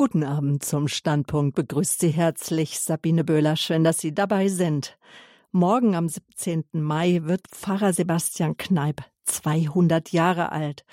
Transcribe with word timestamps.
Guten 0.00 0.24
Abend 0.24 0.64
zum 0.64 0.88
Standpunkt. 0.88 1.54
Begrüßt 1.56 2.00
Sie 2.00 2.08
herzlich 2.08 2.80
Sabine 2.80 3.22
Böhler. 3.22 3.54
Schön, 3.54 3.84
dass 3.84 3.98
Sie 3.98 4.14
dabei 4.14 4.48
sind. 4.48 4.96
Morgen 5.52 5.94
am 5.94 6.08
17. 6.08 6.64
Mai 6.72 7.20
wird 7.24 7.46
Pfarrer 7.48 7.92
Sebastian 7.92 8.56
Kneip 8.56 9.02
200 9.24 10.10
Jahre 10.12 10.52
alt. 10.52 10.86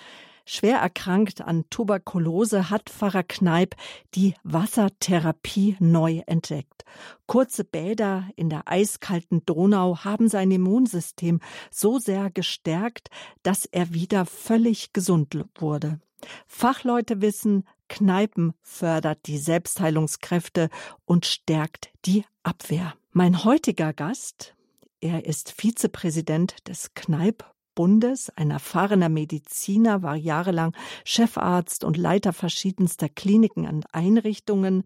Schwer 0.43 0.79
erkrankt 0.79 1.39
an 1.39 1.63
Tuberkulose 1.69 2.69
hat 2.69 2.89
Pfarrer 2.89 3.23
Kneip 3.23 3.77
die 4.13 4.33
Wassertherapie 4.43 5.77
neu 5.79 6.23
entdeckt. 6.25 6.83
Kurze 7.27 7.63
Bäder 7.63 8.27
in 8.35 8.49
der 8.49 8.63
eiskalten 8.65 9.41
Donau 9.45 9.99
haben 9.99 10.27
sein 10.27 10.51
Immunsystem 10.51 11.39
so 11.71 11.97
sehr 11.97 12.29
gestärkt, 12.29 13.09
dass 13.41 13.63
er 13.63 13.93
wieder 13.93 14.25
völlig 14.25 14.91
gesund 14.91 15.45
wurde. 15.55 16.01
Fachleute 16.45 17.21
wissen, 17.21 17.63
Kneipen 17.89 18.53
fördert 18.61 19.19
die 19.25 19.37
Selbstheilungskräfte 19.37 20.69
und 21.05 21.25
stärkt 21.25 21.89
die 22.05 22.25
Abwehr. 22.43 22.93
Mein 23.11 23.43
heutiger 23.43 23.93
Gast, 23.93 24.55
er 24.99 25.25
ist 25.25 25.51
Vizepräsident 25.51 26.67
des 26.67 26.93
Kneip 26.93 27.45
Bundes, 27.77 28.31
ein 28.35 28.49
erfahrener 28.49 29.07
Mediziner, 29.07 30.01
war 30.01 30.15
jahrelang 30.15 30.75
Chefarzt 31.05 31.83
und 31.83 31.95
Leiter 31.95 32.33
verschiedenster 32.33 33.07
Kliniken 33.07 33.67
und 33.67 33.93
Einrichtungen. 33.93 34.83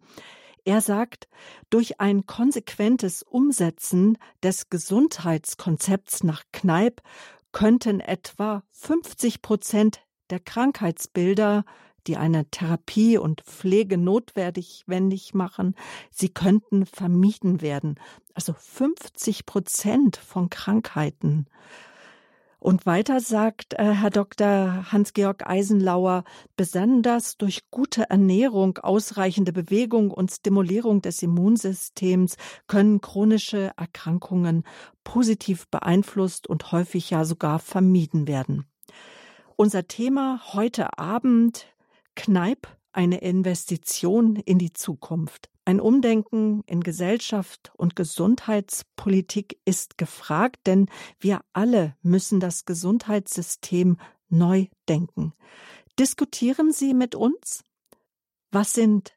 Er 0.65 0.81
sagt, 0.81 1.29
durch 1.69 2.01
ein 2.01 2.25
konsequentes 2.25 3.23
Umsetzen 3.23 4.17
des 4.43 4.69
Gesundheitskonzepts 4.69 6.25
nach 6.25 6.43
Kneipp 6.51 7.01
könnten 7.53 8.01
etwa 8.01 8.63
50 8.71 9.41
Prozent 9.41 10.01
der 10.29 10.41
Krankheitsbilder, 10.41 11.63
die 12.07 12.17
eine 12.17 12.45
Therapie 12.45 13.17
und 13.17 13.41
Pflege 13.41 13.97
notwendig 13.97 14.85
machen, 15.33 15.75
sie 16.09 16.29
könnten 16.29 16.85
vermieden 16.85 17.61
werden. 17.61 17.99
Also 18.33 18.53
50 18.53 19.45
Prozent 19.45 20.17
von 20.17 20.49
Krankheiten. 20.49 21.47
Und 22.61 22.85
weiter 22.85 23.19
sagt 23.21 23.73
äh, 23.73 23.95
Herr 23.95 24.11
Dr. 24.11 24.91
Hans-Georg 24.91 25.49
Eisenlauer, 25.49 26.23
besonders 26.55 27.37
durch 27.37 27.71
gute 27.71 28.07
Ernährung, 28.11 28.77
ausreichende 28.77 29.51
Bewegung 29.51 30.11
und 30.11 30.29
Stimulierung 30.29 31.01
des 31.01 31.23
Immunsystems 31.23 32.37
können 32.67 33.01
chronische 33.01 33.71
Erkrankungen 33.77 34.63
positiv 35.03 35.67
beeinflusst 35.69 36.45
und 36.45 36.71
häufig 36.71 37.09
ja 37.09 37.25
sogar 37.25 37.57
vermieden 37.57 38.27
werden. 38.27 38.65
Unser 39.55 39.87
Thema 39.87 40.39
heute 40.53 40.99
Abend 40.99 41.65
Kneip, 42.15 42.67
eine 42.91 43.19
Investition 43.19 44.35
in 44.35 44.57
die 44.59 44.73
Zukunft. 44.73 45.49
Ein 45.63 45.79
Umdenken 45.79 46.63
in 46.65 46.81
Gesellschaft 46.81 47.71
und 47.77 47.95
Gesundheitspolitik 47.95 49.59
ist 49.63 49.97
gefragt, 49.97 50.65
denn 50.65 50.87
wir 51.19 51.41
alle 51.53 51.95
müssen 52.01 52.39
das 52.39 52.65
Gesundheitssystem 52.65 53.97
neu 54.29 54.67
denken. 54.89 55.33
Diskutieren 55.99 56.71
Sie 56.71 56.93
mit 56.93 57.15
uns? 57.15 57.63
Was 58.49 58.73
sind 58.73 59.13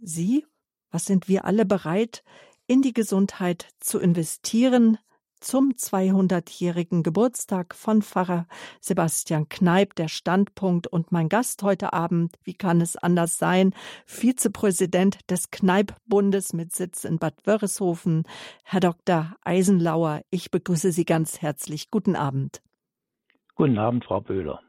Sie, 0.00 0.46
was 0.90 1.04
sind 1.04 1.28
wir 1.28 1.44
alle 1.44 1.66
bereit, 1.66 2.24
in 2.66 2.82
die 2.82 2.94
Gesundheit 2.94 3.68
zu 3.80 3.98
investieren, 3.98 4.98
zum 5.40 5.72
200-jährigen 5.72 7.02
Geburtstag 7.02 7.74
von 7.74 8.02
Pfarrer 8.02 8.46
Sebastian 8.80 9.48
Kneip, 9.48 9.94
der 9.94 10.08
Standpunkt 10.08 10.86
und 10.86 11.12
mein 11.12 11.28
Gast 11.28 11.62
heute 11.62 11.92
Abend, 11.92 12.36
wie 12.44 12.54
kann 12.54 12.80
es 12.80 12.96
anders 12.96 13.38
sein, 13.38 13.74
Vizepräsident 14.06 15.18
des 15.30 15.50
Kneip-Bundes 15.50 16.52
mit 16.52 16.72
Sitz 16.72 17.04
in 17.04 17.18
Bad 17.18 17.46
Wörishofen, 17.46 18.24
Herr 18.64 18.80
Dr. 18.80 19.34
Eisenlauer. 19.42 20.22
Ich 20.30 20.50
begrüße 20.50 20.92
Sie 20.92 21.04
ganz 21.04 21.42
herzlich. 21.42 21.90
Guten 21.90 22.16
Abend. 22.16 22.62
Guten 23.54 23.78
Abend, 23.78 24.04
Frau 24.04 24.20
Böhler. 24.20 24.60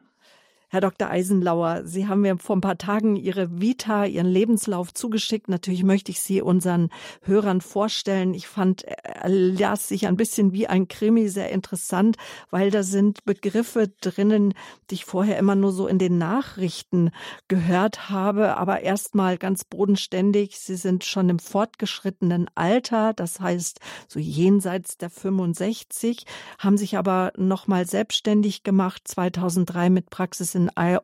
Herr 0.74 0.80
Dr. 0.80 1.10
Eisenlauer, 1.10 1.82
Sie 1.84 2.08
haben 2.08 2.22
mir 2.22 2.38
vor 2.38 2.56
ein 2.56 2.62
paar 2.62 2.78
Tagen 2.78 3.18
Ihre 3.18 3.60
Vita, 3.60 4.06
Ihren 4.06 4.28
Lebenslauf 4.28 4.94
zugeschickt. 4.94 5.50
Natürlich 5.50 5.84
möchte 5.84 6.12
ich 6.12 6.22
Sie 6.22 6.42
unseren 6.42 6.92
Hörern 7.24 7.60
vorstellen. 7.60 8.34
Ich 8.34 8.48
fand, 8.48 8.84
er 8.84 9.28
las 9.28 9.90
sich 9.90 10.08
ein 10.08 10.16
bisschen 10.16 10.54
wie 10.54 10.68
ein 10.68 10.88
Krimi, 10.88 11.28
sehr 11.28 11.52
interessant, 11.52 12.16
weil 12.52 12.72
da 12.72 12.84
sind 12.84 13.26
Begriffe 13.26 13.90
drinnen, 14.00 14.54
die 14.90 14.96
ich 14.96 15.04
vorher 15.04 15.38
immer 15.40 15.56
nur 15.56 15.74
so 15.74 15.88
in 15.88 16.00
den 16.00 16.18
Nachrichten 16.18 17.12
gehört 17.50 18.10
habe. 18.10 18.56
Aber 18.56 18.80
erstmal 18.80 19.38
ganz 19.38 19.66
bodenständig. 19.66 20.58
Sie 20.58 20.78
sind 20.78 21.04
schon 21.04 21.28
im 21.28 21.40
fortgeschrittenen 21.40 22.50
Alter, 22.56 23.12
das 23.12 23.42
heißt 23.42 23.82
so 24.08 24.20
jenseits 24.20 24.98
der 24.98 25.10
65, 25.10 26.26
haben 26.60 26.78
sich 26.78 26.98
aber 26.98 27.34
nochmal 27.36 27.86
selbstständig 27.86 28.64
gemacht, 28.64 29.02
2003 29.06 29.90
mit 29.90 30.10
Praxis 30.10 30.56
in 30.56 30.61
in 30.70 31.00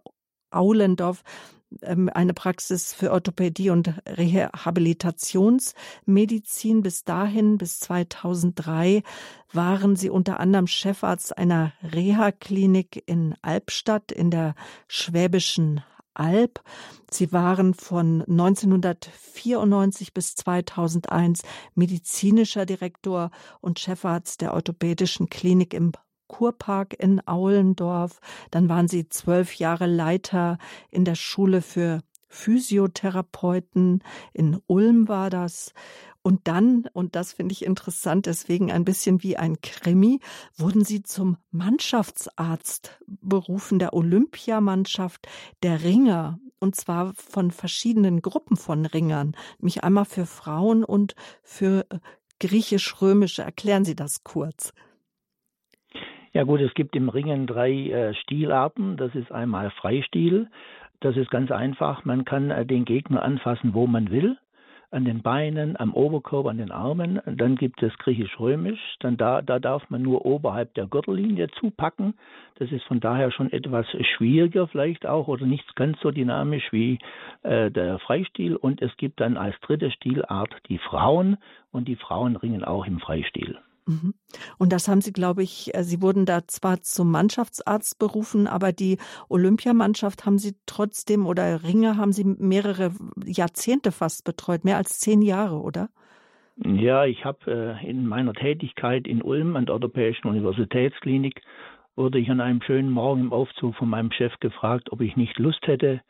Aulendorf 0.52 1.24
ähm, 1.82 2.10
eine 2.14 2.34
Praxis 2.34 2.94
für 2.94 3.12
Orthopädie 3.12 3.70
und 3.70 3.94
Rehabilitationsmedizin. 4.08 6.82
Bis 6.82 7.04
dahin, 7.04 7.58
bis 7.58 7.82
2003, 7.82 9.04
waren 9.52 9.96
sie 9.96 10.10
unter 10.10 10.40
anderem 10.40 10.66
Chefarzt 10.68 11.38
einer 11.38 11.74
Reha-Klinik 11.84 13.04
in 13.06 13.36
Albstadt 13.42 14.12
in 14.12 14.32
der 14.32 14.56
Schwäbischen 14.88 15.84
Alb. 16.14 16.64
Sie 17.12 17.32
waren 17.32 17.74
von 17.74 18.22
1994 18.22 20.14
bis 20.14 20.36
2001 20.36 21.44
medizinischer 21.76 22.66
Direktor 22.66 23.32
und 23.62 23.80
Chefarzt 23.80 24.42
der 24.42 24.54
orthopädischen 24.54 25.30
Klinik 25.30 25.74
im 25.74 25.94
Kurpark 26.28 26.94
in 27.00 27.26
Aulendorf. 27.28 28.20
Dann 28.52 28.70
waren 28.70 28.88
sie 28.88 29.10
zwölf 29.10 29.56
Jahre 29.56 29.88
Leiter 29.88 30.58
in 30.90 31.06
der 31.06 31.16
Schule 31.16 31.62
für 31.62 32.02
Physiotherapeuten. 32.30 34.04
In 34.34 34.60
Ulm 34.68 35.08
war 35.08 35.30
das. 35.30 35.74
Und 36.22 36.48
dann, 36.50 36.90
und 36.92 37.16
das 37.16 37.32
finde 37.32 37.54
ich 37.54 37.64
interessant, 37.64 38.26
deswegen 38.26 38.70
ein 38.70 38.84
bisschen 38.84 39.24
wie 39.24 39.38
ein 39.38 39.62
Krimi, 39.62 40.20
wurden 40.58 40.84
sie 40.84 41.02
zum 41.02 41.38
Mannschaftsarzt 41.52 43.00
berufen 43.08 43.80
der 43.80 43.94
Olympiamannschaft 43.94 45.26
der 45.64 45.84
Ringer. 45.84 46.40
Und 46.60 46.76
zwar 46.76 47.14
von 47.14 47.52
verschiedenen 47.52 48.22
Gruppen 48.22 48.58
von 48.58 48.86
Ringern. 48.86 49.38
Nämlich 49.60 49.86
einmal 49.86 50.06
für 50.06 50.26
Frauen 50.26 50.84
und 50.84 51.16
für 51.44 51.86
äh, 51.90 52.00
griechisch-römische. 52.40 53.44
Erklären 53.44 53.86
Sie 53.86 53.96
das 53.96 54.24
kurz. 54.24 54.74
Ja 56.38 56.44
gut, 56.44 56.62
es 56.62 56.76
gibt 56.76 56.96
im 56.96 57.10
Ringen 57.10 57.48
drei 57.48 57.72
äh, 57.72 58.14
Stilarten. 58.14 58.96
Das 58.96 59.16
ist 59.16 59.32
einmal 59.32 59.72
Freistil. 59.72 60.46
Das 61.00 61.18
ist 61.18 61.32
ganz 61.32 61.50
einfach. 61.50 62.06
Man 62.06 62.26
kann 62.26 62.52
äh, 62.52 62.64
den 62.64 62.86
Gegner 62.86 63.24
anfassen, 63.24 63.74
wo 63.74 63.88
man 63.88 64.12
will. 64.12 64.38
An 64.92 65.04
den 65.04 65.24
Beinen, 65.24 65.76
am 65.80 65.96
Oberkörper, 65.96 66.52
an 66.52 66.60
den 66.60 66.70
Armen. 66.70 67.20
Dann 67.26 67.56
gibt 67.56 67.82
es 67.82 67.92
griechisch-römisch. 67.98 68.80
Da, 69.00 69.42
da 69.42 69.58
darf 69.58 69.90
man 69.90 70.04
nur 70.04 70.28
oberhalb 70.28 70.76
der 70.76 70.86
Gürtellinie 70.86 71.48
zupacken. 71.60 72.14
Das 72.60 72.72
ist 72.72 72.84
von 72.84 73.00
daher 73.00 73.32
schon 73.32 73.52
etwas 73.52 73.88
schwieriger 74.16 74.68
vielleicht 74.68 75.08
auch 75.08 75.28
oder 75.28 75.48
nicht 75.48 75.76
ganz 75.76 76.00
so 76.02 76.12
dynamisch 76.12 76.72
wie 76.72 77.00
äh, 77.42 77.72
der 77.72 77.98
Freistil. 77.98 78.56
Und 78.56 78.84
es 78.84 78.96
gibt 78.98 79.22
dann 79.22 79.38
als 79.38 79.60
dritte 79.62 79.90
Stilart 79.90 80.56
die 80.70 80.78
Frauen. 80.78 81.38
Und 81.72 81.88
die 81.88 81.96
Frauen 81.96 82.36
ringen 82.36 82.64
auch 82.64 82.86
im 82.86 83.00
Freistil. 83.00 83.58
Mhm. 83.88 84.14
Und 84.58 84.74
das 84.74 84.88
haben 84.88 85.02
Sie, 85.02 85.14
glaube 85.14 85.44
ich, 85.44 85.74
äh, 85.74 85.84
Sie 85.84 86.02
wurden 86.02 86.26
da 86.26 86.46
zwar 86.46 86.82
zum 86.82 87.10
Mannschaftsarzt 87.10 87.98
berufen, 87.98 88.48
aber 88.48 88.74
die 88.74 88.98
Olympiamannschaft 89.30 90.26
haben 90.26 90.38
Sie 90.38 90.56
trotzdem 90.66 91.26
oder 91.26 91.64
Ringe 91.64 91.98
haben 91.98 92.12
Sie 92.12 92.26
mehrere 92.26 92.92
Jahrzehnte 93.26 93.92
fast 93.92 94.26
betreut, 94.26 94.66
mehr 94.66 94.78
als 94.78 95.00
zehn 95.00 95.22
Jahre, 95.22 95.62
oder? 95.62 95.90
Ja, 96.58 97.06
ich 97.06 97.24
habe 97.24 97.80
äh, 97.82 97.90
in 97.90 98.06
meiner 98.08 98.34
Tätigkeit 98.34 99.08
in 99.08 99.22
Ulm 99.22 99.56
an 99.56 99.66
der 99.66 99.76
Europäischen 99.76 100.28
Universitätsklinik 100.28 101.42
wurde 101.96 102.20
ich 102.20 102.30
an 102.30 102.42
einem 102.42 102.62
schönen 102.62 102.92
Morgen 102.92 103.22
im 103.22 103.34
Aufzug 103.34 103.76
von 103.76 103.90
meinem 103.90 104.12
Chef 104.12 104.34
gefragt, 104.40 104.92
ob 104.92 105.02
ich 105.02 105.16
nicht 105.16 105.40
Lust 105.40 105.66
hätte, 105.66 106.02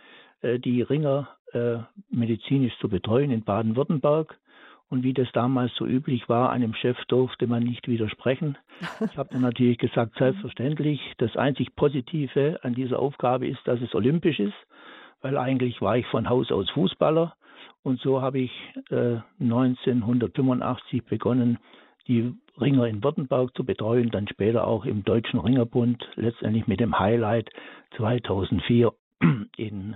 äh, 0.42 0.60
die 0.60 0.82
Ringer 0.82 1.30
medizinisch 2.10 2.78
zu 2.82 2.90
betreuen 2.90 3.32
in 3.32 3.42
Baden-Württemberg. 3.42 4.38
Und 4.90 5.04
wie 5.04 5.14
das 5.14 5.28
damals 5.34 5.74
so 5.76 5.86
üblich 5.86 6.30
war, 6.30 6.50
einem 6.50 6.74
Chef 6.74 6.98
durfte 7.08 7.46
man 7.46 7.64
nicht 7.64 7.88
widersprechen. 7.90 8.58
Ich 9.02 9.18
habe 9.18 9.30
dann 9.34 9.42
natürlich 9.42 9.78
gesagt, 9.78 10.16
selbstverständlich, 10.18 11.02
das 11.18 11.36
einzig 11.36 11.76
Positive 11.76 12.60
an 12.64 12.74
dieser 12.74 13.00
Aufgabe 13.00 13.48
ist, 13.48 13.60
dass 13.66 13.82
es 13.82 13.94
olympisch 13.94 14.40
ist, 14.40 14.56
weil 15.22 15.38
eigentlich 15.38 15.82
war 15.82 15.98
ich 15.98 16.06
von 16.08 16.30
Haus 16.30 16.52
aus 16.52 16.70
Fußballer. 16.70 17.36
Und 17.84 18.00
so 18.00 18.22
habe 18.22 18.40
ich 18.40 18.52
äh, 18.90 19.20
1985 19.40 21.04
begonnen, 21.06 21.58
die 22.08 22.34
Ringer 22.60 22.88
in 22.88 23.04
Württemberg 23.04 23.56
zu 23.56 23.66
betreuen, 23.66 24.10
dann 24.10 24.28
später 24.28 24.66
auch 24.66 24.86
im 24.86 25.04
Deutschen 25.04 25.40
Ringerbund, 25.40 26.08
letztendlich 26.16 26.68
mit 26.68 26.80
dem 26.80 26.98
Highlight 26.98 27.50
2004 27.98 28.94
in 29.58 29.96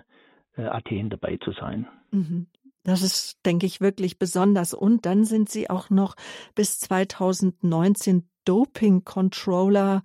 äh, 0.57 0.63
Athen 0.63 1.09
dabei 1.09 1.37
zu 1.37 1.51
sein. 1.51 1.87
Mhm. 2.11 2.47
Das 2.83 3.01
ist, 3.01 3.45
denke 3.45 3.66
ich, 3.66 3.81
wirklich 3.81 4.18
besonders. 4.18 4.74
Und 4.74 5.06
dann 5.06 5.24
sind 5.24 5.50
Sie 5.50 5.69
auch 5.69 5.89
noch 5.89 6.16
bis 6.56 6.80
2019 6.80 8.24
Doping 8.45 9.04
Controller 9.04 10.01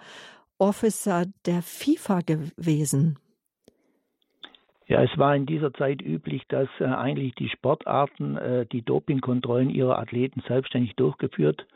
Officer 0.59 1.25
der 1.45 1.63
FIFA 1.63 2.21
gewesen. 2.21 3.19
Ja, 4.87 5.03
es 5.03 5.19
war 5.19 5.35
in 5.35 5.47
dieser 5.47 5.73
Zeit 5.75 6.01
üblich, 6.01 6.43
dass 6.49 6.69
äh, 6.79 6.85
eigentlich 6.85 7.35
die 7.35 7.49
Sportarten 7.49 8.37
äh, 8.37 8.67
die 8.67 8.83
Dopingkontrollen 8.83 9.69
ihrer 9.69 9.99
Athleten 9.99 10.43
selbstständig 10.47 10.95
durchgeführt 10.95 11.67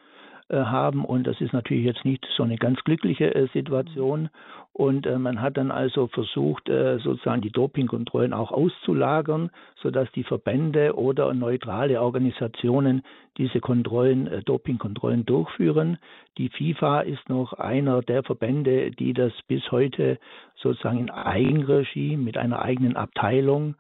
äh, 0.49 0.57
haben. 0.57 1.05
Und 1.05 1.27
das 1.27 1.41
ist 1.41 1.53
natürlich 1.53 1.85
jetzt 1.85 2.05
nicht 2.05 2.25
so 2.37 2.45
eine 2.45 2.57
ganz 2.57 2.79
glückliche 2.85 3.35
äh, 3.35 3.49
Situation. 3.53 4.31
Und 4.73 5.07
äh, 5.07 5.19
man 5.19 5.43
hat 5.43 5.57
dann 5.57 5.71
also 5.71 6.07
versucht, 6.07 6.69
sozusagen 6.69 7.43
die 7.43 7.51
Dopingkontrollen 7.51 8.33
auch 8.33 8.53
auszulagern, 8.53 9.51
sodass 9.83 10.11
die 10.13 10.25
Verbände 10.25 10.97
oder 10.97 11.33
neutrale 11.35 12.01
Organisationen 12.01 13.03
diese 13.37 13.61
Kontrollen, 13.61 14.43
Dopingkontrollen 14.45 15.27
durchführen. 15.27 15.99
Die 16.39 16.49
FIFA 16.49 17.01
ist 17.01 17.29
noch 17.29 17.53
einer 17.55 18.03
der 18.03 18.23
Verbände, 18.23 18.91
die 18.91 19.13
das 19.13 19.33
bis 19.49 19.71
heute 19.71 20.19
sozusagen 20.57 20.99
in 20.99 21.11
Eigenregie 21.11 22.17
mit 22.17 22.37
einer 22.37 22.63
eigenen 22.63 22.97
Abteilung 22.97 23.77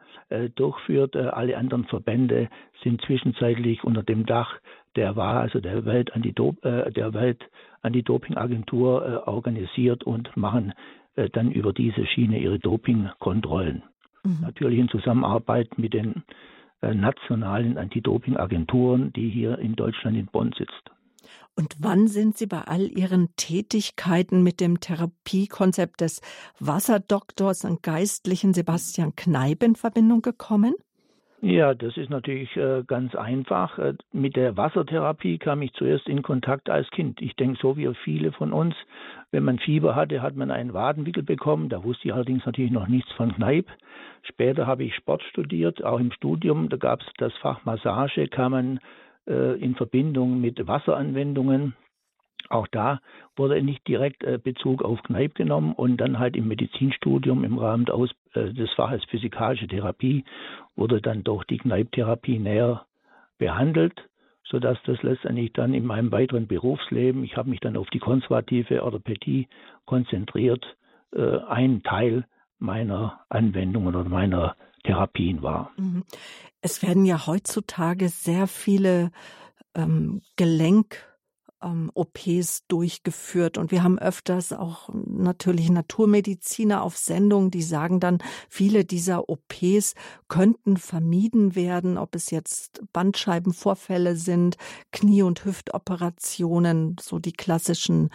durchführt. 0.54 1.16
alle 1.16 1.56
anderen 1.56 1.84
Verbände 1.84 2.48
sind 2.82 3.02
zwischenzeitlich 3.02 3.84
unter 3.84 4.02
dem 4.02 4.24
Dach 4.26 4.58
der 4.96 5.16
war 5.16 5.40
also 5.40 5.60
der 5.60 5.84
Welt 5.84 6.12
Antidop 6.14 6.64
äh, 6.64 6.90
der 6.90 7.14
Welt 7.14 7.48
Anti-Doping-Agentur 7.82 9.06
äh, 9.06 9.28
organisiert 9.28 10.04
und 10.04 10.36
machen 10.36 10.72
äh, 11.16 11.28
dann 11.30 11.50
über 11.50 11.72
diese 11.72 12.06
Schiene 12.06 12.38
ihre 12.38 12.58
Dopingkontrollen. 12.58 13.82
Mhm. 14.24 14.38
Natürlich 14.42 14.78
in 14.78 14.88
Zusammenarbeit 14.88 15.78
mit 15.78 15.94
den 15.94 16.22
äh, 16.82 16.94
nationalen 16.94 17.78
Anti-Doping-Agenturen, 17.78 19.12
die 19.12 19.28
hier 19.28 19.58
in 19.58 19.76
Deutschland 19.76 20.16
in 20.16 20.26
Bonn 20.26 20.52
sitzt. 20.56 20.90
Und 21.56 21.76
wann 21.80 22.08
sind 22.08 22.38
Sie 22.38 22.46
bei 22.46 22.62
all 22.62 22.88
Ihren 22.88 23.34
Tätigkeiten 23.36 24.42
mit 24.42 24.60
dem 24.60 24.80
Therapiekonzept 24.80 26.00
des 26.00 26.22
Wasserdoktors 26.58 27.64
und 27.64 27.82
Geistlichen 27.82 28.54
Sebastian 28.54 29.14
Kneip 29.14 29.62
in 29.62 29.76
Verbindung 29.76 30.22
gekommen? 30.22 30.74
Ja, 31.42 31.72
das 31.72 31.96
ist 31.96 32.10
natürlich 32.10 32.54
äh, 32.56 32.82
ganz 32.86 33.14
einfach. 33.14 33.78
Äh, 33.78 33.94
mit 34.12 34.36
der 34.36 34.58
Wassertherapie 34.58 35.38
kam 35.38 35.62
ich 35.62 35.72
zuerst 35.72 36.06
in 36.06 36.20
Kontakt 36.20 36.68
als 36.68 36.90
Kind. 36.90 37.22
Ich 37.22 37.34
denke, 37.34 37.58
so 37.60 37.78
wie 37.78 37.90
viele 38.04 38.30
von 38.32 38.52
uns, 38.52 38.74
wenn 39.30 39.44
man 39.44 39.58
Fieber 39.58 39.94
hatte, 39.94 40.20
hat 40.20 40.36
man 40.36 40.50
einen 40.50 40.74
Wadenwickel 40.74 41.22
bekommen. 41.22 41.70
Da 41.70 41.82
wusste 41.82 42.08
ich 42.08 42.14
allerdings 42.14 42.44
natürlich 42.44 42.70
noch 42.70 42.88
nichts 42.88 43.10
von 43.12 43.32
Kneipp. 43.34 43.68
Später 44.22 44.66
habe 44.66 44.84
ich 44.84 44.94
Sport 44.94 45.22
studiert, 45.22 45.82
auch 45.82 45.98
im 45.98 46.12
Studium. 46.12 46.68
Da 46.68 46.76
gab 46.76 47.00
es 47.00 47.06
das 47.16 47.32
Fach 47.38 47.64
Massage, 47.64 48.28
kam 48.28 48.52
man 48.52 48.80
äh, 49.26 49.58
in 49.58 49.74
Verbindung 49.76 50.42
mit 50.42 50.66
Wasseranwendungen. 50.66 51.74
Auch 52.50 52.66
da 52.66 53.00
wurde 53.36 53.62
nicht 53.62 53.86
direkt 53.88 54.24
äh, 54.24 54.38
Bezug 54.42 54.82
auf 54.82 55.02
Kneipp 55.04 55.36
genommen 55.36 55.72
und 55.72 55.98
dann 55.98 56.18
halt 56.18 56.36
im 56.36 56.48
Medizinstudium 56.48 57.44
im 57.44 57.56
Rahmen 57.56 57.86
äh, 57.86 58.10
des 58.34 58.70
Faches 58.72 59.04
Physikalische 59.04 59.66
Therapie 59.66 60.24
wurde 60.76 61.00
dann 61.00 61.24
doch 61.24 61.44
die 61.44 61.58
Kneipp-Therapie 61.58 62.38
näher 62.38 62.86
behandelt, 63.38 63.94
sodass 64.44 64.78
das 64.84 65.02
letztendlich 65.02 65.52
dann 65.52 65.74
in 65.74 65.86
meinem 65.86 66.12
weiteren 66.12 66.46
Berufsleben, 66.46 67.24
ich 67.24 67.36
habe 67.36 67.50
mich 67.50 67.60
dann 67.60 67.76
auf 67.76 67.88
die 67.90 67.98
konservative 67.98 68.82
Orthopädie 68.82 69.48
konzentriert, 69.84 70.64
äh, 71.12 71.38
ein 71.48 71.82
Teil 71.82 72.24
meiner 72.58 73.20
Anwendungen 73.28 73.94
oder 73.94 74.08
meiner 74.08 74.56
Therapien 74.84 75.42
war. 75.42 75.70
Mhm. 75.76 76.04
Es 76.60 76.82
werden 76.82 77.04
ja 77.04 77.26
heutzutage 77.26 78.08
sehr 78.08 78.46
viele 78.46 79.10
ähm, 79.74 80.22
Gelenk 80.36 81.09
ähm, 81.62 81.90
OPs 81.94 82.66
durchgeführt. 82.68 83.58
Und 83.58 83.70
wir 83.70 83.82
haben 83.82 83.98
öfters 83.98 84.52
auch 84.52 84.88
natürlich 84.92 85.70
Naturmediziner 85.70 86.82
auf 86.82 86.96
Sendung, 86.96 87.50
die 87.50 87.62
sagen 87.62 88.00
dann, 88.00 88.18
viele 88.48 88.84
dieser 88.84 89.28
OPs 89.28 89.94
könnten 90.28 90.76
vermieden 90.76 91.54
werden, 91.54 91.98
ob 91.98 92.14
es 92.14 92.30
jetzt 92.30 92.82
Bandscheibenvorfälle 92.92 94.16
sind, 94.16 94.56
Knie- 94.92 95.22
und 95.22 95.44
Hüftoperationen, 95.44 96.96
so 97.00 97.18
die 97.18 97.32
klassischen 97.32 98.10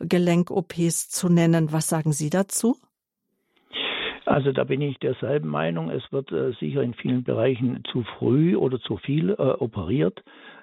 Gelenk-OPs 0.00 1.08
zu 1.08 1.28
nennen. 1.28 1.72
Was 1.72 1.88
sagen 1.88 2.12
Sie 2.12 2.30
dazu? 2.30 2.76
Also 4.28 4.52
da 4.52 4.64
bin 4.64 4.82
ich 4.82 4.98
derselben 4.98 5.48
Meinung. 5.48 5.88
Es 5.88 6.02
wird 6.12 6.30
äh, 6.32 6.52
sicher 6.60 6.82
in 6.82 6.92
vielen 6.92 7.24
Bereichen 7.24 7.82
zu 7.90 8.04
früh 8.18 8.56
oder 8.56 8.78
zu 8.78 8.98
viel 8.98 9.30
äh, 9.30 9.34
operiert. 9.36 10.22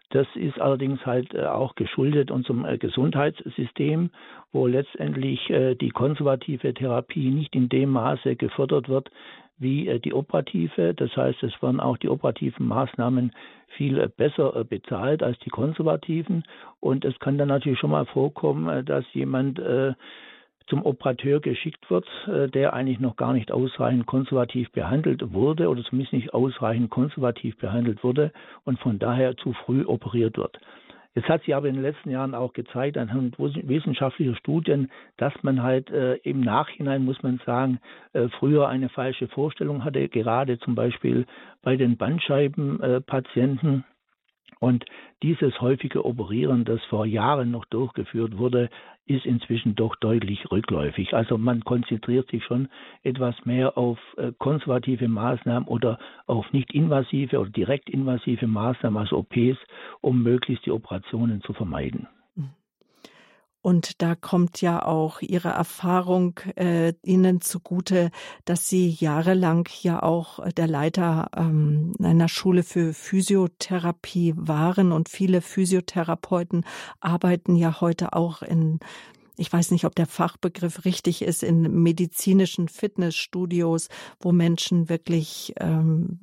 Das 0.10 0.28
ist 0.36 0.60
allerdings 0.60 1.06
halt 1.06 1.34
äh, 1.34 1.46
auch 1.46 1.76
geschuldet 1.76 2.32
unserem 2.32 2.66
äh, 2.66 2.78
Gesundheitssystem, 2.78 4.12
wo 4.52 4.68
letztendlich 4.68 5.50
äh, 5.50 5.76
die 5.76 5.90
konservative 5.90 6.74
Therapie 6.74 7.32
nicht 7.32 7.56
in 7.56 7.70
dem 7.70 7.90
Maße 7.90 8.36
gefördert 8.36 8.90
wird 8.90 9.10
wie 9.58 10.02
die 10.04 10.14
operative. 10.14 10.94
Das 10.94 11.16
heißt, 11.16 11.42
es 11.42 11.62
werden 11.62 11.80
auch 11.80 11.96
die 11.96 12.10
operativen 12.10 12.68
Maßnahmen 12.68 13.32
viel 13.78 14.06
besser 14.10 14.66
bezahlt 14.66 15.24
als 15.24 15.40
die 15.40 15.50
konservativen. 15.50 16.44
Und 16.82 17.06
es 17.06 17.18
kann 17.20 17.38
dann 17.38 17.48
natürlich 17.48 17.80
schon 17.80 17.92
mal 17.92 18.06
vorkommen, 18.06 18.86
dass 18.86 19.06
jemand 19.14 19.62
zum 20.68 20.86
Operateur 20.86 21.40
geschickt 21.40 21.90
wird, 21.90 22.08
äh, 22.28 22.48
der 22.48 22.74
eigentlich 22.74 23.00
noch 23.00 23.16
gar 23.16 23.34
nicht 23.34 23.52
ausreichend 23.52 24.06
konservativ 24.06 24.72
behandelt 24.72 25.34
wurde 25.34 25.70
oder 25.70 25.84
zumindest 25.84 26.14
nicht 26.14 26.34
ausreichend 26.34 26.90
konservativ 26.90 27.58
behandelt 27.58 28.04
wurde 28.04 28.32
und 28.64 28.80
von 28.80 29.00
daher 29.00 29.36
zu 29.38 29.54
früh 29.54 29.86
operiert 29.86 30.38
wird. 30.38 30.60
Es 31.18 31.24
hat 31.30 31.44
sich 31.44 31.56
aber 31.56 31.70
in 31.70 31.76
den 31.76 31.84
letzten 31.84 32.10
Jahren 32.10 32.36
auch 32.36 32.52
gezeigt, 32.52 32.98
anhand 32.98 33.40
wissenschaftlicher 33.40 34.36
Studien, 34.36 34.92
dass 35.16 35.34
man 35.44 35.64
halt 35.64 35.90
äh, 35.90 36.16
im 36.24 36.42
Nachhinein, 36.42 37.06
muss 37.06 37.24
man 37.24 37.40
sagen, 37.46 37.80
äh, 38.12 38.28
früher 38.38 38.68
eine 38.68 38.90
falsche 38.90 39.30
Vorstellung 39.30 39.86
hatte, 39.86 40.10
gerade 40.10 40.60
zum 40.60 40.76
Beispiel 40.76 41.26
bei 41.62 41.78
den 41.78 41.96
Bandscheibenpatienten. 41.96 43.80
Äh, 43.80 43.95
und 44.60 44.86
dieses 45.24 45.60
häufige 45.62 46.06
Operieren, 46.06 46.66
das 46.66 46.84
vor 46.86 47.06
Jahren 47.06 47.52
noch 47.52 47.66
durchgeführt 47.66 48.38
wurde, 48.38 48.70
ist 49.08 49.26
inzwischen 49.26 49.76
doch 49.76 49.96
deutlich 49.98 50.52
rückläufig. 50.52 51.14
Also 51.14 51.38
man 51.38 51.64
konzentriert 51.64 52.30
sich 52.32 52.44
schon 52.44 52.70
etwas 53.04 53.36
mehr 53.46 53.78
auf 53.78 54.00
äh, 54.18 54.32
konservative 54.40 55.08
Maßnahmen 55.08 55.68
oder 55.68 56.00
auf 56.26 56.52
nicht 56.54 56.74
invasive 56.74 57.40
oder 57.40 57.50
direkt 57.50 57.90
invasive 57.90 58.48
Maßnahmen 58.48 59.00
als 59.00 59.14
OPs, 59.14 59.58
um 60.02 60.24
möglichst 60.24 60.66
die 60.66 60.72
Operationen 60.72 61.42
zu 61.42 61.54
vermeiden. 61.54 62.08
Und 63.66 64.04
da 64.04 64.14
kommt 64.14 64.62
ja 64.62 64.86
auch 64.86 65.22
Ihre 65.22 65.48
Erfahrung 65.50 66.40
äh, 66.56 66.94
Ihnen 67.02 67.42
zugute, 67.42 68.12
dass 68.46 68.70
Sie 68.70 68.92
jahrelang 68.92 69.68
ja 69.82 70.04
auch 70.04 70.48
der 70.52 70.68
Leiter 70.68 71.32
ähm, 71.36 71.94
einer 72.00 72.28
Schule 72.28 72.62
für 72.62 72.94
Physiotherapie 72.94 74.36
waren. 74.38 74.92
Und 74.92 75.10
viele 75.10 75.42
Physiotherapeuten 75.42 76.64
arbeiten 77.00 77.56
ja 77.56 77.82
heute 77.82 78.14
auch 78.14 78.44
in 78.44 78.78
ich 79.36 79.52
weiß 79.52 79.72
nicht, 79.72 79.86
ob 79.86 79.96
der 79.96 80.06
Fachbegriff 80.06 80.86
richtig 80.86 81.24
ist, 81.24 81.42
in 81.42 81.82
medizinischen 81.82 82.68
Fitnessstudios, 82.70 83.90
wo 84.20 84.32
Menschen 84.32 84.90
wirklich 84.90 85.56
ähm, 85.60 86.20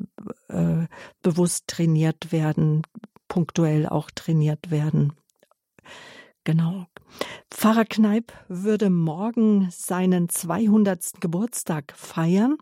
äh, 0.49 0.87
bewusst 1.23 1.67
trainiert 1.67 2.31
werden, 2.31 2.83
punktuell 3.27 3.89
auch 3.89 4.13
trainiert 4.13 4.71
werden. 4.71 5.15
Genau. 6.45 6.87
Pfarrer 7.51 7.85
Kneip 7.85 8.33
würde 8.49 8.91
morgen 8.91 9.69
seinen 9.71 10.29
200. 10.29 11.21
Geburtstag 11.21 11.93
feiern. 11.97 12.57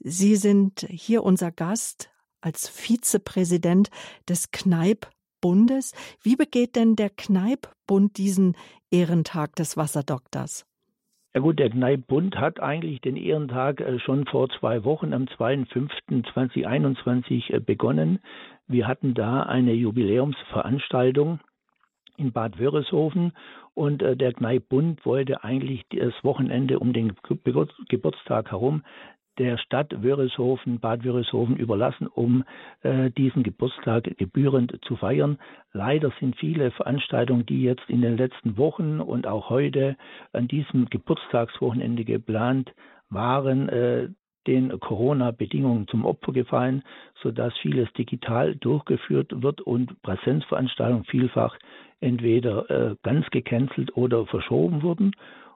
Sie 0.00 0.36
sind 0.36 0.86
hier 0.88 1.24
unser 1.24 1.50
Gast 1.50 2.10
als 2.40 2.68
Vizepräsident 2.68 3.90
des 4.28 4.50
Kneip-Bundes. 4.50 5.94
Wie 6.22 6.36
begeht 6.36 6.76
denn 6.76 6.94
der 6.96 7.10
Kneip-Bund 7.10 8.16
diesen 8.16 8.56
Ehrentag 8.90 9.54
des 9.56 9.76
Wasserdoktors? 9.76 10.64
Ja 11.34 11.40
gut, 11.40 11.58
der 11.58 11.68
Kneip-Bund 11.70 12.36
hat 12.36 12.60
eigentlich 12.60 13.00
den 13.00 13.16
Ehrentag 13.16 13.80
äh, 13.80 13.98
schon 14.00 14.26
vor 14.26 14.48
zwei 14.48 14.84
Wochen 14.84 15.12
am 15.12 15.24
2.5.2021 15.24 17.52
äh, 17.52 17.58
begonnen. 17.60 18.20
Wir 18.66 18.86
hatten 18.86 19.12
da 19.14 19.42
eine 19.42 19.72
Jubiläumsveranstaltung 19.72 21.40
in 22.18 22.32
Bad 22.32 22.58
Wörishofen 22.58 23.32
und 23.74 24.02
äh, 24.02 24.16
der 24.16 24.32
Kneipp-Bund 24.32 25.06
wollte 25.06 25.44
eigentlich 25.44 25.84
das 25.90 26.12
Wochenende 26.22 26.78
um 26.78 26.92
den 26.92 27.14
Geburtstag 27.88 28.50
herum 28.50 28.82
der 29.38 29.56
Stadt 29.58 30.02
Wörishofen, 30.02 30.80
Bad 30.80 31.04
Wörishofen 31.04 31.56
überlassen, 31.56 32.06
um 32.06 32.44
äh, 32.82 33.10
diesen 33.10 33.42
Geburtstag 33.42 34.16
gebührend 34.18 34.78
zu 34.82 34.96
feiern. 34.96 35.38
Leider 35.72 36.12
sind 36.18 36.36
viele 36.36 36.70
Veranstaltungen, 36.72 37.46
die 37.46 37.62
jetzt 37.62 37.88
in 37.88 38.02
den 38.02 38.16
letzten 38.16 38.56
Wochen 38.56 39.00
und 39.00 39.26
auch 39.26 39.48
heute 39.48 39.96
an 40.32 40.48
diesem 40.48 40.86
Geburtstagswochenende 40.86 42.04
geplant 42.04 42.72
waren, 43.10 43.68
äh, 43.68 44.08
den 44.46 44.80
Corona-Bedingungen 44.80 45.86
zum 45.88 46.04
Opfer 46.04 46.32
gefallen, 46.32 46.82
sodass 47.22 47.52
vieles 47.58 47.92
digital 47.92 48.56
durchgeführt 48.56 49.42
wird 49.42 49.60
und 49.60 50.00
Präsenzveranstaltungen 50.02 51.04
vielfach 51.04 51.56
entweder 52.00 52.70
äh, 52.70 52.96
ganz 53.02 53.28
gecancelt 53.30 53.96
oder 53.96 54.26
verschoben 54.26 54.82
wurden. 54.82 55.12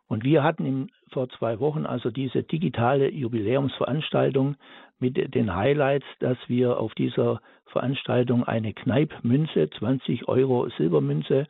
Und 0.09 0.25
wir 0.25 0.43
hatten 0.43 0.67
im, 0.67 0.89
vor 1.11 1.29
zwei 1.31 1.61
Wochen 1.61 1.87
also 1.87 2.11
diese 2.11 2.43
digitale 2.43 3.11
Jubiläumsveranstaltung 3.11 4.57
mit 4.99 5.35
den 5.35 5.55
Highlights, 5.55 6.07
dass 6.21 6.37
wir 6.49 6.79
auf 6.79 6.95
dieser 6.95 7.41
Veranstaltung 7.67 8.45
eine 8.45 8.73
Kneipmünze, 8.73 9.71
20 9.79 10.29
Euro 10.29 10.69
Silbermünze, 10.77 11.47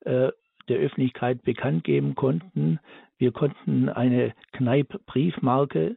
äh, 0.00 0.28
der 0.68 0.78
Öffentlichkeit 0.78 1.42
bekannt 1.42 1.84
geben 1.84 2.14
konnten. 2.14 2.78
Wir 3.18 3.32
konnten 3.32 3.88
eine 3.88 4.32
Kneip-Briefmarke 4.52 5.96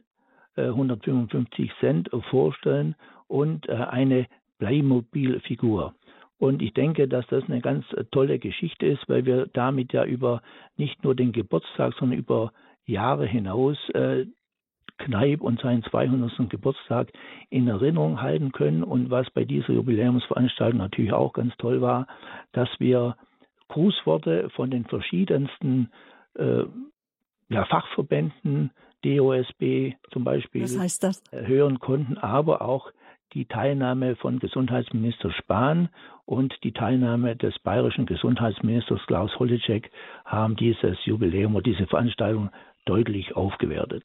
155 0.56 1.70
äh, 1.70 1.72
Cent 1.80 2.10
vorstellen 2.30 2.94
und 3.28 3.68
äh, 3.68 3.74
eine 3.74 4.26
Playmobil-Figur. 4.58 5.94
Und 6.38 6.60
ich 6.60 6.74
denke, 6.74 7.08
dass 7.08 7.26
das 7.28 7.44
eine 7.44 7.60
ganz 7.60 7.84
äh, 7.92 8.04
tolle 8.10 8.38
Geschichte 8.38 8.86
ist, 8.86 9.08
weil 9.08 9.24
wir 9.24 9.46
damit 9.52 9.92
ja 9.92 10.04
über 10.04 10.42
nicht 10.76 11.02
nur 11.02 11.14
den 11.14 11.32
Geburtstag, 11.32 11.94
sondern 11.98 12.18
über 12.18 12.52
Jahre 12.84 13.26
hinaus 13.26 13.76
äh, 13.90 14.26
Kneip 14.98 15.42
und 15.42 15.60
seinen 15.60 15.82
200. 15.82 16.48
Geburtstag 16.48 17.12
in 17.50 17.68
Erinnerung 17.68 18.22
halten 18.22 18.52
können. 18.52 18.82
Und 18.82 19.10
was 19.10 19.28
bei 19.30 19.44
dieser 19.44 19.72
Jubiläumsveranstaltung 19.72 20.78
natürlich 20.78 21.12
auch 21.12 21.32
ganz 21.32 21.54
toll 21.58 21.80
war, 21.80 22.06
dass 22.52 22.68
wir 22.78 23.16
Grußworte 23.68 24.48
von 24.50 24.70
den 24.70 24.84
verschiedensten 24.84 25.90
äh, 26.34 26.64
ja, 27.48 27.64
Fachverbänden, 27.66 28.70
DOSB 29.04 29.94
zum 30.12 30.24
Beispiel? 30.24 30.62
Äh, 31.30 31.46
hören 31.46 31.78
konnten, 31.78 32.16
aber 32.18 32.62
auch 32.62 32.90
die 33.32 33.46
Teilnahme 33.46 34.16
von 34.16 34.38
Gesundheitsminister 34.38 35.32
Spahn 35.32 35.88
und 36.24 36.54
die 36.64 36.72
Teilnahme 36.72 37.36
des 37.36 37.58
bayerischen 37.60 38.06
Gesundheitsministers 38.06 39.00
Klaus 39.06 39.36
Holleczek 39.38 39.90
haben 40.24 40.56
dieses 40.56 40.96
Jubiläum 41.04 41.54
oder 41.54 41.64
diese 41.64 41.86
Veranstaltung 41.86 42.50
deutlich 42.84 43.36
aufgewertet. 43.36 44.04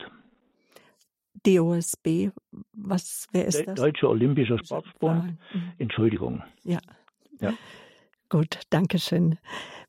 DOSB, 1.45 2.31
was, 2.73 3.27
wer 3.31 3.45
ist 3.45 3.65
das? 3.65 3.75
Deutsche 3.75 4.09
Olympischer 4.09 4.57
Sportbund. 4.59 5.37
Mhm. 5.53 5.71
Entschuldigung. 5.77 6.43
Ja. 6.63 6.79
ja. 7.39 7.53
Gut, 8.29 8.59
danke 8.69 8.99
schön. 8.99 9.37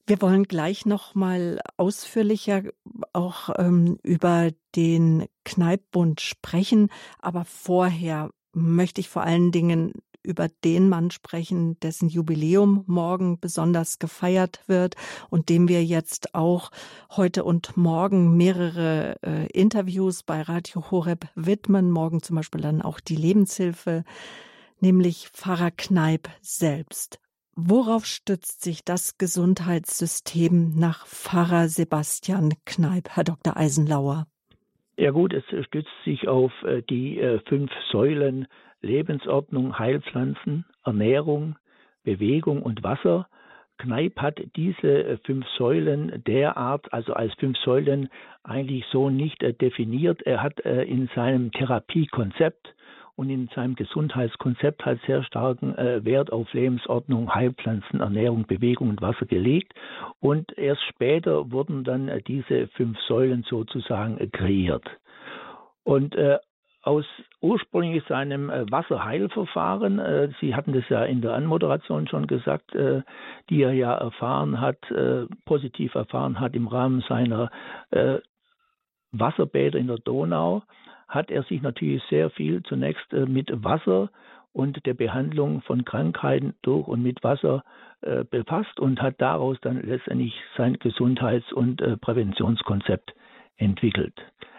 Wir 0.07 0.21
wollen 0.21 0.45
gleich 0.45 0.85
noch 0.85 1.15
mal 1.15 1.61
ausführlicher 1.77 2.63
auch 3.13 3.51
ähm, 3.57 3.99
über 4.03 4.51
den 4.75 5.27
Kneippbund 5.45 6.21
sprechen, 6.21 6.89
aber 7.21 7.45
vorher 7.45 8.31
möchte 8.53 9.01
ich 9.01 9.09
vor 9.09 9.23
allen 9.23 9.53
Dingen 9.53 9.93
über 10.23 10.49
den 10.49 10.89
Mann 10.89 11.11
sprechen, 11.11 11.79
dessen 11.81 12.09
Jubiläum 12.09 12.85
morgen 12.87 13.41
besonders 13.41 13.99
gefeiert 13.99 14.61
wird 14.67 14.95
und 15.31 15.49
dem 15.49 15.69
wir 15.69 15.85
jetzt 15.85 16.35
auch 16.35 16.71
heute 17.11 17.45
und 17.45 17.77
morgen 17.77 18.37
mehrere 18.37 19.17
äh, 19.23 19.47
Interviews 19.49 20.23
bei 20.23 20.43
Radio 20.43 20.91
Horeb 20.91 21.27
widmen. 21.35 21.91
Morgen 21.91 22.23
zum 22.23 22.37
Beispiel 22.37 22.61
dann 22.61 22.83
auch 22.83 23.01
die 23.01 23.17
Lebenshilfe, 23.17 24.05
nämlich 24.81 25.29
Pfarrer 25.29 25.71
Kneip 25.71 26.29
selbst. 26.41 27.19
Worauf 27.55 28.07
stützt 28.07 28.63
sich 28.63 28.85
das 28.85 29.19
Gesundheitssystem 29.19 30.75
nach 30.75 31.07
Pfarrer 31.07 31.69
Sebastian 31.69 32.55
Kneip, 32.65 33.11
Herr 33.11 33.25
Dr. 33.25 33.57
Eisenlauer? 33.57 34.27
Ja 34.97 35.11
gut, 35.11 35.33
es 35.33 35.45
stützt 35.67 35.91
sich 36.05 36.29
auf 36.29 36.53
äh, 36.65 36.83
die 36.83 37.19
äh, 37.19 37.39
fünf 37.47 37.71
Säulen 37.91 38.47
Lebensordnung, 38.83 39.79
Heilpflanzen, 39.79 40.65
Ernährung, 40.85 41.57
Bewegung 42.05 42.63
und 42.63 42.83
Wasser. 42.83 43.29
Kneip 43.79 44.21
hat 44.21 44.41
diese 44.55 45.05
äh, 45.05 45.17
fünf 45.25 45.47
Säulen 45.57 46.23
derart, 46.27 46.93
also 46.93 47.15
als 47.15 47.33
fünf 47.35 47.57
Säulen 47.59 48.11
eigentlich 48.43 48.85
so 48.93 49.09
nicht 49.09 49.41
definiert. 49.61 50.21
Er 50.23 50.43
hat 50.43 50.59
in 50.61 51.09
seinem 51.15 51.53
Therapiekonzept 51.53 52.75
und 53.17 53.29
in 53.29 53.49
seinem 53.55 53.75
Gesundheitskonzept 53.75 54.85
halt 54.85 55.01
sehr 55.07 55.23
starken 55.23 55.77
äh, 55.77 56.05
Wert 56.05 56.33
auf 56.33 56.53
Lebensordnung, 56.53 57.35
Heilpflanzen, 57.35 58.01
Ernährung, 58.01 58.47
Bewegung 58.47 58.89
und 58.89 59.03
Wasser 59.03 59.27
gelegt. 59.27 59.75
Und 60.21 60.57
erst 60.57 60.83
später 60.85 61.51
wurden 61.51 61.85
dann 61.85 62.09
äh, 62.09 62.23
diese 62.23 62.69
fünf 62.69 62.99
Säulen 63.07 63.45
sozusagen 63.49 64.19
äh, 64.19 64.29
kreiert. 64.29 64.85
Und 65.85 66.15
äh, 66.15 66.39
aus 66.83 67.05
ursprünglich 67.41 68.03
seinem 68.09 68.51
äh, 68.51 68.69
Wasserheilverfahren, 68.71 69.99
äh, 69.99 70.29
Sie 70.41 70.55
hatten 70.55 70.73
das 70.73 70.89
ja 70.89 71.05
in 71.05 71.21
der 71.21 71.35
Anmoderation 71.35 72.09
schon 72.09 72.27
gesagt, 72.27 72.75
die 72.75 73.63
er 73.63 73.73
ja 73.73 73.95
erfahren 73.95 74.61
hat, 74.61 74.79
positiv 75.45 75.95
erfahren 75.95 76.41
hat 76.41 76.55
im 76.55 76.67
Rahmen 76.67 77.05
seiner 77.09 77.51
Wasserbäder 79.13 79.79
in 79.79 79.89
der 79.89 79.99
Donau, 79.99 80.63
hat 81.13 81.31
er 81.31 81.43
sich 81.43 81.61
natürlich 81.61 82.03
sehr 82.09 82.31
viel 82.31 82.63
zunächst 82.63 83.13
äh, 83.13 83.27
mit 83.27 83.51
Wasser 83.63 84.11
und 84.53 84.85
der 84.87 84.95
Behandlung 84.95 85.63
von 85.63 85.85
Krankheiten 85.85 86.55
durch 86.63 86.89
und 86.89 87.03
mit 87.03 87.23
Wasser 87.23 87.65
äh, 88.01 88.25
befasst 88.25 88.81
und 88.81 89.01
hat 89.01 89.21
daraus 89.21 89.59
dann 89.61 89.83
letztendlich 89.83 90.35
sein 90.57 90.79
Gesundheits- 90.79 91.53
und 91.53 91.81
äh, 91.83 91.97
Präventionskonzept 91.97 93.15
entwickelt. 93.59 94.15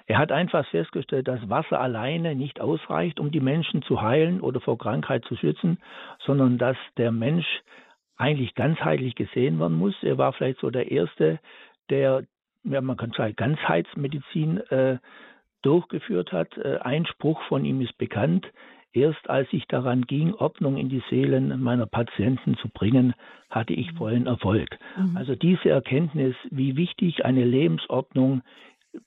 Er 0.05 0.19
hat 0.19 0.31
einfach 0.31 0.65
festgestellt, 0.67 1.27
dass 1.27 1.49
Wasser 1.49 1.79
alleine 1.79 2.35
nicht 2.35 2.61
ausreicht, 2.61 3.19
um 3.19 3.31
die 3.31 3.39
Menschen 3.39 3.81
zu 3.81 4.01
heilen 4.01 4.41
oder 4.41 4.59
vor 4.59 4.77
Krankheit 4.77 5.25
zu 5.25 5.35
schützen, 5.35 5.79
sondern 6.25 6.57
dass 6.57 6.77
der 6.97 7.11
Mensch 7.11 7.47
eigentlich 8.17 8.53
ganzheitlich 8.53 9.15
gesehen 9.15 9.59
werden 9.59 9.77
muss. 9.77 9.95
Er 10.03 10.17
war 10.17 10.33
vielleicht 10.33 10.59
so 10.59 10.69
der 10.69 10.91
Erste, 10.91 11.39
der, 11.89 12.23
ja, 12.63 12.81
man 12.81 12.97
kann 12.97 13.11
sagen, 13.11 13.35
Ganzheitsmedizin 13.35 14.57
äh, 14.69 14.97
durchgeführt 15.63 16.31
hat. 16.31 16.55
Äh, 16.57 16.79
ein 16.81 17.05
Spruch 17.05 17.41
von 17.43 17.65
ihm 17.65 17.81
ist 17.81 17.97
bekannt. 17.97 18.45
Erst 18.93 19.27
als 19.27 19.47
ich 19.51 19.65
daran 19.67 20.03
ging, 20.03 20.35
Ordnung 20.35 20.77
in 20.77 20.87
die 20.87 21.01
Seelen 21.09 21.59
meiner 21.61 21.87
Patienten 21.87 22.55
zu 22.57 22.69
bringen, 22.69 23.15
hatte 23.49 23.73
ich 23.73 23.91
vollen 23.93 24.27
Erfolg. 24.27 24.77
Mhm. 24.97 25.17
Also 25.17 25.35
diese 25.35 25.69
Erkenntnis, 25.69 26.35
wie 26.51 26.75
wichtig 26.75 27.25
eine 27.25 27.43
Lebensordnung 27.43 28.43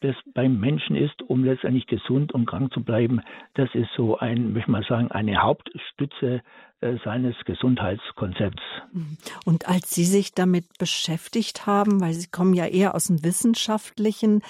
das 0.00 0.16
beim 0.34 0.58
Menschen 0.58 0.96
ist, 0.96 1.22
um 1.22 1.44
letztendlich 1.44 1.86
gesund 1.86 2.32
und 2.32 2.46
krank 2.46 2.72
zu 2.72 2.82
bleiben, 2.82 3.20
das 3.54 3.68
ist 3.74 3.88
so 3.96 4.18
ein, 4.18 4.52
möchte 4.52 4.70
man 4.70 4.82
sagen, 4.82 5.10
eine 5.10 5.42
Hauptstütze 5.42 6.42
äh, 6.80 6.96
seines 7.04 7.34
Gesundheitskonzepts. 7.44 8.62
Mhm. 8.92 9.16
Und 9.44 9.68
als 9.68 9.90
Sie 9.90 10.04
sich 10.04 10.32
damit 10.32 10.78
beschäftigt 10.78 11.66
haben, 11.66 12.00
weil 12.00 12.12
Sie 12.12 12.28
kommen 12.28 12.54
ja 12.54 12.66
eher 12.66 12.94
aus 12.94 13.06
dem 13.06 13.22
Wissenschaftlichen, 13.24 14.42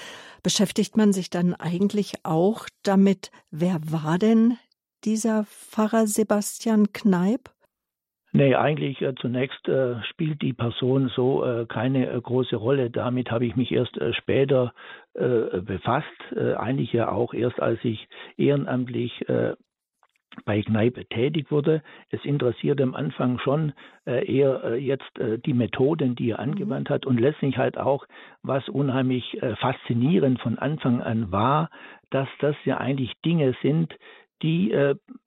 beschäftigt 0.43 0.97
man 0.97 1.13
sich 1.13 1.31
dann 1.31 1.55
eigentlich 1.55 2.25
auch 2.25 2.67
damit, 2.83 3.31
wer 3.51 3.79
war 3.91 4.19
denn 4.19 4.59
dieser 5.05 5.45
Pfarrer 5.45 6.07
Sebastian 6.07 6.93
Kneip? 6.93 7.51
Nee, 8.33 8.55
eigentlich 8.55 9.01
äh, 9.01 9.15
zunächst 9.15 9.67
äh, 9.69 10.03
spielt 10.11 10.43
die 10.43 10.53
Person 10.53 11.11
so 11.15 11.45
äh, 11.45 11.67
keine 11.67 12.11
äh, 12.11 12.21
große 12.21 12.57
Rolle. 12.57 12.91
Damit 12.91 13.31
habe 13.31 13.47
ich 13.47 13.57
mich 13.57 13.73
erst 13.73 13.97
äh, 13.99 14.13
später 14.13 14.75
äh, 15.15 15.61
befasst. 15.63 16.07
eigentlich 16.57 16.93
ja 16.93 17.11
auch 17.11 17.33
erst, 17.33 17.61
als 17.61 17.79
ich 17.83 18.09
ehrenamtlich 18.37 19.25
bei 20.45 20.61
Kneipe 20.61 21.07
tätig 21.07 21.51
wurde. 21.51 21.83
Es 22.11 22.23
interessierte 22.25 22.83
am 22.83 22.95
Anfang 22.95 23.39
schon 23.39 23.73
eher 24.05 24.77
jetzt 24.77 25.11
die 25.47 25.55
Methoden, 25.55 26.15
die 26.15 26.31
er 26.31 26.39
mhm. 26.39 26.51
angewandt 26.53 26.91
hat 26.91 27.07
und 27.07 27.19
letztlich 27.19 27.57
halt 27.57 27.79
auch, 27.79 28.07
was 28.43 28.69
unheimlich 28.69 29.39
faszinierend 29.61 30.41
von 30.41 30.59
Anfang 30.59 31.01
an 31.01 31.33
war, 31.33 31.71
dass 32.11 32.29
das 32.41 32.57
ja 32.65 32.79
eigentlich 32.79 33.13
Dinge 33.25 33.55
sind, 33.63 33.95
die 34.43 34.75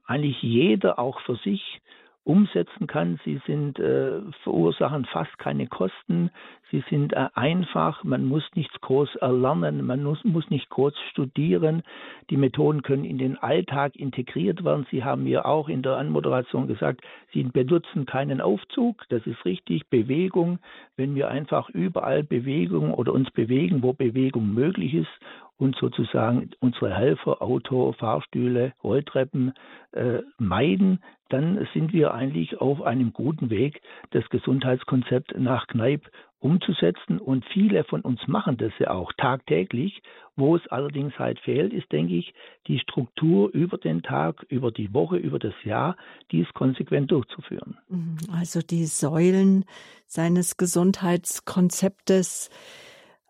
eigentlich 0.06 0.42
jeder 0.44 1.00
auch 1.00 1.20
für 1.22 1.38
sich 1.38 1.82
umsetzen 2.30 2.86
kann. 2.86 3.20
Sie 3.26 3.42
sind 3.48 3.80
äh, 3.80 4.22
verursachen 4.44 5.06
fast 5.06 5.36
keine 5.40 5.66
Kosten. 5.66 6.30
Sie 6.70 6.84
sind 6.88 7.14
äh, 7.14 7.28
einfach. 7.34 8.04
Man 8.04 8.26
muss 8.26 8.44
nichts 8.54 8.80
groß 8.82 9.16
erlernen. 9.16 9.84
Man 9.84 10.04
muss, 10.04 10.24
muss 10.24 10.48
nicht 10.52 10.70
groß 10.70 10.94
studieren. 11.10 11.82
Die 12.30 12.38
Methoden 12.38 12.84
können 12.84 13.04
in 13.04 13.18
den 13.18 13.40
Alltag 13.40 13.96
integriert 13.96 14.64
werden. 14.64 14.86
Sie 14.92 15.04
haben 15.04 15.24
mir 15.24 15.48
auch 15.48 15.70
in 15.70 15.82
der 15.82 15.98
Anmoderation 15.98 16.68
gesagt, 16.68 17.02
Sie 17.34 17.42
benutzen 17.44 18.06
keinen 18.06 18.42
Aufzug. 18.42 19.04
Das 19.10 19.26
ist 19.26 19.44
richtig. 19.46 19.88
Bewegung. 19.90 20.60
Wenn 20.98 21.16
wir 21.16 21.30
einfach 21.30 21.70
überall 21.70 22.24
Bewegung 22.24 22.94
oder 22.94 23.12
uns 23.12 23.32
bewegen, 23.32 23.82
wo 23.82 23.94
Bewegung 23.94 24.54
möglich 24.54 24.94
ist 24.94 25.20
und 25.60 25.76
sozusagen 25.76 26.50
unsere 26.62 26.96
Helfer, 26.96 27.42
Auto, 27.42 27.92
Fahrstühle, 27.92 28.74
Rolltreppen 28.82 29.54
äh, 29.92 30.20
meiden, 30.38 31.04
dann 31.28 31.68
sind 31.74 31.92
wir 31.92 32.14
eigentlich 32.14 32.60
auf 32.60 32.82
einem 32.82 33.12
guten 33.12 33.50
Weg, 33.50 33.82
das 34.12 34.28
Gesundheitskonzept 34.30 35.38
nach 35.38 35.68
Kneipp 35.68 36.10
umzusetzen. 36.40 37.20
Und 37.20 37.44
viele 37.54 37.84
von 37.84 38.02
uns 38.02 38.26
machen 38.26 38.56
das 38.56 38.72
ja 38.80 38.92
auch 38.92 39.12
tagtäglich. 39.18 40.02
Wo 40.38 40.56
es 40.56 40.66
allerdings 40.70 41.20
halt 41.20 41.38
fehlt, 41.42 41.74
ist, 41.74 41.92
denke 41.92 42.16
ich, 42.16 42.34
die 42.68 42.80
Struktur 42.80 43.50
über 43.54 43.78
den 43.78 44.02
Tag, 44.02 44.46
über 44.48 44.72
die 44.72 44.94
Woche, 44.94 45.18
über 45.18 45.40
das 45.40 45.54
Jahr, 45.66 45.98
dies 46.32 46.48
konsequent 46.54 47.12
durchzuführen. 47.12 47.78
Mhm. 47.90 48.16
Also 48.32 48.62
die 48.62 48.86
Säulen 48.86 49.66
seines 50.06 50.56
Gesundheitskonzeptes, 50.56 52.50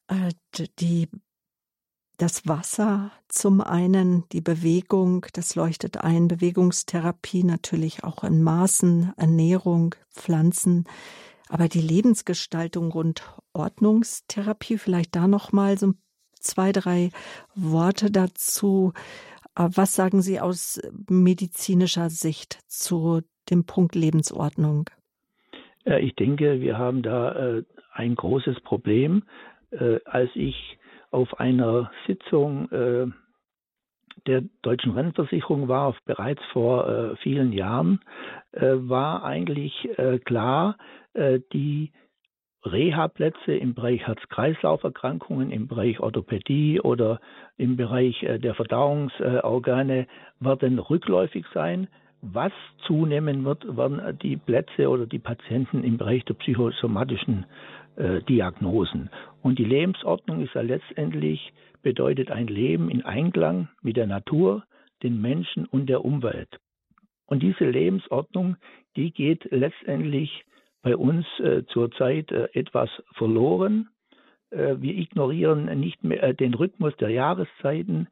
äh, 0.08 0.30
die 0.80 1.08
das 2.20 2.48
Wasser 2.48 3.12
zum 3.30 3.62
einen, 3.62 4.26
die 4.32 4.42
Bewegung, 4.42 5.26
das 5.34 5.56
leuchtet 5.56 6.04
ein, 6.04 6.28
Bewegungstherapie 6.28 7.44
natürlich 7.44 8.04
auch 8.04 8.24
in 8.24 8.44
Maßen, 8.44 9.14
Ernährung, 9.16 9.96
Pflanzen, 10.12 10.86
aber 11.48 11.70
die 11.70 11.82
Lebensgestaltung 11.82 12.92
und 12.92 13.24
Ordnungstherapie, 13.54 14.78
vielleicht 14.78 15.16
da 15.16 15.28
noch 15.28 15.52
mal 15.54 15.78
so 15.78 15.94
zwei, 16.40 16.72
drei 16.72 17.12
Worte 17.56 18.12
dazu. 18.12 18.94
Äh, 19.56 19.70
was 19.74 19.96
sagen 19.96 20.22
Sie 20.22 20.40
aus 20.40 20.82
medizinischer 21.10 22.10
Sicht 22.10 22.60
zu 22.68 23.22
dem 23.50 23.66
Punkt 23.66 23.96
Lebensordnung? 23.96 24.90
Äh, 25.86 26.02
ich 26.02 26.16
denke, 26.16 26.60
wir 26.60 26.78
haben 26.78 27.02
da 27.02 27.32
äh, 27.32 27.64
ein 27.94 28.16
großes 28.16 28.60
Problem. 28.62 29.24
Als 30.06 30.32
ich 30.34 30.79
auf 31.12 31.40
einer 31.40 31.92
Sitzung 32.08 32.70
der 34.28 34.44
deutschen 34.62 34.92
Rentenversicherung 34.92 35.68
war, 35.68 35.96
bereits 36.06 36.42
vor 36.52 37.16
vielen 37.22 37.52
Jahren, 37.52 38.00
war 38.52 39.24
eigentlich 39.24 39.90
klar, 40.26 40.76
äh, 41.14 41.40
die 41.54 41.92
Reha-Plätze 42.66 43.54
im 43.54 43.74
Bereich 43.74 44.06
Herz-Kreislauf-Erkrankungen, 44.06 45.50
im 45.52 45.68
Bereich 45.68 46.00
Orthopädie 46.02 46.82
oder 46.82 47.20
im 47.58 47.78
Bereich 47.78 48.22
äh, 48.24 48.38
der 48.38 48.54
Verdauungsorgane 48.54 50.08
werden 50.40 50.80
rückläufig 50.80 51.46
sein. 51.54 51.88
Was 52.22 52.52
zunehmen 52.86 53.46
wird, 53.46 53.78
werden 53.78 54.20
die 54.22 54.36
Plätze 54.36 54.90
oder 54.90 55.06
die 55.06 55.20
Patienten 55.20 55.86
im 55.86 55.98
Bereich 55.98 56.26
der 56.26 56.34
psychosomatischen 56.34 57.46
äh, 58.00 58.22
Diagnosen. 58.24 59.10
Und 59.42 59.60
die 59.60 59.66
Lebensordnung 59.66 60.42
ist 60.42 60.56
ja 60.56 60.62
letztendlich, 60.62 61.54
bedeutet 61.82 62.32
ein 62.32 62.48
Leben 62.48 62.90
in 62.90 63.04
Einklang 63.04 63.70
mit 63.82 63.98
der 63.98 64.08
Natur, 64.08 64.64
den 65.04 65.22
Menschen 65.22 65.66
und 65.66 65.88
der 65.88 66.04
Umwelt. 66.04 66.60
Und 67.26 67.44
diese 67.44 67.66
Lebensordnung, 67.66 68.58
die 68.96 69.12
geht 69.12 69.48
letztendlich 69.52 70.44
bei 70.82 70.96
uns 70.96 71.26
äh, 71.40 71.64
zurzeit 71.68 72.32
äh, 72.32 72.50
etwas 72.54 72.90
verloren. 73.14 73.90
Äh, 74.50 74.76
wir 74.80 74.96
ignorieren 74.98 75.66
nicht 75.80 76.04
mehr 76.04 76.24
äh, 76.24 76.34
den 76.34 76.54
Rhythmus 76.54 76.96
der 76.98 77.10
Jahreszeiten, 77.10 78.08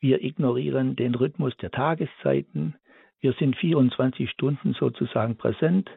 wir 0.00 0.22
ignorieren 0.22 0.96
den 0.96 1.14
Rhythmus 1.14 1.54
der 1.58 1.70
Tageszeiten. 1.70 2.74
Wir 3.20 3.34
sind 3.34 3.54
24 3.56 4.30
Stunden 4.30 4.72
sozusagen 4.72 5.36
präsent. 5.36 5.90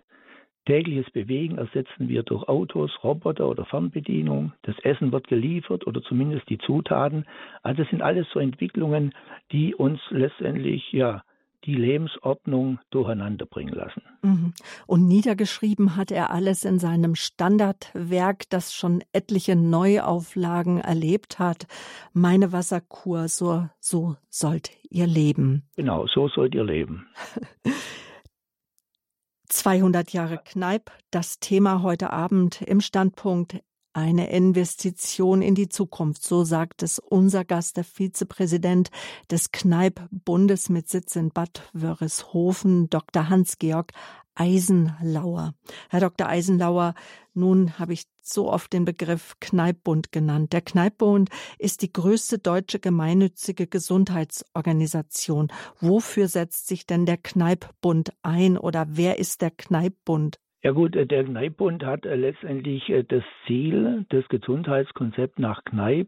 Tägliches 0.66 1.12
Bewegen 1.12 1.58
ersetzen 1.58 2.08
wir 2.08 2.24
durch 2.24 2.48
Autos, 2.48 2.92
Roboter 3.04 3.50
oder 3.50 3.66
Fernbedienung. 3.66 4.54
Das 4.62 4.76
Essen 4.84 5.12
wird 5.12 5.28
geliefert 5.28 5.86
oder 5.86 6.02
zumindest 6.02 6.50
die 6.50 6.58
Zutaten. 6.58 7.26
Also 7.64 7.84
das 7.84 7.90
sind 7.90 8.02
alles 8.02 8.28
so 8.34 8.40
Entwicklungen, 8.40 9.14
die 9.52 9.76
uns 9.76 10.00
letztendlich 10.10 10.92
ja 10.92 11.24
die 11.66 11.76
Lebensordnung 11.76 12.80
durcheinander 12.92 13.46
bringen 13.46 13.74
lassen. 13.74 14.02
Mhm. 14.22 14.54
Und 14.86 15.08
niedergeschrieben 15.08 15.96
hat 15.96 16.12
er 16.12 16.32
alles 16.32 16.66
in 16.66 16.80
seinem 16.80 17.16
Standardwerk, 17.16 18.50
das 18.50 18.74
schon 18.74 19.04
etliche 19.14 19.56
Neuauflagen 19.56 20.80
erlebt 20.80 21.40
hat. 21.40 21.68
Meine 22.14 22.52
Wasserkur, 22.52 23.28
so, 23.28 23.68
so 23.80 24.16
sollt 24.30 24.72
ihr 24.90 25.08
leben. 25.08 25.64
Genau, 25.76 26.08
so 26.08 26.28
sollt 26.28 26.54
ihr 26.56 26.64
leben. 26.64 27.08
200 29.54 30.12
Jahre 30.14 30.40
Kneip, 30.40 30.92
das 31.12 31.40
Thema 31.40 31.84
heute 31.84 32.10
Abend 32.12 32.62
im 32.64 32.82
Standpunkt 32.82 33.62
eine 33.94 34.30
Investition 34.32 35.42
in 35.42 35.56
die 35.56 35.70
Zukunft, 35.70 36.24
so 36.24 36.44
sagt 36.44 36.84
es 36.84 37.00
unser 37.00 37.46
Gast, 37.46 37.78
der 37.78 37.84
Vizepräsident 37.84 38.90
des 39.32 39.52
Kneipp-Bundes 39.52 40.70
mit 40.70 40.90
Sitz 40.90 41.16
in 41.16 41.30
Bad 41.30 41.70
Wörishofen, 41.74 42.90
Dr. 42.90 43.30
Hans-Georg 43.30 43.92
Eisenlauer. 44.36 45.54
Herr 45.90 46.00
Dr. 46.00 46.28
Eisenlauer, 46.28 46.96
nun 47.34 47.78
habe 47.78 47.94
ich 47.94 48.06
so 48.22 48.52
oft 48.52 48.74
den 48.74 48.86
Begriff 48.86 49.36
Kneippbund 49.40 50.12
genannt. 50.12 50.54
Der 50.54 50.62
Kneippbund 50.62 51.30
ist 51.60 51.82
die 51.82 51.92
größte 51.92 52.40
deutsche 52.40 52.80
gemeinnützige 52.80 53.68
Gesundheitsorganisation. 53.68 55.52
Wofür 55.80 56.28
setzt 56.28 56.68
sich 56.68 56.86
denn 56.88 57.06
der 57.06 57.18
Kneippbund 57.18 58.14
ein 58.24 58.58
oder 58.58 58.86
wer 58.90 59.20
ist 59.20 59.42
der 59.42 59.52
Kneippbund? 59.52 60.40
Ja 60.64 60.72
gut, 60.72 60.96
äh, 60.96 61.06
der 61.06 61.26
Kneippbund 61.26 61.84
hat 61.84 62.06
äh, 62.06 62.16
letztendlich 62.16 62.90
äh, 62.90 63.04
das 63.04 63.24
Ziel, 63.46 64.06
das 64.10 64.26
Gesundheitskonzept 64.30 65.38
nach 65.38 65.66
Kneipp 65.66 66.08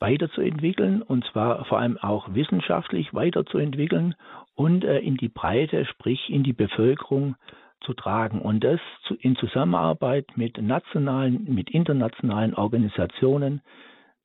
weiterzuentwickeln 0.00 1.02
und 1.02 1.24
zwar 1.26 1.64
vor 1.66 1.78
allem 1.78 1.96
auch 1.96 2.34
wissenschaftlich 2.34 3.14
weiterzuentwickeln 3.14 4.14
und 4.54 4.84
in 4.84 5.16
die 5.16 5.28
Breite, 5.28 5.84
sprich 5.86 6.30
in 6.30 6.44
die 6.44 6.52
Bevölkerung 6.52 7.34
zu 7.80 7.94
tragen 7.94 8.40
und 8.40 8.62
das 8.62 8.80
in 9.20 9.34
Zusammenarbeit 9.34 10.26
mit 10.36 10.62
nationalen, 10.62 11.52
mit 11.52 11.70
internationalen 11.70 12.54
Organisationen, 12.54 13.60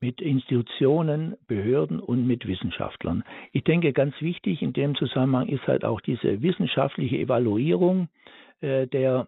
mit 0.00 0.20
Institutionen, 0.20 1.34
Behörden 1.48 1.98
und 1.98 2.24
mit 2.24 2.46
Wissenschaftlern. 2.46 3.24
Ich 3.50 3.64
denke, 3.64 3.92
ganz 3.92 4.14
wichtig 4.20 4.62
in 4.62 4.72
dem 4.72 4.94
Zusammenhang 4.94 5.48
ist 5.48 5.66
halt 5.66 5.84
auch 5.84 6.00
diese 6.00 6.40
wissenschaftliche 6.40 7.18
Evaluierung 7.18 8.08
der 8.62 9.26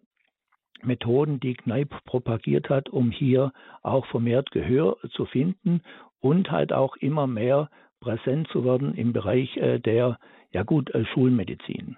Methoden, 0.82 1.40
die 1.40 1.54
Kneipp 1.54 2.04
propagiert 2.04 2.68
hat, 2.68 2.88
um 2.88 3.10
hier 3.10 3.52
auch 3.82 4.06
vermehrt 4.06 4.50
Gehör 4.50 4.96
zu 5.12 5.26
finden 5.26 5.82
und 6.20 6.50
halt 6.50 6.72
auch 6.72 6.96
immer 6.96 7.26
mehr 7.26 7.70
präsent 8.00 8.48
zu 8.52 8.64
werden 8.64 8.94
im 8.94 9.12
Bereich 9.12 9.56
äh, 9.56 9.78
der, 9.78 10.18
ja 10.52 10.62
gut, 10.62 10.90
äh, 10.90 11.04
Schulmedizin. 11.06 11.96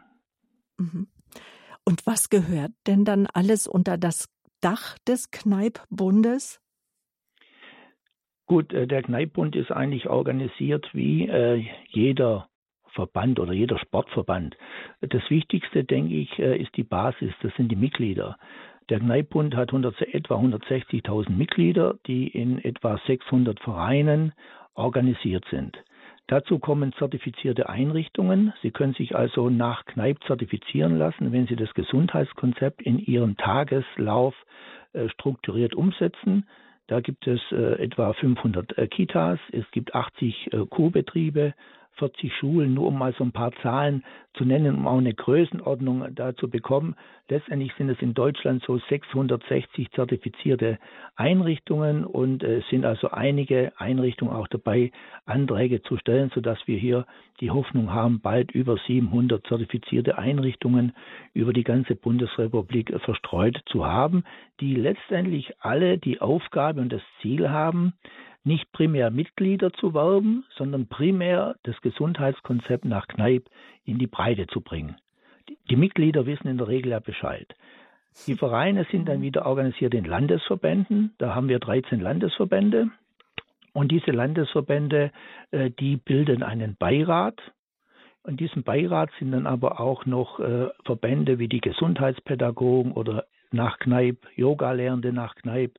Mhm. 0.79 1.09
Und 1.85 2.07
was 2.07 2.29
gehört 2.29 2.73
denn 2.87 3.05
dann 3.05 3.27
alles 3.27 3.67
unter 3.67 3.97
das 3.97 4.29
Dach 4.61 4.99
des 5.07 5.31
Kneippbundes? 5.31 6.61
Gut, 8.47 8.73
äh, 8.73 8.87
der 8.87 9.03
Kneippbund 9.03 9.57
ist 9.57 9.71
eigentlich 9.71 10.09
organisiert 10.09 10.88
wie 10.93 11.31
jeder 11.88 12.49
Verband 12.92 13.40
oder 13.40 13.53
jeder 13.53 13.79
Sportverband. 13.79 14.57
Das 15.01 15.22
Wichtigste, 15.29 15.85
denke 15.85 16.14
ich, 16.14 16.38
ist 16.38 16.77
die 16.77 16.85
Basis, 16.85 17.33
das 17.42 17.55
sind 17.57 17.70
die 17.70 17.77
Mitglieder. 17.77 18.37
Der 18.88 19.01
Kneippbund 19.01 19.55
hat 19.55 19.68
100, 19.68 20.01
etwa 20.14 20.37
160.000 20.37 21.31
Mitglieder, 21.31 21.96
die 22.07 22.29
in 22.29 22.59
etwa 22.64 22.98
600 23.07 23.61
Vereinen 23.61 24.33
organisiert 24.74 25.44
sind. 25.51 25.77
Dazu 26.29 26.59
kommen 26.59 26.92
zertifizierte 26.94 27.68
Einrichtungen. 27.70 28.53
Sie 28.62 28.70
können 28.70 28.92
sich 28.92 29.16
also 29.16 29.48
nach 29.48 29.87
Kneipp 29.87 30.22
zertifizieren 30.24 30.98
lassen, 30.98 31.33
wenn 31.33 31.46
Sie 31.46 31.57
das 31.57 31.72
Gesundheitskonzept 31.72 32.83
in 32.83 32.98
Ihrem 32.98 33.37
Tageslauf 33.38 34.35
äh, 34.92 35.09
strukturiert 35.09 35.74
umsetzen. 35.74 36.46
Da 36.87 37.01
gibt 37.01 37.27
es 37.27 37.40
äh, 37.51 37.83
etwa 37.83 38.12
500 38.12 38.77
äh, 38.77 38.87
Kitas, 38.88 39.38
es 39.53 39.64
gibt 39.72 39.94
80 39.94 40.53
äh, 40.53 40.66
Kurbetriebe, 40.66 41.55
40 41.99 42.33
Schulen, 42.35 42.75
nur 42.75 42.89
um 42.89 42.99
mal 42.99 43.13
so 43.13 43.25
ein 43.25 43.33
paar 43.33 43.53
Zahlen 43.63 44.05
zu 44.35 44.45
nennen, 44.45 44.77
um 44.77 44.87
auch 44.87 44.99
eine 44.99 45.15
Größenordnung 45.15 46.15
da 46.15 46.35
zu 46.35 46.49
bekommen. 46.49 46.95
Letztendlich 47.29 47.73
sind 47.77 47.91
es 47.91 48.01
in 48.01 48.15
Deutschland 48.15 48.63
so 48.65 48.79
660 48.79 49.91
zertifizierte 49.91 50.79
Einrichtungen 51.17 52.05
und 52.05 52.43
es 52.43 52.67
sind 52.69 52.85
also 52.85 53.11
einige 53.11 53.73
Einrichtungen 53.77 54.33
auch 54.33 54.49
dabei, 54.49 54.93
Anträge 55.27 55.83
zu 55.83 55.97
stellen, 55.99 56.31
sodass 56.35 56.59
wir 56.67 56.79
hier 56.79 57.05
die 57.41 57.51
Hoffnung 57.51 57.93
haben, 57.93 58.21
bald 58.21 58.53
über 58.53 58.79
700 58.87 59.47
zertifizierte 59.47 60.19
Einrichtungen 60.19 60.93
über 61.35 61.53
die 61.53 61.65
ganze 61.65 61.95
Bundesrepublik 61.95 62.95
verstreut 63.01 63.61
zu 63.67 63.87
haben, 63.87 64.25
die 64.61 64.75
letztendlich 64.75 65.53
alle 65.61 65.99
die 65.99 66.21
Aufgabe 66.21 66.81
und 66.81 66.93
das 66.93 67.03
Ziel 67.21 67.51
haben, 67.51 67.93
nicht 68.49 68.73
primär 68.73 69.11
Mitglieder 69.11 69.73
zu 69.73 69.95
werben, 69.95 70.45
sondern 70.57 70.89
primär 70.89 71.55
das 71.63 71.81
Gesundheitskonzept 71.83 72.85
nach 72.85 73.07
Kneipp 73.07 73.49
in 73.85 73.99
die 73.99 74.09
Breite 74.09 74.49
zu 74.49 74.61
bringen. 74.61 74.97
Die 75.71 75.77
Mitglieder 75.77 76.27
wissen 76.27 76.49
in 76.49 76.59
der 76.59 76.67
Regel 76.67 76.91
ja 76.91 76.99
Bescheid. 76.99 77.55
Die 78.27 78.35
Vereine 78.35 78.85
sind 78.91 79.09
dann 79.09 79.23
wieder 79.23 79.47
organisiert 79.47 79.95
in 79.95 80.05
Landesverbänden. 80.05 81.15
Da 81.19 81.35
haben 81.35 81.49
wir 81.49 81.61
13 81.61 82.01
Landesverbände. 82.01 82.91
Und 83.73 83.93
diese 83.93 84.11
Landesverbände, 84.11 85.13
äh, 85.53 85.71
die 85.71 85.97
bilden 85.97 86.43
einen 86.43 86.75
Beirat. 86.77 87.41
In 88.27 88.37
diesem 88.37 88.65
Beirat 88.65 89.11
sind 89.19 89.33
dann 89.33 89.47
aber 89.47 89.79
auch 89.79 90.05
noch 90.05 90.41
äh, 90.41 90.69
Verbände 90.85 91.39
wie 91.39 91.49
die 91.49 91.61
Gesundheitspädagogen 91.61 92.93
oder 92.93 93.25
nach 93.51 93.79
Kneipp, 93.79 94.27
Yoga-Lehrende 94.37 95.13
nach 95.13 95.35
Kneipp. 95.37 95.79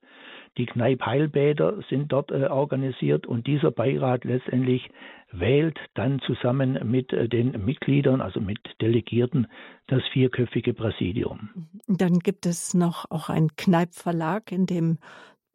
Die 0.58 0.66
Kneipp-Heilbäder 0.66 1.80
sind 1.90 2.12
dort 2.12 2.32
äh, 2.32 2.48
organisiert 2.48 3.28
und 3.28 3.48
dieser 3.48 3.72
Beirat 3.72 4.26
letztendlich 4.26 4.90
wählt 5.32 5.78
dann 5.94 6.20
zusammen 6.20 6.80
mit 6.90 7.14
äh, 7.14 7.30
den 7.30 7.64
Mitgliedern, 7.64 8.20
also 8.20 8.42
mit 8.42 8.60
Delegierten, 8.82 9.48
das 9.88 10.02
vierköpfige 10.12 10.74
Präsidium. 10.74 11.50
Dann 11.88 12.20
gibt 12.20 12.46
es 12.46 12.74
noch 12.74 13.06
auch 13.10 13.30
einen 13.30 13.56
Kneipp-Verlag, 13.56 14.52
in 14.52 14.66
dem 14.66 14.98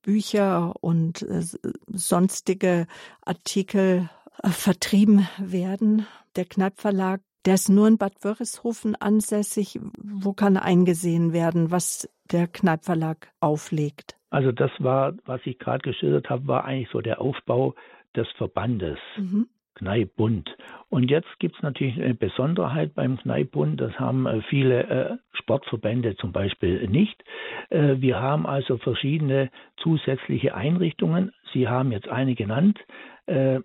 Bücher 0.02 0.74
und 0.80 1.22
äh, 1.22 1.42
sonstige 1.86 2.86
Artikel 3.22 4.08
äh, 4.42 4.48
vertrieben 4.48 5.26
werden. 5.38 6.06
Der 6.36 6.44
Kneipp 6.44 6.80
Verlag, 6.80 7.20
der 7.44 7.54
ist 7.54 7.68
nur 7.68 7.88
in 7.88 7.98
Bad 7.98 8.12
Wörishofen 8.22 8.96
ansässig. 8.96 9.78
Wo 9.98 10.32
kann 10.32 10.56
eingesehen 10.56 11.32
werden, 11.32 11.70
was 11.70 12.08
der 12.30 12.46
Kneipp 12.48 12.84
Verlag 12.84 13.28
auflegt? 13.40 14.16
Also 14.30 14.50
das 14.50 14.70
war, 14.78 15.14
was 15.26 15.40
ich 15.44 15.58
gerade 15.58 15.82
geschildert 15.82 16.28
habe, 16.30 16.46
war 16.48 16.64
eigentlich 16.64 16.88
so 16.90 17.00
der 17.00 17.20
Aufbau 17.20 17.74
des 18.16 18.26
Verbandes. 18.36 18.98
Mhm. 19.16 19.48
Kneippbund. 19.76 20.56
Und 20.88 21.10
jetzt 21.10 21.38
gibt 21.40 21.56
es 21.56 21.62
natürlich 21.62 22.00
eine 22.00 22.14
Besonderheit 22.14 22.94
beim 22.94 23.18
Kneippbund, 23.18 23.80
das 23.80 23.98
haben 23.98 24.26
äh, 24.26 24.40
viele 24.42 24.84
äh, 24.84 25.16
Sportverbände 25.32 26.16
zum 26.16 26.32
Beispiel 26.32 26.86
nicht. 26.88 27.22
Äh, 27.70 27.96
wir 27.98 28.20
haben 28.20 28.46
also 28.46 28.78
verschiedene 28.78 29.50
zusätzliche 29.76 30.54
Einrichtungen. 30.54 31.32
Sie 31.52 31.68
haben 31.68 31.92
jetzt 31.92 32.08
eine 32.08 32.34
genannt. 32.34 32.78
Äh, 33.26 33.60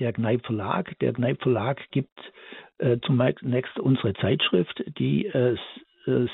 der 0.00 0.12
Kneipp 0.12 0.44
Verlag. 0.46 0.98
Der 1.00 1.12
Kneipp 1.12 1.42
Verlag 1.42 1.80
gibt 1.90 2.18
äh, 2.78 2.98
zunächst 3.06 3.78
unsere 3.78 4.14
Zeitschrift, 4.14 4.84
die 4.98 5.26
äh, 5.26 5.56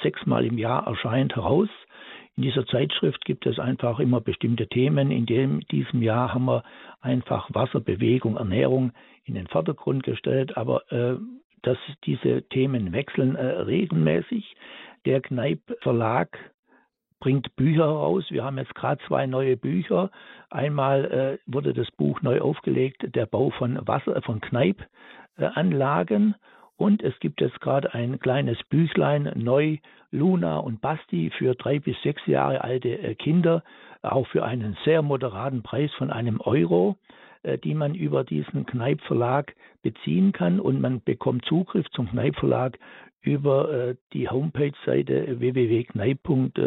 sechsmal 0.02 0.44
im 0.44 0.58
Jahr 0.58 0.86
erscheint, 0.86 1.36
heraus. 1.36 1.68
In 2.36 2.42
dieser 2.44 2.66
Zeitschrift 2.66 3.24
gibt 3.24 3.46
es 3.46 3.58
einfach 3.58 4.00
immer 4.00 4.20
bestimmte 4.20 4.66
Themen. 4.66 5.10
In 5.10 5.26
dem, 5.26 5.60
diesem 5.68 6.02
Jahr 6.02 6.32
haben 6.32 6.46
wir 6.46 6.64
einfach 7.00 7.48
Wasser, 7.52 7.80
Bewegung, 7.80 8.36
Ernährung 8.36 8.92
in 9.24 9.34
den 9.34 9.46
Vordergrund 9.46 10.02
gestellt, 10.02 10.56
aber 10.56 10.90
äh, 10.90 11.16
dass 11.62 11.78
diese 12.04 12.42
Themen 12.48 12.92
wechseln 12.92 13.36
äh, 13.36 13.44
regelmäßig. 13.44 14.56
Der 15.04 15.20
Kneipp 15.20 15.60
Verlag 15.82 16.38
bringt 17.20 17.54
Bücher 17.56 17.84
heraus. 17.84 18.24
Wir 18.30 18.44
haben 18.44 18.58
jetzt 18.58 18.74
gerade 18.74 19.00
zwei 19.06 19.26
neue 19.26 19.56
Bücher. 19.56 20.10
Einmal 20.48 21.04
äh, 21.04 21.38
wurde 21.46 21.72
das 21.72 21.90
Buch 21.92 22.20
neu 22.22 22.40
aufgelegt, 22.40 23.14
der 23.14 23.26
Bau 23.26 23.50
von 23.50 23.78
Wasser, 23.86 24.20
von 24.22 24.40
Kneipp-Anlagen. 24.40 26.34
Und 26.76 27.02
es 27.02 27.18
gibt 27.20 27.42
jetzt 27.42 27.60
gerade 27.60 27.92
ein 27.92 28.18
kleines 28.18 28.58
Büchlein, 28.70 29.30
neu 29.36 29.76
Luna 30.10 30.58
und 30.58 30.80
Basti 30.80 31.30
für 31.36 31.54
drei 31.54 31.78
bis 31.78 32.00
sechs 32.02 32.26
Jahre 32.26 32.64
alte 32.64 32.88
äh, 32.88 33.14
Kinder, 33.14 33.62
auch 34.02 34.26
für 34.28 34.44
einen 34.44 34.76
sehr 34.84 35.02
moderaten 35.02 35.62
Preis 35.62 35.92
von 35.98 36.10
einem 36.10 36.40
Euro, 36.40 36.96
äh, 37.42 37.58
die 37.58 37.74
man 37.74 37.94
über 37.94 38.24
diesen 38.24 38.64
Kneipp 38.66 39.02
Verlag 39.02 39.54
beziehen 39.82 40.32
kann. 40.32 40.58
Und 40.58 40.80
man 40.80 41.02
bekommt 41.02 41.44
Zugriff 41.44 41.86
zum 41.90 42.08
Kneipp 42.08 42.36
Verlag 42.36 42.78
über 43.22 43.70
äh, 43.70 43.94
die 44.12 44.28
Homepage-Seite 44.28 45.38
www.kneip.de 45.38 46.60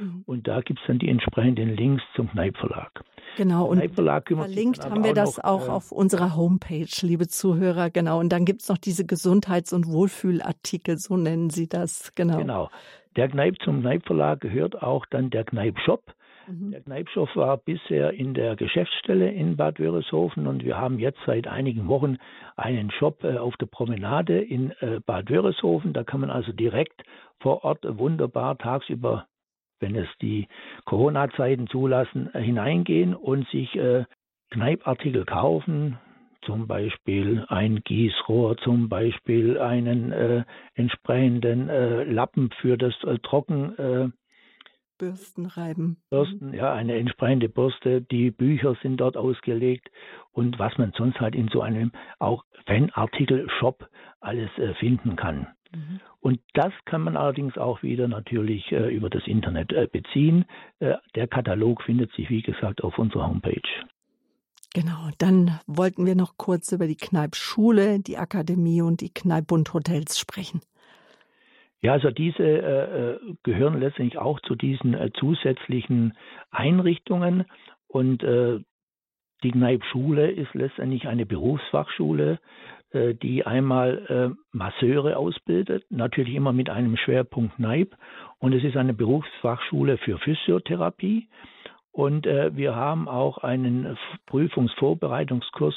mhm. 0.00 0.22
und 0.26 0.48
da 0.48 0.60
gibt 0.60 0.80
es 0.80 0.86
dann 0.86 0.98
die 0.98 1.08
entsprechenden 1.08 1.76
Links 1.76 2.02
zum 2.16 2.30
Kneipp 2.30 2.56
Verlag. 2.56 3.04
Genau, 3.36 3.64
und 3.64 3.78
verlinkt 3.94 4.84
haben 4.84 5.04
wir 5.04 5.14
das 5.14 5.38
auch, 5.38 5.60
noch, 5.60 5.68
auch 5.68 5.74
auf 5.74 5.92
unserer 5.92 6.36
Homepage, 6.36 6.86
liebe 7.00 7.28
Zuhörer, 7.28 7.88
genau. 7.88 8.18
Und 8.20 8.30
dann 8.30 8.44
gibt 8.44 8.60
es 8.62 8.68
noch 8.68 8.76
diese 8.76 9.06
Gesundheits- 9.06 9.72
und 9.72 9.86
Wohlfühlartikel, 9.86 10.98
so 10.98 11.16
nennen 11.16 11.48
Sie 11.48 11.66
das, 11.68 12.12
genau. 12.14 12.36
Genau. 12.38 12.70
Der 13.16 13.28
Kneipp 13.28 13.56
zum 13.62 13.80
Kneipp 13.80 14.06
Verlag 14.06 14.40
gehört 14.40 14.82
auch 14.82 15.06
dann 15.06 15.30
der 15.30 15.44
Kneipp 15.44 15.78
Shop. 15.80 16.02
Mhm. 16.46 16.70
Der 16.70 16.80
Kneipshof 16.80 17.34
war 17.36 17.56
bisher 17.56 18.12
in 18.12 18.34
der 18.34 18.56
Geschäftsstelle 18.56 19.30
in 19.30 19.56
Bad 19.56 19.78
Wörishofen 19.78 20.46
und 20.46 20.64
wir 20.64 20.78
haben 20.78 20.98
jetzt 20.98 21.20
seit 21.26 21.46
einigen 21.46 21.88
Wochen 21.88 22.18
einen 22.56 22.90
Shop 22.90 23.24
äh, 23.24 23.38
auf 23.38 23.56
der 23.56 23.66
Promenade 23.66 24.40
in 24.40 24.72
äh, 24.80 25.00
Bad 25.04 25.30
Wörishofen. 25.30 25.92
Da 25.92 26.04
kann 26.04 26.20
man 26.20 26.30
also 26.30 26.52
direkt 26.52 27.02
vor 27.40 27.64
Ort 27.64 27.84
wunderbar 27.98 28.58
tagsüber 28.58 29.26
wenn 29.82 29.96
es 29.96 30.08
die 30.22 30.46
Corona-Zeiten 30.86 31.66
zulassen, 31.66 32.30
äh, 32.32 32.40
hineingehen 32.40 33.14
und 33.14 33.46
sich 33.48 33.74
äh, 33.76 34.04
Kneipartikel 34.50 35.24
kaufen, 35.24 35.98
zum 36.42 36.66
Beispiel 36.66 37.44
ein 37.48 37.82
Gießrohr, 37.84 38.56
zum 38.58 38.88
Beispiel 38.88 39.58
einen 39.58 40.12
äh, 40.12 40.44
entsprechenden 40.74 41.68
äh, 41.68 42.04
Lappen 42.04 42.50
für 42.60 42.78
das 42.78 42.94
äh, 43.04 43.18
Trocken. 43.18 44.12
Bürsten 45.02 45.46
reiben. 45.46 45.96
Bürsten, 46.10 46.54
ja, 46.54 46.72
eine 46.72 46.94
entsprechende 46.94 47.48
Bürste. 47.48 48.02
Die 48.02 48.30
Bücher 48.30 48.76
sind 48.82 48.98
dort 48.98 49.16
ausgelegt 49.16 49.90
und 50.30 50.60
was 50.60 50.78
man 50.78 50.92
sonst 50.96 51.18
halt 51.18 51.34
in 51.34 51.48
so 51.48 51.60
einem 51.60 51.90
auch 52.20 52.44
Fanartikel-Shop 52.66 53.88
alles 54.20 54.56
äh, 54.58 54.74
finden 54.74 55.16
kann. 55.16 55.48
Mhm. 55.74 55.98
Und 56.20 56.40
das 56.54 56.72
kann 56.84 57.02
man 57.02 57.16
allerdings 57.16 57.58
auch 57.58 57.82
wieder 57.82 58.06
natürlich 58.06 58.70
äh, 58.70 58.94
über 58.94 59.10
das 59.10 59.26
Internet 59.26 59.72
äh, 59.72 59.88
beziehen. 59.90 60.44
Äh, 60.78 60.94
der 61.16 61.26
Katalog 61.26 61.82
findet 61.82 62.12
sich, 62.12 62.30
wie 62.30 62.42
gesagt, 62.42 62.84
auf 62.84 62.96
unserer 62.96 63.26
Homepage. 63.26 63.60
Genau, 64.72 65.10
dann 65.18 65.58
wollten 65.66 66.06
wir 66.06 66.14
noch 66.14 66.36
kurz 66.36 66.70
über 66.70 66.86
die 66.86 66.96
Kneipschule, 66.96 67.98
die 67.98 68.18
Akademie 68.18 68.82
und 68.82 69.00
die 69.00 69.12
Kneippbund 69.12 69.74
Hotels 69.74 70.16
sprechen. 70.16 70.60
Ja, 71.82 71.94
also 71.94 72.12
diese 72.12 72.44
äh, 72.44 73.14
äh, 73.14 73.18
gehören 73.42 73.80
letztendlich 73.80 74.16
auch 74.16 74.38
zu 74.40 74.54
diesen 74.54 74.94
äh, 74.94 75.10
zusätzlichen 75.14 76.16
Einrichtungen. 76.52 77.44
Und 77.88 78.22
äh, 78.22 78.60
die 79.42 79.50
Kneippschule 79.50 80.30
ist 80.30 80.54
letztendlich 80.54 81.08
eine 81.08 81.26
Berufsfachschule, 81.26 82.38
äh, 82.92 83.14
die 83.14 83.44
einmal 83.44 84.06
äh, 84.32 84.56
Masseure 84.56 85.16
ausbildet, 85.16 85.84
natürlich 85.90 86.34
immer 86.36 86.52
mit 86.52 86.70
einem 86.70 86.96
Schwerpunkt 86.96 87.56
Kneipp 87.56 87.96
und 88.38 88.52
es 88.54 88.62
ist 88.62 88.76
eine 88.76 88.94
Berufsfachschule 88.94 89.98
für 89.98 90.18
Physiotherapie. 90.18 91.28
Und 91.94 92.24
wir 92.24 92.74
haben 92.74 93.06
auch 93.06 93.36
einen 93.36 93.98
Prüfungsvorbereitungskurs 94.24 95.74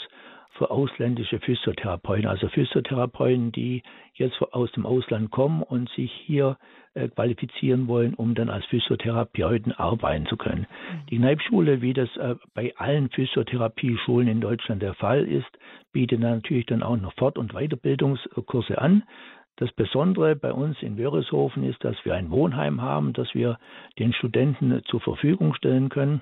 für 0.58 0.72
ausländische 0.72 1.40
Physiotherapeuten, 1.40 2.28
also 2.28 2.48
Physiotherapeuten, 2.48 3.52
die 3.52 3.84
jetzt 4.14 4.42
aus 4.42 4.72
dem 4.72 4.86
Ausland 4.86 5.32
kommen 5.32 5.62
und 5.62 5.90
sich 5.90 6.12
hier 6.26 6.58
äh, 6.94 7.10
qualifizieren 7.10 7.88
wollen, 7.88 8.14
um 8.14 8.36
dann 8.36 8.50
als 8.50 8.66
Physiotherapeuten 8.66 9.74
arbeiten 9.74 10.26
zu 10.28 10.38
können. 10.38 10.62
Mhm. 10.62 11.06
Die 11.10 11.18
Kneipschule, 11.18 11.82
wie 11.82 11.94
das 11.94 12.16
äh, 12.18 12.36
bei 12.54 12.74
allen 12.78 13.10
Physiotherapieschulen 13.10 14.28
in 14.30 14.42
Deutschland 14.42 14.82
der 14.82 14.94
Fall 14.94 15.26
ist, 15.26 15.52
bietet 15.92 16.22
natürlich 16.22 16.66
dann 16.66 16.84
auch 16.84 16.98
noch 16.98 17.14
Fort- 17.16 17.38
und 17.38 17.54
Weiterbildungskurse 17.54 18.80
an. 18.80 19.04
Das 19.58 19.72
Besondere 19.72 20.36
bei 20.36 20.52
uns 20.52 20.82
in 20.82 20.98
Wörishofen 20.98 21.64
ist, 21.64 21.84
dass 21.84 21.96
wir 22.04 22.16
ein 22.16 22.30
Wohnheim 22.30 22.82
haben, 22.82 23.14
das 23.14 23.34
wir 23.34 23.58
den 24.00 24.14
Studenten 24.14 24.82
zur 24.86 25.00
Verfügung 25.00 25.54
stellen 25.54 25.90
können. 25.90 26.22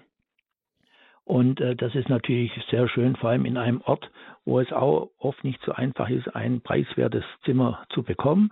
Und 1.25 1.61
äh, 1.61 1.75
das 1.75 1.95
ist 1.95 2.09
natürlich 2.09 2.51
sehr 2.69 2.87
schön, 2.89 3.15
vor 3.15 3.29
allem 3.29 3.45
in 3.45 3.57
einem 3.57 3.81
Ort, 3.81 4.09
wo 4.45 4.59
es 4.59 4.71
auch 4.71 5.09
oft 5.17 5.43
nicht 5.43 5.61
so 5.63 5.71
einfach 5.71 6.09
ist, 6.09 6.35
ein 6.35 6.61
preiswertes 6.61 7.23
Zimmer 7.45 7.85
zu 7.89 8.03
bekommen. 8.03 8.51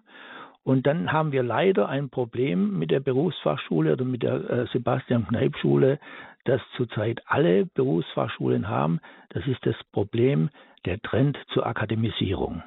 Und 0.64 0.86
dann 0.88 1.12
haben 1.12 1.32
wir 1.32 1.44
leider 1.44 1.90
ein 1.90 2.10
Problem 2.10 2.78
mit 2.78 2.92
der 2.92 3.00
Berufsfachschule 3.00 3.94
oder 3.94 4.06
mit 4.06 4.24
der 4.24 4.50
äh, 4.50 4.68
Sebastian 4.72 5.28
Kneip 5.28 5.58
Schule, 5.58 6.00
das 6.46 6.62
zurzeit 6.78 7.22
alle 7.26 7.66
Berufsfachschulen 7.66 8.68
haben. 8.68 9.00
Das 9.30 9.46
ist 9.48 9.66
das 9.66 9.76
Problem 9.92 10.50
der 10.86 11.02
Trend 11.02 11.38
zur 11.54 11.66
Akademisierung. 11.66 12.64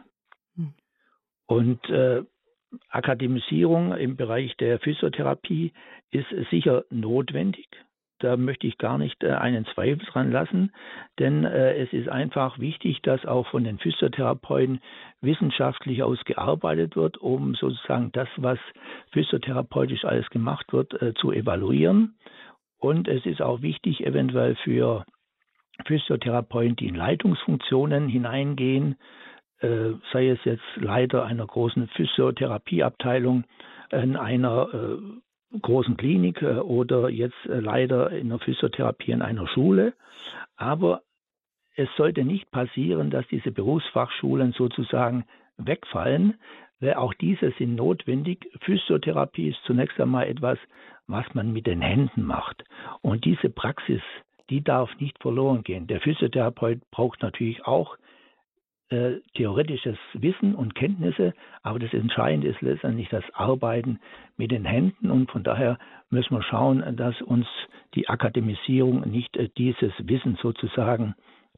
Hm. 0.56 0.74
Und 1.46 1.88
äh, 1.88 2.22
Akademisierung 2.90 3.96
im 3.96 4.16
Bereich 4.16 4.56
der 4.56 4.80
Physiotherapie 4.80 5.72
ist 6.10 6.26
sicher 6.50 6.84
notwendig 6.90 7.68
da 8.24 8.37
möchte 8.37 8.66
ich 8.66 8.78
gar 8.78 8.98
nicht 8.98 9.22
äh, 9.22 9.32
einen 9.32 9.66
Zweifel 9.66 10.04
dran 10.06 10.32
lassen, 10.32 10.72
denn 11.18 11.44
äh, 11.44 11.76
es 11.76 11.92
ist 11.92 12.08
einfach 12.08 12.58
wichtig, 12.58 13.02
dass 13.02 13.24
auch 13.26 13.46
von 13.48 13.64
den 13.64 13.78
Physiotherapeuten 13.78 14.80
wissenschaftlich 15.20 16.02
ausgearbeitet 16.02 16.96
wird, 16.96 17.18
um 17.18 17.54
sozusagen 17.54 18.10
das, 18.12 18.28
was 18.37 18.58
physiotherapeutisch 19.12 20.04
alles 20.04 20.28
gemacht 20.30 20.72
wird, 20.72 21.00
äh, 21.02 21.12
zu 21.14 21.32
evaluieren. 21.32 22.16
Und 22.78 23.08
es 23.08 23.24
ist 23.26 23.42
auch 23.42 23.62
wichtig, 23.62 24.06
eventuell 24.06 24.56
für 24.56 25.04
Physiotherapeuten, 25.87 26.76
die 26.76 26.88
in 26.88 26.94
Leitungsfunktionen 26.94 28.08
hineingehen, 28.08 28.96
sei 30.12 30.28
es 30.28 30.38
jetzt 30.44 30.62
Leiter 30.76 31.24
einer 31.24 31.46
großen 31.46 31.88
Physiotherapieabteilung, 31.88 33.44
in 33.90 34.16
einer 34.16 34.68
großen 35.60 35.96
Klinik 35.96 36.42
äh, 36.42 36.56
oder 36.56 37.08
jetzt 37.08 37.46
äh, 37.46 37.60
leider 37.60 38.10
in 38.10 38.28
der 38.28 38.38
Physiotherapie 38.38 39.12
in 39.12 39.22
einer 39.22 39.46
Schule. 39.46 39.94
Aber 40.56 41.02
es 41.76 41.88
sollte 41.96 42.24
nicht 42.24 42.50
passieren, 42.50 43.10
dass 43.10 43.26
diese 43.28 43.50
Berufsfachschulen 43.50 44.52
sozusagen 44.52 45.24
wegfallen, 45.56 46.34
auch 46.96 47.14
diese 47.14 47.50
sind 47.52 47.76
notwendig. 47.76 48.46
Physiotherapie 48.60 49.48
ist 49.48 49.60
zunächst 49.64 49.98
einmal 49.98 50.26
etwas, 50.26 50.58
was 51.06 51.24
man 51.32 51.52
mit 51.52 51.66
den 51.66 51.80
Händen 51.80 52.24
macht. 52.24 52.64
Und 53.00 53.24
diese 53.24 53.48
Praxis, 53.48 54.02
die 54.50 54.62
darf 54.62 54.90
nicht 55.00 55.18
verloren 55.20 55.62
gehen. 55.62 55.86
Der 55.86 56.00
Physiotherapeut 56.00 56.80
braucht 56.90 57.22
natürlich 57.22 57.64
auch 57.66 57.96
äh, 58.94 59.20
theoretisches 59.35 59.98
Wissen 60.12 60.54
und 60.54 60.74
Kenntnisse, 60.74 61.35
aber 61.62 61.78
das 61.78 61.92
Entscheidende 61.92 62.48
ist 62.48 62.62
letztendlich 62.62 63.09
das 63.09 63.24
Arbeiten 63.35 63.98
mit 64.37 64.52
den 64.52 64.64
Händen 64.64 65.11
und 65.11 65.30
von 65.30 65.42
daher 65.42 65.78
müssen 66.11 66.37
wir 66.37 66.42
schauen, 66.42 66.96
dass 66.96 67.20
uns 67.22 67.46
die 67.94 68.09
Akademisierung 68.09 69.00
nicht 69.11 69.37
äh, 69.37 69.48
dieses 69.59 69.92
Wissen 69.98 70.38
sozusagen 70.40 71.14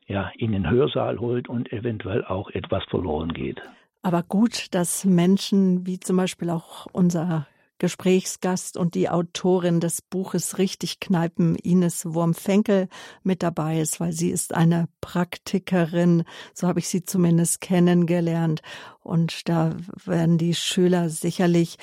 ja, 0.07 0.31
in 0.39 0.53
den 0.53 0.71
Hörsaal 0.71 1.19
holt 1.19 1.49
und 1.49 1.73
eventuell 1.73 2.25
auch 2.25 2.49
etwas 2.51 2.85
verloren 2.85 3.33
geht. 3.33 3.61
Aber 4.03 4.23
gut, 4.23 4.75
dass 4.75 5.05
Menschen 5.05 5.85
wie 5.87 6.01
zum 6.01 6.17
Beispiel 6.17 6.49
auch 6.49 6.87
unser 6.93 7.47
Gesprächsgast 7.79 8.77
und 8.77 8.95
die 8.95 9.09
Autorin 9.09 9.81
des 9.81 10.03
Buches 10.03 10.59
Richtig 10.59 11.01
Kneipen, 11.01 11.57
Ines 11.57 12.05
Wurmfenkel, 12.07 12.89
mit 13.23 13.43
dabei 13.43 13.81
ist, 13.81 14.01
weil 14.01 14.13
sie 14.13 14.31
ist 14.31 14.55
eine 14.55 14.89
Praktikerin, 15.01 16.25
so 16.55 16.69
habe 16.69 16.79
ich 16.79 16.89
sie 16.89 17.05
zumindest 17.05 17.61
kennengelernt. 17.61 18.63
Und 19.03 19.49
da 19.49 19.77
werden 20.05 20.39
die 20.39 20.55
Schüler 20.55 21.11
sicherlich 21.11 21.77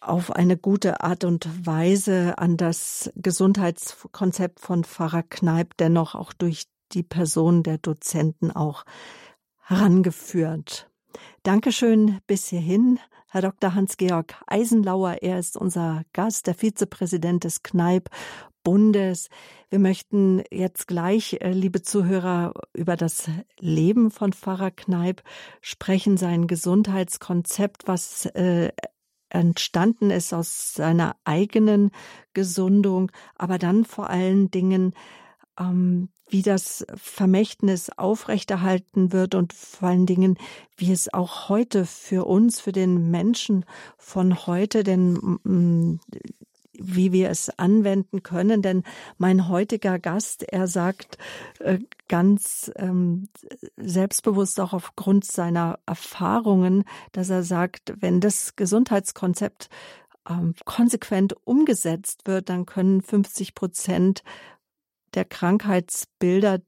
auf 0.00 0.32
eine 0.32 0.56
gute 0.56 1.00
Art 1.00 1.24
und 1.24 1.66
Weise 1.66 2.38
an 2.38 2.56
das 2.56 3.10
Gesundheitskonzept 3.14 4.60
von 4.60 4.84
Pfarrer 4.84 5.22
Kneip 5.22 5.76
dennoch 5.76 6.14
auch 6.14 6.32
durch 6.32 6.64
die 6.92 7.04
Person 7.04 7.62
der 7.62 7.78
Dozenten 7.78 8.50
auch 8.50 8.84
herangeführt. 9.60 10.91
Dankeschön 11.44 12.20
bis 12.28 12.46
hierhin. 12.46 13.00
Herr 13.28 13.42
Dr. 13.42 13.74
Hans-Georg 13.74 14.36
Eisenlauer, 14.46 15.22
er 15.22 15.40
ist 15.40 15.56
unser 15.56 16.04
Gast, 16.12 16.46
der 16.46 16.54
Vizepräsident 16.54 17.42
des 17.42 17.64
Kneipp 17.64 18.10
Bundes. 18.62 19.28
Wir 19.68 19.80
möchten 19.80 20.44
jetzt 20.52 20.86
gleich, 20.86 21.38
äh, 21.40 21.50
liebe 21.50 21.82
Zuhörer, 21.82 22.54
über 22.74 22.94
das 22.94 23.28
Leben 23.58 24.12
von 24.12 24.32
Pfarrer 24.32 24.70
Kneip 24.70 25.24
sprechen, 25.60 26.16
sein 26.16 26.46
Gesundheitskonzept, 26.46 27.88
was 27.88 28.26
äh, 28.26 28.70
entstanden 29.28 30.12
ist 30.12 30.32
aus 30.32 30.74
seiner 30.74 31.16
eigenen 31.24 31.90
Gesundung, 32.34 33.10
aber 33.34 33.58
dann 33.58 33.84
vor 33.84 34.08
allen 34.10 34.52
Dingen 34.52 34.94
ähm, 35.58 36.08
wie 36.28 36.42
das 36.42 36.86
Vermächtnis 36.96 37.90
aufrechterhalten 37.90 39.12
wird 39.12 39.34
und 39.34 39.52
vor 39.52 39.88
allen 39.88 40.06
Dingen, 40.06 40.38
wie 40.76 40.92
es 40.92 41.12
auch 41.12 41.48
heute 41.48 41.84
für 41.84 42.26
uns, 42.26 42.60
für 42.60 42.72
den 42.72 43.10
Menschen 43.10 43.64
von 43.98 44.46
heute, 44.46 44.82
denn 44.82 45.98
wie 46.74 47.12
wir 47.12 47.30
es 47.30 47.50
anwenden 47.58 48.22
können. 48.22 48.62
Denn 48.62 48.82
mein 49.18 49.48
heutiger 49.48 49.98
Gast, 49.98 50.42
er 50.42 50.66
sagt 50.66 51.18
äh, 51.60 51.78
ganz 52.08 52.70
ähm, 52.76 53.28
selbstbewusst 53.76 54.58
auch 54.60 54.72
aufgrund 54.72 55.24
seiner 55.24 55.78
Erfahrungen, 55.86 56.84
dass 57.12 57.30
er 57.30 57.42
sagt, 57.42 57.94
wenn 58.00 58.20
das 58.20 58.56
Gesundheitskonzept 58.56 59.68
ähm, 60.28 60.54
konsequent 60.64 61.34
umgesetzt 61.44 62.26
wird, 62.26 62.48
dann 62.48 62.66
können 62.66 63.02
50 63.02 63.54
Prozent 63.54 64.22
der 65.14 65.24
Krankheitsbilder, 65.24 66.60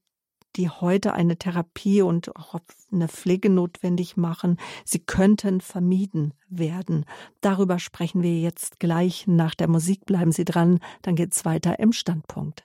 die 0.56 0.70
heute 0.70 1.14
eine 1.14 1.36
Therapie 1.36 2.02
und 2.02 2.36
auch 2.36 2.60
eine 2.92 3.08
Pflege 3.08 3.50
notwendig 3.50 4.16
machen, 4.16 4.58
sie 4.84 5.00
könnten 5.00 5.60
vermieden 5.60 6.32
werden. 6.48 7.04
Darüber 7.40 7.78
sprechen 7.78 8.22
wir 8.22 8.38
jetzt 8.38 8.78
gleich 8.78 9.26
nach 9.26 9.54
der 9.54 9.68
Musik. 9.68 10.06
Bleiben 10.06 10.32
Sie 10.32 10.44
dran, 10.44 10.78
dann 11.02 11.16
geht's 11.16 11.44
weiter 11.44 11.78
im 11.80 11.92
Standpunkt. 11.92 12.64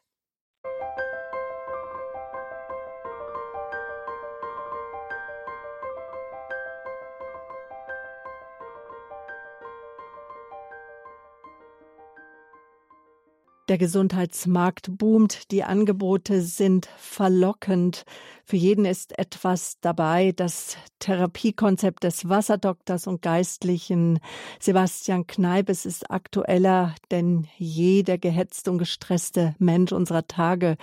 Der 13.69 13.77
Gesundheitsmarkt 13.77 14.97
boomt, 14.97 15.51
die 15.51 15.63
Angebote 15.63 16.41
sind 16.41 16.89
verlockend. 16.97 18.03
Für 18.43 18.55
jeden 18.55 18.83
ist 18.83 19.19
etwas 19.19 19.77
dabei. 19.79 20.31
Das 20.35 20.75
Therapiekonzept 20.97 22.03
des 22.03 22.27
Wasserdoktors 22.27 23.05
und 23.05 23.21
Geistlichen 23.21 24.21
Sebastian 24.59 25.27
Kneipes 25.27 25.85
ist 25.85 26.09
aktueller 26.09 26.95
denn 27.11 27.47
je. 27.59 28.01
Der 28.01 28.17
gehetzte 28.17 28.71
und 28.71 28.79
gestresste 28.79 29.53
Mensch 29.59 29.91
unserer 29.91 30.25
Tage, 30.25 30.75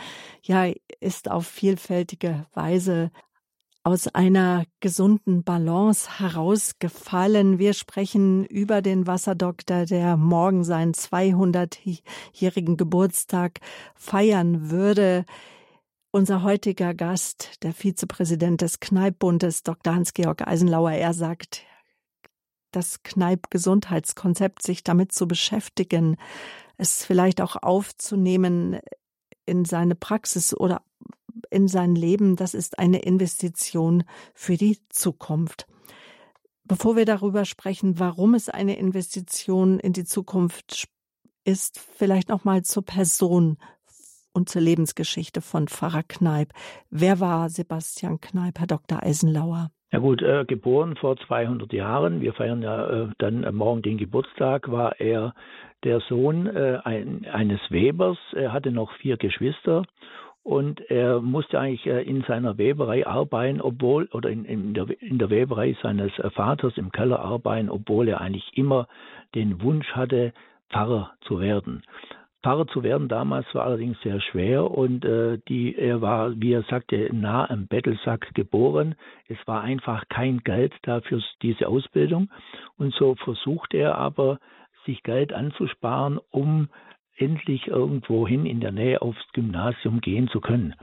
ja, 0.44 0.70
ist 1.00 1.28
auf 1.28 1.48
vielfältige 1.48 2.46
Weise 2.54 3.10
aus 3.86 4.08
einer 4.08 4.64
gesunden 4.80 5.44
Balance 5.44 6.18
herausgefallen. 6.18 7.60
Wir 7.60 7.72
sprechen 7.72 8.44
über 8.44 8.82
den 8.82 9.06
Wasserdoktor, 9.06 9.84
der 9.84 10.16
morgen 10.16 10.64
seinen 10.64 10.92
200-jährigen 10.92 12.76
Geburtstag 12.76 13.60
feiern 13.94 14.72
würde. 14.72 15.24
Unser 16.10 16.42
heutiger 16.42 16.94
Gast, 16.94 17.62
der 17.62 17.72
Vizepräsident 17.72 18.60
des 18.60 18.80
Kneippbundes, 18.80 19.62
Dr. 19.62 19.94
Hans-Georg 19.94 20.44
Eisenlauer, 20.44 20.90
er 20.90 21.14
sagt, 21.14 21.62
das 22.72 23.04
Kneipp-Gesundheitskonzept, 23.04 24.64
sich 24.64 24.82
damit 24.82 25.12
zu 25.12 25.28
beschäftigen, 25.28 26.16
es 26.76 27.04
vielleicht 27.04 27.40
auch 27.40 27.54
aufzunehmen 27.62 28.80
in 29.44 29.64
seine 29.64 29.94
Praxis 29.94 30.56
oder 30.56 30.82
in 31.50 31.68
sein 31.68 31.94
Leben, 31.94 32.36
das 32.36 32.54
ist 32.54 32.78
eine 32.78 33.00
Investition 33.00 34.04
für 34.34 34.56
die 34.56 34.78
Zukunft. 34.88 35.66
Bevor 36.64 36.96
wir 36.96 37.04
darüber 37.04 37.44
sprechen, 37.44 37.98
warum 37.98 38.34
es 38.34 38.48
eine 38.48 38.76
Investition 38.76 39.78
in 39.78 39.92
die 39.92 40.04
Zukunft 40.04 40.88
ist, 41.44 41.78
vielleicht 41.78 42.28
noch 42.28 42.44
mal 42.44 42.62
zur 42.62 42.84
Person 42.84 43.56
und 44.32 44.48
zur 44.48 44.62
Lebensgeschichte 44.62 45.40
von 45.40 45.68
Pfarrer 45.68 46.02
Kneip. 46.02 46.52
Wer 46.90 47.20
war 47.20 47.48
Sebastian 47.48 48.20
Kneip, 48.20 48.58
Herr 48.58 48.66
Dr. 48.66 49.02
Eisenlauer? 49.02 49.70
Ja 49.92 50.00
gut, 50.00 50.20
äh, 50.20 50.44
geboren 50.44 50.96
vor 50.96 51.16
200 51.16 51.72
Jahren, 51.72 52.20
wir 52.20 52.34
feiern 52.34 52.60
ja 52.60 53.04
äh, 53.04 53.08
dann 53.18 53.54
morgen 53.54 53.82
den 53.82 53.96
Geburtstag, 53.96 54.70
war 54.70 55.00
er 55.00 55.32
der 55.84 56.00
Sohn 56.00 56.48
äh, 56.48 56.80
ein, 56.82 57.24
eines 57.32 57.60
Webers. 57.70 58.18
Er 58.32 58.52
hatte 58.52 58.72
noch 58.72 58.92
vier 58.96 59.16
Geschwister 59.16 59.84
und 60.46 60.80
er 60.92 61.20
musste 61.20 61.58
eigentlich 61.58 61.86
äh, 61.86 62.02
in 62.02 62.22
seiner 62.22 62.56
Weberei 62.56 63.04
arbeiten, 63.04 63.60
obwohl, 63.60 64.08
oder 64.12 64.30
in, 64.30 64.44
in, 64.44 64.74
der, 64.74 64.86
in 65.02 65.18
der 65.18 65.28
Weberei 65.28 65.76
seines 65.82 66.16
äh, 66.20 66.30
Vaters 66.30 66.76
im 66.76 66.92
Keller 66.92 67.18
arbeiten, 67.18 67.68
obwohl 67.68 68.06
er 68.06 68.20
eigentlich 68.20 68.48
immer 68.54 68.86
den 69.34 69.60
Wunsch 69.60 69.88
hatte, 69.90 70.32
Pfarrer 70.70 71.10
zu 71.22 71.40
werden. 71.40 71.82
Pfarrer 72.44 72.68
zu 72.68 72.84
werden 72.84 73.08
damals 73.08 73.52
war 73.56 73.64
allerdings 73.64 74.00
sehr 74.02 74.20
schwer 74.20 74.70
und 74.70 75.04
äh, 75.04 75.38
die, 75.48 75.74
er 75.74 76.00
war, 76.00 76.40
wie 76.40 76.52
er 76.52 76.62
sagte, 76.62 77.10
nah 77.12 77.50
am 77.50 77.66
Bettelsack 77.66 78.32
geboren. 78.34 78.94
Es 79.26 79.38
war 79.46 79.62
einfach 79.62 80.04
kein 80.10 80.44
Geld 80.44 80.72
da 80.82 81.00
für 81.00 81.20
diese 81.42 81.66
Ausbildung 81.66 82.30
und 82.78 82.94
so 82.94 83.16
versuchte 83.16 83.78
er 83.78 83.98
aber, 83.98 84.38
sich 84.84 85.02
Geld 85.02 85.32
anzusparen, 85.32 86.20
um 86.30 86.68
endlich 87.16 87.66
irgendwohin 87.66 88.46
in 88.46 88.60
der 88.60 88.72
Nähe 88.72 89.02
aufs 89.02 89.20
Gymnasium 89.32 90.00
gehen 90.00 90.28
zu 90.28 90.40
können. 90.40 90.74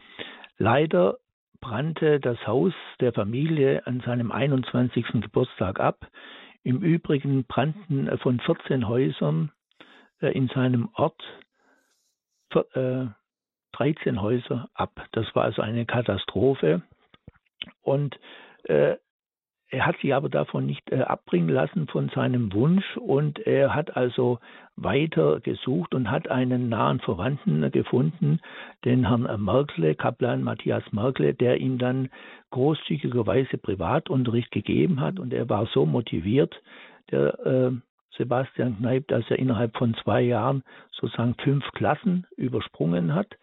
Leider 0.58 1.18
brannte 1.60 2.20
das 2.20 2.46
Haus 2.46 2.74
der 3.00 3.14
Familie 3.14 3.86
an 3.88 4.02
seinem 4.02 4.32
21. 4.32 5.22
Geburtstag 5.22 5.80
ab. 5.80 6.08
Im 6.64 6.82
Übrigen 6.82 7.46
brannten 7.46 8.18
von 8.20 8.40
14 8.40 8.88
Häusern 8.88 9.52
äh, 10.22 10.32
in 10.32 10.48
seinem 10.50 10.90
Ort 10.94 11.22
13 12.52 14.16
äh, 14.16 14.20
Häuser 14.20 14.70
ab. 14.74 15.08
Das 15.12 15.34
war 15.36 15.46
also 15.46 15.62
eine 15.62 15.86
Katastrophe. 15.86 16.82
Und 17.82 18.20
äh, 18.64 18.98
er 19.74 19.88
hat 19.88 19.98
sich 20.02 20.14
aber 20.14 20.30
davon 20.30 20.68
nicht 20.68 20.92
äh, 20.92 21.02
abbringen 21.02 21.50
lassen 21.50 21.88
von 21.88 22.10
seinem 22.10 22.54
Wunsch 22.54 22.96
und 22.98 23.40
er 23.40 23.74
hat 23.74 23.98
also 23.98 24.38
weiter 24.76 25.40
gesucht 25.40 25.96
und 25.96 26.12
hat 26.12 26.30
einen 26.30 26.70
nahen 26.70 27.00
Verwandten 27.00 27.72
gefunden, 27.72 28.40
den 28.86 29.08
Herrn 29.08 29.44
Merkle, 29.44 29.96
Kaplan 29.96 30.44
Matthias 30.44 30.84
Merkle, 30.92 31.34
der 31.34 31.60
ihm 31.60 31.80
dann 31.80 32.10
großzügigerweise 32.52 33.58
Privatunterricht 33.58 34.52
gegeben 34.52 35.02
hat 35.02 35.20
und 35.20 35.34
er 35.34 35.50
war 35.50 35.66
so 35.66 35.88
motiviert, 35.88 36.54
der 37.10 37.40
äh, 37.44 37.72
Sebastian 38.16 38.78
Kneip, 38.78 39.08
dass 39.08 39.24
er 39.32 39.40
innerhalb 39.40 39.76
von 39.76 39.96
zwei 40.04 40.22
Jahren 40.22 40.64
sozusagen 40.92 41.34
fünf 41.44 41.66
Klassen 41.72 42.28
übersprungen 42.38 43.16
hat. 43.16 43.36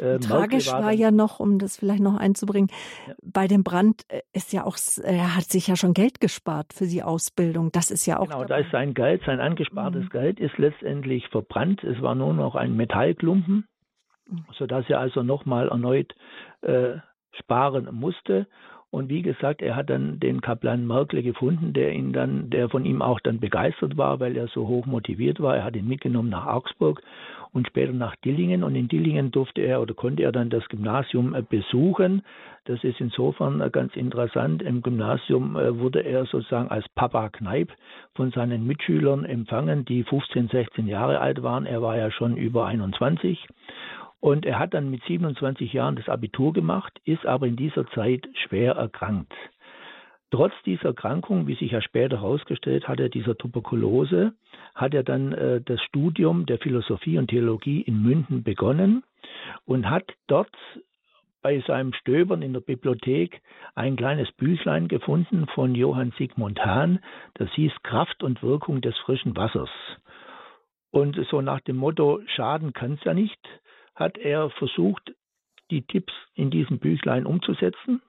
Äh, 0.00 0.18
Tragisch 0.18 0.70
war, 0.70 0.84
war 0.84 0.92
ja 0.92 1.10
noch, 1.10 1.40
um 1.40 1.58
das 1.58 1.76
vielleicht 1.76 2.02
noch 2.02 2.16
einzubringen, 2.16 2.68
ja. 3.06 3.14
bei 3.22 3.46
dem 3.46 3.64
Brand 3.64 4.02
äh, 4.08 4.22
ist 4.32 4.52
ja 4.52 4.64
auch, 4.64 4.76
er 5.02 5.36
hat 5.36 5.44
sich 5.44 5.66
ja 5.66 5.76
schon 5.76 5.94
Geld 5.94 6.20
gespart 6.20 6.72
für 6.72 6.86
die 6.86 7.02
Ausbildung. 7.02 7.70
Das 7.72 7.90
ist 7.90 8.06
ja 8.06 8.18
auch. 8.18 8.26
Genau, 8.26 8.42
dabei. 8.42 8.48
da 8.48 8.56
ist 8.58 8.70
sein 8.72 8.94
Geld, 8.94 9.22
sein 9.26 9.40
angespartes 9.40 10.04
mhm. 10.04 10.10
Geld 10.10 10.40
ist 10.40 10.56
letztendlich 10.58 11.28
verbrannt. 11.28 11.82
Es 11.84 12.00
war 12.02 12.14
nur 12.14 12.34
noch 12.34 12.54
ein 12.54 12.76
Metallklumpen, 12.76 13.66
mhm. 14.26 14.44
sodass 14.56 14.84
er 14.88 15.00
also 15.00 15.22
nochmal 15.22 15.68
erneut 15.68 16.14
äh, 16.62 16.96
sparen 17.32 17.88
musste. 17.92 18.46
Und 18.90 19.10
wie 19.10 19.20
gesagt, 19.20 19.60
er 19.60 19.76
hat 19.76 19.90
dann 19.90 20.18
den 20.18 20.40
Kaplan 20.40 20.86
Merkle 20.86 21.22
gefunden, 21.22 21.74
der 21.74 21.92
ihn 21.92 22.14
dann, 22.14 22.48
der 22.48 22.70
von 22.70 22.86
ihm 22.86 23.02
auch 23.02 23.20
dann 23.20 23.38
begeistert 23.38 23.98
war, 23.98 24.18
weil 24.18 24.34
er 24.36 24.48
so 24.48 24.66
hoch 24.66 24.86
motiviert 24.86 25.40
war. 25.40 25.56
Er 25.56 25.64
hat 25.64 25.76
ihn 25.76 25.86
mitgenommen 25.86 26.30
nach 26.30 26.46
Augsburg 26.46 27.02
und 27.52 27.66
später 27.66 27.92
nach 27.92 28.16
Dillingen. 28.16 28.62
Und 28.62 28.74
in 28.74 28.88
Dillingen 28.88 29.30
durfte 29.30 29.60
er 29.60 29.82
oder 29.82 29.92
konnte 29.92 30.22
er 30.22 30.32
dann 30.32 30.48
das 30.48 30.66
Gymnasium 30.68 31.34
äh, 31.34 31.42
besuchen. 31.42 32.22
Das 32.64 32.82
ist 32.82 33.00
insofern 33.00 33.60
äh, 33.60 33.68
ganz 33.70 33.94
interessant. 33.94 34.62
Im 34.62 34.82
Gymnasium 34.82 35.56
äh, 35.56 35.78
wurde 35.78 36.00
er 36.00 36.24
sozusagen 36.24 36.70
als 36.70 36.88
Papa 36.94 37.28
Kneip 37.28 37.70
von 38.14 38.30
seinen 38.30 38.66
Mitschülern 38.66 39.24
empfangen, 39.24 39.84
die 39.84 40.02
15, 40.04 40.48
16 40.48 40.86
Jahre 40.86 41.20
alt 41.20 41.42
waren. 41.42 41.66
Er 41.66 41.82
war 41.82 41.96
ja 41.96 42.10
schon 42.10 42.36
über 42.36 42.66
21. 42.66 43.46
Und 44.20 44.46
er 44.46 44.58
hat 44.58 44.74
dann 44.74 44.90
mit 44.90 45.02
27 45.04 45.72
Jahren 45.72 45.96
das 45.96 46.08
Abitur 46.08 46.52
gemacht, 46.52 47.00
ist 47.04 47.24
aber 47.24 47.46
in 47.46 47.56
dieser 47.56 47.86
Zeit 47.90 48.28
schwer 48.46 48.72
erkrankt. 48.72 49.32
Trotz 50.30 50.52
dieser 50.66 50.88
Erkrankung, 50.88 51.46
wie 51.46 51.54
sich 51.54 51.70
ja 51.70 51.80
später 51.80 52.20
herausgestellt 52.20 52.86
hatte, 52.86 53.08
dieser 53.08 53.36
Tuberkulose, 53.36 54.34
hat 54.74 54.92
er 54.92 55.02
dann 55.02 55.32
äh, 55.32 55.60
das 55.62 55.80
Studium 55.82 56.44
der 56.44 56.58
Philosophie 56.58 57.16
und 57.16 57.28
Theologie 57.28 57.80
in 57.80 58.02
München 58.02 58.42
begonnen 58.42 59.04
und 59.64 59.88
hat 59.88 60.04
dort 60.26 60.54
bei 61.40 61.60
seinem 61.60 61.94
Stöbern 61.94 62.42
in 62.42 62.52
der 62.52 62.60
Bibliothek 62.60 63.40
ein 63.74 63.96
kleines 63.96 64.30
Büchlein 64.32 64.88
gefunden 64.88 65.46
von 65.54 65.74
Johann 65.74 66.12
Sigmund 66.18 66.62
Hahn, 66.62 66.98
das 67.34 67.50
hieß 67.52 67.72
Kraft 67.82 68.22
und 68.22 68.42
Wirkung 68.42 68.80
des 68.80 68.96
frischen 68.98 69.36
Wassers. 69.36 69.70
Und 70.90 71.16
so 71.30 71.40
nach 71.40 71.60
dem 71.60 71.76
Motto, 71.76 72.20
Schaden 72.26 72.72
kann 72.72 72.94
es 72.94 73.04
ja 73.04 73.14
nicht, 73.14 73.38
hat 73.98 74.16
er 74.18 74.50
versucht, 74.50 75.12
die 75.70 75.82
Tipps 75.82 76.12
in 76.34 76.50
diesem 76.50 76.78
Büchlein 76.78 77.26
umzusetzen. 77.26 78.00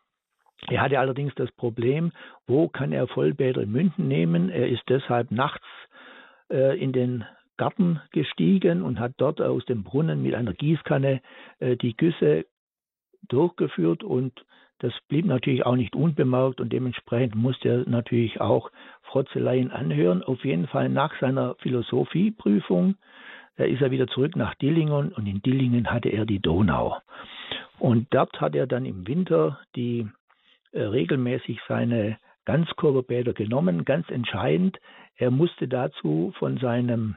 Er 0.67 0.81
hatte 0.81 0.99
allerdings 0.99 1.33
das 1.35 1.51
Problem, 1.53 2.11
wo 2.47 2.67
kann 2.67 2.91
er 2.91 3.07
Vollbäder 3.07 3.61
in 3.61 3.71
München 3.71 4.07
nehmen? 4.07 4.49
Er 4.49 4.69
ist 4.69 4.83
deshalb 4.89 5.31
nachts 5.31 5.65
äh, 6.49 6.77
in 6.79 6.91
den 6.91 7.25
Garten 7.57 8.01
gestiegen 8.11 8.81
und 8.81 8.99
hat 8.99 9.13
dort 9.17 9.41
aus 9.41 9.65
dem 9.65 9.83
Brunnen 9.83 10.21
mit 10.21 10.35
einer 10.35 10.53
Gießkanne 10.53 11.21
äh, 11.59 11.75
die 11.75 11.95
Güsse 11.95 12.45
durchgeführt 13.27 14.03
und 14.03 14.33
das 14.79 14.93
blieb 15.09 15.25
natürlich 15.25 15.65
auch 15.65 15.75
nicht 15.75 15.93
unbemerkt 15.93 16.61
und 16.61 16.71
dementsprechend 16.71 17.35
musste 17.35 17.69
er 17.69 17.89
natürlich 17.89 18.39
auch 18.39 18.71
Frotzeleien 19.03 19.71
anhören. 19.71 20.23
Auf 20.23 20.45
jeden 20.45 20.67
Fall 20.67 20.87
nach 20.87 21.19
seiner 21.19 21.55
Philosophieprüfung 21.55 22.95
da 23.59 23.65
ist 23.65 23.81
er 23.81 23.91
wieder 23.91 24.07
zurück 24.07 24.37
nach 24.37 24.55
Dillingen 24.55 25.11
und 25.11 25.27
in 25.27 25.41
Dillingen 25.41 25.91
hatte 25.91 26.07
er 26.07 26.25
die 26.25 26.39
Donau. 26.39 26.95
Und 27.77 28.07
dort 28.11 28.39
hat 28.39 28.55
er 28.55 28.67
dann 28.67 28.85
im 28.85 29.05
Winter 29.05 29.59
die 29.75 30.07
äh, 30.71 30.81
regelmäßig 30.81 31.59
seine 31.67 32.17
Ganzkörperbäder 32.45 33.33
genommen. 33.33 33.83
Ganz 33.83 34.09
entscheidend, 34.09 34.79
er 35.17 35.29
musste 35.29 35.67
dazu 35.67 36.33
von 36.39 36.57
seinem 36.57 37.15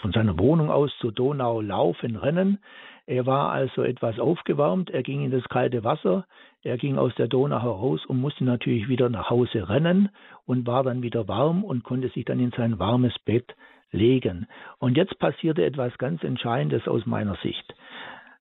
von 0.00 0.12
seiner 0.12 0.38
Wohnung 0.38 0.70
aus 0.70 0.96
zur 1.00 1.10
Donau 1.10 1.60
laufen, 1.60 2.14
rennen. 2.14 2.60
Er 3.06 3.26
war 3.26 3.50
also 3.50 3.82
etwas 3.82 4.20
aufgewärmt, 4.20 4.90
er 4.90 5.02
ging 5.02 5.24
in 5.24 5.32
das 5.32 5.42
kalte 5.48 5.82
Wasser, 5.82 6.24
er 6.62 6.78
ging 6.78 6.96
aus 6.96 7.12
der 7.16 7.26
Donau 7.26 7.60
heraus 7.60 8.06
und 8.06 8.20
musste 8.20 8.44
natürlich 8.44 8.88
wieder 8.88 9.08
nach 9.08 9.30
Hause 9.30 9.68
rennen 9.68 10.10
und 10.46 10.64
war 10.68 10.84
dann 10.84 11.02
wieder 11.02 11.26
warm 11.26 11.64
und 11.64 11.82
konnte 11.82 12.08
sich 12.10 12.24
dann 12.24 12.38
in 12.38 12.52
sein 12.52 12.78
warmes 12.78 13.18
Bett 13.24 13.56
legen. 13.92 14.46
Und 14.78 14.96
jetzt 14.96 15.18
passierte 15.18 15.64
etwas 15.64 15.96
ganz 15.98 16.22
Entscheidendes 16.24 16.88
aus 16.88 17.06
meiner 17.06 17.36
Sicht. 17.36 17.74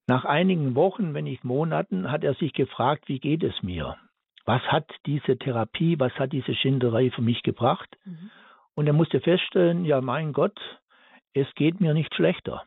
Nach 0.08 0.26
einigen 0.26 0.76
Wochen, 0.76 1.14
wenn 1.14 1.26
nicht 1.26 1.44
Monaten, 1.44 2.12
hat 2.12 2.24
er 2.24 2.34
sich 2.34 2.54
gefragt, 2.54 3.08
wie 3.08 3.20
geht 3.20 3.44
es 3.44 3.62
mir? 3.62 3.98
Was 4.46 4.62
hat 4.64 4.90
diese 5.06 5.38
Therapie, 5.38 6.00
was 6.00 6.14
hat 6.16 6.34
diese 6.34 6.56
Schinderei 6.56 7.12
für 7.12 7.22
mich 7.22 7.44
gebracht? 7.44 7.96
Mhm. 8.06 8.32
Und 8.74 8.88
er 8.88 8.94
musste 8.94 9.20
feststellen, 9.20 9.86
ja 9.86 10.02
mein 10.02 10.34
Gott, 10.34 10.60
es 11.34 11.48
geht 11.56 11.80
mir 11.80 11.94
nicht 11.94 12.14
schlechter. 12.16 12.64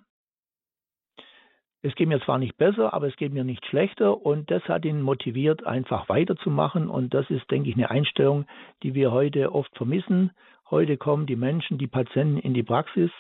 Es 1.83 1.95
geht 1.97 2.09
mir 2.09 2.21
zwar 2.23 2.39
nicht 2.39 2.57
besser, 2.57 2.95
aber 2.95 3.09
es 3.09 3.17
geht 3.17 3.35
mir 3.35 3.45
nicht 3.45 3.67
schlechter 3.67 4.25
und 4.25 4.51
das 4.51 4.63
hat 4.65 4.87
ihn 4.87 5.03
motiviert, 5.03 5.67
einfach 5.67 6.09
weiterzumachen 6.09 6.89
und 6.89 7.13
das 7.13 7.29
ist, 7.29 7.51
denke 7.51 7.69
ich, 7.69 7.77
eine 7.77 7.91
Einstellung, 7.91 8.47
die 8.83 8.95
wir 8.95 9.13
heute 9.13 9.55
oft 9.55 9.77
vermissen. 9.77 10.31
Heute 10.75 10.97
kommen 10.97 11.27
die 11.27 11.37
Menschen, 11.37 11.79
die 11.79 11.87
Patienten 11.87 12.37
in 12.37 12.53
die 12.53 12.65
Praxis, 12.65 13.13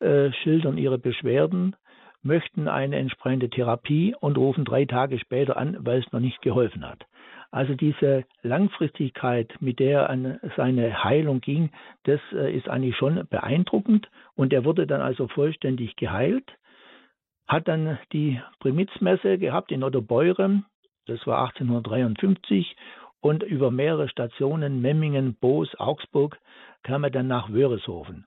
äh, 0.00 0.32
schildern 0.42 0.76
ihre 0.76 0.98
Beschwerden, 0.98 1.74
möchten 2.22 2.68
eine 2.68 2.96
entsprechende 2.96 3.48
Therapie 3.48 4.14
und 4.20 4.36
rufen 4.36 4.66
drei 4.66 4.84
Tage 4.84 5.18
später 5.18 5.56
an, 5.56 5.78
weil 5.80 6.00
es 6.00 6.12
noch 6.12 6.20
nicht 6.20 6.42
geholfen 6.42 6.86
hat. 6.86 7.06
Also 7.50 7.72
diese 7.74 8.26
Langfristigkeit, 8.42 9.50
mit 9.60 9.78
der 9.78 10.00
er 10.00 10.10
an 10.10 10.40
seine 10.58 11.02
Heilung 11.02 11.40
ging, 11.40 11.70
das 12.02 12.20
äh, 12.34 12.54
ist 12.54 12.68
eigentlich 12.68 12.98
schon 12.98 13.26
beeindruckend. 13.30 14.10
Und 14.34 14.52
er 14.52 14.66
wurde 14.66 14.86
dann 14.86 15.00
also 15.00 15.26
vollständig 15.26 15.96
geheilt, 15.96 16.52
hat 17.48 17.66
dann 17.66 17.98
die 18.12 18.42
Primizmesse 18.58 19.38
gehabt 19.38 19.72
in 19.72 19.84
Ottobeuren, 19.84 20.66
das 21.06 21.26
war 21.26 21.46
1853, 21.46 22.76
und 23.20 23.42
über 23.42 23.70
mehrere 23.70 24.08
Stationen, 24.08 24.80
Memmingen, 24.80 25.34
Boos, 25.34 25.74
Augsburg, 25.78 26.38
kam 26.82 27.04
er 27.04 27.10
dann 27.10 27.26
nach 27.26 27.50
Wörishofen. 27.50 28.26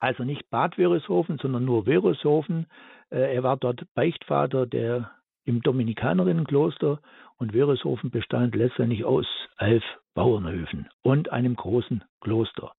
Also 0.00 0.24
nicht 0.24 0.50
Bad 0.50 0.78
Wörishofen, 0.78 1.38
sondern 1.38 1.64
nur 1.64 1.86
Wörishofen. 1.86 2.66
Äh, 3.10 3.34
er 3.34 3.42
war 3.42 3.56
dort 3.56 3.84
Beichtvater 3.94 4.66
der, 4.66 5.10
im 5.44 5.60
Dominikanerinnenkloster 5.62 7.00
und 7.38 7.54
Wörishofen 7.54 8.10
bestand 8.10 8.54
letztendlich 8.54 9.04
aus 9.04 9.26
elf 9.58 9.84
Bauernhöfen 10.14 10.88
und 11.02 11.32
einem 11.32 11.56
großen 11.56 12.04
Kloster. 12.20 12.72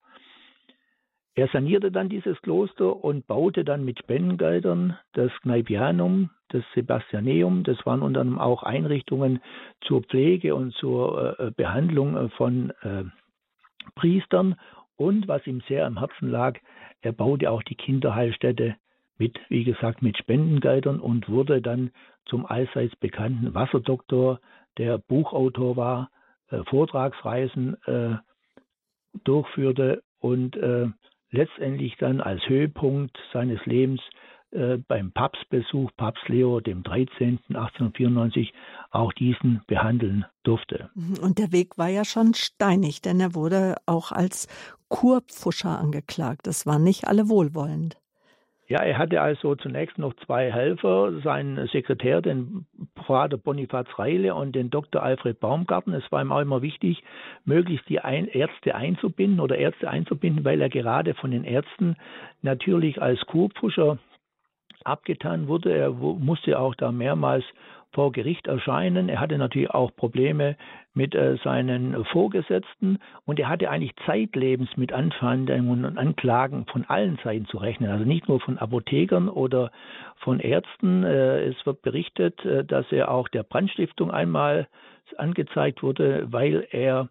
Er 1.35 1.47
sanierte 1.47 1.91
dann 1.91 2.09
dieses 2.09 2.39
Kloster 2.41 3.03
und 3.03 3.25
baute 3.25 3.63
dann 3.65 3.83
mit 3.83 3.99
Spendengeldern 3.99 4.97
das 5.13 5.31
Kneipianum, 5.41 6.29
das 6.49 6.63
Sebastianeum. 6.75 7.63
Das 7.63 7.83
waren 7.85 8.03
unter 8.03 8.21
anderem 8.21 8.39
auch 8.39 8.61
Einrichtungen 8.61 9.41
zur 9.81 10.03
Pflege 10.03 10.53
und 10.53 10.73
zur 10.75 11.39
äh, 11.39 11.51
Behandlung 11.51 12.29
von 12.31 12.69
äh, 12.81 13.05
Priestern. 13.95 14.55
Und 14.95 15.27
was 15.27 15.45
ihm 15.47 15.61
sehr 15.67 15.85
am 15.85 15.99
Herzen 15.99 16.29
lag, 16.29 16.59
er 17.01 17.11
baute 17.11 17.49
auch 17.49 17.63
die 17.63 17.75
Kinderheilstätte 17.75 18.75
mit, 19.17 19.39
wie 19.49 19.63
gesagt, 19.63 20.01
mit 20.01 20.17
Spendengeldern 20.17 20.99
und 20.99 21.29
wurde 21.29 21.61
dann 21.61 21.91
zum 22.25 22.45
allseits 22.45 22.95
bekannten 22.95 23.53
Wasserdoktor, 23.53 24.39
der 24.77 24.97
Buchautor 24.97 25.77
war, 25.77 26.09
äh, 26.49 26.63
Vortragsreisen 26.63 27.77
äh, 27.85 28.15
durchführte 29.23 30.03
und 30.19 30.55
äh, 30.55 30.87
letztendlich 31.29 31.95
dann 31.97 32.21
als 32.21 32.47
Höhepunkt 32.47 33.17
seines 33.31 33.63
Lebens 33.65 34.01
äh, 34.53 34.77
beim 34.87 35.11
Papstbesuch 35.11 35.91
Papst 35.97 36.27
Leo 36.29 36.59
dem 36.59 36.83
13. 36.83 37.39
1894 37.49 38.53
auch 38.91 39.11
diesen 39.13 39.61
behandeln 39.67 40.25
durfte. 40.43 40.89
Und 41.21 41.39
der 41.39 41.51
Weg 41.51 41.77
war 41.77 41.89
ja 41.89 42.05
schon 42.05 42.33
steinig, 42.33 43.01
denn 43.01 43.19
er 43.19 43.33
wurde 43.33 43.75
auch 43.85 44.11
als 44.11 44.47
Kurpfuscher 44.89 45.79
angeklagt. 45.79 46.45
Das 46.45 46.65
waren 46.65 46.83
nicht 46.83 47.07
alle 47.07 47.29
wohlwollend. 47.29 47.97
Ja, 48.67 48.81
er 48.81 48.97
hatte 48.97 49.21
also 49.21 49.55
zunächst 49.55 49.97
noch 49.97 50.13
zwei 50.25 50.51
Helfer, 50.51 51.19
seinen 51.21 51.67
Sekretär, 51.67 52.21
den 52.21 52.65
Pater 52.95 53.37
Bonifaz 53.37 53.87
Reile 53.97 54.35
und 54.35 54.55
den 54.55 54.69
Dr. 54.69 55.03
Alfred 55.03 55.39
Baumgarten. 55.39 55.93
Es 55.93 56.09
war 56.11 56.21
ihm 56.21 56.31
auch 56.31 56.39
immer 56.39 56.61
wichtig, 56.61 57.03
möglichst 57.43 57.89
die 57.89 57.99
Ärzte 58.03 58.75
einzubinden 58.75 59.41
oder 59.41 59.57
Ärzte 59.57 59.89
einzubinden, 59.89 60.45
weil 60.45 60.61
er 60.61 60.69
gerade 60.69 61.13
von 61.13 61.31
den 61.31 61.43
Ärzten 61.43 61.97
natürlich 62.41 63.01
als 63.01 63.19
Kurpfuscher 63.25 63.97
abgetan 64.85 65.47
wurde. 65.47 65.75
Er 65.75 65.91
musste 65.91 66.59
auch 66.59 66.75
da 66.75 66.91
mehrmals 66.91 67.43
vor 67.93 68.11
Gericht 68.11 68.47
erscheinen. 68.47 69.07
Er 69.07 69.19
hatte 69.19 69.37
natürlich 69.37 69.69
auch 69.69 69.95
Probleme 69.95 70.57
mit 70.93 71.15
äh, 71.15 71.37
seinen 71.43 72.03
Vorgesetzten 72.05 72.99
und 73.25 73.39
er 73.39 73.49
hatte 73.49 73.69
eigentlich 73.69 73.95
zeitlebens 74.05 74.75
mit 74.77 74.91
Anfeindungen 74.91 75.85
und 75.85 75.97
Anklagen 75.97 76.65
von 76.65 76.85
allen 76.85 77.19
Seiten 77.23 77.45
zu 77.45 77.57
rechnen. 77.57 77.91
Also 77.91 78.03
nicht 78.05 78.27
nur 78.27 78.39
von 78.39 78.57
Apothekern 78.57 79.29
oder 79.29 79.71
von 80.17 80.39
Ärzten. 80.39 81.03
Äh, 81.03 81.45
es 81.45 81.65
wird 81.65 81.81
berichtet, 81.81 82.43
äh, 82.45 82.65
dass 82.65 82.91
er 82.91 83.11
auch 83.11 83.27
der 83.27 83.43
Brandstiftung 83.43 84.11
einmal 84.11 84.67
angezeigt 85.17 85.83
wurde, 85.83 86.27
weil 86.31 86.67
er 86.71 87.09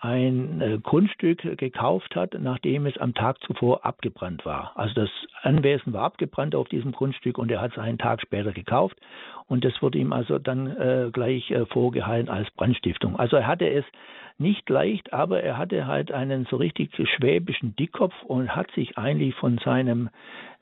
ein 0.00 0.60
äh, 0.60 0.78
Grundstück 0.80 1.58
gekauft 1.58 2.14
hat, 2.14 2.36
nachdem 2.38 2.86
es 2.86 2.96
am 2.98 3.14
Tag 3.14 3.40
zuvor 3.42 3.84
abgebrannt 3.84 4.44
war. 4.46 4.72
Also 4.76 4.94
das 4.94 5.10
Anwesen 5.42 5.92
war 5.92 6.04
abgebrannt 6.04 6.54
auf 6.54 6.68
diesem 6.68 6.92
Grundstück 6.92 7.38
und 7.38 7.50
er 7.50 7.60
hat 7.60 7.72
es 7.72 7.78
einen 7.78 7.98
Tag 7.98 8.20
später 8.22 8.52
gekauft 8.52 8.96
und 9.46 9.64
das 9.64 9.80
wurde 9.82 9.98
ihm 9.98 10.12
also 10.12 10.38
dann 10.38 10.68
äh, 10.68 11.10
gleich 11.12 11.50
äh, 11.50 11.66
vorgehalten 11.66 12.30
als 12.30 12.50
Brandstiftung. 12.52 13.18
Also 13.18 13.36
er 13.36 13.46
hatte 13.46 13.68
es 13.68 13.84
nicht 14.38 14.68
leicht, 14.68 15.12
aber 15.12 15.42
er 15.42 15.58
hatte 15.58 15.86
halt 15.86 16.12
einen 16.12 16.46
so 16.48 16.56
richtig 16.56 16.90
schwäbischen 17.16 17.74
Dickkopf 17.74 18.14
und 18.22 18.54
hat 18.54 18.70
sich 18.72 18.96
eigentlich 18.96 19.34
von 19.34 19.58
seinem 19.58 20.10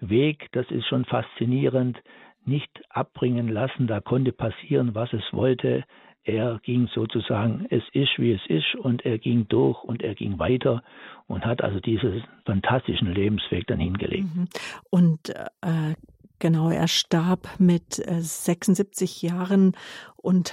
Weg, 0.00 0.48
das 0.52 0.70
ist 0.70 0.86
schon 0.86 1.04
faszinierend, 1.04 2.00
nicht 2.46 2.70
abbringen 2.88 3.48
lassen. 3.48 3.86
Da 3.86 4.00
konnte 4.00 4.32
passieren, 4.32 4.94
was 4.94 5.12
es 5.12 5.24
wollte. 5.32 5.84
Er 6.26 6.58
ging 6.64 6.88
sozusagen, 6.92 7.66
es 7.70 7.84
ist 7.92 8.18
wie 8.18 8.32
es 8.32 8.40
ist 8.48 8.74
und 8.74 9.04
er 9.04 9.16
ging 9.16 9.46
durch 9.48 9.84
und 9.84 10.02
er 10.02 10.16
ging 10.16 10.40
weiter 10.40 10.82
und 11.28 11.44
hat 11.44 11.62
also 11.62 11.78
diesen 11.78 12.24
fantastischen 12.44 13.12
Lebensweg 13.12 13.68
dann 13.68 13.78
hingelegt. 13.78 14.34
Mhm. 14.34 14.48
Und 14.90 15.30
äh, 15.30 15.94
genau, 16.40 16.70
er 16.70 16.88
starb 16.88 17.48
mit 17.58 17.94
76 17.94 19.22
äh, 19.22 19.28
Jahren 19.28 19.76
und 20.16 20.52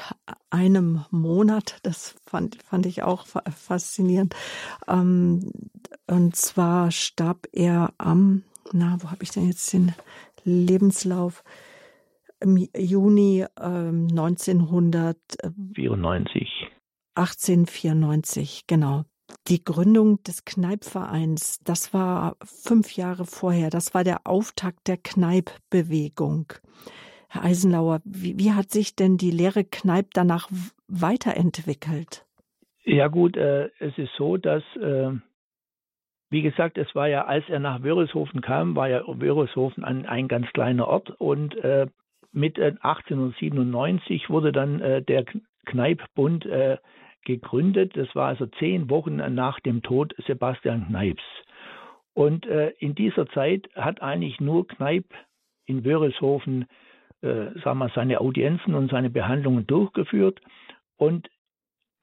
einem 0.51 1.05
Monat. 1.09 1.79
Das 1.81 2.15
fand, 2.23 2.61
fand 2.61 2.85
ich 2.85 3.01
auch 3.01 3.25
faszinierend. 3.25 4.35
Ähm, 4.87 5.51
und 6.05 6.35
zwar 6.35 6.91
starb 6.91 7.47
er 7.51 7.93
am, 7.97 8.43
na, 8.71 8.97
wo 8.99 9.09
habe 9.09 9.23
ich 9.23 9.31
denn 9.31 9.47
jetzt 9.47 9.73
den 9.73 9.93
Lebenslauf? 10.43 11.43
Im 12.43 12.67
Juni 12.77 13.45
ähm, 13.59 14.07
1994. 14.11 16.69
1894, 17.15 18.67
genau. 18.67 19.05
Die 19.47 19.63
Gründung 19.63 20.21
des 20.23 20.43
Kneipvereins, 20.45 21.59
das 21.63 21.91
war 21.93 22.35
fünf 22.43 22.95
Jahre 22.95 23.25
vorher. 23.25 23.69
Das 23.69 23.93
war 23.93 24.03
der 24.03 24.21
Auftakt 24.25 24.87
der 24.87 24.97
Kneipbewegung. 24.97 26.51
Herr 27.29 27.45
Eisenlauer, 27.45 28.01
wie, 28.03 28.37
wie 28.37 28.51
hat 28.51 28.71
sich 28.71 28.95
denn 28.95 29.17
die 29.17 29.31
Lehre 29.31 29.63
Kneip 29.63 30.09
danach 30.13 30.49
weiterentwickelt? 30.87 32.25
Ja 32.83 33.07
gut, 33.07 33.37
äh, 33.37 33.69
es 33.79 33.97
ist 33.97 34.11
so, 34.17 34.35
dass, 34.37 34.63
äh, 34.75 35.11
wie 36.29 36.41
gesagt, 36.41 36.77
es 36.77 36.93
war 36.93 37.07
ja, 37.07 37.23
als 37.25 37.45
er 37.47 37.59
nach 37.59 37.81
Wörishofen 37.81 38.41
kam, 38.41 38.75
war 38.75 38.89
ja 38.89 39.01
Wörishofen 39.07 39.85
ein, 39.85 40.05
ein 40.05 40.27
ganz 40.27 40.47
kleiner 40.53 40.87
Ort 40.87 41.09
und 41.19 41.55
äh, 41.55 41.87
mit 42.33 42.59
1897 42.59 44.25
äh, 44.25 44.29
wurde 44.29 44.51
dann 44.51 44.81
äh, 44.81 45.01
der 45.01 45.25
Kneippbund 45.65 46.45
äh, 46.45 46.77
gegründet. 47.23 47.95
Das 47.95 48.13
war 48.15 48.27
also 48.27 48.47
zehn 48.47 48.89
Wochen 48.89 49.15
nach 49.15 49.59
dem 49.61 49.81
Tod 49.81 50.13
Sebastian 50.27 50.87
Kneips. 50.87 51.23
Und 52.15 52.45
in 52.45 52.93
dieser 52.93 53.27
Zeit 53.29 53.69
hat 53.73 54.03
eigentlich 54.03 54.39
nur 54.39 54.67
Kneipp 54.67 55.05
in 55.65 55.83
Wörishofen 55.83 56.67
sagen 57.21 57.79
wir, 57.79 57.89
seine 57.95 58.21
Audienzen 58.21 58.75
und 58.75 58.91
seine 58.91 59.09
Behandlungen 59.09 59.65
durchgeführt. 59.65 60.39
Und 60.97 61.27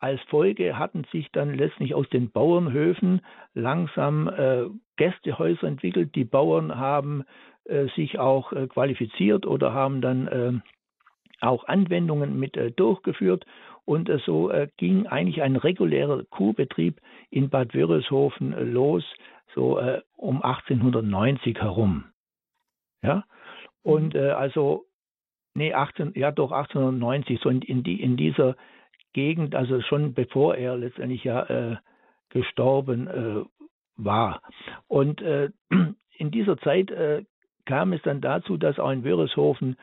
als 0.01 0.21
Folge 0.23 0.79
hatten 0.79 1.05
sich 1.13 1.31
dann 1.31 1.55
letztlich 1.55 1.95
aus 1.95 2.09
den 2.09 2.31
Bauernhöfen 2.31 3.21
langsam 3.53 4.29
äh, 4.29 4.65
Gästehäuser 4.97 5.65
entwickelt. 5.65 6.15
Die 6.15 6.25
Bauern 6.25 6.77
haben 6.77 7.25
sich 7.95 8.19
auch 8.19 8.53
äh, 8.53 8.67
qualifiziert 8.67 9.47
oder 9.47 9.73
haben 9.73 10.01
dann 10.01 10.29
äh, 10.29 10.53
auch 11.41 11.65
Anwendungen 11.65 12.39
mit 12.39 12.59
durchgeführt. 12.77 13.47
Und 13.87 14.11
so 14.27 14.53
ging 14.77 15.07
eigentlich 15.07 15.43
ein 15.43 15.57
regulärer 15.57 16.23
Kuhbetrieb 16.25 17.01
in 17.31 17.49
Bad 17.49 17.75
Wörishofen 17.75 18.73
los, 18.73 19.03
so 19.55 19.81
um 20.17 20.43
1890 20.43 21.59
herum. 21.59 22.05
Ja, 23.03 23.25
und 23.83 24.15
mhm. 24.15 24.21
also, 24.21 24.85
nee, 25.55 25.73
18, 25.73 26.13
ja 26.15 26.31
doch 26.31 26.53
1890, 26.53 27.41
so 27.41 27.49
in, 27.49 27.63
in, 27.63 27.83
die, 27.83 28.01
in 28.01 28.17
dieser 28.19 28.55
Gegend, 29.13 29.55
also 29.55 29.81
schon 29.81 30.15
bevor 30.15 30.55
er 30.57 30.77
letztendlich 30.77 31.25
ja 31.25 31.43
äh, 31.45 31.77
gestorben 32.29 33.09
äh, 33.09 33.45
war. 33.97 34.43
Und 34.87 35.21
äh, 35.23 35.51
in 36.17 36.31
dieser 36.31 36.59
Zeit 36.59 36.91
kam 37.71 37.93
es 37.93 38.03
dann 38.03 38.21
dazu, 38.21 38.57
dass 38.57 38.81
auch 38.81 38.91
in 38.91 39.05
Wörishofen 39.05 39.77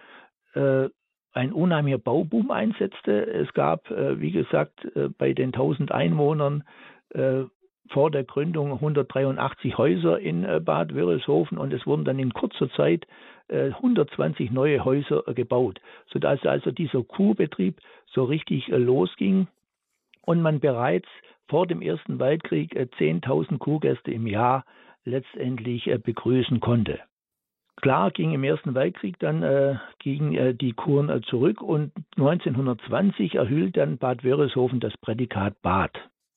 äh, 0.56 0.90
ein 1.32 1.54
unheimlicher 1.54 2.00
Bauboom 2.00 2.52
einsetzte. 2.52 3.26
Es 3.26 3.54
gab, 3.54 3.90
äh, 3.90 4.20
wie 4.20 4.32
gesagt, 4.32 4.84
äh, 4.96 5.08
bei 5.08 5.32
den 5.32 5.54
1000 5.54 5.94
Einwohnern 5.94 6.66
äh, 7.14 7.44
vor 7.90 8.12
der 8.12 8.26
Gründung 8.26 8.74
183 8.74 9.78
Häuser 9.78 10.20
in 10.20 10.44
äh, 10.44 10.60
Bad 10.60 10.94
Wörishofen 10.94 11.58
und 11.58 11.72
es 11.72 11.88
wurden 11.88 12.04
dann 12.04 12.20
in 12.20 12.34
kurzer 12.34 12.70
Zeit 12.72 13.08
120 13.50 14.50
äh, 14.50 14.54
neue 14.54 14.84
Häuser 14.84 15.24
gebaut, 15.28 15.80
sodass 16.08 16.46
also 16.46 16.72
dieser 16.72 17.02
Kuhbetrieb 17.04 17.80
so 18.08 18.26
richtig 18.26 18.68
losging 18.68 19.48
und 20.24 20.42
man 20.42 20.60
bereits 20.60 21.08
vor 21.48 21.66
dem 21.66 21.82
Ersten 21.82 22.20
Weltkrieg 22.20 22.76
10.000 22.76 23.58
Kuhgäste 23.58 24.12
im 24.12 24.28
Jahr 24.28 24.66
letztendlich 25.06 25.90
begrüßen 26.04 26.60
konnte. 26.60 27.00
Klar 27.80 28.10
ging 28.10 28.34
im 28.34 28.44
Ersten 28.44 28.74
Weltkrieg 28.74 29.20
dann 29.20 29.44
äh, 29.44 29.76
gegen 30.00 30.34
äh, 30.34 30.56
die 30.56 30.74
Kuren 30.74 31.10
äh, 31.10 31.22
zurück 31.22 31.62
und 31.62 31.92
1920 32.18 33.36
erhielt 33.36 33.78
dann 33.78 34.00
Bad 34.00 34.24
Wörishofen 34.24 34.80
das 34.80 34.98
Prädikat 34.98 35.62
Bad 35.62 35.92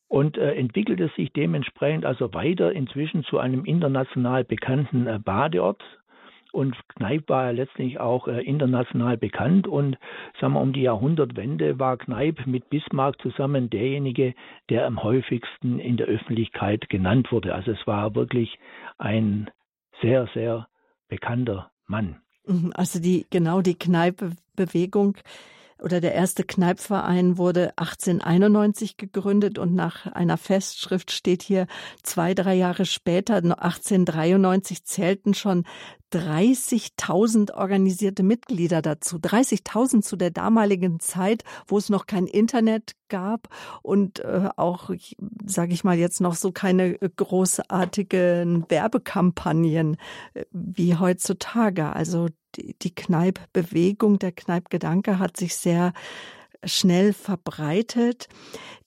und 0.09 0.37
äh, 0.37 0.55
entwickelte 0.55 1.11
sich 1.17 1.33
dementsprechend 1.33 2.05
also 2.05 2.35
weiter 2.35 2.73
inzwischen 2.73 3.25
zu 3.25 3.39
einem 3.39 3.65
international 3.65 4.45
bekannten 4.45 5.07
äh, 5.07 5.19
Badeort. 5.19 5.83
Und 6.53 6.77
Kneipp 6.97 7.29
war 7.29 7.45
ja 7.45 7.51
letztlich 7.53 8.01
auch 8.01 8.29
äh, 8.29 8.43
international 8.43 9.17
bekannt 9.17 9.67
und 9.67 9.97
sagen 10.41 10.55
wir 10.55 10.61
um 10.61 10.73
die 10.75 10.83
Jahrhundertwende 10.83 11.79
war 11.79 11.97
Kneipp 11.97 12.45
mit 12.47 12.69
Bismarck 12.69 13.19
zusammen 13.23 13.71
derjenige, 13.71 14.35
der 14.69 14.85
am 14.85 15.03
häufigsten 15.03 15.79
in 15.79 15.97
der 15.97 16.09
Öffentlichkeit 16.09 16.91
genannt 16.91 17.33
wurde. 17.33 17.55
Also 17.55 17.71
es 17.71 17.87
war 17.87 18.15
wirklich 18.15 18.59
ein 18.99 19.49
sehr, 20.03 20.27
sehr 20.35 20.67
bekannter 21.11 21.71
Mann. 21.87 22.23
Mhm, 22.47 22.73
also 22.75 22.99
die 22.99 23.27
genau 23.29 23.61
die 23.61 23.79
Kneippbewegung 23.79 25.19
oder 25.83 26.01
der 26.01 26.15
erste 26.15 26.45
Kneipverein 26.45 27.39
wurde 27.39 27.71
1891 27.77 28.97
gegründet 28.97 29.59
und 29.59 29.75
nach 29.75 30.07
einer 30.07 30.37
Festschrift 30.37 31.11
steht 31.11 31.43
hier, 31.43 31.67
zwei, 32.03 32.35
drei 32.35 32.55
Jahre 32.55 32.85
später, 32.85 33.37
1893, 33.37 34.85
zählten 34.85 35.35
schon 35.35 35.65
30.000 36.13 37.55
organisierte 37.55 38.23
Mitglieder 38.23 38.83
dazu. 38.83 39.17
30.000 39.17 40.03
zu 40.03 40.17
der 40.17 40.31
damaligen 40.31 40.99
Zeit, 40.99 41.45
wo 41.69 41.79
es 41.79 41.89
noch 41.89 42.07
kein 42.07 42.27
Internet 42.27 42.97
gab 43.09 43.49
und 43.83 44.21
äh, 44.21 44.49
auch, 44.57 44.91
sage 45.45 45.73
ich 45.73 45.85
mal 45.85 45.99
jetzt 45.99 46.21
noch 46.21 46.35
so 46.35 46.53
keine 46.53 46.95
großartigen 46.95 48.65
Werbekampagnen 48.69 49.97
äh, 50.35 50.45
wie 50.53 50.97
heutzutage. 50.97 51.93
Also 51.93 52.29
die, 52.57 52.75
die 52.81 52.95
Kneippbewegung, 52.95 54.19
der 54.19 54.33
Kneippgedanke 54.33 55.19
hat 55.19 55.37
sich 55.37 55.57
sehr 55.57 55.93
schnell 56.65 57.13
verbreitet. 57.13 58.29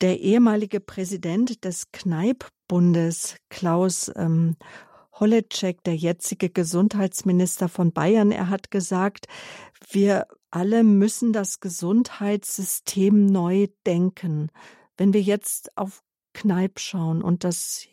Der 0.02 0.20
ehemalige 0.20 0.80
Präsident 0.80 1.64
des 1.66 1.92
Kneippbundes, 1.92 3.38
Klaus 3.50 4.12
ähm, 4.16 4.56
Holleczek, 5.20 5.84
der 5.84 5.96
jetzige 5.96 6.50
Gesundheitsminister 6.50 7.70
von 7.70 7.92
Bayern, 7.92 8.32
er 8.32 8.50
hat 8.50 8.72
gesagt, 8.72 9.28
wir 9.90 10.28
alle 10.52 10.84
müssen 10.84 11.34
das 11.34 11.60
Gesundheitssystem 11.60 13.26
neu 13.26 13.68
denken. 13.86 14.50
Wenn 14.98 15.14
wir 15.14 15.22
jetzt 15.22 15.76
auf 15.78 16.04
Kneipp 16.34 16.80
schauen 16.80 17.22
und 17.22 17.44
das 17.44 17.88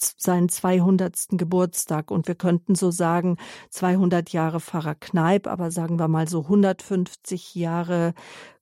seinen 0.00 0.48
200. 0.48 1.28
Geburtstag 1.30 2.10
und 2.10 2.28
wir 2.28 2.34
könnten 2.34 2.74
so 2.74 2.90
sagen 2.90 3.36
200 3.70 4.30
Jahre 4.30 4.60
Pfarrer 4.60 4.94
Kneip, 4.94 5.46
aber 5.46 5.70
sagen 5.70 5.98
wir 5.98 6.08
mal 6.08 6.28
so 6.28 6.42
150 6.42 7.54
Jahre 7.54 8.14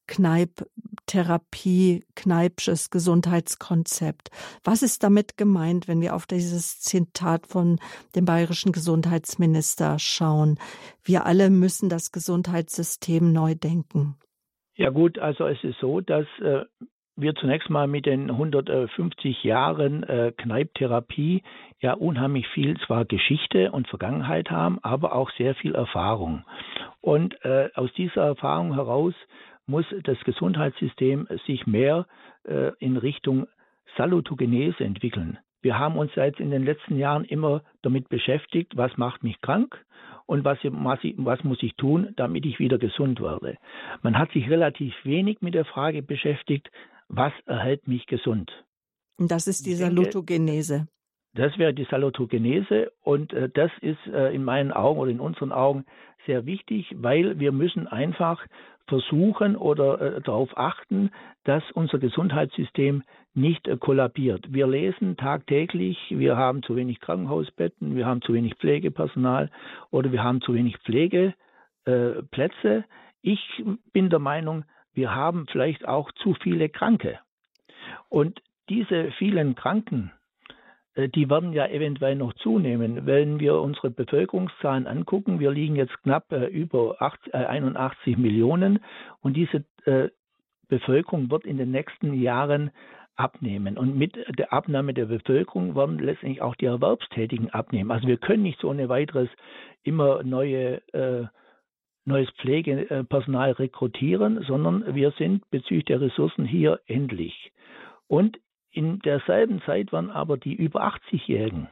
Kneipp-Therapie, 0.07 2.05
Kneipsches 2.15 2.91
Gesundheitskonzept. 2.91 4.31
Was 4.63 4.83
ist 4.83 5.03
damit 5.03 5.37
gemeint, 5.37 5.89
wenn 5.89 6.01
wir 6.01 6.15
auf 6.15 6.27
dieses 6.27 6.81
Zitat 6.81 7.47
von 7.47 7.79
dem 8.15 8.25
bayerischen 8.25 8.73
Gesundheitsminister 8.73 9.99
schauen? 9.99 10.59
Wir 11.03 11.27
alle 11.27 11.51
müssen 11.51 11.89
das 11.89 12.13
Gesundheitssystem 12.13 13.33
neu 13.33 13.55
denken. 13.55 14.17
Ja 14.77 14.91
gut, 14.91 15.19
also 15.19 15.47
es 15.47 15.63
ist 15.63 15.79
so, 15.81 16.01
dass 16.01 16.27
äh, 16.41 16.65
wir 17.17 17.35
zunächst 17.35 17.71
mal 17.71 17.87
mit 17.87 18.07
den 18.07 18.31
150 18.31 19.45
Jahren 19.45 20.03
äh, 20.03 20.33
Kneipptherapie 20.37 21.43
ja 21.81 21.95
unheimlich 21.95 22.49
viel 22.49 22.77
zwar 22.81 23.05
Geschichte 23.05 23.71
und 23.71 23.89
Vergangenheit 23.89 24.51
haben, 24.51 24.79
aber 24.83 25.15
auch 25.15 25.31
sehr 25.33 25.55
viel 25.55 25.75
Erfahrung. 25.75 26.45
Und 27.01 27.43
äh, 27.45 27.71
aus 27.75 27.93
dieser 27.93 28.23
Erfahrung 28.23 28.75
heraus 28.75 29.15
muss 29.67 29.87
das 30.03 30.19
Gesundheitssystem 30.25 31.29
sich 31.47 31.67
mehr 31.67 32.07
äh, 32.45 32.73
in 32.79 32.97
Richtung 32.97 33.47
Salutogenese 33.97 34.85
entwickeln. 34.85 35.39
Wir 35.63 35.79
haben 35.79 35.97
uns 35.97 36.15
jetzt 36.15 36.41
in 36.41 36.51
den 36.51 36.65
letzten 36.65 36.99
Jahren 36.99 37.25
immer 37.25 37.63
damit 37.83 38.09
beschäftigt, 38.09 38.77
was 38.77 38.97
macht 38.97 39.23
mich 39.23 39.41
krank 39.41 39.83
und 40.27 40.45
was, 40.45 40.59
was, 40.63 41.45
muss 41.45 41.63
ich 41.63 41.75
tun, 41.77 42.13
damit 42.17 42.45
ich 42.45 42.59
wieder 42.59 42.79
gesund 42.79 43.21
werde. 43.21 43.57
Man 44.03 44.19
hat 44.19 44.33
sich 44.33 44.51
relativ 44.51 44.95
wenig 45.05 45.41
mit 45.41 45.55
der 45.55 45.65
Frage 45.65 46.03
beschäftigt, 46.03 46.71
was 47.09 47.33
erhält 47.47 47.89
mich 47.89 48.07
gesund. 48.07 48.51
Und 49.17 49.31
das 49.31 49.47
ist 49.47 49.67
die 49.67 49.75
Salutogenese. 49.75 50.89
Das 51.35 51.59
wäre 51.59 51.75
die 51.75 51.87
Salutogenese 51.91 52.93
und 53.03 53.33
äh, 53.33 53.49
das 53.49 53.71
ist 53.81 53.99
äh, 54.07 54.33
in 54.33 54.45
meinen 54.45 54.71
Augen 54.71 55.01
oder 55.01 55.11
in 55.11 55.21
unseren 55.21 55.51
Augen 55.51 55.85
sehr 56.27 56.47
wichtig, 56.47 56.95
weil 56.97 57.39
wir 57.41 57.53
müssen 57.53 57.89
einfach 57.89 58.45
versuchen 58.87 59.57
oder 59.57 60.01
äh, 60.01 60.21
darauf 60.21 60.57
achten, 60.57 61.11
dass 61.45 61.63
unser 61.73 61.99
Gesundheitssystem 61.99 63.03
nicht 63.35 63.67
äh, 63.67 63.77
kollabiert. 63.77 64.47
Wir 64.53 64.67
lesen 64.67 65.17
tagtäglich, 65.17 65.99
wir 66.11 66.37
haben 66.37 66.63
zu 66.63 66.77
wenig 66.77 67.01
Krankenhausbetten, 67.01 67.97
wir 67.97 68.07
haben 68.07 68.23
zu 68.23 68.33
wenig 68.33 68.55
Pflegepersonal 68.57 69.51
oder 69.91 70.13
wir 70.13 70.23
haben 70.23 70.41
zu 70.41 70.55
wenig 70.55 70.77
Pflegeplätze. 70.79 71.35
Äh, 71.85 72.83
ich 73.23 73.65
bin 73.93 74.11
der 74.11 74.19
Meinung, 74.19 74.65
wir 74.95 75.15
haben 75.15 75.47
vielleicht 75.51 75.87
auch 75.87 76.11
zu 76.13 76.35
viele 76.35 76.69
Kranke. 76.69 77.19
Und 78.09 78.41
diese 78.69 79.11
vielen 79.13 79.55
Kranken, 79.55 80.13
äh, 80.95 81.09
die 81.09 81.29
werden 81.29 81.53
ja 81.53 81.67
eventuell 81.67 82.17
noch 82.17 82.33
zunehmen. 82.35 83.07
Wenn 83.07 83.41
wir 83.41 83.61
unsere 83.61 83.91
Bevölkerungszahlen 83.91 84.87
angucken, 84.87 85.41
wir 85.41 85.51
liegen 85.51 85.77
jetzt 85.77 86.01
knapp 86.03 86.33
äh, 86.33 86.47
über 86.47 86.97
80, 87.01 87.35
äh, 87.35 87.39
81 87.39 88.17
Millionen 88.17 88.81
und 89.21 89.37
diese 89.37 89.65
Bevölkerung 90.69 91.31
wird 91.31 91.45
in 91.45 91.59
den 91.59 91.71
nächsten 91.71 92.15
Jahren 92.15 92.71
abnehmen. 93.17 93.77
Und 93.77 93.99
mit 93.99 94.17
der 94.39 94.53
Abnahme 94.53 94.95
der 94.95 95.05
Bevölkerung 95.05 95.77
werden 95.77 95.99
letztendlich 95.99 96.41
auch 96.41 96.55
die 96.55 96.65
Erwerbstätigen 96.65 97.51
abnehmen. 97.51 97.91
Also 97.91 98.09
wir 98.09 98.17
können 98.17 98.43
nicht 98.43 98.61
so 98.61 98.71
ohne 98.71 98.89
weiteres 98.89 99.29
immer 99.83 100.23
neue 100.23 100.81
äh, 100.95 101.27
neues 102.05 102.31
Pflegepersonal 102.33 103.53
rekrutieren, 103.53 104.43
sondern 104.47 104.95
wir 104.95 105.11
sind 105.13 105.49
bezüglich 105.51 105.87
der 105.87 106.01
Ressourcen 106.01 106.45
hier 106.45 106.81
endlich. 106.87 107.53
Und 108.09 108.39
in 108.71 108.99
derselben 109.01 109.63
Zeit 109.63 109.93
waren 109.93 110.11
aber 110.11 110.37
die 110.37 110.55
über 110.55 110.85
80-Jährigen, 110.85 111.69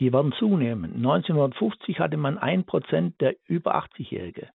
die 0.00 0.12
werden 0.12 0.32
zunehmen. 0.32 0.96
1950 0.96 2.00
hatte 2.00 2.16
man 2.16 2.38
1% 2.38 3.12
der 3.20 3.36
über 3.46 3.76
80-Jährige. 3.76 4.48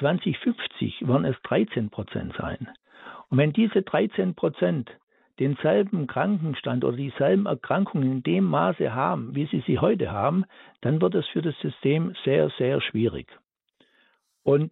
2050 0.00 1.08
werden 1.08 1.24
es 1.24 1.36
13% 1.36 2.36
sein. 2.36 2.68
Und 3.28 3.38
wenn 3.38 3.52
diese 3.52 3.78
13% 3.78 4.86
denselben 5.38 6.06
Krankenstand 6.06 6.84
oder 6.84 6.96
dieselben 6.96 7.46
Erkrankungen 7.46 8.10
in 8.10 8.22
dem 8.22 8.44
Maße 8.44 8.94
haben, 8.94 9.34
wie 9.34 9.46
sie 9.46 9.62
sie 9.66 9.78
heute 9.78 10.10
haben, 10.10 10.44
dann 10.80 11.00
wird 11.00 11.14
es 11.14 11.26
für 11.28 11.42
das 11.42 11.58
System 11.60 12.14
sehr, 12.24 12.50
sehr 12.58 12.80
schwierig. 12.80 13.28
Und 14.46 14.70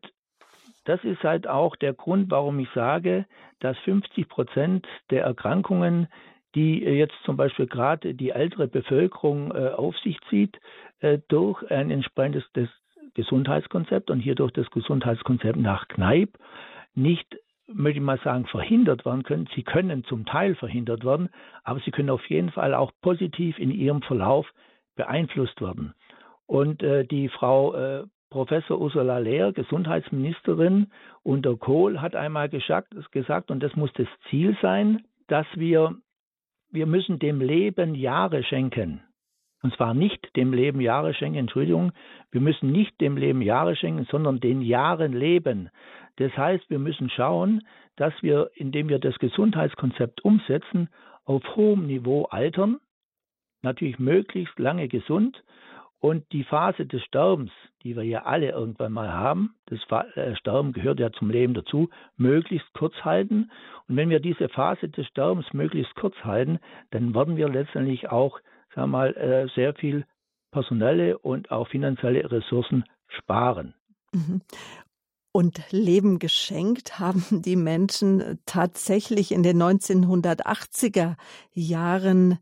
das 0.84 1.02
ist 1.02 1.24
halt 1.24 1.48
auch 1.48 1.74
der 1.74 1.94
Grund, 1.94 2.30
warum 2.30 2.60
ich 2.60 2.68
sage, 2.76 3.26
dass 3.58 3.76
50 3.78 4.28
Prozent 4.28 4.86
der 5.10 5.24
Erkrankungen, 5.24 6.06
die 6.54 6.78
jetzt 6.78 7.16
zum 7.24 7.36
Beispiel 7.36 7.66
gerade 7.66 8.14
die 8.14 8.30
ältere 8.30 8.68
Bevölkerung 8.68 9.50
äh, 9.50 9.70
auf 9.70 9.98
sich 9.98 10.16
zieht, 10.30 10.60
äh, 11.00 11.18
durch 11.26 11.68
ein 11.72 11.90
entsprechendes 11.90 12.44
Gesundheitskonzept 13.14 14.12
und 14.12 14.20
hier 14.20 14.36
durch 14.36 14.52
das 14.52 14.70
Gesundheitskonzept 14.70 15.58
nach 15.58 15.88
Kneipp 15.88 16.38
nicht 16.94 17.36
möchte 17.66 17.98
ich 17.98 18.04
mal 18.04 18.20
sagen, 18.22 18.46
verhindert 18.46 19.04
werden 19.04 19.24
können. 19.24 19.48
Sie 19.56 19.64
können 19.64 20.04
zum 20.04 20.26
Teil 20.26 20.54
verhindert 20.54 21.02
werden, 21.02 21.30
aber 21.64 21.80
sie 21.80 21.90
können 21.90 22.10
auf 22.10 22.24
jeden 22.28 22.50
Fall 22.50 22.74
auch 22.74 22.92
positiv 23.00 23.58
in 23.58 23.72
ihrem 23.72 24.02
Verlauf 24.02 24.46
beeinflusst 24.94 25.60
werden. 25.60 25.94
Und 26.46 26.82
äh, 26.82 27.06
die 27.06 27.28
Frau 27.30 27.74
äh, 27.74 28.04
Professor 28.34 28.80
Ursula 28.80 29.18
Lehr, 29.18 29.52
Gesundheitsministerin 29.52 30.88
unter 31.22 31.56
Kohl, 31.56 32.00
hat 32.00 32.16
einmal 32.16 32.48
gesagt, 32.48 32.92
und 33.52 33.62
das 33.62 33.76
muss 33.76 33.92
das 33.92 34.08
Ziel 34.28 34.56
sein, 34.60 35.04
dass 35.28 35.46
wir, 35.54 35.94
wir 36.72 36.86
müssen 36.86 37.20
dem 37.20 37.40
Leben 37.40 37.94
Jahre 37.94 38.42
schenken. 38.42 39.02
Und 39.62 39.72
zwar 39.76 39.94
nicht 39.94 40.34
dem 40.34 40.52
Leben 40.52 40.80
Jahre 40.80 41.14
schenken, 41.14 41.38
Entschuldigung, 41.38 41.92
wir 42.32 42.40
müssen 42.40 42.72
nicht 42.72 43.00
dem 43.00 43.16
Leben 43.16 43.40
Jahre 43.40 43.76
schenken, 43.76 44.04
sondern 44.10 44.40
den 44.40 44.62
Jahren 44.62 45.12
leben. 45.12 45.70
Das 46.16 46.36
heißt, 46.36 46.68
wir 46.70 46.80
müssen 46.80 47.10
schauen, 47.10 47.62
dass 47.94 48.14
wir, 48.20 48.50
indem 48.56 48.88
wir 48.88 48.98
das 48.98 49.16
Gesundheitskonzept 49.20 50.24
umsetzen, 50.24 50.88
auf 51.24 51.44
hohem 51.54 51.86
Niveau 51.86 52.24
altern, 52.24 52.80
natürlich 53.62 54.00
möglichst 54.00 54.58
lange 54.58 54.88
gesund 54.88 55.40
und 56.04 56.30
die 56.32 56.44
Phase 56.44 56.84
des 56.84 57.02
Sterbens, 57.04 57.50
die 57.82 57.96
wir 57.96 58.02
ja 58.02 58.24
alle 58.24 58.50
irgendwann 58.50 58.92
mal 58.92 59.10
haben, 59.10 59.54
das 59.64 59.78
äh, 60.16 60.36
Sterben 60.36 60.74
gehört 60.74 61.00
ja 61.00 61.10
zum 61.10 61.30
Leben 61.30 61.54
dazu, 61.54 61.88
möglichst 62.18 62.70
kurz 62.74 62.92
halten. 63.06 63.50
Und 63.88 63.96
wenn 63.96 64.10
wir 64.10 64.20
diese 64.20 64.50
Phase 64.50 64.90
des 64.90 65.06
Sterbens 65.06 65.46
möglichst 65.54 65.94
kurz 65.94 66.14
halten, 66.16 66.58
dann 66.90 67.14
werden 67.14 67.38
wir 67.38 67.48
letztendlich 67.48 68.10
auch, 68.10 68.38
sagen 68.74 68.90
wir 68.90 68.98
mal, 68.98 69.16
äh, 69.16 69.48
sehr 69.54 69.72
viel 69.72 70.04
personelle 70.50 71.16
und 71.16 71.50
auch 71.50 71.68
finanzielle 71.68 72.30
Ressourcen 72.30 72.84
sparen. 73.08 73.72
Mhm. 74.12 74.42
Und 75.32 75.62
Leben 75.70 76.18
geschenkt 76.18 76.98
haben 76.98 77.24
die 77.40 77.56
Menschen 77.56 78.40
tatsächlich 78.44 79.32
in 79.32 79.42
den 79.42 79.56
1980er 79.56 81.16
Jahren 81.54 82.40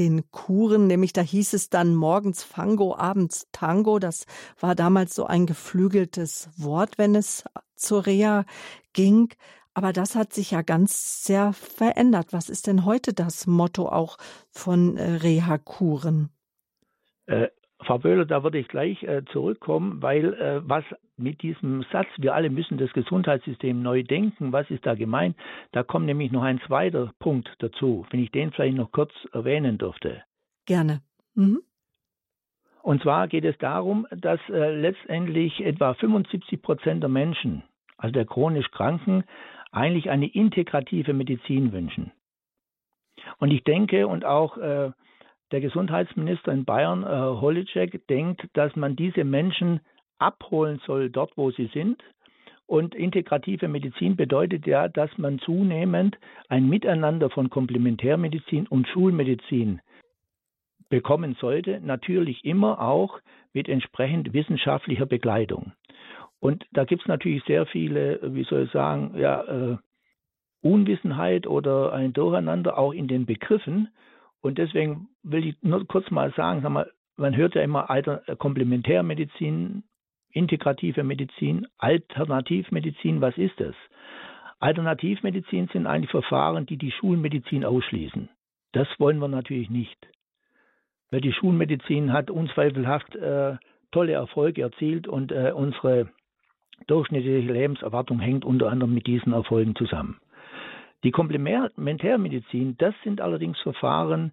den 0.00 0.28
Kuren, 0.30 0.86
nämlich 0.86 1.12
da 1.12 1.20
hieß 1.20 1.52
es 1.52 1.68
dann 1.68 1.94
morgens 1.94 2.42
Fango, 2.42 2.96
abends 2.96 3.46
Tango. 3.52 3.98
Das 3.98 4.26
war 4.58 4.74
damals 4.74 5.14
so 5.14 5.26
ein 5.26 5.46
geflügeltes 5.46 6.50
Wort, 6.56 6.96
wenn 6.96 7.14
es 7.14 7.44
zur 7.76 8.06
Reha 8.06 8.46
ging. 8.94 9.28
Aber 9.74 9.92
das 9.92 10.16
hat 10.16 10.32
sich 10.32 10.50
ja 10.50 10.62
ganz 10.62 11.24
sehr 11.24 11.52
verändert. 11.52 12.32
Was 12.32 12.48
ist 12.48 12.66
denn 12.66 12.84
heute 12.86 13.12
das 13.12 13.46
Motto 13.46 13.88
auch 13.88 14.16
von 14.50 14.96
äh, 14.96 15.16
Reha-Kuren? 15.16 16.30
Äh, 17.26 17.48
Frau 17.84 17.98
Böhler, 17.98 18.24
da 18.24 18.42
würde 18.42 18.58
ich 18.58 18.68
gleich 18.68 19.02
äh, 19.02 19.22
zurückkommen, 19.32 20.02
weil 20.02 20.34
äh, 20.34 20.60
was 20.68 20.84
mit 21.20 21.42
diesem 21.42 21.84
Satz, 21.92 22.08
wir 22.16 22.34
alle 22.34 22.50
müssen 22.50 22.78
das 22.78 22.92
Gesundheitssystem 22.92 23.82
neu 23.82 24.02
denken, 24.02 24.52
was 24.52 24.70
ist 24.70 24.86
da 24.86 24.94
gemeint? 24.94 25.36
Da 25.72 25.82
kommt 25.82 26.06
nämlich 26.06 26.32
noch 26.32 26.42
ein 26.42 26.60
zweiter 26.66 27.12
Punkt 27.18 27.54
dazu, 27.58 28.06
wenn 28.10 28.22
ich 28.22 28.30
den 28.30 28.52
vielleicht 28.52 28.76
noch 28.76 28.92
kurz 28.92 29.12
erwähnen 29.32 29.78
dürfte. 29.78 30.22
Gerne. 30.66 31.00
Mhm. 31.34 31.62
Und 32.82 33.02
zwar 33.02 33.28
geht 33.28 33.44
es 33.44 33.56
darum, 33.58 34.06
dass 34.10 34.40
äh, 34.48 34.74
letztendlich 34.74 35.60
etwa 35.60 35.94
75 35.94 36.62
Prozent 36.62 37.02
der 37.02 37.10
Menschen, 37.10 37.62
also 37.98 38.12
der 38.12 38.24
chronisch 38.24 38.70
Kranken, 38.70 39.24
eigentlich 39.70 40.10
eine 40.10 40.26
integrative 40.26 41.12
Medizin 41.12 41.72
wünschen. 41.72 42.12
Und 43.38 43.50
ich 43.50 43.64
denke, 43.64 44.06
und 44.06 44.24
auch 44.24 44.56
äh, 44.56 44.90
der 45.52 45.60
Gesundheitsminister 45.60 46.52
in 46.52 46.64
Bayern, 46.64 47.02
äh, 47.02 47.06
Holitschek, 47.06 48.06
denkt, 48.08 48.48
dass 48.54 48.74
man 48.76 48.96
diese 48.96 49.24
Menschen 49.24 49.80
abholen 50.20 50.80
soll 50.86 51.10
dort, 51.10 51.36
wo 51.36 51.50
sie 51.50 51.70
sind. 51.72 52.02
Und 52.66 52.94
integrative 52.94 53.66
Medizin 53.66 54.14
bedeutet 54.14 54.66
ja, 54.66 54.86
dass 54.88 55.10
man 55.18 55.40
zunehmend 55.40 56.16
ein 56.48 56.68
Miteinander 56.68 57.28
von 57.28 57.50
Komplementärmedizin 57.50 58.68
und 58.68 58.86
Schulmedizin 58.88 59.80
bekommen 60.88 61.36
sollte, 61.40 61.80
natürlich 61.80 62.44
immer 62.44 62.80
auch 62.80 63.18
mit 63.52 63.68
entsprechend 63.68 64.32
wissenschaftlicher 64.32 65.06
Begleitung. 65.06 65.72
Und 66.40 66.64
da 66.72 66.84
gibt 66.84 67.02
es 67.02 67.08
natürlich 67.08 67.42
sehr 67.44 67.66
viele, 67.66 68.20
wie 68.22 68.44
soll 68.44 68.64
ich 68.64 68.70
sagen, 68.70 69.14
ja, 69.16 69.42
äh, 69.42 69.76
Unwissenheit 70.62 71.46
oder 71.46 71.92
ein 71.92 72.12
Durcheinander 72.12 72.78
auch 72.78 72.92
in 72.92 73.08
den 73.08 73.26
Begriffen. 73.26 73.88
Und 74.40 74.58
deswegen 74.58 75.08
will 75.22 75.46
ich 75.46 75.56
nur 75.62 75.86
kurz 75.86 76.10
mal 76.10 76.32
sagen, 76.34 76.60
sag 76.62 76.70
mal, 76.70 76.90
man 77.16 77.36
hört 77.36 77.54
ja 77.54 77.62
immer 77.62 77.90
Alter, 77.90 78.22
Komplementärmedizin, 78.36 79.84
integrative 80.32 81.04
Medizin, 81.04 81.66
Alternativmedizin, 81.78 83.20
was 83.20 83.36
ist 83.36 83.58
das? 83.58 83.74
Alternativmedizin 84.58 85.68
sind 85.72 85.86
eigentlich 85.86 86.10
Verfahren, 86.10 86.66
die 86.66 86.76
die 86.76 86.90
Schulmedizin 86.90 87.64
ausschließen. 87.64 88.28
Das 88.72 88.88
wollen 88.98 89.18
wir 89.18 89.28
natürlich 89.28 89.70
nicht. 89.70 89.98
Weil 91.10 91.22
die 91.22 91.32
Schulmedizin 91.32 92.12
hat 92.12 92.30
unzweifelhaft 92.30 93.16
äh, 93.16 93.56
tolle 93.90 94.12
Erfolge 94.12 94.62
erzielt 94.62 95.08
und 95.08 95.32
äh, 95.32 95.52
unsere 95.54 96.10
durchschnittliche 96.86 97.52
Lebenserwartung 97.52 98.20
hängt 98.20 98.44
unter 98.44 98.70
anderem 98.70 98.94
mit 98.94 99.06
diesen 99.06 99.32
Erfolgen 99.32 99.74
zusammen. 99.74 100.20
Die 101.02 101.10
Komplementärmedizin, 101.10 102.76
das 102.76 102.94
sind 103.02 103.20
allerdings 103.20 103.58
Verfahren, 103.60 104.32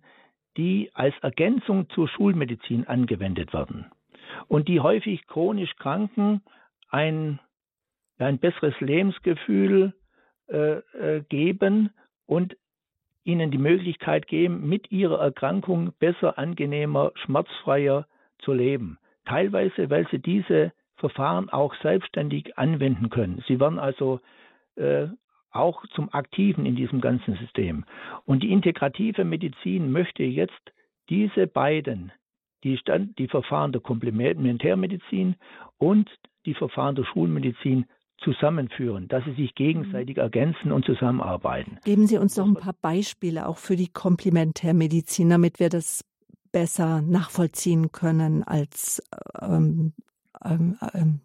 die 0.58 0.92
als 0.94 1.16
Ergänzung 1.22 1.90
zur 1.90 2.10
Schulmedizin 2.10 2.86
angewendet 2.86 3.54
werden 3.54 3.86
und 4.48 4.68
die 4.68 4.80
häufig 4.80 5.28
chronisch 5.28 5.76
Kranken 5.78 6.42
ein, 6.90 7.40
ein 8.18 8.40
besseres 8.40 8.80
Lebensgefühl 8.80 9.94
äh, 10.50 10.78
äh, 10.78 11.24
geben 11.30 11.92
und 12.26 12.56
ihnen 13.24 13.52
die 13.52 13.58
Möglichkeit 13.58 14.28
geben, 14.28 14.68
mit 14.70 14.92
ihrer 14.92 15.20
Erkrankung 15.20 15.92
besser, 16.00 16.38
angenehmer, 16.38 17.12
schmerzfreier 17.16 18.08
zu 18.40 18.54
leben. 18.54 18.98
Teilweise, 19.26 19.90
weil 19.90 20.08
sie 20.10 20.20
diese 20.20 20.72
Verfahren 20.96 21.50
auch 21.50 21.76
selbstständig 21.82 22.58
anwenden 22.58 23.10
können. 23.10 23.44
Sie 23.48 23.60
werden 23.60 23.80
also 23.80 24.22
äh, 24.76 25.08
auch 25.52 25.86
zum 25.88 26.14
Aktiven 26.14 26.66
in 26.66 26.76
diesem 26.76 27.02
ganzen 27.02 27.36
System. 27.36 27.86
Und 28.26 28.44
die 28.44 28.52
integrative 28.52 29.26
Medizin 29.26 29.92
möchte 29.92 30.24
jetzt 30.24 30.72
diese 31.10 31.48
beiden, 31.48 32.12
die, 32.68 32.78
Stand, 32.78 33.18
die 33.18 33.28
Verfahren 33.28 33.72
der 33.72 33.82
Komplementärmedizin 33.82 35.36
und 35.78 36.10
die 36.46 36.54
Verfahren 36.54 36.96
der 36.96 37.06
Schulmedizin 37.06 37.86
zusammenführen, 38.20 39.08
dass 39.08 39.24
sie 39.26 39.34
sich 39.34 39.56
gegenseitig 39.56 40.18
ergänzen 40.18 40.72
und 40.72 40.86
zusammenarbeiten. 40.86 41.78
Geben 41.86 42.08
Sie 42.08 42.18
uns 42.18 42.36
noch 42.36 42.48
ein 42.48 42.56
paar 42.56 42.76
Beispiele 42.82 43.48
auch 43.48 43.58
für 43.58 43.76
die 43.76 43.90
Komplementärmedizin, 43.90 45.30
damit 45.30 45.60
wir 45.60 45.70
das 45.70 46.04
besser 46.52 47.02
nachvollziehen 47.02 47.92
können 47.92 48.44
als 48.44 49.04
ähm, 49.40 49.94
ähm, 50.44 50.78
ähm, 50.94 51.20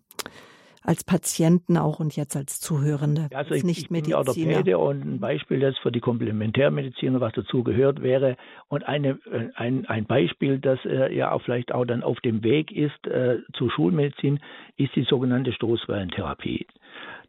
als 0.82 1.04
Patienten 1.04 1.76
auch 1.76 2.00
und 2.00 2.16
jetzt 2.16 2.36
als 2.36 2.60
Zuhörende. 2.60 3.28
Also 3.34 3.54
ich, 3.54 3.64
nicht 3.64 3.82
ich 3.82 3.88
bin 3.88 4.12
Orthopäde 4.14 4.78
und 4.78 5.04
ein 5.04 5.20
Beispiel, 5.20 5.60
das 5.60 5.78
für 5.78 5.92
die 5.92 6.00
Komplementärmediziner 6.00 7.20
was 7.20 7.32
dazu 7.34 7.62
gehört 7.62 8.02
wäre 8.02 8.36
und 8.68 8.84
eine, 8.86 9.18
äh, 9.30 9.48
ein, 9.54 9.86
ein 9.86 10.06
Beispiel, 10.06 10.58
das 10.58 10.78
äh, 10.84 11.14
ja 11.14 11.32
auch 11.32 11.42
vielleicht 11.42 11.72
auch 11.72 11.84
dann 11.84 12.02
auf 12.02 12.20
dem 12.20 12.42
Weg 12.42 12.72
ist 12.72 13.06
äh, 13.06 13.38
zur 13.54 13.70
Schulmedizin, 13.70 14.40
ist 14.76 14.94
die 14.96 15.04
sogenannte 15.04 15.52
Stoßwellentherapie. 15.52 16.66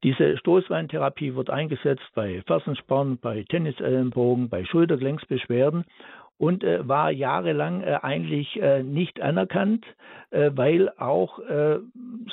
Diese 0.03 0.37
Stoßwellentherapie 0.37 1.35
wird 1.35 1.49
eingesetzt 1.49 2.03
bei 2.13 2.41
Fersensporn, 2.45 3.17
bei 3.21 3.43
Tennisellenbogen, 3.43 4.49
bei 4.49 4.65
Schultergelenksbeschwerden 4.65 5.85
und 6.43 6.61
äh, 6.65 6.85
war 6.85 7.09
jahrelang 7.09 7.83
äh, 7.83 7.99
eigentlich 8.01 8.61
äh, 8.61 8.83
nicht 8.83 9.21
anerkannt, 9.21 9.85
äh, 10.31 10.51
weil 10.53 10.89
auch 10.97 11.39
äh, 11.39 11.79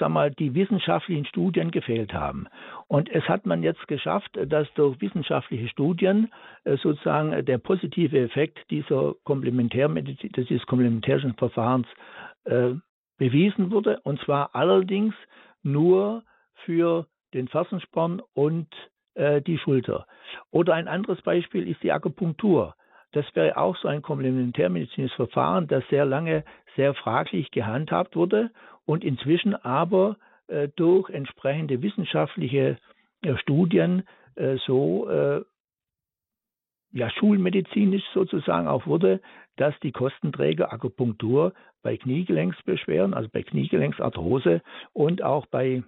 sag 0.01 0.09
mal, 0.09 0.33
die 0.33 0.53
wissenschaftlichen 0.53 1.27
Studien 1.27 1.71
gefehlt 1.71 2.13
haben. 2.13 2.49
Und 2.89 3.09
es 3.09 3.23
hat 3.29 3.47
man 3.47 3.63
jetzt 3.63 3.87
geschafft, 3.87 4.37
dass 4.47 4.67
durch 4.75 5.01
wissenschaftliche 5.01 5.69
Studien 5.69 6.33
äh, 6.65 6.77
sozusagen 6.79 7.45
der 7.45 7.59
positive 7.59 8.19
Effekt 8.19 8.59
dieser 8.69 9.15
Komplementärmedizin, 9.23 10.33
dieses 10.33 10.67
komplementärischen 10.67 11.35
Verfahrens 11.35 11.87
bewiesen 13.19 13.71
wurde, 13.71 14.01
und 14.03 14.19
zwar 14.23 14.55
allerdings 14.55 15.15
nur 15.63 16.23
für 16.65 17.07
den 17.35 17.49
Fersensporn 17.49 18.23
und 18.33 18.69
die 19.47 19.59
Schulter. 19.59 20.07
Oder 20.51 20.75
ein 20.75 20.89
anderes 20.89 21.21
Beispiel 21.21 21.69
ist 21.69 21.83
die 21.83 21.93
Akupunktur. 21.93 22.75
Das 23.13 23.25
wäre 23.35 23.57
auch 23.57 23.77
so 23.77 23.89
ein 23.89 24.03
komplementärmedizinisches 24.03 25.17
Verfahren, 25.17 25.67
das 25.67 25.83
sehr 25.89 26.05
lange 26.05 26.45
sehr 26.77 26.95
fraglich 26.95 27.51
gehandhabt 27.51 28.15
wurde 28.15 28.51
und 28.87 29.05
inzwischen 29.05 29.55
aber 29.55 30.17
äh, 30.47 30.69
durch 30.77 31.11
entsprechende 31.11 31.83
wissenschaftliche 31.83 32.79
äh, 33.23 33.37
Studien 33.39 34.05
äh, 34.37 34.57
so 34.67 35.09
äh, 35.09 35.43
ja, 36.93 37.11
schulmedizinisch 37.11 38.05
sozusagen 38.15 38.67
auch 38.67 38.87
wurde, 38.87 39.21
dass 39.57 39.79
die 39.81 39.93
Kostenträger 39.93 40.73
Akupunktur 40.73 41.53
bei 41.83 41.97
Kniegelenksbeschwerden, 41.97 43.15
also 43.15 43.29
bei 43.33 43.43
Kniegelenksarthrose 43.43 44.63
und 44.93 45.23
auch 45.23 45.47
bei 45.47 45.83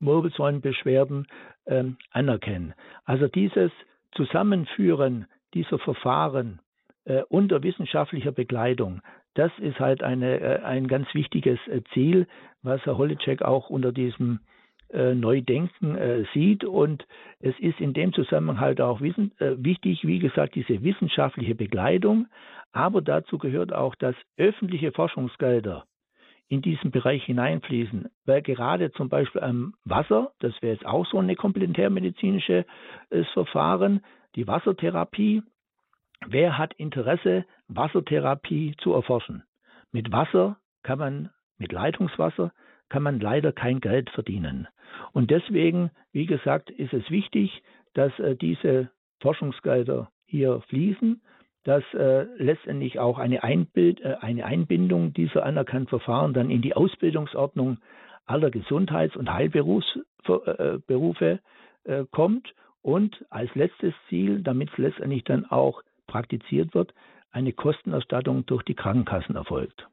Wirbelsäulenbeschwerden 0.00 1.26
ähm, 1.66 1.96
anerkennen. 2.10 2.74
Also 3.04 3.28
dieses 3.28 3.70
Zusammenführen 4.12 5.26
dieser 5.54 5.78
Verfahren 5.78 6.60
äh, 7.04 7.22
unter 7.28 7.62
wissenschaftlicher 7.62 8.32
Begleitung, 8.32 9.00
das 9.34 9.50
ist 9.58 9.80
halt 9.80 10.02
eine, 10.02 10.40
äh, 10.40 10.62
ein 10.62 10.88
ganz 10.88 11.12
wichtiges 11.14 11.58
äh, 11.68 11.82
Ziel, 11.92 12.26
was 12.62 12.84
Herr 12.86 12.98
Holicek 12.98 13.42
auch 13.42 13.70
unter 13.70 13.92
diesem 13.92 14.40
äh, 14.94 15.14
Neudenken 15.14 15.96
äh, 15.96 16.24
sieht. 16.32 16.64
Und 16.64 17.04
es 17.40 17.58
ist 17.58 17.80
in 17.80 17.94
dem 17.94 18.12
Zusammenhang 18.12 18.60
halt 18.60 18.80
auch 18.80 19.00
wissen, 19.00 19.32
äh, 19.38 19.52
wichtig, 19.56 20.06
wie 20.06 20.20
gesagt, 20.20 20.54
diese 20.54 20.82
wissenschaftliche 20.82 21.54
Begleitung. 21.54 22.28
Aber 22.72 23.02
dazu 23.02 23.38
gehört 23.38 23.72
auch, 23.72 23.94
dass 23.96 24.14
öffentliche 24.36 24.92
Forschungsgelder 24.92 25.84
in 26.48 26.62
diesen 26.62 26.90
Bereich 26.90 27.24
hineinfließen, 27.24 28.08
weil 28.26 28.42
gerade 28.42 28.92
zum 28.92 29.08
Beispiel 29.08 29.40
am 29.40 29.74
Wasser, 29.84 30.32
das 30.40 30.52
wäre 30.60 30.74
jetzt 30.74 30.86
auch 30.86 31.06
so 31.06 31.18
ein 31.18 31.34
komplementärmedizinisches 31.34 32.66
Verfahren, 33.32 34.02
die 34.34 34.46
Wassertherapie. 34.46 35.42
Wer 36.26 36.58
hat 36.58 36.74
Interesse, 36.74 37.44
Wassertherapie 37.68 38.74
zu 38.78 38.92
erforschen? 38.92 39.44
Mit 39.92 40.12
Wasser 40.12 40.58
kann 40.82 40.98
man, 40.98 41.30
mit 41.58 41.72
Leitungswasser 41.72 42.52
kann 42.88 43.02
man 43.02 43.20
leider 43.20 43.52
kein 43.52 43.80
Geld 43.80 44.10
verdienen. 44.10 44.68
Und 45.12 45.30
deswegen, 45.30 45.90
wie 46.12 46.26
gesagt, 46.26 46.70
ist 46.70 46.92
es 46.92 47.10
wichtig, 47.10 47.62
dass 47.94 48.16
äh, 48.18 48.36
diese 48.36 48.90
Forschungsgelder 49.20 50.10
hier 50.26 50.60
fließen, 50.68 51.22
dass 51.64 51.82
äh, 51.94 52.26
letztendlich 52.36 52.98
auch 52.98 53.18
eine, 53.18 53.42
Einbild, 53.42 54.00
äh, 54.00 54.16
eine 54.20 54.44
Einbindung 54.44 55.12
dieser 55.14 55.44
anerkannten 55.44 55.88
Verfahren 55.88 56.34
dann 56.34 56.50
in 56.50 56.62
die 56.62 56.76
Ausbildungsordnung 56.76 57.78
aller 58.26 58.50
Gesundheits- 58.50 59.16
und 59.16 59.32
Heilberufe 59.32 60.04
äh, 60.26 61.92
äh, 61.92 62.06
kommt 62.10 62.54
und 62.84 63.24
als 63.30 63.52
letztes 63.54 63.94
Ziel, 64.08 64.42
damit 64.42 64.70
es 64.70 64.78
letztendlich 64.78 65.24
dann 65.24 65.46
auch 65.46 65.82
praktiziert 66.06 66.74
wird, 66.74 66.92
eine 67.32 67.54
Kostenerstattung 67.54 68.44
durch 68.44 68.62
die 68.62 68.74
Krankenkassen 68.74 69.36
erfolgt. 69.36 69.88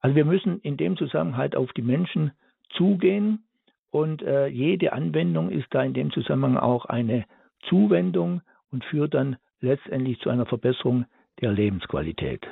Also 0.00 0.16
wir 0.16 0.24
müssen 0.24 0.60
in 0.60 0.76
dem 0.76 0.96
Zusammenhang 0.96 1.54
auf 1.54 1.72
die 1.72 1.82
Menschen 1.82 2.32
zugehen 2.70 3.44
und 3.90 4.22
äh, 4.22 4.48
jede 4.48 4.92
Anwendung 4.92 5.50
ist 5.50 5.68
da 5.70 5.84
in 5.84 5.94
dem 5.94 6.10
Zusammenhang 6.10 6.56
auch 6.56 6.84
eine 6.86 7.26
Zuwendung 7.68 8.42
und 8.72 8.84
führt 8.84 9.14
dann 9.14 9.36
letztendlich 9.60 10.18
zu 10.18 10.30
einer 10.30 10.46
Verbesserung 10.46 11.06
der 11.40 11.52
Lebensqualität. 11.52 12.44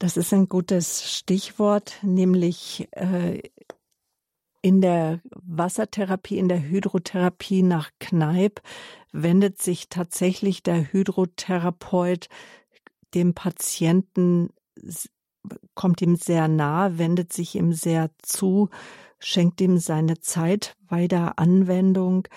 Das 0.00 0.16
ist 0.16 0.32
ein 0.32 0.48
gutes 0.48 1.16
Stichwort, 1.16 2.00
nämlich 2.02 2.88
äh, 2.90 3.40
in 4.62 4.80
der 4.80 5.20
Wassertherapie, 5.34 6.38
in 6.38 6.48
der 6.48 6.62
Hydrotherapie 6.62 7.62
nach 7.62 7.90
Kneipp 7.98 8.62
wendet 9.12 9.60
sich 9.60 9.88
tatsächlich 9.88 10.62
der 10.62 10.92
Hydrotherapeut 10.92 12.28
dem 13.14 13.34
Patienten, 13.34 14.50
kommt 15.74 16.00
ihm 16.00 16.16
sehr 16.16 16.48
nah, 16.48 16.96
wendet 16.96 17.32
sich 17.32 17.56
ihm 17.56 17.72
sehr 17.72 18.10
zu, 18.22 18.70
schenkt 19.18 19.60
ihm 19.60 19.78
seine 19.78 20.20
Zeit 20.20 20.76
bei 20.88 21.08
der 21.08 21.38
Anwendung. 21.38 22.28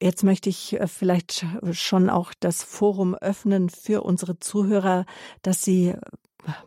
Jetzt 0.00 0.22
möchte 0.22 0.48
ich 0.48 0.80
äh, 0.80 0.86
vielleicht 0.86 1.46
schon 1.72 2.08
auch 2.10 2.32
das 2.40 2.62
Forum 2.62 3.14
öffnen 3.14 3.68
für 3.68 4.02
unsere 4.02 4.38
Zuhörer, 4.38 5.06
dass 5.42 5.62
sie 5.62 5.94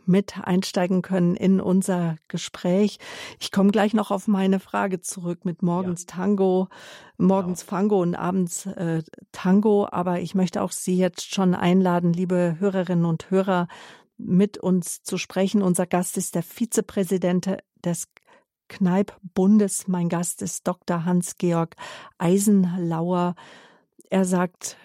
mit 0.05 0.39
einsteigen 0.43 1.01
können 1.01 1.35
in 1.35 1.59
unser 1.59 2.17
Gespräch. 2.27 2.99
Ich 3.39 3.51
komme 3.51 3.71
gleich 3.71 3.93
noch 3.93 4.11
auf 4.11 4.27
meine 4.27 4.59
Frage 4.59 5.01
zurück 5.01 5.45
mit 5.45 5.61
morgens 5.63 6.05
ja. 6.09 6.15
Tango, 6.15 6.67
morgens 7.17 7.61
genau. 7.61 7.69
Fango 7.69 8.01
und 8.01 8.15
abends 8.15 8.65
äh, 8.65 9.03
Tango. 9.31 9.87
Aber 9.91 10.19
ich 10.19 10.35
möchte 10.35 10.61
auch 10.61 10.71
Sie 10.71 10.97
jetzt 10.97 11.33
schon 11.33 11.55
einladen, 11.55 12.13
liebe 12.13 12.57
Hörerinnen 12.59 13.05
und 13.05 13.29
Hörer, 13.29 13.67
mit 14.17 14.57
uns 14.57 15.03
zu 15.03 15.17
sprechen. 15.17 15.61
Unser 15.61 15.85
Gast 15.85 16.17
ist 16.17 16.35
der 16.35 16.43
Vizepräsident 16.43 17.57
des 17.83 18.07
Kneipp-Bundes. 18.67 19.87
Mein 19.87 20.09
Gast 20.09 20.41
ist 20.41 20.67
Dr. 20.67 21.05
Hans-Georg 21.05 21.75
Eisenlauer. 22.17 23.35
Er 24.09 24.25
sagt, 24.25 24.77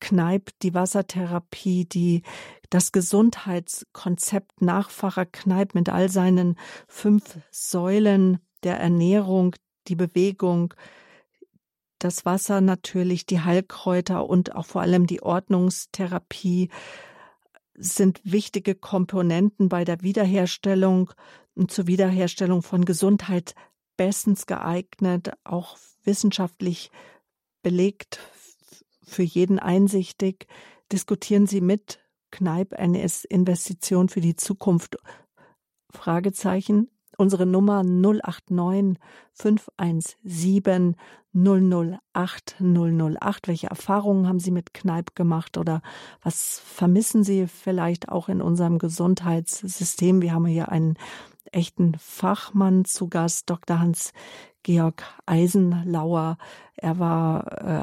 Kneipp, 0.00 0.50
die 0.62 0.74
Wassertherapie, 0.74 1.84
die 1.84 2.22
das 2.70 2.92
Gesundheitskonzept 2.92 4.60
Nachfacher 4.62 5.26
Kneipp 5.26 5.74
mit 5.74 5.88
all 5.88 6.08
seinen 6.08 6.58
fünf 6.86 7.38
Säulen 7.50 8.38
der 8.62 8.78
Ernährung, 8.78 9.56
die 9.86 9.96
Bewegung, 9.96 10.74
das 11.98 12.24
Wasser 12.24 12.60
natürlich, 12.60 13.26
die 13.26 13.40
Heilkräuter 13.40 14.28
und 14.28 14.54
auch 14.54 14.66
vor 14.66 14.82
allem 14.82 15.06
die 15.06 15.22
Ordnungstherapie 15.22 16.68
sind 17.74 18.20
wichtige 18.24 18.74
Komponenten 18.74 19.68
bei 19.68 19.84
der 19.84 20.02
Wiederherstellung 20.02 21.10
und 21.54 21.70
zur 21.70 21.86
Wiederherstellung 21.86 22.62
von 22.62 22.84
Gesundheit 22.84 23.54
bestens 23.96 24.46
geeignet, 24.46 25.32
auch 25.44 25.76
wissenschaftlich 26.04 26.90
belegt, 27.62 28.20
für 29.04 29.22
jeden 29.22 29.58
einsichtig. 29.58 30.46
Diskutieren 30.92 31.46
Sie 31.46 31.60
mit 31.60 31.98
Kneipp 32.30 32.74
eine 32.74 33.02
Investition 33.28 34.08
für 34.08 34.20
die 34.20 34.36
Zukunft? 34.36 34.96
Fragezeichen. 35.90 36.90
Unsere 37.16 37.46
Nummer 37.46 37.82
089 37.82 38.96
517 39.32 40.94
008 41.34 42.56
008. 42.60 43.48
Welche 43.48 43.66
Erfahrungen 43.66 44.28
haben 44.28 44.38
Sie 44.38 44.50
mit 44.50 44.72
Kneipp 44.72 45.14
gemacht 45.16 45.58
oder 45.58 45.82
was 46.22 46.60
vermissen 46.60 47.24
Sie 47.24 47.46
vielleicht 47.48 48.08
auch 48.08 48.28
in 48.28 48.40
unserem 48.40 48.78
Gesundheitssystem? 48.78 50.22
Wir 50.22 50.32
haben 50.32 50.46
hier 50.46 50.70
einen 50.70 50.96
echten 51.52 51.96
Fachmann 51.98 52.84
zu 52.84 53.08
Gast, 53.08 53.50
Dr. 53.50 53.80
Hans-Georg 53.80 55.02
Eisenlauer. 55.26 56.38
Er 56.76 56.98
war 56.98 57.82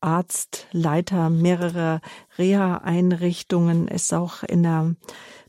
Arzt, 0.00 0.66
Leiter 0.72 1.30
mehrerer 1.30 2.00
Reha-Einrichtungen, 2.38 3.88
ist 3.88 4.12
auch 4.14 4.42
in 4.42 4.62
der 4.62 4.94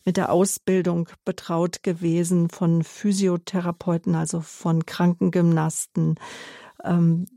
mit 0.03 0.17
der 0.17 0.31
Ausbildung 0.31 1.09
betraut 1.25 1.83
gewesen 1.83 2.49
von 2.49 2.83
Physiotherapeuten, 2.83 4.15
also 4.15 4.41
von 4.41 4.85
Krankengymnasten. 4.85 6.15
Ähm, 6.83 7.27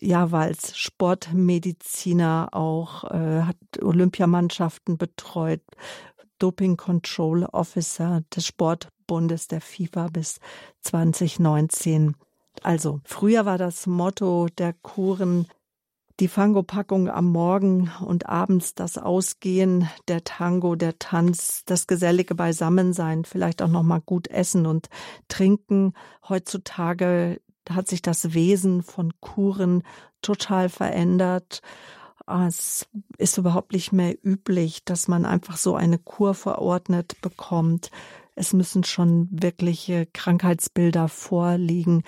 ja, 0.00 0.30
war 0.30 0.42
als 0.42 0.76
Sportmediziner 0.76 2.50
auch, 2.52 3.04
äh, 3.04 3.42
hat 3.42 3.56
Olympiamannschaften 3.82 4.96
betreut, 4.96 5.62
Doping 6.38 6.76
Control 6.76 7.44
Officer 7.44 8.22
des 8.34 8.46
Sportbundes 8.46 9.48
der 9.48 9.60
FIFA 9.60 10.08
bis 10.08 10.38
2019. 10.82 12.14
Also 12.62 13.00
früher 13.04 13.46
war 13.46 13.58
das 13.58 13.86
Motto 13.86 14.46
der 14.58 14.72
Kuren 14.74 15.46
die 16.20 16.28
Fango-Packung 16.28 17.10
am 17.10 17.30
Morgen 17.30 17.90
und 18.04 18.26
abends 18.26 18.74
das 18.74 18.96
Ausgehen, 18.96 19.88
der 20.08 20.24
Tango, 20.24 20.74
der 20.74 20.98
Tanz, 20.98 21.62
das 21.66 21.86
gesellige 21.86 22.34
Beisammensein, 22.34 23.24
vielleicht 23.24 23.60
auch 23.60 23.68
noch 23.68 23.82
mal 23.82 24.00
gut 24.00 24.28
essen 24.28 24.66
und 24.66 24.88
trinken. 25.28 25.92
Heutzutage 26.28 27.40
hat 27.68 27.88
sich 27.88 28.00
das 28.00 28.32
Wesen 28.32 28.82
von 28.82 29.12
Kuren 29.20 29.82
total 30.22 30.68
verändert. 30.68 31.60
Es 32.26 32.88
ist 33.18 33.36
überhaupt 33.36 33.72
nicht 33.72 33.92
mehr 33.92 34.16
üblich, 34.24 34.84
dass 34.84 35.08
man 35.08 35.26
einfach 35.26 35.58
so 35.58 35.74
eine 35.74 35.98
Kur 35.98 36.34
verordnet 36.34 37.20
bekommt. 37.20 37.90
Es 38.34 38.52
müssen 38.52 38.84
schon 38.84 39.28
wirkliche 39.30 40.06
Krankheitsbilder 40.06 41.08
vorliegen 41.08 42.02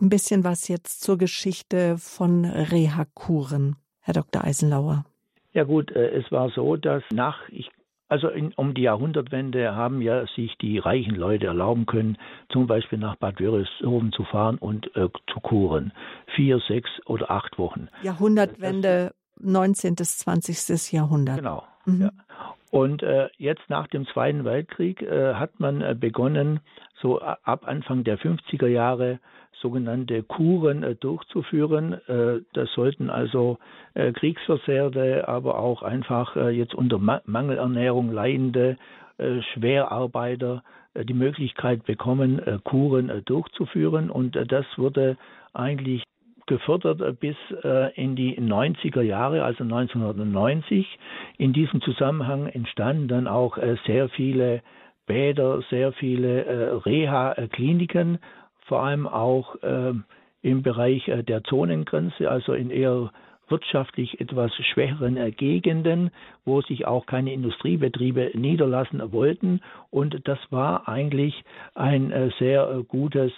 ein 0.00 0.08
bisschen 0.08 0.44
was 0.44 0.68
jetzt 0.68 1.02
zur 1.02 1.18
Geschichte 1.18 1.96
von 1.98 2.44
Reha-Kuren, 2.44 3.76
Herr 4.00 4.14
Dr. 4.14 4.44
Eisenlauer. 4.44 5.04
Ja 5.52 5.64
gut, 5.64 5.90
äh, 5.92 6.10
es 6.10 6.30
war 6.32 6.50
so, 6.50 6.76
dass 6.76 7.02
nach, 7.12 7.48
ich, 7.48 7.70
also 8.08 8.28
in, 8.28 8.52
um 8.54 8.74
die 8.74 8.82
Jahrhundertwende 8.82 9.74
haben 9.74 10.02
ja 10.02 10.26
sich 10.34 10.56
die 10.58 10.78
reichen 10.78 11.14
Leute 11.14 11.46
erlauben 11.46 11.86
können, 11.86 12.18
zum 12.50 12.66
Beispiel 12.66 12.98
nach 12.98 13.16
Bad 13.16 13.40
Wörishofen 13.40 14.12
zu 14.12 14.24
fahren 14.24 14.58
und 14.58 14.94
äh, 14.96 15.08
zu 15.32 15.40
kuren. 15.40 15.92
Vier, 16.34 16.60
sechs 16.66 16.90
oder 17.06 17.30
acht 17.30 17.58
Wochen. 17.58 17.88
Jahrhundertwende, 18.02 19.14
das, 19.36 19.46
19. 19.46 19.94
bis 19.94 20.18
20. 20.18 20.92
Jahrhundert. 20.92 21.38
Genau. 21.38 21.62
Mhm. 21.86 22.02
Ja. 22.02 22.10
Und 22.70 23.04
äh, 23.04 23.28
jetzt 23.38 23.62
nach 23.68 23.86
dem 23.86 24.04
Zweiten 24.08 24.44
Weltkrieg 24.44 25.00
äh, 25.02 25.34
hat 25.34 25.60
man 25.60 25.80
äh, 25.80 25.94
begonnen, 25.98 26.58
so 27.00 27.20
ab 27.20 27.68
Anfang 27.68 28.02
der 28.02 28.18
50er 28.18 28.66
Jahre 28.66 29.20
sogenannte 29.64 30.22
Kuren 30.22 30.82
äh, 30.82 30.94
durchzuführen. 30.94 31.94
Äh, 32.06 32.42
das 32.52 32.70
sollten 32.74 33.08
also 33.08 33.58
äh, 33.94 34.12
Kriegsversehrte, 34.12 35.26
aber 35.26 35.58
auch 35.58 35.82
einfach 35.82 36.36
jetzt 36.50 36.74
unter 36.74 36.98
Mangelernährung 36.98 38.12
leidende 38.12 38.76
Schwerarbeiter 39.54 40.64
die 40.96 41.14
Möglichkeit 41.14 41.84
bekommen, 41.84 42.40
Kuren 42.64 43.22
durchzuführen. 43.24 44.10
Und 44.10 44.34
das 44.34 44.66
wurde 44.76 45.16
eigentlich 45.52 46.02
gefördert 46.46 47.20
bis 47.20 47.36
in 47.94 48.16
die 48.16 48.36
90er 48.40 49.02
Jahre, 49.02 49.44
also 49.44 49.62
1990. 49.62 50.98
In 51.38 51.52
diesem 51.52 51.80
Zusammenhang 51.82 52.46
entstanden 52.48 53.06
dann 53.06 53.28
auch 53.28 53.56
sehr 53.86 54.08
viele 54.08 54.62
Bäder, 55.06 55.62
sehr 55.70 55.92
viele 55.92 56.82
Reha-Kliniken 56.84 58.18
vor 58.64 58.82
allem 58.82 59.06
auch 59.06 59.56
äh, 59.62 59.92
im 60.42 60.62
Bereich 60.62 61.08
äh, 61.08 61.22
der 61.22 61.42
Zonengrenze, 61.44 62.30
also 62.30 62.52
in 62.52 62.70
eher 62.70 63.10
wirtschaftlich 63.48 64.20
etwas 64.20 64.52
schwächeren 64.72 65.16
äh, 65.16 65.30
Gegenden, 65.30 66.10
wo 66.44 66.60
sich 66.62 66.86
auch 66.86 67.06
keine 67.06 67.32
Industriebetriebe 67.32 68.32
niederlassen 68.34 69.00
wollten. 69.12 69.60
Und 69.90 70.26
das 70.28 70.38
war 70.50 70.88
eigentlich 70.88 71.44
ein 71.74 72.10
äh, 72.10 72.30
sehr 72.38 72.82
gutes 72.88 73.32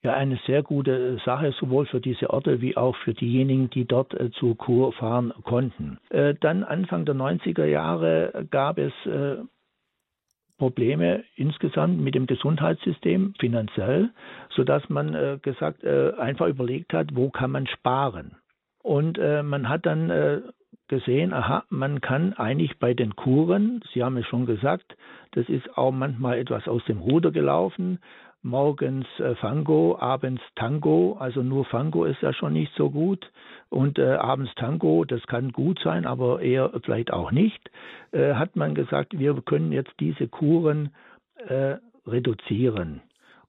ja, 0.00 0.14
eine 0.14 0.38
sehr 0.46 0.62
gute 0.62 1.18
Sache, 1.24 1.50
sowohl 1.58 1.84
für 1.86 2.00
diese 2.00 2.30
Orte 2.30 2.60
wie 2.60 2.76
auch 2.76 2.94
für 2.98 3.14
diejenigen, 3.14 3.68
die 3.68 3.84
dort 3.84 4.14
zur 4.34 4.56
Kur 4.56 4.92
fahren 4.92 5.32
konnten. 5.42 5.98
Dann 6.08 6.62
Anfang 6.62 7.04
der 7.04 7.16
90er 7.16 7.64
Jahre 7.64 8.46
gab 8.48 8.78
es 8.78 8.92
Probleme 10.58 11.24
insgesamt 11.36 12.00
mit 12.00 12.14
dem 12.14 12.26
Gesundheitssystem 12.26 13.34
finanziell, 13.38 14.10
sodass 14.50 14.88
man 14.88 15.14
äh, 15.14 15.38
gesagt 15.40 15.84
äh, 15.84 16.12
einfach 16.18 16.48
überlegt 16.48 16.92
hat, 16.92 17.14
wo 17.14 17.30
kann 17.30 17.52
man 17.52 17.66
sparen. 17.66 18.36
Und 18.82 19.18
äh, 19.18 19.42
man 19.42 19.68
hat 19.68 19.86
dann 19.86 20.10
äh, 20.10 20.40
gesehen, 20.88 21.32
aha, 21.32 21.64
man 21.70 22.00
kann 22.00 22.32
eigentlich 22.34 22.78
bei 22.78 22.94
den 22.94 23.14
Kuren, 23.14 23.82
Sie 23.92 24.02
haben 24.02 24.16
es 24.16 24.26
schon 24.26 24.46
gesagt, 24.46 24.96
das 25.32 25.48
ist 25.48 25.76
auch 25.76 25.92
manchmal 25.92 26.38
etwas 26.38 26.66
aus 26.66 26.84
dem 26.86 26.98
Ruder 26.98 27.30
gelaufen 27.30 27.98
morgens 28.42 29.06
äh, 29.18 29.34
Fango, 29.36 29.98
abends 29.98 30.42
Tango. 30.56 31.16
Also 31.18 31.42
nur 31.42 31.64
Fango 31.64 32.04
ist 32.04 32.22
ja 32.22 32.32
schon 32.32 32.52
nicht 32.52 32.72
so 32.74 32.90
gut. 32.90 33.30
Und 33.68 33.98
äh, 33.98 34.14
abends 34.14 34.54
Tango, 34.56 35.04
das 35.04 35.22
kann 35.26 35.52
gut 35.52 35.80
sein, 35.82 36.06
aber 36.06 36.40
eher 36.40 36.70
vielleicht 36.84 37.12
auch 37.12 37.30
nicht. 37.30 37.70
Äh, 38.12 38.34
hat 38.34 38.56
man 38.56 38.74
gesagt, 38.74 39.18
wir 39.18 39.34
können 39.42 39.72
jetzt 39.72 39.92
diese 40.00 40.28
Kuren 40.28 40.90
äh, 41.46 41.76
reduzieren. 42.06 43.02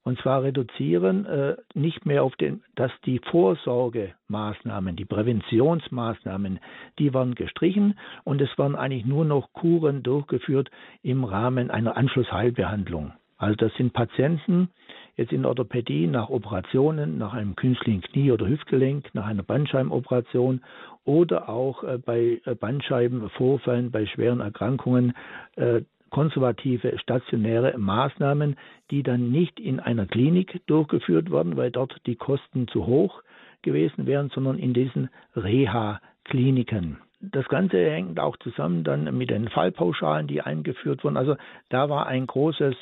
Und 0.03 0.19
zwar 0.21 0.43
reduzieren 0.43 1.25
äh, 1.25 1.55
nicht 1.73 2.05
mehr 2.05 2.23
auf 2.23 2.35
den, 2.37 2.63
dass 2.75 2.91
die 3.05 3.19
Vorsorgemaßnahmen, 3.19 4.95
die 4.95 5.05
Präventionsmaßnahmen, 5.05 6.59
die 6.97 7.13
waren 7.13 7.35
gestrichen 7.35 7.99
und 8.23 8.41
es 8.41 8.49
waren 8.57 8.75
eigentlich 8.75 9.05
nur 9.05 9.25
noch 9.25 9.51
Kuren 9.53 10.01
durchgeführt 10.01 10.71
im 11.03 11.25
Rahmen 11.25 11.69
einer 11.69 11.97
Anschlussheilbehandlung. 11.97 13.13
Also 13.37 13.55
das 13.55 13.73
sind 13.75 13.93
Patienten 13.93 14.69
jetzt 15.19 15.33
in 15.33 15.45
Orthopädie 15.45 16.07
nach 16.07 16.29
Operationen, 16.29 17.17
nach 17.17 17.33
einem 17.33 17.55
künstlichen 17.55 18.01
Knie- 18.01 18.31
oder 18.31 18.47
Hüftgelenk, 18.47 19.13
nach 19.13 19.27
einer 19.27 19.43
Bandscheibenoperation 19.43 20.61
oder 21.03 21.49
auch 21.49 21.83
äh, 21.83 21.97
bei 21.97 22.41
äh, 22.45 22.55
Bandscheibenvorfällen, 22.55 23.91
bei 23.91 24.05
schweren 24.05 24.39
Erkrankungen 24.39 25.13
äh, 25.57 25.81
konservative 26.09 26.97
stationäre 26.97 27.77
Maßnahmen, 27.77 28.55
die 28.91 29.03
dann 29.03 29.29
nicht 29.29 29.59
in 29.59 29.79
einer 29.79 30.07
Klinik 30.07 30.61
durchgeführt 30.65 31.29
wurden, 31.29 31.57
weil 31.57 31.69
dort 31.69 32.01
die 32.07 32.15
Kosten 32.15 32.67
zu 32.69 32.87
hoch 32.87 33.21
gewesen 33.61 34.07
wären, 34.07 34.29
sondern 34.29 34.57
in 34.57 34.73
diesen 34.73 35.09
Reha-Kliniken. 35.35 36.97
Das 37.21 37.47
Ganze 37.49 37.77
hängt 37.77 38.19
auch 38.19 38.37
zusammen 38.37 38.83
dann 38.83 39.17
mit 39.17 39.29
den 39.29 39.49
Fallpauschalen, 39.49 40.27
die 40.27 40.41
eingeführt 40.41 41.03
wurden. 41.03 41.17
Also 41.17 41.35
da 41.67 41.89
war 41.89 42.07
ein 42.07 42.25
großes 42.27 42.75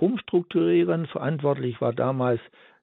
Umstrukturieren. 0.00 1.06
Verantwortlich 1.06 1.80
war 1.80 1.92
damals 1.92 2.40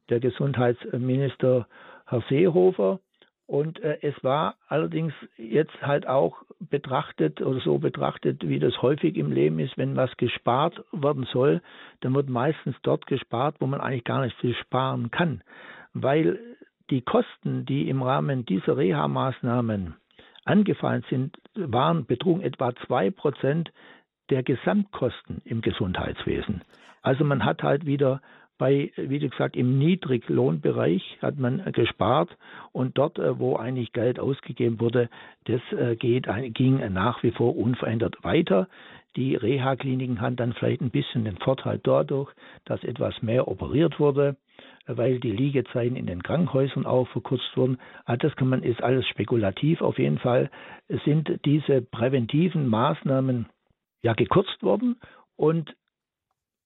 der 0.10 0.22
Gesundheitsminister 0.22 1.68
Herr 2.06 2.24
Seehofer. 2.30 3.00
Und 3.46 3.82
äh, 3.82 3.98
es 4.02 4.16
war 4.24 4.56
allerdings 4.70 5.14
jetzt 5.36 5.82
halt 5.82 6.08
auch 6.08 6.38
betrachtet 6.62 7.42
oder 7.42 7.60
so 7.60 7.80
betrachtet, 7.80 8.48
wie 8.48 8.60
das 8.60 8.82
häufig 8.82 9.18
im 9.18 9.34
Leben 9.34 9.60
ist, 9.60 9.78
wenn 9.78 9.98
was 9.98 10.16
gespart 10.16 10.82
werden 10.94 11.28
soll, 11.34 11.62
dann 12.00 12.16
wird 12.16 12.30
meistens 12.30 12.78
dort 12.84 13.08
gespart, 13.08 13.56
wo 13.60 13.68
man 13.68 13.82
eigentlich 13.82 14.06
gar 14.06 14.24
nicht 14.24 14.38
viel 14.38 14.56
sparen 14.56 15.12
kann. 15.12 15.44
Weil 15.94 16.40
die 16.90 17.02
Kosten, 17.02 17.66
die 17.66 17.90
im 17.90 18.02
Rahmen 18.02 18.46
dieser 18.46 18.78
Reha-Maßnahmen 18.78 19.96
angefallen 20.46 21.04
sind, 21.10 21.38
waren, 21.56 22.06
betrugen 22.06 22.42
etwa 22.42 22.74
zwei 22.88 23.10
Prozent 23.12 23.72
der 24.30 24.44
Gesamtkosten 24.44 25.42
im 25.46 25.62
Gesundheitswesen. 25.62 26.62
Also 27.02 27.24
man 27.24 27.46
hat 27.46 27.64
halt 27.64 27.86
wieder 27.86 28.22
bei, 28.58 28.92
wie 28.96 29.18
gesagt, 29.18 29.56
im 29.56 29.80
Niedriglohnbereich 29.80 31.18
hat 31.20 31.40
man 31.40 31.64
gespart 31.72 32.30
und 32.72 32.96
dort, 32.96 33.18
äh, 33.18 33.40
wo 33.40 33.56
eigentlich 33.56 33.92
Geld 33.92 34.20
ausgegeben 34.20 34.80
wurde, 34.80 35.10
das 35.46 35.62
äh, 35.72 35.96
geht, 35.96 36.28
ging 36.54 36.94
nach 36.94 37.24
wie 37.24 37.32
vor 37.32 37.58
unverändert 37.58 38.24
weiter. 38.24 38.68
Die 39.16 39.36
Reha-Kliniken 39.36 40.22
hatten 40.22 40.36
dann 40.36 40.54
vielleicht 40.54 40.82
ein 40.82 40.92
bisschen 40.92 41.26
den 41.26 41.38
Vorteil 41.38 41.80
dadurch, 41.82 42.32
dass 42.66 42.84
etwas 42.84 43.24
mehr 43.24 43.48
operiert 43.48 44.00
wurde 44.00 44.36
weil 44.88 45.20
die 45.20 45.32
Liegezeiten 45.32 45.96
in 45.96 46.08
den 46.08 46.24
Krankenhäusern 46.24 46.86
auch 46.86 47.08
verkürzt 47.10 47.56
wurden. 47.56 47.78
Ah, 48.06 48.18
das 48.18 48.36
kann 48.36 48.50
man, 48.50 48.64
ist 48.64 48.82
alles 48.82 49.08
spekulativ. 49.08 49.82
Auf 49.82 50.00
jeden 50.00 50.18
Fall 50.18 50.50
sind 51.06 51.40
diese 51.46 51.82
präventiven 51.82 52.68
Maßnahmen 52.68 53.48
ja 54.02 54.14
gekürzt 54.14 54.64
worden 54.64 54.98
und 55.36 55.76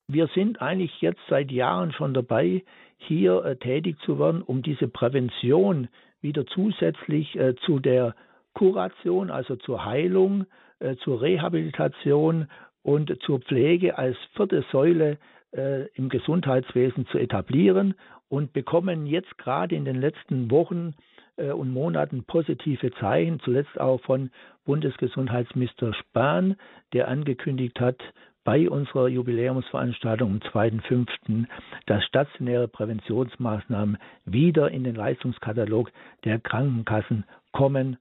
wir 0.08 0.28
sind 0.28 0.62
eigentlich 0.62 1.00
jetzt 1.00 1.20
seit 1.28 1.50
Jahren 1.50 1.92
schon 1.92 2.14
dabei, 2.14 2.62
hier 2.98 3.44
äh, 3.44 3.56
tätig 3.56 3.98
zu 4.04 4.18
werden, 4.18 4.42
um 4.42 4.62
diese 4.62 4.88
Prävention 4.88 5.88
wieder 6.20 6.46
zusätzlich 6.46 7.36
äh, 7.36 7.54
zu 7.56 7.80
der 7.80 8.14
Kuration, 8.54 9.30
also 9.30 9.56
zur 9.56 9.84
Heilung, 9.84 10.46
äh, 10.78 10.96
zur 10.96 11.20
Rehabilitation 11.20 12.48
und 12.82 13.20
zur 13.22 13.40
Pflege 13.40 13.98
als 13.98 14.16
vierte 14.34 14.64
Säule 14.70 15.18
äh, 15.52 15.86
im 15.94 16.08
Gesundheitswesen 16.08 17.06
zu 17.06 17.18
etablieren 17.18 17.94
und 18.28 18.52
bekommen 18.52 19.06
jetzt 19.06 19.38
gerade 19.38 19.74
in 19.74 19.84
den 19.84 20.00
letzten 20.00 20.50
Wochen 20.50 20.94
äh, 21.36 21.50
und 21.50 21.72
Monaten 21.72 22.24
positive 22.24 22.92
Zeichen, 22.94 23.40
zuletzt 23.40 23.78
auch 23.78 24.00
von 24.02 24.30
Bundesgesundheitsminister 24.64 25.94
Spahn, 25.94 26.56
der 26.92 27.08
angekündigt 27.08 27.80
hat, 27.80 28.00
bei 28.44 28.70
unserer 28.70 29.08
Jubiläumsveranstaltung 29.08 30.30
am 30.30 30.38
2.5., 30.38 31.46
dass 31.86 32.04
stationäre 32.04 32.68
Präventionsmaßnahmen 32.68 33.98
wieder 34.24 34.70
in 34.70 34.84
den 34.84 34.94
Leistungskatalog 34.94 35.90
der 36.24 36.38
Krankenkassen 36.38 37.24
kommen 37.52 37.98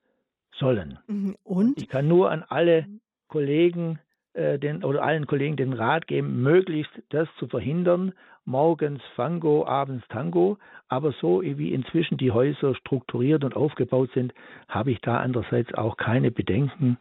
sollen. 0.60 1.00
Mhm. 1.08 1.36
Und? 1.44 1.82
Ich 1.82 1.90
kann 1.90 2.08
nur 2.08 2.30
an 2.30 2.44
alle 2.48 2.88
Kollegen 3.28 3.98
äh, 3.98 4.05
den, 4.36 4.84
oder 4.84 5.04
allen 5.04 5.28
Kollegen 5.28 5.56
den 5.56 5.74
Rat 5.74 6.08
geben, 6.08 6.42
möglichst 6.42 6.92
das 7.10 7.28
zu 7.40 7.48
verhindern. 7.48 8.14
Morgens 8.46 9.02
Fango, 9.16 9.66
abends 9.66 10.08
Tango. 10.10 10.58
Aber 10.88 11.14
so 11.14 11.42
wie 11.42 11.74
inzwischen 11.74 12.18
die 12.18 12.32
Häuser 12.32 12.76
strukturiert 12.76 13.44
und 13.44 13.56
aufgebaut 13.56 14.12
sind, 14.14 14.34
habe 14.68 14.92
ich 14.92 15.02
da 15.02 15.18
andererseits 15.18 15.74
auch 15.74 15.98
keine 15.98 16.32
Bedenken, 16.32 16.98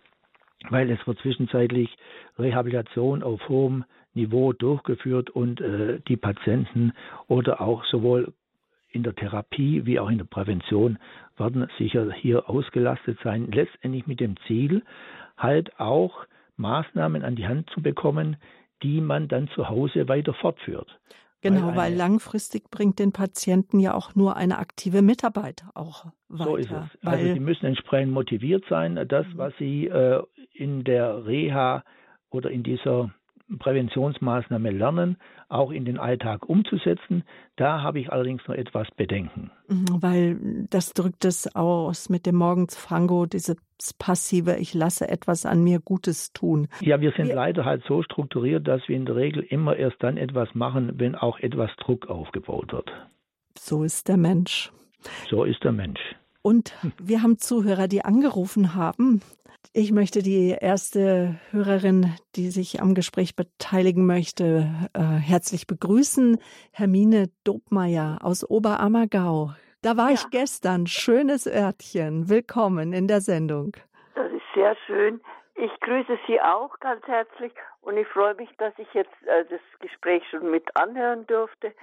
weil 0.70 0.90
es 0.90 1.06
wird 1.06 1.18
zwischenzeitlich 1.18 1.96
Rehabilitation 2.38 3.22
auf 3.22 3.48
hohem 3.48 3.84
Niveau 4.14 4.52
durchgeführt 4.52 5.30
und 5.30 5.60
äh, 5.60 6.00
die 6.08 6.16
Patienten 6.16 6.92
oder 7.26 7.60
auch 7.60 7.84
sowohl 7.84 8.32
in 8.92 9.02
der 9.02 9.14
Therapie 9.14 9.84
wie 9.84 9.98
auch 9.98 10.08
in 10.08 10.18
der 10.18 10.24
Prävention 10.24 10.98
werden 11.36 11.68
sicher 11.78 12.12
hier 12.12 12.48
ausgelastet 12.48 13.18
sein, 13.24 13.50
letztendlich 13.50 14.06
mit 14.06 14.20
dem 14.20 14.36
Ziel, 14.46 14.82
halt 15.36 15.78
auch 15.80 16.26
Maßnahmen 16.56 17.22
an 17.24 17.36
die 17.36 17.46
Hand 17.46 17.70
zu 17.70 17.82
bekommen, 17.82 18.36
die 18.82 19.00
man 19.00 19.28
dann 19.28 19.48
zu 19.54 19.68
Hause 19.68 20.08
weiter 20.08 20.34
fortführt. 20.34 21.00
Genau, 21.40 21.68
weil, 21.68 21.76
weil, 21.76 21.94
langfristig 21.94 22.70
bringt 22.70 22.98
den 22.98 23.12
Patienten 23.12 23.78
ja 23.78 23.94
auch 23.94 24.14
nur 24.14 24.36
eine 24.36 24.58
aktive 24.58 25.02
Mitarbeit 25.02 25.64
auch 25.74 26.06
weiter. 26.28 26.44
So 26.44 26.56
ist 26.56 26.70
es. 26.70 27.04
Also 27.04 27.34
sie 27.34 27.40
müssen 27.40 27.66
entsprechend 27.66 28.12
motiviert 28.12 28.64
sein, 28.70 28.94
das, 29.08 29.26
mhm. 29.26 29.36
was 29.38 29.52
sie 29.58 29.86
äh, 29.86 30.22
in 30.54 30.84
der 30.84 31.26
Reha 31.26 31.84
oder 32.30 32.50
in 32.50 32.62
dieser 32.62 33.12
Präventionsmaßnahme 33.58 34.70
lernen, 34.70 35.16
auch 35.48 35.70
in 35.70 35.84
den 35.84 35.98
Alltag 35.98 36.48
umzusetzen. 36.48 37.24
Da 37.56 37.82
habe 37.82 38.00
ich 38.00 38.10
allerdings 38.10 38.42
noch 38.48 38.54
etwas 38.54 38.88
Bedenken. 38.96 39.50
Mhm, 39.68 39.86
weil 40.00 40.66
das 40.70 40.92
drückt 40.92 41.24
es 41.24 41.54
aus 41.54 42.08
mit 42.08 42.26
dem 42.26 42.36
Morgensfango, 42.36 43.26
dieses 43.26 43.56
passive, 43.98 44.56
ich 44.56 44.72
lasse 44.74 45.08
etwas 45.08 45.44
an 45.46 45.62
mir 45.62 45.80
Gutes 45.80 46.32
tun. 46.32 46.68
Ja, 46.80 47.00
wir 47.00 47.12
sind 47.12 47.28
wir 47.28 47.34
leider 47.34 47.64
halt 47.64 47.84
so 47.86 48.02
strukturiert, 48.02 48.66
dass 48.66 48.86
wir 48.88 48.96
in 48.96 49.06
der 49.06 49.16
Regel 49.16 49.42
immer 49.42 49.76
erst 49.76 50.02
dann 50.02 50.16
etwas 50.16 50.54
machen, 50.54 50.92
wenn 50.96 51.14
auch 51.14 51.38
etwas 51.38 51.70
Druck 51.76 52.08
aufgebaut 52.08 52.72
wird. 52.72 52.90
So 53.58 53.84
ist 53.84 54.08
der 54.08 54.16
Mensch. 54.16 54.72
So 55.28 55.44
ist 55.44 55.62
der 55.64 55.72
Mensch. 55.72 56.00
Und 56.42 56.74
wir 56.98 57.22
haben 57.22 57.38
Zuhörer, 57.38 57.88
die 57.88 58.04
angerufen 58.04 58.74
haben. 58.74 59.20
Ich 59.76 59.90
möchte 59.90 60.22
die 60.22 60.56
erste 60.60 61.34
Hörerin, 61.50 62.14
die 62.36 62.50
sich 62.50 62.80
am 62.80 62.94
Gespräch 62.94 63.34
beteiligen 63.34 64.06
möchte, 64.06 64.68
äh, 64.94 65.00
herzlich 65.00 65.66
begrüßen. 65.66 66.38
Hermine 66.72 67.26
Dobmeier 67.42 68.18
aus 68.22 68.48
Oberammergau. 68.48 69.50
Da 69.82 69.96
war 69.96 70.10
ja. 70.10 70.14
ich 70.14 70.30
gestern. 70.30 70.86
Schönes 70.86 71.48
Örtchen. 71.48 72.28
Willkommen 72.30 72.92
in 72.92 73.08
der 73.08 73.20
Sendung. 73.20 73.72
Das 74.14 74.30
ist 74.30 74.46
sehr 74.54 74.76
schön. 74.86 75.20
Ich 75.56 75.72
grüße 75.80 76.20
Sie 76.28 76.40
auch 76.40 76.78
ganz 76.78 77.04
herzlich 77.08 77.52
und 77.80 77.96
ich 77.96 78.06
freue 78.06 78.36
mich, 78.36 78.50
dass 78.58 78.74
ich 78.78 78.94
jetzt 78.94 79.26
äh, 79.26 79.44
das 79.50 79.60
Gespräch 79.80 80.22
schon 80.30 80.52
mit 80.52 80.64
anhören 80.76 81.26
durfte. 81.26 81.74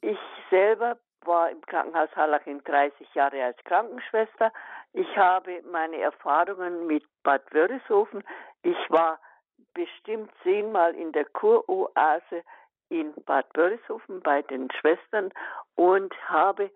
Ich 0.00 0.18
selber 0.48 0.96
war 1.26 1.50
im 1.50 1.60
Krankenhaus 1.62 2.10
Hallaching 2.14 2.62
30 2.64 3.14
Jahre 3.14 3.44
als 3.44 3.56
Krankenschwester. 3.64 4.52
Ich 4.92 5.16
habe 5.16 5.62
meine 5.70 5.98
Erfahrungen 5.98 6.86
mit 6.86 7.04
Bad 7.22 7.42
Wörishofen. 7.52 8.22
Ich 8.62 8.76
war 8.88 9.18
bestimmt 9.74 10.30
zehnmal 10.42 10.94
in 10.94 11.12
der 11.12 11.24
Kuroase 11.26 12.42
in 12.88 13.12
Bad 13.26 13.46
Wörishofen 13.54 14.20
bei 14.20 14.42
den 14.42 14.68
Schwestern 14.80 15.30
und 15.74 16.14
habe 16.28 16.70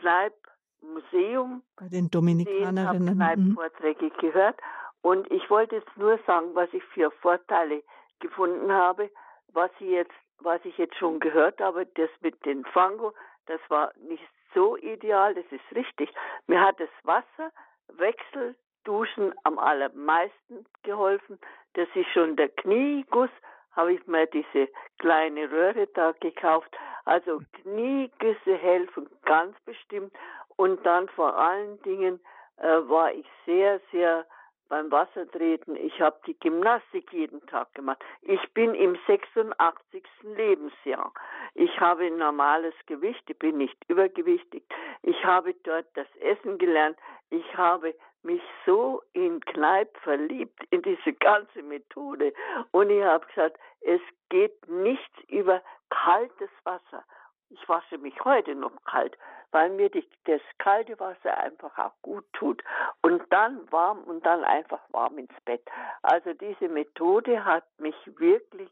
Kneipp 0.00 0.34
Museum 0.82 1.62
bei 1.76 1.88
den 1.88 2.10
Dominikanerinnen 2.10 3.14
Kneipp 3.14 3.38
mhm. 3.38 3.54
Vorträge 3.54 4.10
gehört 4.10 4.58
und 5.02 5.30
ich 5.30 5.48
wollte 5.50 5.76
jetzt 5.76 5.96
nur 5.96 6.18
sagen, 6.26 6.54
was 6.54 6.68
ich 6.72 6.82
für 6.84 7.10
Vorteile 7.10 7.82
gefunden 8.20 8.72
habe, 8.72 9.10
was 9.52 9.70
ich 9.80 9.88
jetzt 9.88 10.14
was 10.40 10.60
ich 10.64 10.76
jetzt 10.76 10.96
schon 10.96 11.20
gehört 11.20 11.60
habe, 11.60 11.86
das 11.94 12.10
mit 12.20 12.44
den 12.44 12.64
Fango, 12.66 13.14
das 13.46 13.60
war 13.68 13.92
nicht 14.08 14.22
so 14.54 14.76
ideal, 14.76 15.34
das 15.34 15.44
ist 15.50 15.76
richtig. 15.76 16.10
Mir 16.46 16.60
hat 16.60 16.78
das 16.80 16.88
Wasser, 17.04 17.52
Wechsel, 17.88 18.54
Duschen 18.84 19.34
am 19.44 19.58
allermeisten 19.58 20.64
geholfen. 20.82 21.38
Das 21.74 21.88
ist 21.94 22.08
schon 22.12 22.36
der 22.36 22.48
Knieguss, 22.48 23.30
habe 23.72 23.94
ich 23.94 24.06
mir 24.06 24.26
diese 24.26 24.68
kleine 24.98 25.50
Röhre 25.50 25.86
da 25.88 26.12
gekauft. 26.20 26.70
Also 27.04 27.40
Kniegüsse 27.62 28.56
helfen 28.56 29.08
ganz 29.24 29.58
bestimmt. 29.60 30.12
Und 30.56 30.84
dann 30.86 31.08
vor 31.08 31.36
allen 31.36 31.80
Dingen 31.82 32.20
äh, 32.56 32.88
war 32.88 33.12
ich 33.12 33.26
sehr, 33.44 33.80
sehr 33.92 34.24
beim 34.68 34.90
Wassertreten. 34.90 35.76
Ich 35.76 36.00
habe 36.00 36.18
die 36.26 36.38
Gymnastik 36.38 37.12
jeden 37.12 37.44
Tag 37.46 37.72
gemacht. 37.74 38.04
Ich 38.22 38.40
bin 38.52 38.74
im 38.74 38.96
86. 39.06 40.02
Lebensjahr. 40.22 41.12
Ich 41.54 41.80
habe 41.80 42.10
normales 42.10 42.74
Gewicht, 42.86 43.22
ich 43.28 43.38
bin 43.38 43.58
nicht 43.58 43.76
übergewichtig. 43.88 44.64
Ich 45.02 45.24
habe 45.24 45.54
dort 45.64 45.86
das 45.94 46.08
Essen 46.20 46.58
gelernt. 46.58 46.98
Ich 47.30 47.56
habe 47.56 47.94
mich 48.22 48.42
so 48.64 49.02
in 49.12 49.40
Kneipp 49.40 49.96
verliebt, 49.98 50.60
in 50.70 50.82
diese 50.82 51.12
ganze 51.12 51.62
Methode. 51.62 52.32
Und 52.72 52.90
ich 52.90 53.02
habe 53.02 53.26
gesagt, 53.26 53.58
es 53.80 54.00
geht 54.28 54.68
nichts 54.68 55.18
über 55.28 55.62
kaltes 55.88 56.50
Wasser. 56.64 57.04
Ich 57.50 57.68
wasche 57.68 57.98
mich 57.98 58.24
heute 58.24 58.54
noch 58.54 58.72
kalt, 58.84 59.16
weil 59.52 59.70
mir 59.70 59.88
die, 59.88 60.08
das 60.24 60.40
kalte 60.58 60.98
Wasser 60.98 61.36
einfach 61.38 61.78
auch 61.78 61.94
gut 62.02 62.24
tut. 62.32 62.62
Und 63.02 63.22
dann 63.30 63.70
warm 63.70 64.02
und 64.04 64.24
dann 64.26 64.44
einfach 64.44 64.80
warm 64.90 65.18
ins 65.18 65.40
Bett. 65.44 65.62
Also 66.02 66.32
diese 66.34 66.68
Methode 66.68 67.44
hat 67.44 67.64
mich 67.78 67.96
wirklich 68.18 68.70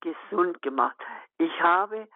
gesund 0.00 0.62
gemacht. 0.62 0.96
Ich 1.38 1.60
habe 1.60 2.08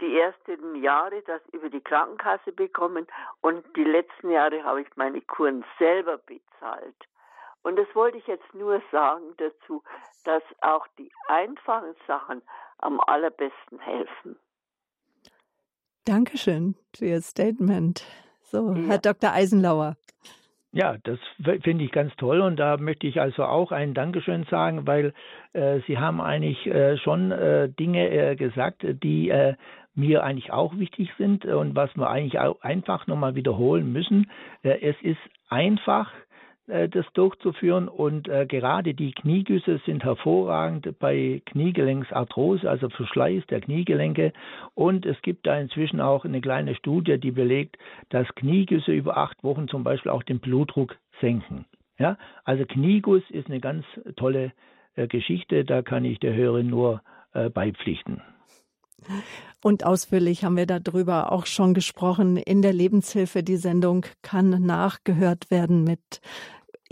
die 0.00 0.18
ersten 0.18 0.76
Jahre 0.76 1.22
das 1.22 1.40
über 1.52 1.70
die 1.70 1.80
Krankenkasse 1.80 2.52
bekommen 2.52 3.06
und 3.40 3.64
die 3.76 3.84
letzten 3.84 4.30
Jahre 4.30 4.64
habe 4.64 4.82
ich 4.82 4.96
meine 4.96 5.20
Kuren 5.22 5.64
selber 5.78 6.18
bezahlt. 6.18 6.96
Und 7.62 7.76
das 7.76 7.86
wollte 7.94 8.18
ich 8.18 8.26
jetzt 8.26 8.52
nur 8.54 8.82
sagen 8.90 9.34
dazu, 9.36 9.82
dass 10.24 10.42
auch 10.60 10.86
die 10.98 11.10
einfachen 11.28 11.94
Sachen 12.06 12.42
am 12.78 13.00
allerbesten 13.00 13.78
helfen. 13.78 14.38
Dankeschön 16.04 16.74
für 16.94 17.06
Ihr 17.06 17.22
Statement. 17.22 18.04
So, 18.42 18.72
ja. 18.72 18.88
Herr 18.88 18.98
Dr. 18.98 19.32
Eisenlauer. 19.32 19.96
Ja, 20.72 20.96
das 21.04 21.18
finde 21.62 21.84
ich 21.84 21.92
ganz 21.92 22.16
toll 22.16 22.40
und 22.40 22.56
da 22.56 22.78
möchte 22.78 23.06
ich 23.06 23.20
also 23.20 23.44
auch 23.44 23.72
ein 23.72 23.92
Dankeschön 23.92 24.44
sagen, 24.50 24.86
weil 24.86 25.12
äh, 25.52 25.80
Sie 25.86 25.98
haben 25.98 26.20
eigentlich 26.20 26.66
äh, 26.66 26.96
schon 26.96 27.30
äh, 27.30 27.68
Dinge 27.68 28.08
äh, 28.08 28.36
gesagt, 28.36 28.82
die 29.02 29.28
äh, 29.28 29.54
mir 29.94 30.24
eigentlich 30.24 30.50
auch 30.50 30.76
wichtig 30.78 31.10
sind 31.18 31.44
und 31.44 31.76
was 31.76 31.94
wir 31.94 32.08
eigentlich 32.08 32.38
auch 32.38 32.60
einfach 32.62 33.06
nochmal 33.06 33.34
wiederholen 33.34 33.92
müssen. 33.92 34.30
Äh, 34.62 34.80
es 34.80 34.96
ist 35.02 35.20
einfach, 35.50 36.10
das 36.66 37.06
durchzuführen. 37.14 37.88
Und 37.88 38.28
äh, 38.28 38.46
gerade 38.46 38.94
die 38.94 39.12
Kniegüsse 39.12 39.80
sind 39.84 40.04
hervorragend 40.04 40.98
bei 40.98 41.42
Kniegelenksarthrose, 41.46 42.68
also 42.68 42.88
Verschleiß 42.88 43.44
der 43.46 43.60
Kniegelenke. 43.60 44.32
Und 44.74 45.04
es 45.06 45.20
gibt 45.22 45.46
da 45.46 45.58
inzwischen 45.58 46.00
auch 46.00 46.24
eine 46.24 46.40
kleine 46.40 46.74
Studie, 46.74 47.18
die 47.18 47.32
belegt, 47.32 47.76
dass 48.10 48.26
Kniegüsse 48.34 48.92
über 48.92 49.16
acht 49.16 49.42
Wochen 49.42 49.68
zum 49.68 49.84
Beispiel 49.84 50.12
auch 50.12 50.22
den 50.22 50.40
Blutdruck 50.40 50.96
senken. 51.20 51.64
Ja, 51.98 52.16
also 52.44 52.64
Knieguss 52.64 53.22
ist 53.30 53.48
eine 53.48 53.60
ganz 53.60 53.84
tolle 54.16 54.52
äh, 54.96 55.06
Geschichte, 55.06 55.64
da 55.64 55.82
kann 55.82 56.04
ich 56.04 56.18
der 56.20 56.34
Hörerin 56.34 56.68
nur 56.68 57.02
äh, 57.32 57.50
beipflichten. 57.50 58.22
Und 59.62 59.84
ausführlich 59.84 60.44
haben 60.44 60.56
wir 60.56 60.66
darüber 60.66 61.30
auch 61.30 61.46
schon 61.46 61.72
gesprochen. 61.72 62.36
In 62.36 62.62
der 62.62 62.72
Lebenshilfe, 62.72 63.42
die 63.42 63.56
Sendung 63.56 64.04
kann 64.22 64.64
nachgehört 64.66 65.50
werden 65.50 65.84
mit 65.84 66.20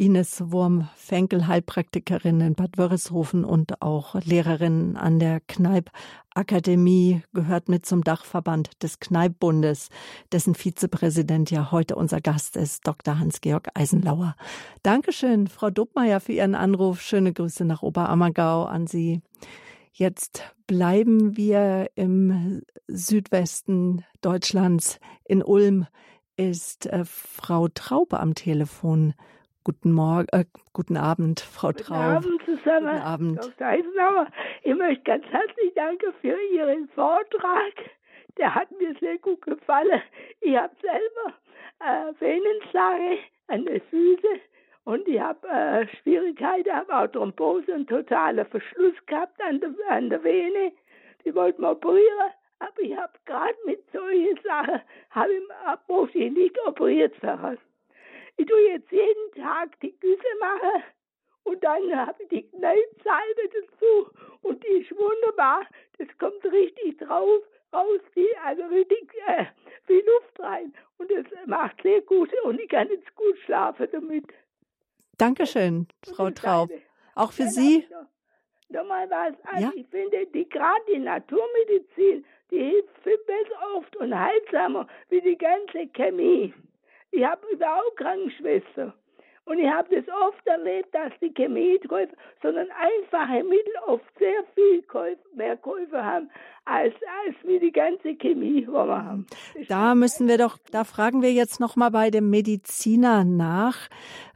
Ines 0.00 0.50
Wurm-Fenkel, 0.50 1.46
Heilpraktikerin 1.46 2.40
in 2.40 2.54
Bad 2.54 2.78
Wörishofen 2.78 3.44
und 3.44 3.82
auch 3.82 4.14
Lehrerin 4.14 4.96
an 4.96 5.18
der 5.18 5.40
Kneipp-Akademie, 5.40 7.20
gehört 7.34 7.68
mit 7.68 7.84
zum 7.84 8.02
Dachverband 8.02 8.82
des 8.82 8.98
Kneippbundes, 9.00 9.90
dessen 10.32 10.54
Vizepräsident 10.54 11.50
ja 11.50 11.70
heute 11.70 11.96
unser 11.96 12.22
Gast 12.22 12.56
ist, 12.56 12.86
Dr. 12.86 13.18
Hans-Georg 13.18 13.68
Eisenlauer. 13.74 14.36
Dankeschön, 14.82 15.48
Frau 15.48 15.68
Dobmeier, 15.68 16.20
für 16.20 16.32
Ihren 16.32 16.54
Anruf. 16.54 17.02
Schöne 17.02 17.34
Grüße 17.34 17.66
nach 17.66 17.82
Oberammergau 17.82 18.64
an 18.64 18.86
Sie. 18.86 19.20
Jetzt 19.93 20.55
bleiben 20.66 21.36
wir 21.36 21.91
im 21.95 22.62
Südwesten 22.86 24.05
Deutschlands. 24.22 25.01
In 25.26 25.43
Ulm 25.43 25.86
ist 26.36 26.86
äh, 26.86 27.05
Frau 27.05 27.68
Traube 27.68 28.20
am 28.20 28.34
Telefon. 28.34 29.14
Guten 29.64 29.93
Morgen, 29.93 30.26
äh, 30.32 30.45
guten 30.72 30.97
Abend, 30.97 31.41
Frau 31.41 31.72
Traub. 31.72 32.22
Guten 32.22 32.38
Abend 32.38 32.43
zusammen. 32.45 32.86
Guten 32.86 33.03
Abend. 33.03 33.38
Dr. 33.45 33.66
Eisenauer, 33.66 34.26
ich 34.62 34.74
möchte 34.74 35.03
ganz 35.03 35.24
herzlich 35.26 35.74
danken 35.74 36.12
für 36.20 36.36
Ihren 36.55 36.88
Vortrag. 36.91 37.74
Der 38.38 38.55
hat 38.55 38.70
mir 38.70 38.95
sehr 39.01 39.18
gut 39.18 39.43
gefallen. 39.43 40.01
Ich 40.41 40.57
habe 40.57 40.74
selber 40.80 41.34
äh, 41.80 42.20
Venenslache 42.20 43.18
an 43.49 43.66
den 43.66 43.80
Füßen 43.91 44.41
und 44.84 45.06
ich 45.06 45.20
habe 45.20 45.46
äh, 45.48 45.86
Schwierigkeiten, 45.96 46.72
habe 46.72 46.94
auch 46.94 47.06
Thrombose 47.08 47.72
und 47.72 47.88
totaler 47.88 48.44
Verschluss 48.46 48.94
gehabt 49.06 49.40
an 49.42 49.60
der, 49.60 49.74
an 49.88 50.10
der 50.10 50.22
Vene. 50.24 50.72
Die 51.24 51.34
wollten 51.34 51.64
operieren, 51.64 52.30
aber 52.58 52.80
ich 52.80 52.96
habe 52.96 53.12
gerade 53.26 53.56
mit 53.66 53.82
solchen 53.92 54.38
Sachen, 54.42 54.80
habe 55.10 55.32
ich, 55.32 56.14
ich 56.14 56.32
nicht 56.32 56.58
operiert 56.66 57.22
werden. 57.22 57.58
Ich 58.36 58.46
tue 58.46 58.60
jetzt 58.68 58.90
jeden 58.90 59.44
Tag 59.44 59.78
die 59.80 59.94
Güsse 60.00 60.38
machen 60.40 60.82
und 61.44 61.62
dann 61.62 61.94
habe 61.94 62.22
ich 62.22 62.28
die 62.30 62.48
Kneippsalbe 62.48 63.50
dazu 63.52 64.10
und 64.42 64.62
die 64.64 64.78
ist 64.78 64.96
wunderbar. 64.96 65.66
Das 65.98 66.08
kommt 66.18 66.42
richtig 66.46 66.98
drauf, 66.98 67.42
raus, 67.72 68.00
die, 68.16 68.28
also 68.44 68.62
richtig 68.66 69.12
äh, 69.26 69.44
viel 69.86 70.02
Luft 70.06 70.40
rein 70.40 70.72
und 70.98 71.10
das 71.10 71.26
macht 71.46 71.82
sehr 71.82 72.00
gut 72.00 72.30
und 72.44 72.60
ich 72.60 72.68
kann 72.68 72.88
jetzt 72.88 73.14
gut 73.14 73.36
schlafen 73.44 73.88
damit. 73.92 74.24
Dankeschön, 75.20 75.86
Frau 76.14 76.30
Traub. 76.30 76.70
Auch 77.14 77.32
für 77.32 77.46
Sie. 77.46 77.86
Nochmal 78.70 79.10
was. 79.10 79.34
Also 79.44 79.66
ja? 79.66 79.72
Ich 79.74 79.86
finde, 79.88 80.26
die 80.26 80.48
gerade 80.48 80.80
die 80.90 80.98
Naturmedizin, 80.98 82.24
die 82.50 82.58
hilft 82.58 82.98
viel 83.02 83.18
besser 83.26 83.76
oft 83.76 83.94
und 83.96 84.18
heilsamer 84.18 84.86
wie 85.10 85.20
die 85.20 85.36
ganze 85.36 85.88
Chemie. 85.88 86.54
Ich 87.10 87.22
habe 87.22 87.46
überhaupt 87.52 87.96
Krankenschwester. 87.96 88.94
Und 89.47 89.59
ich 89.59 89.68
habe 89.68 89.88
das 89.95 90.05
oft 90.14 90.47
erlebt, 90.47 90.95
dass 90.95 91.12
die 91.20 91.32
Chemiekäufer, 91.34 92.12
sondern 92.43 92.68
einfache 92.70 93.43
Mittel 93.43 93.72
oft 93.86 94.05
sehr 94.18 94.45
viel 94.55 94.82
Käufe, 94.82 95.18
mehr 95.34 95.57
Käufe 95.57 96.05
haben, 96.05 96.30
als, 96.66 96.95
als 97.24 97.34
wie 97.43 97.59
die 97.59 97.72
ganze 97.72 98.14
Chemie, 98.14 98.61
die 98.61 98.68
wir 98.68 99.05
haben. 99.05 99.26
Da 99.68 99.95
müssen 99.95 100.28
wir 100.28 100.38
doch, 100.38 100.57
da 100.70 100.84
fragen 100.84 101.22
wir 101.22 101.32
jetzt 101.32 101.59
nochmal 101.59 101.91
bei 101.91 102.11
dem 102.11 102.30
Mediziner 102.30 103.24
nach. 103.24 103.88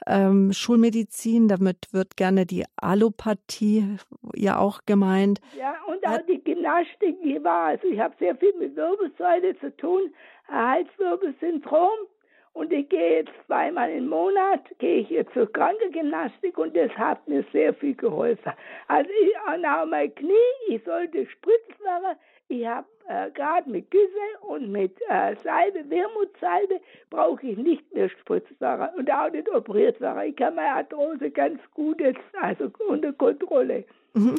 Ähm, 0.07 0.53
Schulmedizin, 0.53 1.49
damit 1.49 1.93
wird 1.93 2.17
gerne 2.17 2.45
die 2.45 2.65
Allopathie 2.77 3.99
ja 4.35 4.59
auch 4.59 4.81
gemeint. 4.85 5.41
Ja, 5.57 5.77
und 5.87 6.05
auch 6.07 6.27
die 6.27 6.43
Gymnastik, 6.43 7.23
die 7.23 7.43
war, 7.45 7.67
also 7.67 7.87
ich 7.87 8.01
habe 8.01 8.15
sehr 8.19 8.35
viel 8.37 8.53
mit 8.59 8.75
Wirbelsäule 8.75 9.57
zu 9.61 9.75
tun, 9.77 10.13
Halswirbelsyndrom 10.49 11.91
und 12.55 12.73
ich 12.73 12.89
gehe 12.89 13.19
jetzt 13.19 13.33
zweimal 13.47 13.91
im 13.91 14.09
Monat, 14.09 14.63
gehe 14.79 15.01
ich 15.01 15.11
jetzt 15.11 15.35
zur 15.35 15.53
Krankengymnastik 15.53 16.57
und 16.57 16.75
das 16.75 16.91
hat 16.93 17.27
mir 17.29 17.45
sehr 17.53 17.75
viel 17.75 17.95
geholfen. 17.95 18.53
Also 18.89 19.11
ich 19.23 19.37
auch 19.37 19.87
mein 19.87 20.15
Knie, 20.15 20.33
ich 20.69 20.83
sollte 20.85 21.27
spritzen 21.27 21.85
werden. 21.85 22.17
Ich 22.49 22.67
habe 22.67 22.87
äh, 23.09 23.31
gerade 23.33 23.69
mit 23.69 23.91
Güsse 23.91 24.39
und 24.43 24.71
mit 24.71 24.97
äh, 25.09 25.35
Salbe, 25.43 25.89
Wermutsalbe, 25.91 26.81
brauche 27.11 27.47
ich 27.47 27.57
nicht 27.59 27.93
mehr 27.93 28.09
spritzt 28.09 28.53
und 28.61 29.11
auch 29.11 29.31
nicht 29.31 29.49
operiert 29.51 30.01
werden. 30.01 30.33
Ich 30.35 30.41
habe 30.41 30.57
meine 30.57 30.77
Arthrose 30.77 31.31
ganz 31.31 31.61
gut 31.73 32.01
jetzt, 32.01 32.21
also 32.41 32.71
unter 32.89 33.13
Kontrolle. 33.13 33.85
Mhm. 34.15 34.37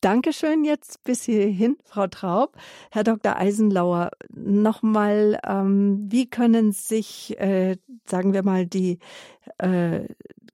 Dankeschön 0.00 0.64
jetzt 0.64 1.02
bis 1.02 1.24
hierhin, 1.24 1.76
Frau 1.84 2.06
Traub. 2.06 2.56
Herr 2.92 3.02
Dr. 3.02 3.34
Eisenlauer, 3.36 4.12
nochmal, 4.30 5.40
ähm, 5.44 6.06
wie 6.08 6.30
können 6.30 6.70
sich, 6.70 7.36
äh, 7.40 7.78
sagen 8.04 8.32
wir 8.32 8.44
mal, 8.44 8.64
die 8.64 9.00
äh, 9.58 10.02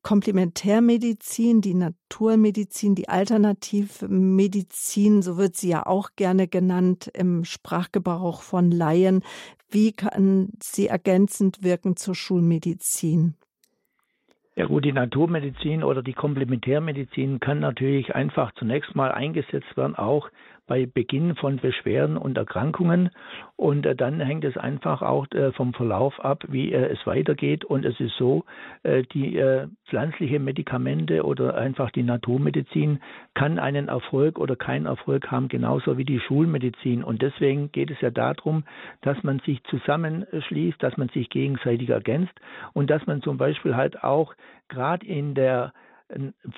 Komplementärmedizin, 0.02 1.60
die 1.60 1.74
Naturmedizin, 1.74 2.94
die 2.94 3.10
Alternativmedizin, 3.10 5.20
so 5.20 5.36
wird 5.36 5.56
sie 5.56 5.68
ja 5.68 5.84
auch 5.84 6.12
gerne 6.16 6.48
genannt 6.48 7.10
im 7.12 7.44
Sprachgebrauch 7.44 8.40
von 8.40 8.70
Laien, 8.70 9.22
wie 9.68 9.92
kann 9.92 10.52
sie 10.62 10.86
ergänzend 10.86 11.62
wirken 11.62 11.96
zur 11.96 12.14
Schulmedizin? 12.14 13.34
Ja 14.56 14.66
gut, 14.66 14.84
die 14.84 14.92
Naturmedizin 14.92 15.82
oder 15.82 16.00
die 16.02 16.12
Komplementärmedizin 16.12 17.40
kann 17.40 17.58
natürlich 17.58 18.14
einfach 18.14 18.52
zunächst 18.52 18.94
mal 18.94 19.10
eingesetzt 19.10 19.76
werden, 19.76 19.96
auch 19.96 20.30
bei 20.66 20.86
Beginn 20.86 21.36
von 21.36 21.56
Beschwerden 21.56 22.16
und 22.16 22.38
Erkrankungen. 22.38 23.10
Und 23.56 23.86
äh, 23.86 23.94
dann 23.94 24.20
hängt 24.20 24.44
es 24.44 24.56
einfach 24.56 25.02
auch 25.02 25.26
äh, 25.32 25.52
vom 25.52 25.74
Verlauf 25.74 26.18
ab, 26.24 26.44
wie 26.48 26.72
äh, 26.72 26.92
es 26.92 27.06
weitergeht. 27.06 27.64
Und 27.64 27.84
es 27.84 27.98
ist 28.00 28.16
so, 28.16 28.44
die 28.84 29.40
pflanzliche 29.88 30.38
Medikamente 30.38 31.24
oder 31.24 31.56
einfach 31.56 31.90
die 31.90 32.02
Naturmedizin 32.02 33.00
kann 33.34 33.58
einen 33.58 33.88
Erfolg 33.88 34.38
oder 34.38 34.56
keinen 34.56 34.86
Erfolg 34.86 35.30
haben, 35.30 35.48
genauso 35.48 35.96
wie 35.96 36.04
die 36.04 36.20
Schulmedizin. 36.20 37.02
Und 37.02 37.22
deswegen 37.22 37.72
geht 37.72 37.90
es 37.90 38.00
ja 38.00 38.10
darum, 38.10 38.64
dass 39.00 39.22
man 39.22 39.40
sich 39.40 39.62
zusammenschließt, 39.64 40.82
dass 40.82 40.96
man 40.96 41.08
sich 41.08 41.30
gegenseitig 41.30 41.88
ergänzt 41.88 42.34
und 42.72 42.90
dass 42.90 43.06
man 43.06 43.22
zum 43.22 43.38
Beispiel 43.38 43.74
halt 43.76 44.02
auch 44.04 44.34
gerade 44.68 45.06
in 45.06 45.34
der 45.34 45.72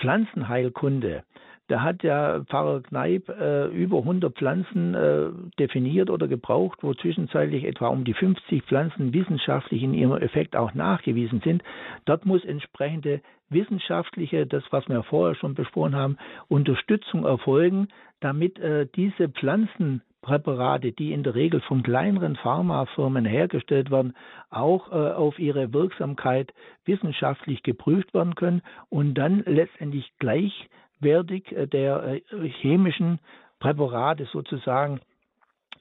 Pflanzenheilkunde 0.01 1.23
da 1.69 1.83
hat 1.83 2.03
ja 2.03 2.45
Pfarrer 2.45 2.81
Kneip 2.83 3.29
äh, 3.29 3.67
über 3.67 3.99
100 3.99 4.37
Pflanzen 4.37 4.95
äh, 4.95 5.27
definiert 5.59 6.11
oder 6.11 6.29
gebraucht, 6.29 6.79
wo 6.83 6.95
zwischenzeitlich 6.95 7.65
etwa 7.65 7.89
um 7.89 8.05
die 8.05 8.15
50 8.15 8.63
Pflanzen 8.65 9.13
wissenschaftlich 9.13 9.83
in 9.83 9.93
ihrem 9.93 10.21
Effekt 10.21 10.55
auch 10.55 10.75
nachgewiesen 10.75 11.41
sind. 11.43 11.63
Dort 12.05 12.25
muss 12.25 12.45
entsprechende 12.45 13.21
wissenschaftliche, 13.49 14.47
das 14.47 14.63
was 14.71 14.89
wir 14.89 15.03
vorher 15.03 15.35
schon 15.35 15.55
besprochen 15.55 15.97
haben, 15.97 16.19
Unterstützung 16.49 17.25
erfolgen, 17.25 17.89
damit 18.21 18.59
äh, 18.59 18.87
diese 18.95 19.29
Pflanzenpräparate, 19.29 20.93
die 20.93 21.13
in 21.13 21.23
der 21.23 21.35
Regel 21.35 21.61
von 21.61 21.83
kleineren 21.83 22.37
Pharmafirmen 22.37 23.25
hergestellt 23.25 23.91
werden, 23.91 24.15
auch 24.51 24.91
äh, 24.91 24.95
auf 24.95 25.39
ihre 25.39 25.73
Wirksamkeit 25.73 26.53
wissenschaftlich 26.85 27.63
geprüft 27.63 28.15
werden 28.15 28.37
können 28.37 28.63
und 28.89 29.15
dann 29.15 29.43
letztendlich 29.47 30.11
gleich 30.19 30.69
wertig 31.01 31.53
äh, 31.53 31.67
der 31.67 32.21
äh, 32.33 32.49
chemischen 32.61 33.19
Präparate 33.59 34.27
sozusagen 34.27 35.01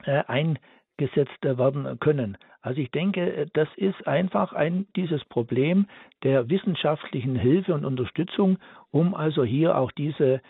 äh, 0.04 0.22
eingesetzt 0.26 1.42
werden 1.42 1.98
können. 2.00 2.38
Also 2.62 2.80
ich 2.80 2.90
denke, 2.90 3.46
das 3.52 3.68
ist 3.76 4.08
einfach 4.08 4.52
ein, 4.52 4.86
dieses 4.96 5.24
Problem 5.26 5.86
der 6.24 6.48
wissenschaftlichen 6.50 7.36
Hilfe 7.36 7.74
und 7.74 7.84
Unterstützung, 7.84 8.58
um 8.90 9.14
also 9.14 9.44
hier 9.44 9.78
auch 9.78 9.92
diese 9.92 10.40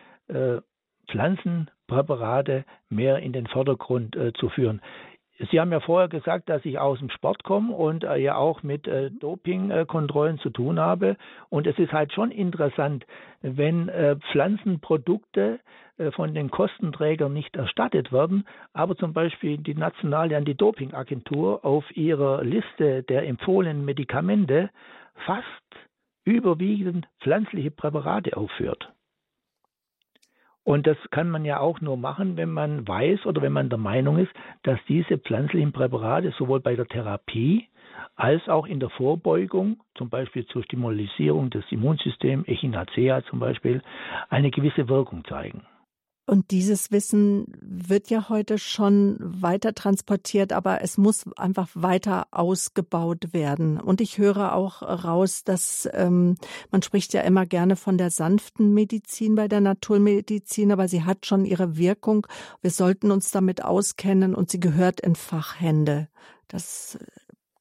Pflanzenpräparate 1.11 2.65
mehr 2.89 3.19
in 3.19 3.35
den 3.35 3.47
Vordergrund 3.47 4.17
zu 4.39 4.49
führen. 4.49 4.81
Sie 5.51 5.61
haben 5.61 5.73
ja 5.73 5.81
vorher 5.81 6.09
gesagt, 6.09 6.49
dass 6.49 6.65
ich 6.65 6.79
aus 6.79 6.99
dem 6.99 7.11
Sport 7.11 7.45
komme 7.45 7.75
und 7.75 8.05
äh, 8.05 8.17
ja 8.17 8.37
auch 8.37 8.63
mit 8.63 8.89
äh, 8.89 9.11
Dopingkontrollen 9.11 10.37
äh, 10.37 10.41
zu 10.41 10.51
tun 10.51 10.81
habe. 10.81 11.17
Und 11.51 11.67
es 11.67 11.79
ist 11.79 11.93
halt 11.93 12.13
schon 12.13 12.31
interessant, 12.31 13.07
wenn 13.43 13.89
äh, 13.89 14.17
Pflanzenprodukte 14.33 15.61
äh, 15.99 16.11
von 16.13 16.35
den 16.35 16.51
Kostenträgern 16.51 17.33
nicht 17.33 17.55
erstattet 17.55 18.13
werden, 18.13 18.47
aber 18.73 18.97
zum 18.97 19.13
Beispiel 19.13 19.59
die 19.59 19.75
nationale 19.75 20.37
Anti-Doping-Agentur 20.37 21.65
auf 21.65 21.85
ihrer 21.95 22.43
Liste 22.43 23.03
der 23.03 23.27
empfohlenen 23.27 23.85
Medikamente 23.85 24.71
fast 25.27 25.45
überwiegend 26.25 27.07
pflanzliche 27.21 27.71
Präparate 27.71 28.37
aufführt. 28.37 28.93
Und 30.67 30.89
das 30.89 30.97
kann 31.13 31.31
man 31.31 31.45
ja 31.45 31.61
auch 31.61 31.81
nur 31.81 31.97
machen, 31.97 32.37
wenn 32.37 32.51
man 32.51 32.89
weiß 32.89 33.25
oder 33.27 33.41
wenn 33.41 33.53
man 33.53 33.69
der 33.69 33.79
Meinung 33.79 34.19
ist, 34.19 34.33
dass 34.65 34.81
diese 34.89 35.17
pflanzlichen 35.17 35.71
Präparate 35.71 36.33
sowohl 36.37 36.59
bei 36.59 36.75
der 36.75 36.89
Therapie 36.89 37.69
als 38.17 38.49
auch 38.49 38.67
in 38.67 38.81
der 38.81 38.91
Vorbeugung, 38.91 39.79
zum 39.95 40.11
Beispiel 40.11 40.45
zur 40.47 40.65
Stimulierung 40.65 41.51
des 41.51 41.65
Immunsystems, 41.71 42.49
Echinacea 42.49 43.23
zum 43.31 43.39
Beispiel, 43.39 43.81
eine 44.29 44.51
gewisse 44.51 44.89
Wirkung 44.89 45.25
zeigen. 45.27 45.63
Und 46.29 46.51
dieses 46.51 46.91
Wissen 46.91 47.47
wird 47.61 48.11
ja 48.11 48.29
heute 48.29 48.59
schon 48.59 49.17
weiter 49.21 49.75
transportiert, 49.75 50.53
aber 50.53 50.83
es 50.83 50.99
muss 50.99 51.25
einfach 51.37 51.69
weiter 51.75 52.27
ausgebaut 52.33 53.33
werden. 53.33 53.79
Und 53.79 54.01
ich 54.01 54.19
höre 54.19 54.53
auch 54.53 54.83
raus, 54.83 55.45
dass 55.45 55.89
ähm, 55.93 56.37
man 56.73 56.83
spricht 56.83 57.13
ja 57.13 57.21
immer 57.21 57.47
gerne 57.47 57.77
von 57.77 57.97
der 57.97 58.11
sanften 58.11 58.75
Medizin 58.75 59.37
bei 59.37 59.47
der 59.47 59.61
Naturmedizin, 59.61 60.73
aber 60.73 60.89
sie 60.89 61.05
hat 61.05 61.27
schon 61.27 61.45
ihre 61.45 61.77
Wirkung. 61.77 62.27
Wir 62.61 62.73
sollten 62.73 63.13
uns 63.13 63.31
damit 63.31 63.63
auskennen 63.63 64.35
und 64.35 64.51
sie 64.51 64.61
gehört 64.61 65.01
in 65.01 65.15
Fachhände. 65.15 66.09
Das 66.49 66.99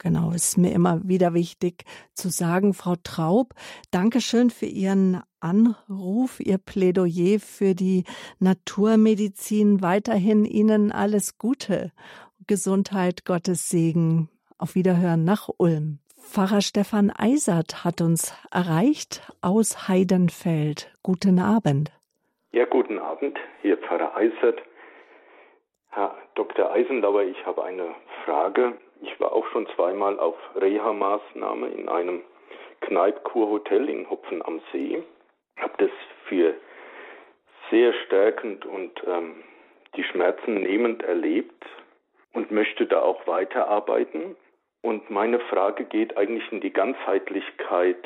Genau, 0.06 0.30
ist 0.30 0.60
mir 0.60 0.72
immer 0.72 1.01
wieder 1.03 1.34
wichtig 1.34 1.84
zu 2.14 2.30
sagen, 2.30 2.76
Frau 2.76 2.93
Traub, 3.03 3.56
Dankeschön 3.89 4.51
für 4.51 4.68
Ihren 4.68 5.24
Anruf, 5.39 6.39
Ihr 6.39 6.60
Plädoyer 6.60 7.39
für 7.39 7.74
die 7.74 8.03
Naturmedizin. 8.38 9.82
Weiterhin 9.82 10.45
Ihnen 10.45 10.91
alles 10.91 11.39
Gute, 11.39 11.91
Gesundheit, 12.45 13.26
Gottes 13.26 13.68
Segen. 13.68 14.30
Auf 14.60 14.76
Wiederhören 14.76 15.24
nach 15.24 15.49
Ulm. 15.58 15.97
Pfarrer 16.22 16.62
Stefan 16.62 17.10
Eisert 17.10 17.84
hat 17.84 17.99
uns 17.99 18.32
erreicht 18.51 19.28
aus 19.41 19.88
Heidenfeld. 19.88 20.93
Guten 21.01 21.39
Abend. 21.39 21.91
Ja, 22.51 22.66
guten 22.66 22.99
Abend. 22.99 23.39
Hier 23.64 23.78
Pfarrer 23.78 24.16
Eisert. 24.16 24.62
Herr 25.89 26.16
Dr. 26.36 26.72
Eisenlauer, 26.72 27.24
ich 27.24 27.43
habe 27.43 27.64
eine 27.64 27.95
Frage 28.24 28.78
ich 29.01 29.19
war 29.19 29.33
auch 29.33 29.45
schon 29.47 29.67
zweimal 29.75 30.19
auf 30.19 30.35
Reha-Maßnahme 30.55 31.67
in 31.67 31.89
einem 31.89 32.21
Kneipkur-Hotel 32.81 33.89
in 33.89 34.09
Hopfen 34.09 34.43
am 34.45 34.61
See. 34.71 35.03
Habe 35.57 35.73
das 35.77 35.91
für 36.27 36.53
sehr 37.69 37.93
stärkend 38.05 38.65
und 38.65 38.91
ähm, 39.07 39.43
die 39.95 40.03
Schmerzen 40.03 40.55
nehmend 40.55 41.03
erlebt 41.03 41.65
und 42.33 42.51
möchte 42.51 42.85
da 42.85 43.01
auch 43.01 43.25
weiterarbeiten. 43.27 44.35
Und 44.81 45.09
meine 45.09 45.39
Frage 45.39 45.85
geht 45.85 46.17
eigentlich 46.17 46.51
in 46.51 46.61
die 46.61 46.73
Ganzheitlichkeit 46.73 48.03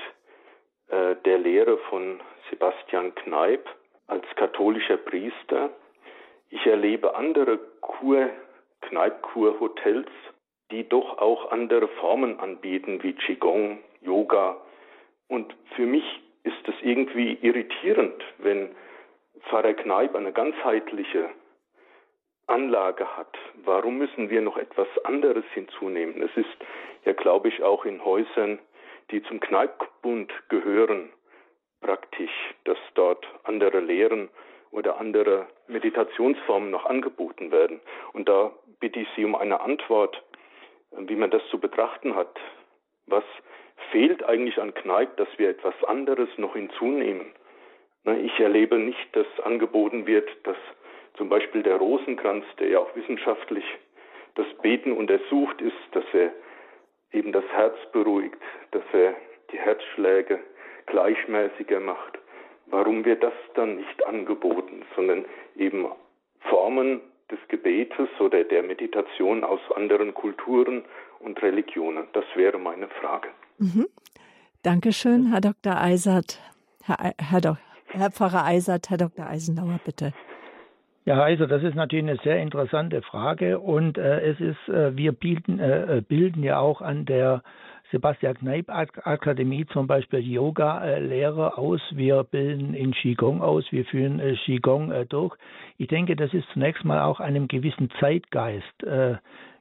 äh, 0.87 1.15
der 1.25 1.39
Lehre 1.39 1.77
von 1.89 2.21
Sebastian 2.49 3.13
Kneip 3.15 3.67
als 4.07 4.25
katholischer 4.35 4.97
Priester. 4.97 5.69
Ich 6.49 6.65
erlebe 6.65 7.15
andere 7.15 7.59
Kur, 7.81 8.29
Kneipkur-Hotels 8.81 10.09
die 10.71 10.87
doch 10.87 11.17
auch 11.17 11.51
andere 11.51 11.87
Formen 11.87 12.39
anbieten 12.39 13.01
wie 13.03 13.13
Qigong, 13.13 13.79
Yoga. 14.01 14.57
Und 15.27 15.55
für 15.75 15.85
mich 15.85 16.03
ist 16.43 16.67
es 16.67 16.75
irgendwie 16.81 17.37
irritierend, 17.41 18.23
wenn 18.37 18.75
Pfarrer 19.49 19.73
Kneip 19.73 20.15
eine 20.15 20.31
ganzheitliche 20.31 21.29
Anlage 22.47 23.15
hat. 23.15 23.37
Warum 23.63 23.97
müssen 23.97 24.29
wir 24.29 24.41
noch 24.41 24.57
etwas 24.57 24.87
anderes 25.03 25.45
hinzunehmen? 25.53 26.21
Es 26.21 26.35
ist 26.35 26.57
ja, 27.05 27.13
glaube 27.13 27.47
ich, 27.47 27.63
auch 27.63 27.85
in 27.85 28.03
Häusern, 28.03 28.59
die 29.11 29.21
zum 29.23 29.39
Kneippbund 29.39 30.31
gehören, 30.49 31.09
praktisch, 31.81 32.31
dass 32.65 32.77
dort 32.95 33.25
andere 33.43 33.79
Lehren 33.79 34.29
oder 34.71 34.99
andere 34.99 35.47
Meditationsformen 35.67 36.69
noch 36.69 36.85
angeboten 36.85 37.51
werden. 37.51 37.79
Und 38.13 38.29
da 38.29 38.51
bitte 38.79 38.99
ich 38.99 39.07
Sie 39.15 39.25
um 39.25 39.35
eine 39.35 39.61
Antwort 39.61 40.21
wie 40.97 41.15
man 41.15 41.31
das 41.31 41.41
zu 41.49 41.59
betrachten 41.59 42.15
hat. 42.15 42.39
Was 43.07 43.23
fehlt 43.91 44.23
eigentlich 44.23 44.59
an 44.59 44.73
Kneipp, 44.73 45.17
dass 45.17 45.27
wir 45.37 45.49
etwas 45.49 45.75
anderes 45.85 46.29
noch 46.37 46.53
hinzunehmen? 46.53 47.33
Ich 48.23 48.39
erlebe 48.39 48.77
nicht, 48.77 49.15
dass 49.15 49.27
angeboten 49.43 50.07
wird, 50.07 50.29
dass 50.43 50.57
zum 51.17 51.29
Beispiel 51.29 51.63
der 51.63 51.77
Rosenkranz, 51.77 52.45
der 52.59 52.69
ja 52.69 52.79
auch 52.79 52.95
wissenschaftlich 52.95 53.65
das 54.35 54.47
Beten 54.61 54.93
untersucht 54.93 55.61
ist, 55.61 55.75
dass 55.91 56.05
er 56.13 56.31
eben 57.11 57.31
das 57.31 57.45
Herz 57.51 57.75
beruhigt, 57.91 58.41
dass 58.71 58.83
er 58.93 59.15
die 59.51 59.57
Herzschläge 59.57 60.39
gleichmäßiger 60.85 61.79
macht. 61.79 62.19
Warum 62.67 63.03
wird 63.03 63.23
das 63.23 63.33
dann 63.55 63.77
nicht 63.77 64.05
angeboten, 64.05 64.85
sondern 64.95 65.25
eben 65.55 65.87
Formen 66.41 67.01
des 67.31 67.39
Gebetes 67.47 68.09
oder 68.19 68.43
der 68.43 68.63
Meditation 68.63 69.43
aus 69.43 69.59
anderen 69.75 70.13
Kulturen 70.13 70.83
und 71.19 71.41
Religionen? 71.41 72.07
Das 72.13 72.25
wäre 72.35 72.57
meine 72.57 72.87
Frage. 73.01 73.29
Mhm. 73.57 73.87
Dankeschön, 74.63 75.31
Herr 75.31 75.41
Dr. 75.41 75.81
Eisert. 75.81 76.39
Herr, 76.83 77.13
Herr, 77.17 77.57
Herr 77.87 78.11
Pfarrer 78.11 78.45
Eisert, 78.45 78.89
Herr 78.89 78.97
Dr. 78.97 79.25
Eisenauer, 79.27 79.79
bitte. 79.83 80.13
Ja, 81.05 81.23
also 81.23 81.45
das 81.45 81.63
ist 81.63 81.75
natürlich 81.75 82.05
eine 82.07 82.19
sehr 82.23 82.37
interessante 82.39 83.01
Frage 83.01 83.59
und 83.59 83.97
äh, 83.97 84.19
es 84.21 84.39
ist, 84.39 84.69
äh, 84.69 84.95
wir 84.95 85.11
bilden, 85.11 85.59
äh, 85.59 85.97
äh 85.97 86.01
bilden 86.01 86.43
ja 86.43 86.59
auch 86.59 86.81
an 86.81 87.05
der 87.05 87.41
Sebastian 87.91 88.35
Kneip 88.35 88.69
Akademie 88.69 89.65
zum 89.65 89.87
Beispiel 89.87 90.19
Yoga-Lehrer 90.19 91.57
aus. 91.57 91.81
Wir 91.91 92.23
bilden 92.23 92.75
in 92.75 92.91
Qigong 92.91 93.41
aus. 93.41 93.65
Wir 93.71 93.83
führen 93.85 94.19
äh, 94.19 94.35
Qigong 94.35 94.91
äh, 94.91 95.05
durch. 95.07 95.35
Ich 95.77 95.87
denke, 95.87 96.15
das 96.15 96.33
ist 96.33 96.47
zunächst 96.53 96.85
mal 96.85 97.01
auch 97.01 97.19
einem 97.19 97.47
gewissen 97.47 97.89
Zeitgeist 97.99 98.83
äh, 98.83 99.15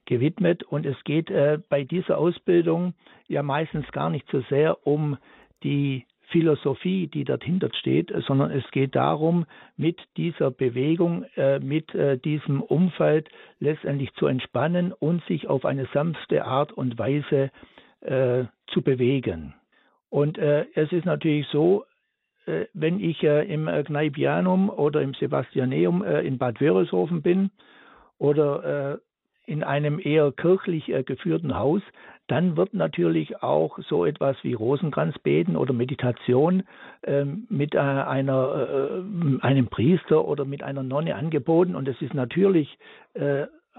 gewidmet. 0.05 0.63
Und 0.63 0.85
es 0.85 0.97
geht 1.05 1.31
bei 1.69 1.85
dieser 1.85 2.17
Ausbildung 2.17 2.95
ja 3.29 3.43
meistens 3.43 3.87
gar 3.93 4.09
nicht 4.09 4.27
so 4.31 4.41
sehr 4.49 4.87
um 4.87 5.19
die 5.63 6.07
Philosophie, 6.31 7.09
die 7.09 7.25
dahinter 7.25 7.69
steht, 7.79 8.11
sondern 8.27 8.51
es 8.51 8.65
geht 8.71 8.97
darum, 8.97 9.45
mit 9.77 9.99
dieser 10.17 10.51
Bewegung, 10.51 11.27
mit 11.61 11.93
diesem 12.25 12.63
Umfeld 12.63 13.29
letztendlich 13.61 14.11
zu 14.15 14.27
entspannen 14.29 14.95
und 14.95 15.23
sich 15.27 15.47
auf 15.47 15.67
eine 15.67 15.87
sanfte 15.93 16.47
Art 16.47 16.73
und 16.73 16.99
Weise 16.99 17.45
äh, 17.45 17.49
zu 18.01 18.83
bewegen. 18.83 19.55
Und 20.11 20.39
äh, 20.39 20.67
es 20.75 20.93
ist 20.93 21.05
natürlich 21.05 21.47
so, 21.49 21.85
äh, 22.47 22.67
wenn 22.73 23.01
ich 23.01 23.23
äh, 23.23 23.47
im 23.53 23.67
Kneipianum 23.67 24.71
oder 24.71 25.03
im 25.03 25.15
Sebastianeum 25.15 26.03
äh, 26.03 26.23
in 26.23 26.39
Bad 26.39 26.61
Wörishofen 26.61 27.23
bin 27.23 27.51
oder 28.19 28.95
äh, 28.95 28.99
in 29.51 29.63
einem 29.63 29.99
eher 29.99 30.31
kirchlich 30.33 30.93
geführten 31.07 31.57
Haus, 31.57 31.81
dann 32.27 32.59
wird 32.59 32.75
natürlich 32.75 33.43
auch 33.43 33.79
so 33.79 34.05
etwas 34.05 34.37
wie 34.43 34.53
Rosenkranzbeten 34.53 35.57
oder 35.57 35.73
Meditation 35.73 36.65
ähm, 37.03 37.47
mit 37.49 37.75
einer, 37.75 39.03
einem 39.41 39.69
Priester 39.69 40.29
oder 40.29 40.45
mit 40.45 40.63
einer 40.63 40.83
Nonne 40.83 41.15
angeboten. 41.15 41.77
Und 41.77 41.89
es 41.89 41.99
ist 42.03 42.13
natürlich 42.13 42.79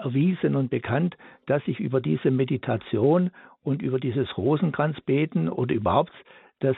erwiesen 0.03 0.55
und 0.55 0.69
bekannt, 0.69 1.17
dass 1.45 1.61
ich 1.67 1.79
über 1.79 2.01
diese 2.01 2.31
Meditation 2.31 3.31
und 3.63 3.81
über 3.81 3.99
dieses 3.99 4.37
Rosenkranzbeten 4.37 5.49
oder 5.49 5.75
überhaupt 5.75 6.13
das 6.59 6.75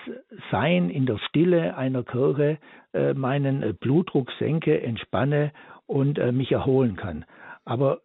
Sein 0.51 0.89
in 0.89 1.05
der 1.05 1.17
Stille 1.17 1.76
einer 1.76 2.03
Kirche 2.03 2.59
äh, 2.93 3.13
meinen 3.13 3.76
Blutdruck 3.78 4.32
senke, 4.38 4.82
entspanne 4.82 5.51
und 5.88 6.19
äh, 6.19 6.32
mich 6.32 6.51
erholen 6.51 6.95
kann. 6.95 7.26
Aber 7.65 8.01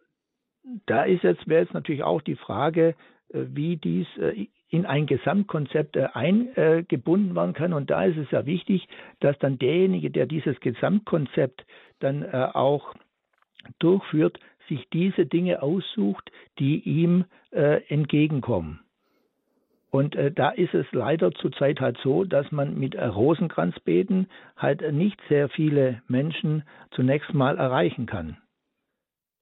da 0.85 1.03
ist 1.03 1.23
jetzt, 1.23 1.47
wäre 1.47 1.61
jetzt 1.61 1.73
natürlich 1.73 2.03
auch 2.03 2.21
die 2.21 2.35
Frage, 2.35 2.95
äh, 3.29 3.45
wie 3.53 3.77
dies 3.77 4.07
äh, 4.17 4.47
in 4.69 4.85
ein 4.85 5.05
Gesamtkonzept 5.05 5.95
äh, 5.95 6.09
eingebunden 6.13 7.35
werden 7.35 7.53
kann. 7.53 7.73
Und 7.73 7.89
da 7.89 8.03
ist 8.03 8.17
es 8.17 8.29
ja 8.31 8.45
wichtig, 8.45 8.87
dass 9.19 9.37
dann 9.39 9.57
derjenige, 9.59 10.11
der 10.11 10.25
dieses 10.25 10.59
Gesamtkonzept 10.59 11.65
dann 11.99 12.23
äh, 12.23 12.49
auch 12.53 12.93
durchführt, 13.79 14.39
sich 14.67 14.87
diese 14.89 15.25
Dinge 15.25 15.61
aussucht, 15.61 16.31
die 16.59 16.79
ihm 16.79 17.25
äh, 17.51 17.81
entgegenkommen. 17.87 18.79
Und 19.89 20.15
äh, 20.15 20.31
da 20.31 20.49
ist 20.49 20.73
es 20.73 20.85
leider 20.91 21.31
zurzeit 21.31 21.79
halt 21.79 21.97
so, 22.03 22.23
dass 22.23 22.51
man 22.51 22.77
mit 22.77 22.95
äh, 22.95 23.05
Rosenkranzbeten 23.05 24.29
halt 24.57 24.81
nicht 24.93 25.19
sehr 25.29 25.49
viele 25.49 26.01
Menschen 26.07 26.63
zunächst 26.91 27.33
mal 27.33 27.57
erreichen 27.57 28.05
kann. 28.05 28.37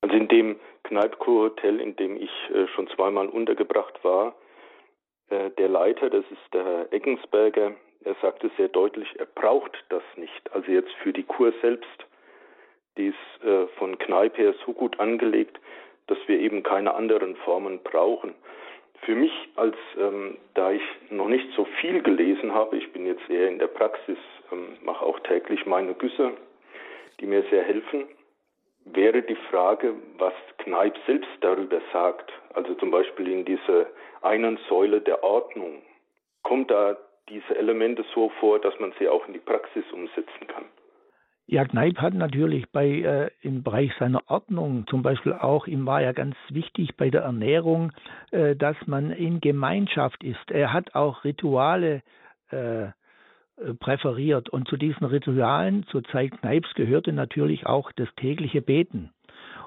Also 0.01 0.15
in 0.15 0.27
dem 0.27 0.55
Kneipkur-Hotel, 0.83 1.79
in 1.79 1.95
dem 1.95 2.15
ich 2.15 2.29
äh, 2.53 2.67
schon 2.75 2.87
zweimal 2.89 3.27
untergebracht 3.27 4.03
war, 4.03 4.35
äh, 5.29 5.49
der 5.57 5.67
Leiter, 5.67 6.09
das 6.11 6.25
ist 6.29 6.53
der 6.53 6.63
Herr 6.63 6.93
Eggensberger, 6.93 7.71
er 8.03 8.15
sagte 8.21 8.51
sehr 8.55 8.67
deutlich, 8.67 9.07
er 9.17 9.25
braucht 9.25 9.83
das 9.89 10.03
nicht. 10.15 10.53
Also 10.53 10.71
jetzt 10.71 10.91
für 11.01 11.11
die 11.11 11.23
Kur 11.23 11.53
selbst 11.61 12.05
die 12.97 13.07
ist 13.07 13.43
äh, 13.43 13.67
von 13.77 13.97
Kneipp 13.97 14.37
her 14.37 14.53
so 14.65 14.73
gut 14.73 14.99
angelegt, 14.99 15.59
dass 16.07 16.17
wir 16.27 16.39
eben 16.39 16.63
keine 16.63 16.93
anderen 16.93 17.35
Formen 17.37 17.79
brauchen. 17.83 18.33
Für 19.01 19.15
mich, 19.15 19.33
als 19.55 19.75
ähm, 19.99 20.37
da 20.53 20.71
ich 20.71 20.81
noch 21.09 21.27
nicht 21.27 21.47
so 21.55 21.65
viel 21.79 22.01
gelesen 22.01 22.53
habe, 22.53 22.77
ich 22.77 22.91
bin 22.91 23.05
jetzt 23.05 23.29
eher 23.29 23.47
in 23.47 23.59
der 23.59 23.67
Praxis, 23.67 24.17
ähm, 24.51 24.77
mache 24.81 25.05
auch 25.05 25.19
täglich 25.21 25.65
meine 25.65 25.93
Güsse, 25.93 26.31
die 27.19 27.25
mir 27.25 27.43
sehr 27.49 27.63
helfen, 27.63 28.05
wäre 28.85 29.21
die 29.21 29.37
Frage, 29.49 29.95
was 30.17 30.33
Kneipp 30.59 30.95
selbst 31.05 31.29
darüber 31.41 31.81
sagt. 31.91 32.31
Also 32.53 32.73
zum 32.75 32.91
Beispiel 32.91 33.27
in 33.31 33.45
dieser 33.45 33.87
einen 34.21 34.57
Säule 34.69 35.01
der 35.01 35.23
Ordnung. 35.23 35.81
Kommt 36.43 36.71
da 36.71 36.97
diese 37.29 37.55
Elemente 37.55 38.05
so 38.13 38.29
vor, 38.39 38.59
dass 38.59 38.79
man 38.79 38.93
sie 38.99 39.09
auch 39.09 39.27
in 39.27 39.33
die 39.33 39.39
Praxis 39.39 39.83
umsetzen 39.91 40.47
kann? 40.47 40.65
Ja, 41.47 41.63
Kneip 41.63 41.99
hat 41.99 42.15
natürlich 42.15 42.65
bei 42.71 42.87
äh, 42.87 43.29
im 43.41 43.61
Bereich 43.61 43.91
seiner 43.99 44.21
Ordnung, 44.27 44.87
zum 44.87 45.03
Beispiel 45.03 45.33
auch, 45.33 45.67
ihm 45.67 45.85
war 45.85 46.01
ja 46.01 46.11
ganz 46.11 46.35
wichtig 46.49 46.97
bei 46.97 47.11
der 47.11 47.21
Ernährung, 47.21 47.91
äh, 48.31 48.55
dass 48.55 48.75
man 48.87 49.11
in 49.11 49.41
Gemeinschaft 49.41 50.23
ist. 50.23 50.49
Er 50.49 50.73
hat 50.73 50.95
auch 50.95 51.23
Rituale 51.23 52.01
äh, 52.49 52.87
präferiert 53.79 54.49
und 54.49 54.67
zu 54.67 54.75
diesen 54.75 55.05
Ritualen 55.05 55.85
zur 55.87 56.03
Zeit 56.05 56.31
Kneips 56.41 56.73
gehörte 56.73 57.13
natürlich 57.13 57.65
auch 57.65 57.91
das 57.93 58.09
tägliche 58.15 58.61
Beten. 58.61 59.11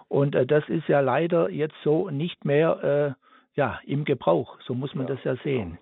Und 0.08 0.34
äh, 0.34 0.46
das 0.46 0.68
ist 0.68 0.88
ja 0.88 1.00
leider 1.00 1.48
jetzt 1.50 1.76
so 1.84 2.10
nicht 2.10 2.44
mehr 2.44 3.16
äh, 3.16 3.58
ja, 3.58 3.78
im 3.84 4.04
Gebrauch. 4.04 4.58
So 4.66 4.74
muss 4.74 4.94
man 4.94 5.06
ja. 5.06 5.14
das 5.14 5.24
ja 5.24 5.36
sehen. 5.44 5.78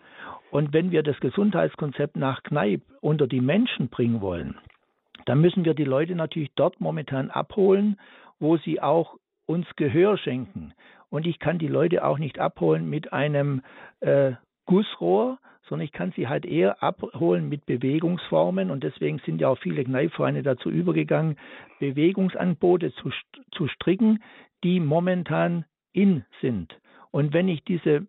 Und 0.50 0.72
wenn 0.72 0.90
wir 0.90 1.02
das 1.02 1.18
Gesundheitskonzept 1.20 2.16
nach 2.16 2.42
Kneipp 2.42 2.82
unter 3.00 3.26
die 3.26 3.40
Menschen 3.40 3.88
bringen 3.88 4.20
wollen, 4.20 4.56
dann 5.26 5.40
müssen 5.40 5.64
wir 5.64 5.74
die 5.74 5.84
Leute 5.84 6.14
natürlich 6.14 6.50
dort 6.54 6.80
momentan 6.80 7.30
abholen, 7.30 7.98
wo 8.40 8.56
sie 8.56 8.80
auch 8.80 9.16
uns 9.44 9.66
Gehör 9.76 10.16
schenken. 10.16 10.72
Und 11.10 11.26
ich 11.26 11.38
kann 11.38 11.58
die 11.58 11.68
Leute 11.68 12.04
auch 12.04 12.18
nicht 12.18 12.38
abholen 12.38 12.88
mit 12.88 13.12
einem 13.12 13.62
äh, 14.00 14.32
Gussrohr, 14.64 15.38
sondern 15.68 15.84
ich 15.84 15.92
kann 15.92 16.12
sie 16.16 16.28
halt 16.28 16.46
eher 16.46 16.82
abholen 16.82 17.48
mit 17.48 17.66
Bewegungsformen 17.66 18.70
und 18.70 18.84
deswegen 18.84 19.20
sind 19.20 19.40
ja 19.40 19.48
auch 19.48 19.58
viele 19.58 19.84
Kneipvereine 19.84 20.42
dazu 20.42 20.70
übergegangen, 20.70 21.36
Bewegungsangebote 21.80 22.92
zu, 22.94 23.10
zu 23.52 23.68
stricken, 23.68 24.22
die 24.62 24.80
momentan 24.80 25.64
in 25.92 26.24
sind. 26.40 26.78
Und 27.10 27.32
wenn 27.32 27.48
ich 27.48 27.64
diese 27.64 28.06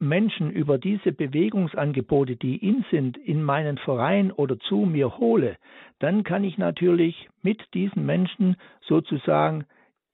Menschen 0.00 0.50
über 0.50 0.78
diese 0.78 1.12
Bewegungsangebote, 1.12 2.36
die 2.36 2.56
in 2.56 2.84
sind, 2.90 3.18
in 3.18 3.42
meinen 3.42 3.76
Verein 3.78 4.32
oder 4.32 4.58
zu 4.58 4.78
mir 4.78 5.18
hole, 5.18 5.56
dann 5.98 6.24
kann 6.24 6.42
ich 6.42 6.56
natürlich 6.56 7.28
mit 7.42 7.62
diesen 7.74 8.06
Menschen 8.06 8.56
sozusagen 8.80 9.66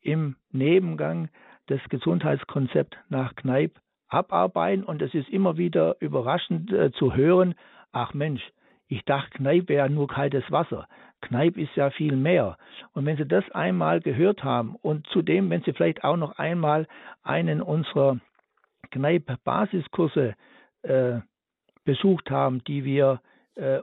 im 0.03 0.37
Nebengang 0.51 1.29
das 1.67 1.81
Gesundheitskonzept 1.89 2.97
nach 3.09 3.37
Kneipp 3.37 3.79
abarbeiten. 4.09 4.85
Und 4.85 5.03
es 5.03 5.15
ist 5.15 5.29
immer 5.29 5.57
wieder 5.57 5.97
überraschend 6.01 6.73
äh, 6.73 6.91
zu 6.93 7.15
hören, 7.15 7.55
ach 7.93 8.13
Mensch, 8.13 8.43
ich 8.89 9.05
dachte, 9.05 9.39
Kneipp 9.39 9.69
wäre 9.69 9.91
nur 9.91 10.09
kaltes 10.09 10.45
Wasser. 10.51 10.89
Kneipp 11.23 11.57
ist 11.57 11.75
ja 11.77 11.91
viel 11.91 12.15
mehr. 12.15 12.57
Und 12.93 13.07
wenn 13.07 13.17
Sie 13.17 13.27
das 13.27 13.49
einmal 13.51 14.01
gehört 14.01 14.45
haben 14.45 14.77
und 14.83 15.07
zudem, 15.09 15.51
wenn 15.51 15.63
Sie 15.63 15.73
vielleicht 15.73 16.05
auch 16.05 16.17
noch 16.17 16.39
einmal 16.39 16.87
einen 17.23 17.63
unserer 17.63 18.19
Kneipp-Basiskurse 18.91 20.35
äh, 20.83 21.21
besucht 21.85 22.31
haben, 22.31 22.63
die 22.65 22.85
wir 22.85 23.21
äh, 23.55 23.81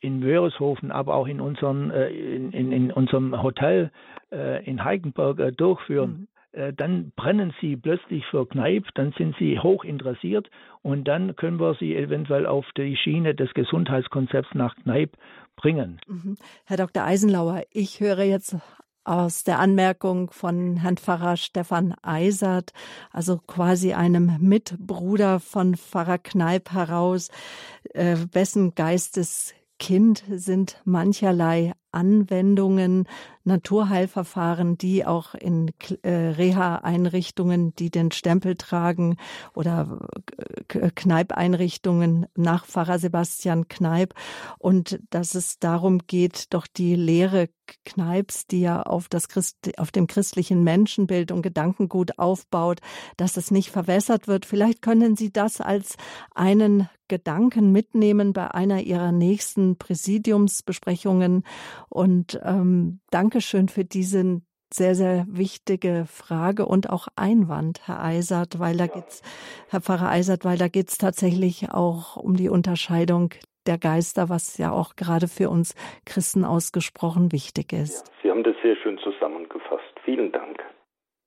in 0.00 0.22
Wörishofen, 0.22 0.90
aber 0.90 1.14
auch 1.14 1.28
in, 1.28 1.40
unseren, 1.40 1.90
äh, 1.90 2.08
in, 2.10 2.52
in, 2.52 2.72
in, 2.72 2.90
unserem 2.90 3.40
Hotel 3.40 3.92
äh, 4.32 4.64
in 4.64 4.84
Heikenberg 4.84 5.38
äh, 5.38 5.52
durchführen, 5.52 6.28
mhm. 6.52 6.60
äh, 6.60 6.72
dann 6.72 7.12
brennen 7.14 7.54
sie 7.60 7.76
plötzlich 7.76 8.26
für 8.26 8.46
Kneipp, 8.46 8.88
dann 8.94 9.12
sind 9.16 9.36
sie 9.38 9.60
hoch 9.60 9.84
interessiert 9.84 10.50
und 10.82 11.06
dann 11.06 11.36
können 11.36 11.60
wir 11.60 11.74
sie 11.74 11.94
eventuell 11.94 12.46
auf 12.46 12.66
die 12.76 12.96
Schiene 12.96 13.34
des 13.36 13.54
Gesundheitskonzepts 13.54 14.54
nach 14.54 14.74
Kneipp 14.76 15.16
bringen. 15.54 16.00
Mhm. 16.08 16.36
Herr 16.64 16.78
Dr. 16.78 17.04
Eisenlauer, 17.04 17.62
ich 17.70 18.00
höre 18.00 18.24
jetzt 18.24 18.56
aus 19.04 19.44
der 19.44 19.58
Anmerkung 19.58 20.30
von 20.30 20.76
Herrn 20.76 20.96
Pfarrer 20.96 21.36
Stefan 21.36 21.94
Eisert, 22.02 22.72
also 23.10 23.38
quasi 23.38 23.92
einem 23.94 24.36
Mitbruder 24.40 25.40
von 25.40 25.76
Pfarrer 25.76 26.18
Kneip 26.18 26.70
heraus, 26.72 27.28
äh, 27.94 28.16
wessen 28.32 28.74
Geisteskind 28.74 30.24
sind 30.30 30.80
mancherlei 30.84 31.72
Anwendungen, 31.92 33.06
Naturheilverfahren, 33.44 34.78
die 34.78 35.04
auch 35.04 35.34
in 35.34 35.72
äh, 36.02 36.10
Reha-Einrichtungen, 36.10 37.74
die 37.74 37.90
den 37.90 38.10
Stempel 38.12 38.56
tragen 38.56 39.16
oder 39.54 40.00
äh, 40.68 40.90
Kneip-Einrichtungen 40.94 42.26
nach 42.36 42.66
Pfarrer 42.66 42.98
Sebastian 42.98 43.68
Kneip 43.68 44.14
und 44.58 45.00
dass 45.10 45.34
es 45.34 45.58
darum 45.58 46.00
geht, 46.06 46.54
doch 46.54 46.66
die 46.66 46.94
Lehre 46.94 47.48
Kneips, 47.84 48.46
die 48.46 48.60
ja 48.60 48.82
auf 48.82 49.08
das 49.08 49.28
Christ, 49.28 49.56
auf 49.78 49.90
dem 49.90 50.06
christlichen 50.06 50.62
Menschenbild 50.62 51.32
und 51.32 51.42
Gedankengut 51.42 52.18
aufbaut, 52.18 52.80
dass 53.16 53.36
es 53.36 53.50
nicht 53.50 53.70
verwässert 53.70 54.28
wird. 54.28 54.46
Vielleicht 54.46 54.82
können 54.82 55.16
Sie 55.16 55.32
das 55.32 55.60
als 55.60 55.96
einen 56.34 56.88
Gedanken 57.08 57.72
mitnehmen 57.72 58.32
bei 58.32 58.50
einer 58.50 58.82
Ihrer 58.82 59.12
nächsten 59.12 59.76
Präsidiumsbesprechungen 59.76 61.44
und 61.92 62.40
ähm, 62.42 63.00
Dankeschön 63.10 63.68
für 63.68 63.84
diesen 63.84 64.46
sehr, 64.72 64.94
sehr 64.94 65.26
wichtige 65.28 66.06
Frage 66.06 66.64
und 66.64 66.88
auch 66.88 67.08
Einwand, 67.14 67.86
Herr 67.86 68.02
Eisert, 68.02 68.58
weil 68.58 68.76
da 68.78 68.86
geht's, 68.86 69.20
Herr 69.68 69.82
Pfarrer 69.82 70.08
Eisert, 70.08 70.46
weil 70.46 70.56
da 70.56 70.68
geht's 70.68 70.96
tatsächlich 70.96 71.70
auch 71.70 72.16
um 72.16 72.36
die 72.36 72.48
Unterscheidung 72.48 73.34
der 73.66 73.76
Geister, 73.76 74.30
was 74.30 74.56
ja 74.56 74.72
auch 74.72 74.96
gerade 74.96 75.28
für 75.28 75.50
uns 75.50 75.74
Christen 76.06 76.44
ausgesprochen 76.44 77.32
wichtig 77.32 77.74
ist. 77.74 78.10
Sie 78.22 78.30
haben 78.30 78.42
das 78.42 78.56
sehr 78.62 78.76
schön 78.76 78.98
zusammengefasst. 78.98 79.92
Vielen 80.04 80.32
Dank. 80.32 80.58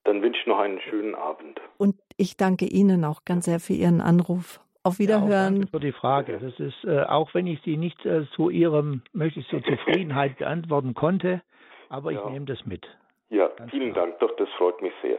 Dann 0.03 0.21
wünsche 0.21 0.39
ich 0.41 0.47
noch 0.47 0.59
einen 0.59 0.81
schönen 0.81 1.13
Abend. 1.13 1.61
Und 1.77 1.95
ich 2.17 2.37
danke 2.37 2.65
Ihnen 2.65 3.05
auch 3.05 3.23
ganz 3.25 3.45
sehr 3.45 3.59
für 3.59 3.73
Ihren 3.73 4.01
Anruf. 4.01 4.59
Auf 4.85 4.99
Wiederhören. 4.99 5.31
Ja, 5.31 5.49
danke 5.49 5.67
für 5.67 5.79
die 5.79 5.91
Frage. 5.91 6.37
Das 6.37 6.59
ist, 6.59 6.83
äh, 6.83 7.01
auch 7.01 7.33
wenn 7.33 7.47
ich 7.47 7.59
sie 7.63 7.75
nicht 7.75 8.05
äh, 8.05 8.25
zu 8.35 8.51
Ihrem, 8.51 9.01
möglichst 9.13 9.49
zur 9.49 9.63
Zufriedenheit 9.63 10.37
beantworten 10.37 10.93
konnte, 10.93 11.41
aber 11.89 12.11
ich 12.11 12.19
ja. 12.19 12.29
nehme 12.29 12.45
das 12.45 12.63
mit. 12.67 12.85
Ja, 13.29 13.47
Ganz 13.47 13.71
vielen 13.71 13.93
klar. 13.93 14.05
Dank. 14.05 14.19
Doch, 14.19 14.35
das 14.35 14.47
freut 14.57 14.79
mich 14.83 14.93
sehr. 15.01 15.17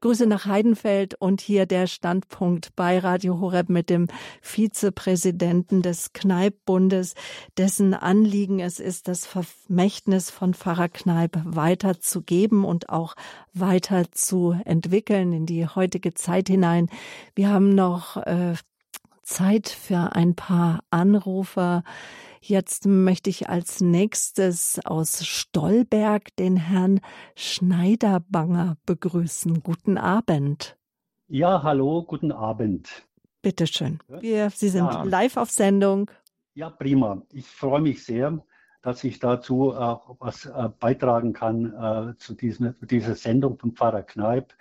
Grüße 0.00 0.26
nach 0.26 0.46
Heidenfeld 0.46 1.14
und 1.14 1.40
hier 1.40 1.66
der 1.66 1.86
Standpunkt 1.86 2.74
bei 2.76 2.98
Radio 2.98 3.40
Horeb 3.40 3.68
mit 3.68 3.90
dem 3.90 4.06
Vizepräsidenten 4.40 5.82
des 5.82 6.12
Kneippbundes, 6.12 7.14
dessen 7.56 7.94
Anliegen 7.94 8.60
es 8.60 8.80
ist, 8.80 9.08
das 9.08 9.26
Vermächtnis 9.26 10.30
von 10.30 10.54
Pfarrer 10.54 10.88
Kneipp 10.88 11.40
weiterzugeben 11.44 12.64
und 12.64 12.88
auch 12.88 13.14
weiter 13.52 14.10
zu 14.12 14.56
entwickeln 14.64 15.32
in 15.32 15.46
die 15.46 15.66
heutige 15.66 16.14
Zeit 16.14 16.48
hinein. 16.48 16.88
Wir 17.34 17.50
haben 17.50 17.74
noch 17.74 18.16
äh, 18.18 18.54
Zeit 19.30 19.68
für 19.68 20.16
ein 20.16 20.34
paar 20.34 20.80
Anrufer. 20.90 21.84
Jetzt 22.40 22.86
möchte 22.86 23.30
ich 23.30 23.48
als 23.48 23.80
nächstes 23.80 24.80
aus 24.84 25.24
Stolberg 25.24 26.34
den 26.36 26.56
Herrn 26.56 27.00
Schneiderbanger 27.36 28.76
begrüßen. 28.86 29.62
Guten 29.62 29.98
Abend. 29.98 30.76
Ja, 31.28 31.62
hallo, 31.62 32.02
guten 32.02 32.32
Abend. 32.32 33.06
Bitte 33.40 33.68
schön. 33.68 34.00
Wir, 34.08 34.50
Sie 34.50 34.68
sind 34.68 34.86
ja. 34.86 35.04
live 35.04 35.36
auf 35.36 35.50
Sendung. 35.50 36.10
Ja, 36.54 36.68
prima. 36.68 37.22
Ich 37.30 37.46
freue 37.46 37.80
mich 37.80 38.04
sehr, 38.04 38.42
dass 38.82 39.04
ich 39.04 39.20
dazu 39.20 39.72
auch 39.72 40.16
was 40.18 40.46
äh, 40.46 40.68
beitragen 40.80 41.32
kann 41.32 41.72
äh, 41.72 42.16
zu 42.18 42.34
diesen, 42.34 42.74
dieser 42.80 43.14
Sendung 43.14 43.58
von 43.58 43.72
Pfarrer 43.72 44.02
Kneip. 44.02 44.54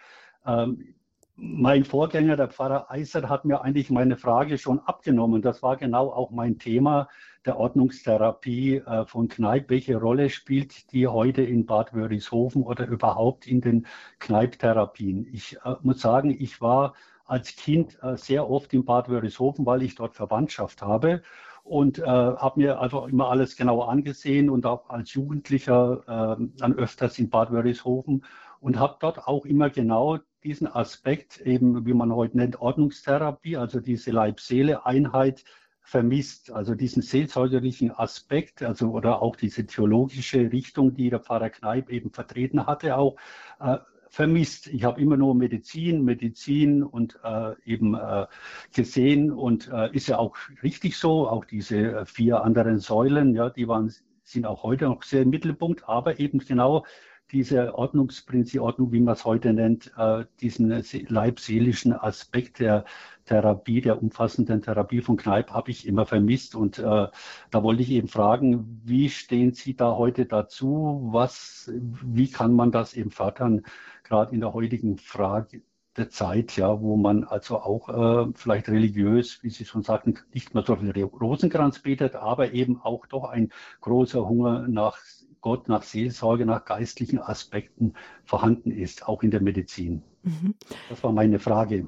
Ähm, 0.45 0.93
mein 1.41 1.85
Vorgänger, 1.85 2.35
der 2.35 2.49
Pfarrer 2.49 2.91
Eiser, 2.91 3.29
hat 3.29 3.45
mir 3.45 3.61
eigentlich 3.61 3.89
meine 3.89 4.17
Frage 4.17 4.57
schon 4.57 4.79
abgenommen. 4.79 5.41
Das 5.41 5.63
war 5.63 5.77
genau 5.77 6.11
auch 6.11 6.31
mein 6.31 6.59
Thema 6.59 7.07
der 7.45 7.57
Ordnungstherapie 7.57 8.77
äh, 8.77 9.05
von 9.05 9.29
Kneipp. 9.29 9.69
Welche 9.69 9.97
Rolle 9.97 10.29
spielt 10.29 10.91
die 10.91 11.07
heute 11.07 11.41
in 11.41 11.65
Bad 11.65 11.93
Wörishofen 11.93 12.63
oder 12.63 12.87
überhaupt 12.87 13.47
in 13.47 13.61
den 13.61 13.87
Kneipptherapien? 14.19 15.27
Ich 15.31 15.57
äh, 15.63 15.75
muss 15.81 16.01
sagen, 16.01 16.35
ich 16.37 16.61
war 16.61 16.93
als 17.25 17.55
Kind 17.55 17.97
äh, 18.01 18.17
sehr 18.17 18.49
oft 18.49 18.73
in 18.73 18.83
Bad 18.83 19.07
Wörishofen, 19.09 19.65
weil 19.65 19.83
ich 19.83 19.95
dort 19.95 20.15
Verwandtschaft 20.15 20.81
habe 20.81 21.21
und 21.63 21.99
äh, 21.99 22.03
habe 22.03 22.59
mir 22.59 22.81
einfach 22.81 23.07
immer 23.07 23.29
alles 23.29 23.55
genauer 23.55 23.89
angesehen 23.89 24.49
und 24.49 24.65
auch 24.65 24.89
als 24.89 25.13
Jugendlicher 25.13 26.37
äh, 26.39 26.43
dann 26.57 26.73
öfters 26.73 27.17
in 27.19 27.29
Bad 27.29 27.51
Wörishofen 27.51 28.25
und 28.59 28.79
habe 28.79 28.97
dort 28.99 29.27
auch 29.27 29.45
immer 29.45 29.69
genau 29.69 30.17
diesen 30.43 30.67
Aspekt, 30.67 31.41
eben 31.41 31.85
wie 31.85 31.93
man 31.93 32.13
heute 32.13 32.37
nennt, 32.37 32.61
Ordnungstherapie, 32.61 33.57
also 33.57 33.79
diese 33.79 34.11
Leib-Seele-Einheit 34.11 35.43
vermisst, 35.81 36.51
also 36.51 36.75
diesen 36.75 37.01
seelsorgerlichen 37.01 37.91
Aspekt, 37.91 38.61
also 38.61 38.91
oder 38.91 39.21
auch 39.21 39.35
diese 39.35 39.65
theologische 39.65 40.51
Richtung, 40.51 40.93
die 40.93 41.09
der 41.09 41.19
Pfarrer 41.19 41.49
Kneip 41.49 41.89
eben 41.89 42.11
vertreten 42.11 42.67
hatte, 42.67 42.95
auch 42.95 43.17
äh, 43.59 43.77
vermisst. 44.09 44.67
Ich 44.67 44.83
habe 44.83 45.01
immer 45.01 45.17
nur 45.17 45.35
Medizin, 45.35 46.03
Medizin 46.03 46.83
und 46.83 47.19
äh, 47.23 47.53
eben 47.65 47.95
äh, 47.95 48.27
gesehen 48.73 49.31
und 49.31 49.69
äh, 49.71 49.91
ist 49.93 50.07
ja 50.07 50.17
auch 50.17 50.35
richtig 50.63 50.97
so. 50.97 51.27
Auch 51.27 51.45
diese 51.45 51.77
äh, 51.77 52.05
vier 52.05 52.43
anderen 52.43 52.79
Säulen, 52.79 53.35
ja, 53.35 53.49
die 53.49 53.67
waren 53.67 53.93
sind 54.23 54.45
auch 54.45 54.61
heute 54.61 54.85
noch 54.85 55.01
sehr 55.01 55.23
im 55.23 55.29
Mittelpunkt, 55.29 55.89
aber 55.89 56.19
eben 56.19 56.37
genau 56.39 56.85
diese 57.31 57.75
Ordnungsprinzip, 57.75 58.61
Ordnung, 58.61 58.91
wie 58.91 58.99
man 58.99 59.13
es 59.13 59.25
heute 59.25 59.53
nennt, 59.53 59.91
äh, 59.97 60.25
diesen 60.41 60.83
leibseelischen 61.07 61.93
Aspekt 61.93 62.59
der 62.59 62.85
Therapie, 63.25 63.81
der 63.81 64.01
umfassenden 64.01 64.61
Therapie 64.61 65.01
von 65.01 65.17
Kneipp 65.17 65.51
habe 65.51 65.71
ich 65.71 65.87
immer 65.87 66.05
vermisst. 66.05 66.55
Und 66.55 66.79
äh, 66.79 67.07
da 67.51 67.63
wollte 67.63 67.83
ich 67.83 67.91
eben 67.91 68.07
fragen, 68.07 68.81
wie 68.83 69.09
stehen 69.09 69.53
Sie 69.53 69.75
da 69.75 69.95
heute 69.95 70.25
dazu? 70.25 71.07
Was, 71.11 71.71
wie 71.73 72.31
kann 72.31 72.53
man 72.53 72.71
das 72.71 72.93
eben 72.95 73.11
fördern, 73.11 73.63
gerade 74.03 74.33
in 74.33 74.41
der 74.41 74.53
heutigen 74.53 74.97
Frage 74.97 75.61
der 75.97 76.09
Zeit, 76.09 76.55
ja, 76.55 76.81
wo 76.81 76.97
man 76.97 77.23
also 77.25 77.59
auch 77.59 77.89
äh, 77.89 78.31
vielleicht 78.33 78.69
religiös, 78.69 79.43
wie 79.43 79.49
Sie 79.49 79.65
schon 79.65 79.83
sagten, 79.83 80.17
nicht 80.33 80.53
mehr 80.53 80.63
so 80.65 80.75
viel 80.75 80.91
Rosenkranz 81.03 81.79
betet, 81.79 82.15
aber 82.15 82.53
eben 82.53 82.81
auch 82.81 83.05
doch 83.05 83.25
ein 83.25 83.51
großer 83.81 84.27
Hunger 84.27 84.67
nach 84.67 84.97
Gott, 85.41 85.67
nach 85.67 85.83
Seelsorge, 85.83 86.45
nach 86.45 86.65
geistlichen 86.65 87.19
Aspekten 87.19 87.93
vorhanden 88.25 88.71
ist, 88.71 89.07
auch 89.07 89.23
in 89.23 89.31
der 89.31 89.41
Medizin. 89.41 90.01
Mhm. 90.23 90.55
Das 90.89 91.03
war 91.03 91.11
meine 91.11 91.39
Frage. 91.39 91.87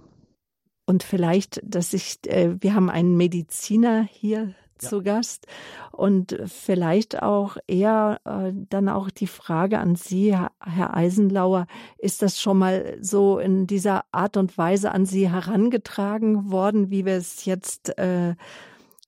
Und 0.85 1.03
vielleicht, 1.03 1.61
dass 1.63 1.93
ich, 1.93 2.19
äh, 2.27 2.55
wir 2.59 2.73
haben 2.75 2.89
einen 2.89 3.15
Mediziner 3.15 4.03
hier 4.03 4.53
ja. 4.81 4.89
zu 4.89 5.03
Gast 5.03 5.47
und 5.91 6.37
vielleicht 6.47 7.21
auch 7.21 7.57
eher 7.67 8.19
äh, 8.25 8.51
dann 8.69 8.89
auch 8.89 9.09
die 9.09 9.27
Frage 9.27 9.79
an 9.79 9.95
Sie, 9.95 10.35
Herr 10.35 10.95
Eisenlauer, 10.95 11.67
ist 11.97 12.21
das 12.21 12.41
schon 12.41 12.57
mal 12.57 12.97
so 12.99 13.39
in 13.39 13.67
dieser 13.67 14.05
Art 14.11 14.37
und 14.37 14.57
Weise 14.57 14.91
an 14.91 15.05
Sie 15.05 15.29
herangetragen 15.29 16.51
worden, 16.51 16.89
wie 16.89 17.05
wir 17.05 17.15
es 17.15 17.45
jetzt 17.45 17.97
äh, 17.97 18.35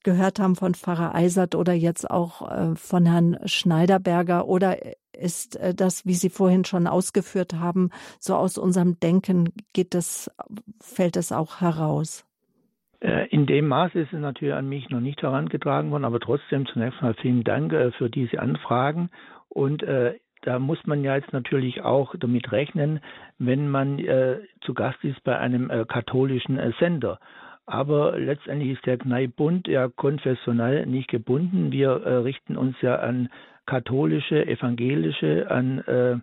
gehört 0.04 0.40
haben 0.40 0.56
von 0.56 0.74
Pfarrer 0.74 1.16
Eisert 1.16 1.56
oder 1.56 1.74
jetzt 1.74 2.10
auch 2.10 2.50
äh, 2.50 2.76
von 2.76 3.06
Herrn 3.06 3.38
Schneiderberger? 3.46 4.48
Oder 4.48 4.78
ist 5.14 5.56
äh, 5.58 5.74
das, 5.74 6.06
wie 6.06 6.14
Sie 6.14 6.30
vorhin 6.30 6.66
schon 6.66 6.88
ausgeführt 6.88 7.54
haben, 7.54 7.90
so 8.20 8.36
aus 8.36 8.58
unserem 8.58 9.00
Denken 9.00 9.50
geht 9.74 9.96
es, 9.96 10.30
fällt 10.80 11.18
es 11.18 11.32
auch 11.32 11.62
heraus? 11.62 12.26
Äh, 13.00 13.28
in 13.30 13.46
dem 13.46 13.68
Maße 13.68 14.00
ist 14.00 14.14
es 14.14 14.20
natürlich 14.20 14.54
an 14.54 14.70
mich 14.70 14.90
noch 14.90 15.02
nicht 15.02 15.22
herangetragen 15.22 15.92
worden, 15.92 16.06
aber 16.06 16.20
trotzdem 16.20 16.66
zunächst 16.66 17.02
mal 17.02 17.16
vielen 17.16 17.44
Dank 17.44 17.74
für 17.98 18.10
diese 18.10 18.40
Anfragen. 18.40 19.10
Und 19.50 19.84
da 20.42 20.58
muss 20.58 20.80
man 20.86 21.04
ja 21.04 21.16
jetzt 21.16 21.32
natürlich 21.32 21.84
auch 21.84 22.16
damit 22.18 22.52
rechnen, 22.52 23.02
wenn 23.38 23.70
man 23.70 24.00
zu 24.62 24.74
Gast 24.74 24.98
ist 25.04 25.24
bei 25.24 25.38
einem 25.38 25.70
katholischen 25.88 26.60
Sender. 26.80 27.20
Aber 27.66 28.20
letztendlich 28.20 28.72
ist 28.72 28.86
der 28.86 28.98
Kneippbund 28.98 29.68
ja 29.68 29.88
konfessionell 29.88 30.86
nicht 30.86 31.10
gebunden. 31.10 31.72
Wir 31.72 31.90
äh, 31.90 32.16
richten 32.16 32.58
uns 32.58 32.76
ja 32.82 32.98
an 32.98 33.30
katholische, 33.66 34.46
evangelische, 34.46 35.50
an 35.50 35.80
äh, 35.80 36.18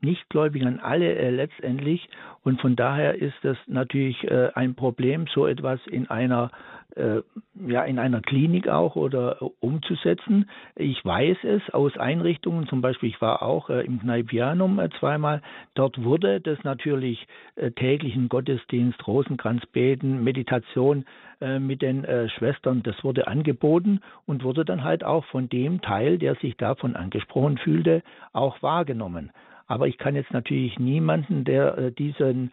Nichtgläubigen, 0.00 0.68
an 0.68 0.80
alle 0.80 1.14
äh, 1.16 1.30
letztendlich. 1.30 2.08
Und 2.42 2.60
von 2.60 2.76
daher 2.76 3.16
ist 3.20 3.34
das 3.42 3.56
natürlich 3.66 4.22
äh, 4.24 4.50
ein 4.54 4.74
Problem, 4.74 5.26
so 5.26 5.46
etwas 5.46 5.80
in 5.86 6.08
einer 6.08 6.50
ja 6.96 7.82
in 7.84 7.98
einer 7.98 8.20
Klinik 8.20 8.68
auch 8.68 8.96
oder 8.96 9.40
äh, 9.40 9.46
umzusetzen. 9.60 10.48
Ich 10.76 11.04
weiß 11.04 11.38
es 11.44 11.62
aus 11.72 11.96
Einrichtungen, 11.96 12.66
zum 12.66 12.80
Beispiel 12.80 13.08
ich 13.08 13.20
war 13.20 13.42
auch 13.42 13.70
äh, 13.70 13.84
im 13.84 14.00
Kneipianum 14.00 14.78
äh, 14.78 14.90
zweimal, 14.98 15.42
dort 15.74 16.02
wurde 16.02 16.40
das 16.40 16.62
natürlich 16.64 17.26
äh, 17.56 17.70
täglichen 17.72 18.28
Gottesdienst, 18.28 19.06
Rosenkranzbeten, 19.06 20.22
Meditation 20.22 21.04
äh, 21.40 21.58
mit 21.58 21.82
den 21.82 22.06
Schwestern, 22.36 22.82
das 22.82 23.02
wurde 23.02 23.26
angeboten 23.26 24.00
und 24.26 24.44
wurde 24.44 24.64
dann 24.64 24.84
halt 24.84 25.04
auch 25.04 25.24
von 25.26 25.48
dem 25.48 25.80
Teil, 25.80 26.18
der 26.18 26.34
sich 26.36 26.56
davon 26.56 26.96
angesprochen 26.96 27.58
fühlte, 27.58 28.02
auch 28.32 28.62
wahrgenommen. 28.62 29.30
Aber 29.66 29.88
ich 29.88 29.98
kann 29.98 30.14
jetzt 30.14 30.32
natürlich 30.32 30.78
niemanden, 30.78 31.44
der 31.44 31.90
diesen 31.92 32.52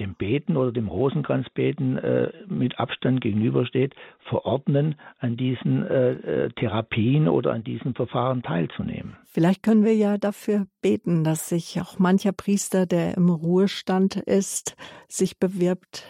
dem 0.00 0.14
Beten 0.14 0.56
oder 0.56 0.72
dem 0.72 0.88
Rosenkranzbeten 0.88 1.98
äh, 1.98 2.30
mit 2.46 2.78
Abstand 2.78 3.20
gegenübersteht, 3.20 3.94
verordnen, 4.28 4.96
an 5.18 5.36
diesen 5.36 5.86
äh, 5.86 6.12
äh, 6.12 6.50
Therapien 6.50 7.28
oder 7.28 7.52
an 7.52 7.64
diesen 7.64 7.94
Verfahren 7.94 8.42
teilzunehmen. 8.42 9.16
Vielleicht 9.26 9.62
können 9.62 9.84
wir 9.84 9.94
ja 9.94 10.18
dafür 10.18 10.66
beten, 10.82 11.24
dass 11.24 11.48
sich 11.48 11.80
auch 11.80 11.98
mancher 11.98 12.32
Priester, 12.32 12.86
der 12.86 13.16
im 13.16 13.28
Ruhestand 13.28 14.16
ist, 14.16 14.76
sich 15.08 15.38
bewirbt, 15.38 16.04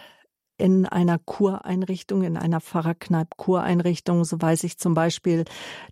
in 0.59 0.85
einer 0.85 1.17
Kureinrichtung, 1.17 2.23
in 2.23 2.37
einer 2.37 2.59
Pfarrerkneip-Kureinrichtung. 2.61 4.25
So 4.25 4.41
weiß 4.41 4.65
ich 4.65 4.77
zum 4.77 4.93
Beispiel, 4.93 5.45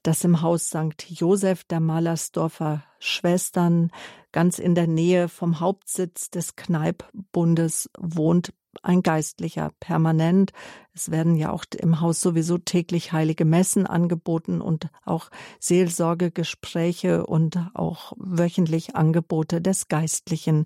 dass 0.04 0.24
im 0.24 0.42
Haus 0.42 0.68
St. 0.68 1.06
Josef 1.08 1.64
der 1.64 1.80
Malersdorfer 1.80 2.84
Schwestern 3.00 3.92
ganz 4.32 4.60
in 4.60 4.76
der 4.76 4.88
Nähe 4.88 5.30
vom 5.30 5.60
Hauptsitz 5.60 6.30
des 6.30 6.56
Kneippbundes 6.56 7.90
wohnt 7.98 8.54
ein 8.84 9.02
Geistlicher 9.02 9.72
permanent. 9.80 10.52
Es 10.94 11.12
werden 11.12 11.36
ja 11.36 11.52
auch 11.52 11.66
im 11.80 12.02
Haus 12.02 12.22
sowieso 12.22 12.58
täglich 12.58 13.12
heilige 13.12 13.46
Messen 13.46 13.88
angeboten 13.88 14.62
und 14.62 14.90
auch 15.06 15.30
Seelsorgegespräche 15.60 17.26
und 17.26 17.58
auch 17.74 18.14
wöchentlich 18.18 18.96
Angebote 18.96 19.62
des 19.62 19.88
Geistlichen. 19.88 20.66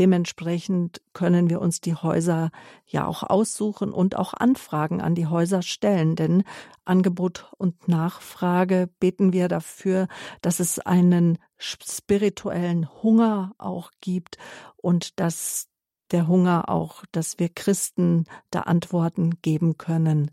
Dementsprechend 0.00 1.02
können 1.12 1.50
wir 1.50 1.60
uns 1.60 1.82
die 1.82 1.94
Häuser 1.94 2.52
ja 2.86 3.06
auch 3.06 3.22
aussuchen 3.22 3.92
und 3.92 4.16
auch 4.16 4.32
Anfragen 4.32 5.02
an 5.02 5.14
die 5.14 5.26
Häuser 5.26 5.60
stellen, 5.60 6.16
denn 6.16 6.42
Angebot 6.86 7.52
und 7.58 7.86
Nachfrage 7.86 8.88
beten 8.98 9.34
wir 9.34 9.48
dafür, 9.48 10.08
dass 10.40 10.58
es 10.58 10.78
einen 10.78 11.36
spirituellen 11.58 12.88
Hunger 13.02 13.52
auch 13.58 13.90
gibt 14.00 14.38
und 14.78 15.20
dass 15.20 15.68
der 16.12 16.28
Hunger 16.28 16.70
auch, 16.70 17.04
dass 17.12 17.38
wir 17.38 17.50
Christen 17.50 18.24
da 18.50 18.60
Antworten 18.60 19.42
geben 19.42 19.76
können. 19.76 20.30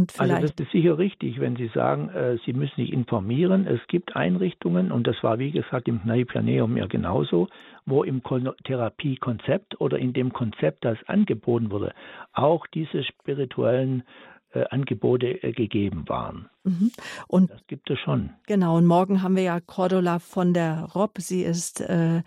Und 0.00 0.12
vielleicht 0.12 0.32
also 0.32 0.54
das 0.56 0.66
ist 0.66 0.72
sicher 0.72 0.96
richtig, 0.96 1.40
wenn 1.40 1.56
Sie 1.56 1.70
sagen, 1.74 2.08
äh, 2.08 2.38
Sie 2.46 2.54
müssen 2.54 2.76
sich 2.76 2.90
informieren. 2.90 3.66
Es 3.66 3.80
gibt 3.86 4.16
Einrichtungen, 4.16 4.92
und 4.92 5.06
das 5.06 5.22
war 5.22 5.38
wie 5.38 5.50
gesagt 5.50 5.88
im 5.88 6.00
Naiplaneum 6.04 6.74
ja 6.78 6.86
genauso, 6.86 7.48
wo 7.84 8.02
im 8.02 8.22
Therapiekonzept 8.64 9.78
oder 9.78 9.98
in 9.98 10.14
dem 10.14 10.32
Konzept, 10.32 10.86
das 10.86 10.96
angeboten 11.06 11.70
wurde, 11.70 11.92
auch 12.32 12.66
diese 12.68 13.04
spirituellen 13.04 14.04
äh, 14.54 14.64
Angebote 14.70 15.42
äh, 15.42 15.52
gegeben 15.52 16.08
waren. 16.08 16.48
Mhm. 16.64 16.92
Und 17.28 17.50
das 17.50 17.66
gibt 17.66 17.90
es 17.90 17.98
schon. 17.98 18.30
Genau, 18.46 18.78
und 18.78 18.86
morgen 18.86 19.22
haben 19.22 19.36
wir 19.36 19.42
ja 19.42 19.60
Cordula 19.60 20.18
von 20.18 20.54
der 20.54 20.88
Robb. 20.94 21.18
Sie 21.18 21.42
ist 21.42 21.82
äh, 21.82 22.22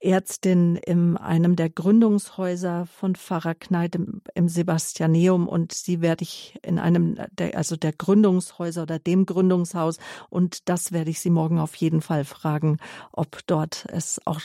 Ärztin 0.00 0.76
in 0.76 1.16
einem 1.16 1.56
der 1.56 1.70
Gründungshäuser 1.70 2.86
von 2.86 3.14
Pfarrer 3.16 3.54
Kneit 3.54 3.94
im, 3.94 4.20
im 4.34 4.48
Sebastianeum 4.48 5.48
und 5.48 5.72
sie 5.72 6.00
werde 6.00 6.24
ich 6.24 6.58
in 6.62 6.78
einem 6.78 7.16
der, 7.32 7.56
also 7.56 7.76
der 7.76 7.92
Gründungshäuser 7.92 8.82
oder 8.82 8.98
dem 8.98 9.26
Gründungshaus 9.26 9.98
und 10.28 10.68
das 10.68 10.92
werde 10.92 11.10
ich 11.10 11.20
sie 11.20 11.30
morgen 11.30 11.58
auf 11.58 11.74
jeden 11.76 12.02
Fall 12.02 12.24
fragen, 12.24 12.78
ob 13.12 13.46
dort 13.46 13.86
es 13.88 14.20
auch 14.26 14.40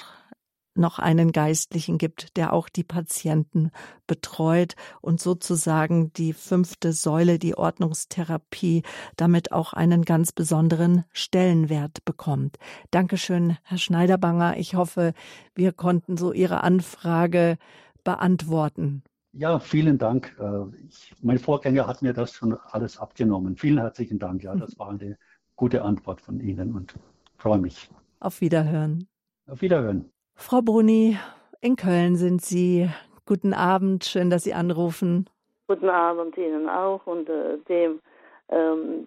noch 0.76 1.00
einen 1.00 1.32
Geistlichen 1.32 1.98
gibt, 1.98 2.38
der 2.38 2.54
auch 2.54 2.70
die 2.70 2.84
Patienten 2.84 3.72
betreut 4.08 4.76
und 5.02 5.20
sozusagen 5.20 6.14
die 6.14 6.34
fünfte 6.34 6.94
Säule, 6.94 7.40
die 7.40 7.56
Ordnungstherapie, 7.56 8.84
damit 9.18 9.52
auch 9.52 9.74
einen 9.74 10.04
ganz 10.06 10.32
besonderen 10.32 11.04
Stellenwert 11.12 12.06
bekommt. 12.06 12.58
Dankeschön, 12.92 13.58
Herr 13.64 13.78
Schneiderbanger. 13.78 14.58
Ich 14.58 14.76
hoffe, 14.76 15.14
wir 15.56 15.74
konnten 15.74 16.18
so 16.18 16.32
Ihre 16.32 16.64
Anfrage 16.64 17.58
beantworten. 18.04 19.04
Ja, 19.34 19.60
vielen 19.60 19.98
Dank. 19.98 20.36
Äh, 20.40 20.86
ich, 20.88 21.14
mein 21.22 21.38
Vorgänger 21.38 21.86
hat 21.88 22.02
mir 22.02 22.14
das 22.14 22.34
schon 22.34 22.58
alles 22.72 22.98
abgenommen. 22.98 23.56
Vielen 23.58 23.78
herzlichen 23.78 24.18
Dank. 24.18 24.44
Ja, 24.44 24.56
das 24.56 24.78
war 24.80 24.90
eine 24.90 25.18
gute 25.56 25.84
Antwort 25.84 26.22
von 26.22 26.40
Ihnen 26.40 26.74
und 26.74 26.96
freue 27.38 27.60
mich. 27.60 27.90
Auf 28.20 28.42
Wiederhören. 28.42 29.08
Auf 29.46 29.62
Wiederhören. 29.62 30.12
Frau 30.42 30.62
Bruni, 30.62 31.18
in 31.60 31.76
Köln 31.76 32.16
sind 32.16 32.42
Sie. 32.42 32.90
Guten 33.26 33.54
Abend, 33.54 34.06
schön, 34.06 34.30
dass 34.30 34.46
Sie 34.46 34.54
anrufen. 34.54 35.30
Guten 35.68 35.90
Abend 35.90 36.38
Ihnen 36.38 36.70
auch 36.70 37.06
und 37.06 37.30
äh, 37.30 37.58
dem 37.68 38.00
ähm, 38.48 39.06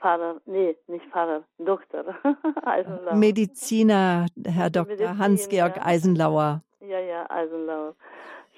Pfarrer, 0.00 0.36
nee, 0.46 0.74
nicht 0.88 1.04
Pfarrer, 1.12 1.42
Doktor 1.58 2.16
Eisenlauer. 2.64 3.14
Mediziner, 3.14 4.26
Herr 4.44 4.70
Dr. 4.70 5.18
Hans-Georg 5.18 5.76
ja. 5.76 5.84
Eisenlauer. 5.84 6.62
Ja, 6.80 6.98
ja, 6.98 7.30
Eisenlauer. 7.30 7.94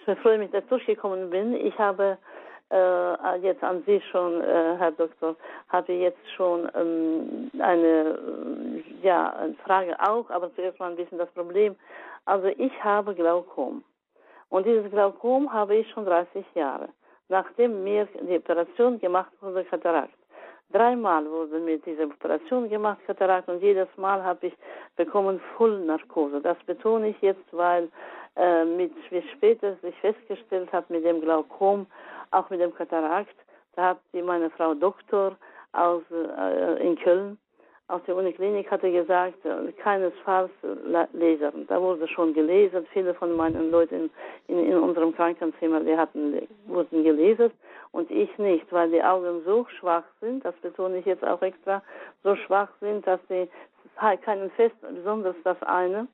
Ich 0.06 0.18
freue 0.20 0.38
mich, 0.38 0.52
dass 0.52 0.62
ich 0.62 0.70
durchgekommen 0.70 1.30
bin. 1.30 1.54
Ich 1.54 1.76
habe 1.78 2.16
äh, 2.74 3.36
jetzt 3.36 3.62
an 3.62 3.82
Sie 3.86 4.00
schon, 4.10 4.40
äh, 4.40 4.76
Herr 4.78 4.92
Doktor, 4.92 5.36
habe 5.68 5.92
jetzt 5.92 6.30
schon 6.36 6.68
ähm, 6.74 7.50
eine, 7.60 8.18
äh, 8.18 9.06
ja, 9.06 9.32
eine 9.34 9.54
Frage 9.64 9.96
auch, 10.00 10.28
aber 10.30 10.54
zuerst 10.54 10.78
mal 10.80 10.90
ein 10.90 10.96
bisschen 10.96 11.18
das 11.18 11.30
Problem. 11.30 11.76
Also 12.24 12.48
ich 12.48 12.72
habe 12.82 13.14
Glaukom 13.14 13.84
und 14.48 14.66
dieses 14.66 14.90
Glaukom 14.90 15.52
habe 15.52 15.76
ich 15.76 15.90
schon 15.90 16.04
30 16.04 16.44
Jahre, 16.54 16.88
nachdem 17.28 17.84
mir 17.84 18.08
die 18.20 18.36
Operation 18.36 18.98
gemacht 18.98 19.32
wurde, 19.40 19.64
Katarakt. 19.64 20.14
Dreimal 20.72 21.30
wurde 21.30 21.60
mir 21.60 21.78
diese 21.78 22.04
Operation 22.04 22.68
gemacht, 22.68 22.98
Katarakt, 23.06 23.48
und 23.48 23.62
jedes 23.62 23.88
Mal 23.96 24.24
habe 24.24 24.48
ich 24.48 24.54
bekommen 24.96 25.40
Vollnarkose. 25.56 26.40
Das 26.40 26.56
betone 26.66 27.10
ich 27.10 27.20
jetzt, 27.20 27.46
weil 27.52 27.88
äh, 28.36 28.64
mit, 28.64 28.92
wie 29.10 29.22
später 29.36 29.76
sich 29.82 29.94
festgestellt 30.00 30.72
hat 30.72 30.90
mit 30.90 31.04
dem 31.04 31.20
Glaukom, 31.20 31.86
auch 32.30 32.50
mit 32.50 32.60
dem 32.60 32.74
Katarakt, 32.74 33.34
da 33.76 33.90
hat 33.90 33.98
meine 34.12 34.50
Frau 34.50 34.74
Doktor 34.74 35.36
aus, 35.72 36.02
äh, 36.10 36.86
in 36.86 36.96
Köln 36.96 37.38
aus 37.88 38.00
der 38.06 38.16
Uniklinik 38.16 38.70
hatte 38.70 38.90
gesagt, 38.90 39.44
äh, 39.44 39.72
keinesfalls 39.72 40.50
lesen. 41.12 41.66
Da 41.68 41.80
wurde 41.80 42.08
schon 42.08 42.32
gelesen. 42.32 42.86
Viele 42.92 43.12
von 43.14 43.36
meinen 43.36 43.70
Leuten 43.70 44.10
in, 44.48 44.56
in, 44.56 44.66
in 44.72 44.78
unserem 44.78 45.14
Krankenzimmer, 45.14 45.80
die 45.80 45.96
hatten, 45.96 46.48
wurden 46.66 47.04
gelesen 47.04 47.50
und 47.92 48.10
ich 48.10 48.36
nicht, 48.38 48.72
weil 48.72 48.90
die 48.90 49.02
Augen 49.02 49.42
so 49.44 49.66
schwach 49.78 50.04
sind, 50.20 50.44
das 50.44 50.54
betone 50.56 50.98
ich 50.98 51.06
jetzt 51.06 51.24
auch 51.24 51.42
extra, 51.42 51.82
so 52.22 52.34
schwach 52.36 52.68
sind, 52.80 53.06
dass 53.06 53.20
sie 53.28 53.48
keinen 54.24 54.50
festen, 54.52 54.94
besonders 54.96 55.36
das 55.44 55.62
eine, 55.62 56.08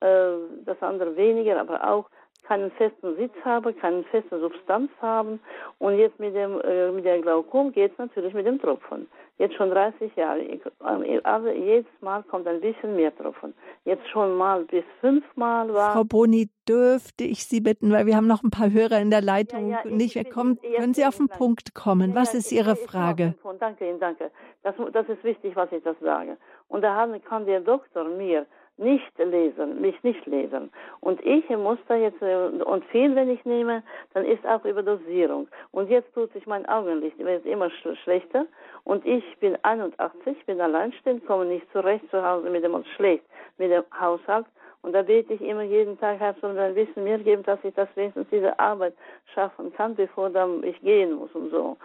äh, 0.00 0.32
das 0.64 0.82
andere 0.82 1.16
weniger, 1.16 1.60
aber 1.60 1.88
auch 1.88 2.06
keinen 2.46 2.70
festen 2.72 3.16
Sitz 3.16 3.34
haben, 3.44 3.76
keine 3.78 4.02
feste 4.04 4.38
Substanz 4.40 4.90
haben. 5.00 5.40
Und 5.78 5.98
jetzt 5.98 6.18
mit 6.18 6.34
dem 6.34 6.60
äh, 6.60 6.90
mit 6.90 7.04
der 7.04 7.20
Glaukom 7.20 7.72
geht 7.72 7.92
es 7.92 7.98
natürlich 7.98 8.34
mit 8.34 8.46
dem 8.46 8.60
Tropfen. 8.60 9.08
Jetzt 9.38 9.54
schon 9.54 9.70
30 9.70 10.14
Jahre. 10.16 10.40
Ich, 10.40 10.60
äh, 10.64 11.20
also 11.24 11.48
jedes 11.48 11.86
Mal 12.00 12.22
kommt 12.24 12.46
ein 12.46 12.60
bisschen 12.60 12.96
mehr 12.96 13.14
Tropfen. 13.16 13.54
Jetzt 13.84 14.08
schon 14.08 14.36
mal 14.36 14.64
bis 14.64 14.84
fünfmal 15.00 15.72
war. 15.72 15.92
Frau 15.92 16.04
Boni, 16.04 16.48
dürfte 16.68 17.24
ich 17.24 17.44
Sie 17.44 17.60
bitten, 17.60 17.92
weil 17.92 18.06
wir 18.06 18.16
haben 18.16 18.26
noch 18.26 18.42
ein 18.42 18.50
paar 18.50 18.70
Hörer 18.70 19.00
in 19.00 19.10
der 19.10 19.22
Leitung 19.22 19.70
ja, 19.70 19.80
ja, 19.84 19.90
nicht. 19.90 20.30
Kommen, 20.30 20.58
können 20.76 20.94
Sie 20.94 21.04
auf 21.04 21.16
den 21.16 21.28
Punkt 21.28 21.74
kommen? 21.74 22.10
Ja, 22.10 22.16
was 22.16 22.34
ist 22.34 22.52
Ihre 22.52 22.76
Frage? 22.76 23.34
Danke 23.58 23.88
Ihnen, 23.88 24.00
danke. 24.00 24.30
Das, 24.62 24.74
das 24.92 25.08
ist 25.08 25.24
wichtig, 25.24 25.56
was 25.56 25.70
ich 25.72 25.82
das 25.82 25.96
sage. 26.00 26.36
Und 26.68 26.82
da 26.82 27.06
kann 27.28 27.46
der 27.46 27.60
Doktor 27.60 28.04
mir 28.04 28.46
nicht 28.76 29.18
lesen, 29.18 29.80
mich 29.80 30.02
nicht 30.02 30.24
lesen. 30.26 30.70
Und 31.00 31.24
ich 31.24 31.48
muss 31.50 31.78
da 31.88 31.94
jetzt, 31.94 32.20
äh, 32.22 32.48
und 32.64 32.84
viel, 32.86 33.14
wenn 33.14 33.30
ich 33.30 33.44
nehme, 33.44 33.82
dann 34.14 34.24
ist 34.24 34.44
auch 34.46 34.64
Überdosierung. 34.64 35.48
Und 35.70 35.90
jetzt 35.90 36.12
tut 36.14 36.32
sich 36.32 36.46
mein 36.46 36.66
Augenlicht 36.68 37.18
wird 37.18 37.46
immer 37.46 37.70
schlechter. 38.04 38.46
Und 38.84 39.06
ich 39.06 39.24
bin 39.38 39.56
81, 39.62 40.46
bin 40.46 40.60
alleinstehend, 40.60 41.26
komme 41.26 41.44
nicht 41.44 41.70
zurecht 41.72 42.08
zu 42.10 42.24
Hause 42.24 42.50
mit 42.50 42.64
dem, 42.64 42.74
und 42.74 42.86
schlecht 42.96 43.24
mit 43.58 43.70
dem 43.70 43.84
Haushalt. 43.98 44.46
Und 44.82 44.94
da 44.94 45.02
bete 45.02 45.32
ich 45.34 45.40
immer 45.40 45.62
jeden 45.62 45.98
Tag, 46.00 46.18
Herr, 46.18 46.34
soll 46.40 46.54
mir 46.54 46.62
ein 46.62 46.74
bisschen 46.74 47.04
mehr 47.04 47.18
geben, 47.18 47.44
dass 47.44 47.62
ich 47.62 47.72
das 47.74 47.88
wenigstens 47.94 48.26
diese 48.32 48.58
Arbeit 48.58 48.94
schaffen 49.32 49.72
kann, 49.74 49.94
bevor 49.94 50.28
dann 50.28 50.64
ich 50.64 50.80
gehen 50.80 51.12
muss 51.12 51.30
und 51.34 51.50
so. 51.50 51.76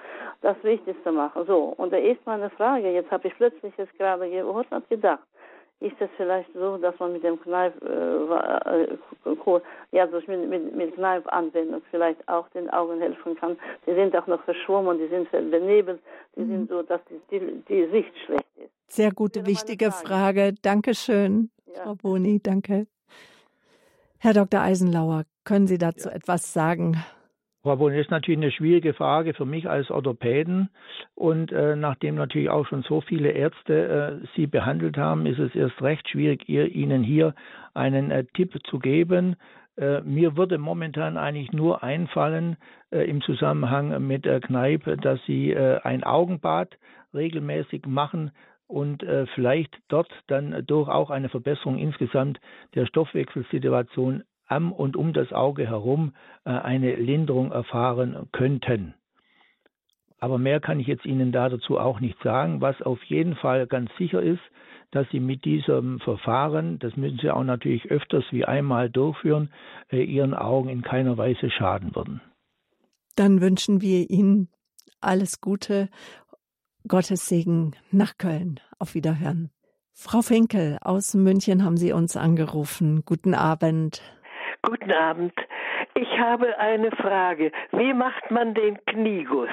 Das 0.42 0.58
Wichtigste 0.64 1.12
machen. 1.12 1.46
So. 1.46 1.76
Und 1.78 1.94
da 1.94 1.98
ist 1.98 2.26
meine 2.26 2.50
Frage, 2.50 2.92
jetzt 2.92 3.12
habe 3.12 3.28
ich 3.28 3.36
plötzlich 3.36 3.72
jetzt 3.78 3.96
gerade 4.00 4.28
gehört 4.28 4.72
und 4.72 4.90
gedacht, 4.90 5.22
ist 5.80 5.96
es 6.00 6.10
vielleicht 6.18 6.52
so, 6.54 6.78
dass 6.78 6.98
man 7.00 7.14
mit 7.14 7.24
dem 7.24 7.40
Kneif, 7.40 7.74
äh, 7.82 7.88
äh 7.88 8.98
ja, 9.92 10.08
durch 10.08 10.28
mit, 10.28 10.50
mit, 10.50 10.76
mit 10.76 10.96
Kneifanwendung 10.96 11.82
vielleicht 11.92 12.28
auch 12.28 12.50
den 12.50 12.70
Augen 12.72 13.00
helfen 13.00 13.36
kann. 13.36 13.58
Die 13.86 13.94
sind 13.94 14.16
auch 14.16 14.28
noch 14.28 14.44
verschwommen, 14.44 14.98
die 14.98 15.08
sind 15.08 15.30
benebelt, 15.32 16.02
die 16.36 16.42
mhm. 16.42 16.50
sind 16.50 16.70
so, 16.70 16.82
dass 16.82 17.02
die, 17.10 17.40
die, 17.40 17.64
die, 17.70 17.86
Sicht 17.92 18.12
schlecht 18.26 18.46
ist. 18.58 18.72
Sehr 18.88 19.12
gute, 19.12 19.46
wichtige 19.46 19.92
Frage. 19.92 20.08
Frage. 20.08 20.54
Dankeschön, 20.62 21.52
ja. 21.68 21.84
Frau 21.84 21.96
Boni, 21.96 22.40
danke. 22.42 22.88
Herr 24.18 24.34
Dr. 24.34 24.62
Eisenlauer, 24.62 25.26
können 25.44 25.68
Sie 25.68 25.78
dazu 25.78 26.10
ja. 26.10 26.16
etwas 26.16 26.54
sagen? 26.54 26.98
Frau 27.68 27.76
Bonn, 27.76 27.92
ist 27.92 28.12
natürlich 28.12 28.40
eine 28.40 28.52
schwierige 28.52 28.94
Frage 28.94 29.34
für 29.34 29.44
mich 29.44 29.70
als 29.70 29.92
Orthopäden. 29.92 30.70
Und 31.16 31.52
äh, 31.52 31.76
nachdem 31.76 32.16
natürlich 32.16 32.50
auch 32.50 32.66
schon 32.66 32.82
so 32.84 33.02
viele 33.02 33.32
Ärzte 33.32 34.22
äh, 34.24 34.28
Sie 34.38 34.48
behandelt 34.48 34.96
haben, 34.96 35.26
ist 35.26 35.38
es 35.38 35.54
erst 35.54 35.82
recht 35.82 36.08
schwierig, 36.08 36.48
ihr, 36.48 36.74
Ihnen 36.74 37.04
hier 37.04 37.36
einen 37.74 38.10
äh, 38.10 38.24
Tipp 38.36 38.58
zu 38.70 38.80
geben. 38.80 39.36
Äh, 39.76 40.00
mir 40.00 40.38
würde 40.38 40.58
momentan 40.58 41.18
eigentlich 41.18 41.52
nur 41.52 41.84
einfallen 41.84 42.56
äh, 42.90 43.00
im 43.00 43.20
Zusammenhang 43.20 44.08
mit 44.08 44.24
der 44.24 44.40
Kneipe, 44.40 44.96
dass 44.96 45.20
Sie 45.26 45.52
äh, 45.52 45.82
ein 45.84 46.06
Augenbad 46.06 46.78
regelmäßig 47.14 47.86
machen, 47.86 48.32
und 48.70 49.02
äh, 49.04 49.26
vielleicht 49.28 49.74
dort 49.88 50.12
dann 50.28 50.66
durch 50.66 50.90
auch 50.90 51.10
eine 51.10 51.30
Verbesserung 51.30 51.78
insgesamt 51.78 52.40
der 52.76 52.86
Stoffwechselsituation 52.86 54.24
am 54.48 54.72
und 54.72 54.96
um 54.96 55.14
das 55.14 55.32
Auge 55.32 55.68
herum 55.68 56.14
äh, 56.46 56.50
eine 56.50 56.96
Linderung 56.96 57.52
erfahren 57.52 58.28
könnten. 58.32 58.94
Aber 60.20 60.38
mehr 60.40 60.60
kann 60.60 60.80
ich 60.80 60.88
jetzt 60.88 61.06
Ihnen 61.06 61.32
da 61.32 61.50
dazu 61.50 61.78
auch 61.80 62.00
nicht 62.00 62.18
sagen. 62.24 62.60
Was 62.62 62.82
auf 62.82 63.02
jeden 63.04 63.36
Fall 63.36 63.68
ganz 63.68 63.92
sicher 63.98 64.22
ist, 64.22 64.42
dass 64.92 65.08
Sie 65.12 65.20
mit 65.20 65.46
diesem 65.46 66.00
Verfahren, 66.00 66.80
das 66.80 66.96
müssen 66.96 67.20
Sie 67.22 67.30
auch 67.30 67.44
natürlich 67.44 67.92
öfters 67.92 68.24
wie 68.32 68.46
einmal 68.46 68.90
durchführen, 68.90 69.52
äh, 69.92 70.04
Ihren 70.04 70.34
Augen 70.34 70.70
in 70.70 70.82
keiner 70.82 71.18
Weise 71.18 71.50
schaden 71.52 71.96
würden. 71.96 72.22
Dann 73.16 73.42
wünschen 73.42 73.82
wir 73.82 74.10
Ihnen 74.10 74.50
alles 75.02 75.42
Gute, 75.42 75.90
Gottes 76.88 77.28
Segen 77.28 77.76
nach 77.92 78.18
Köln. 78.18 78.60
Auf 78.80 78.96
Wiederhören. 78.96 79.50
Frau 79.94 80.22
Finkel 80.22 80.78
aus 80.82 81.16
München 81.16 81.64
haben 81.64 81.78
Sie 81.78 81.92
uns 81.92 82.16
angerufen. 82.16 83.04
Guten 83.04 83.34
Abend. 83.34 84.02
Guten 84.62 84.92
Abend. 84.92 85.34
Ich 85.94 86.20
habe 86.20 86.58
eine 86.60 86.92
Frage. 86.92 87.52
Wie 87.72 87.94
macht 87.94 88.32
man 88.32 88.54
den 88.54 88.78
Knieguss? 88.86 89.50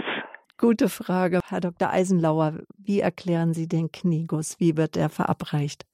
Gute 0.58 0.88
Frage, 0.88 1.40
Herr 1.48 1.60
Dr. 1.60 1.90
Eisenlauer. 1.90 2.60
Wie 2.78 3.00
erklären 3.00 3.54
Sie 3.54 3.68
den 3.68 3.90
Knieguss? 3.90 4.58
Wie 4.60 4.76
wird 4.76 4.96
er 4.96 5.08
verabreicht? 5.08 5.84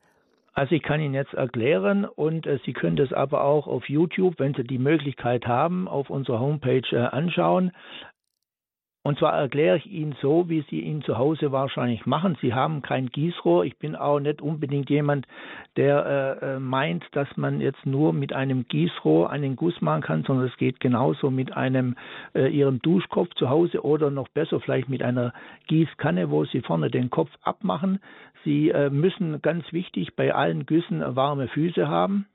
Also 0.53 0.75
ich 0.75 0.83
kann 0.83 1.01
Ihnen 1.01 1.15
jetzt 1.15 1.33
erklären 1.35 2.05
und 2.05 2.47
äh, 2.47 2.59
Sie 2.67 2.73
können 2.73 2.97
das 2.97 3.13
aber 3.13 3.45
auch 3.45 3.67
auf 3.67 3.89
YouTube, 3.89 4.39
wenn 4.39 4.55
Sie 4.55 4.65
die 4.65 4.79
Möglichkeit 4.79 5.47
haben, 5.47 5.89
auf 5.89 6.11
unserer 6.11 6.41
Homepage 6.41 6.83
äh, 6.93 6.99
anschauen. 6.99 7.73
Und 9.03 9.19
zwar 9.19 9.33
erkläre 9.33 9.79
ich 9.79 9.91
Ihnen 9.91 10.15
so, 10.21 10.51
wie 10.51 10.63
Sie 10.69 10.81
ihn 10.81 11.01
zu 11.01 11.17
Hause 11.17 11.53
wahrscheinlich 11.53 12.05
machen. 12.05 12.37
Sie 12.43 12.53
haben 12.53 12.83
kein 12.83 13.07
Gießrohr. 13.07 13.65
Ich 13.65 13.79
bin 13.79 13.97
auch 13.97 14.21
nicht 14.21 14.43
unbedingt 14.43 14.91
jemand, 14.91 15.27
der 15.77 16.39
äh, 16.43 16.57
äh, 16.57 16.59
meint, 16.59 17.05
dass 17.13 17.29
man 17.39 17.63
jetzt 17.63 17.87
nur 17.87 18.13
mit 18.13 18.35
einem 18.35 18.67
Gießrohr 18.69 19.31
einen 19.31 19.57
Guss 19.57 19.81
machen 19.81 20.03
kann, 20.03 20.25
sondern 20.25 20.49
es 20.49 20.57
geht 20.59 20.81
genauso 20.81 21.31
mit 21.31 21.57
einem 21.57 21.97
äh, 22.35 22.49
Ihrem 22.49 22.83
Duschkopf 22.83 23.33
zu 23.37 23.49
Hause 23.49 23.83
oder 23.83 24.11
noch 24.11 24.29
besser 24.29 24.61
vielleicht 24.61 24.91
mit 24.91 25.03
einer 25.03 25.33
Gießkanne, 25.69 26.31
wo 26.31 26.45
Sie 26.45 26.61
vorne 26.61 26.91
den 26.91 27.09
Kopf 27.09 27.31
abmachen. 27.41 28.01
Sie 28.45 28.69
äh, 28.69 28.91
müssen 28.91 29.41
ganz 29.41 29.65
wichtig 29.73 30.15
bei 30.15 30.35
allen 30.35 30.67
Güssen 30.67 31.03
warme 31.17 31.49
Füße 31.49 31.89
haben. 31.89 32.27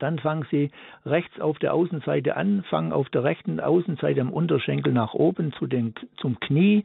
Dann 0.00 0.18
fangen 0.18 0.46
Sie 0.50 0.70
rechts 1.06 1.40
auf 1.40 1.58
der 1.58 1.72
Außenseite 1.74 2.36
an, 2.36 2.64
fangen 2.68 2.92
auf 2.92 3.08
der 3.10 3.22
rechten 3.22 3.60
Außenseite 3.60 4.20
am 4.20 4.32
Unterschenkel 4.32 4.92
nach 4.92 5.14
oben 5.14 5.52
zu 5.52 5.66
den, 5.66 5.94
zum 6.16 6.40
Knie, 6.40 6.84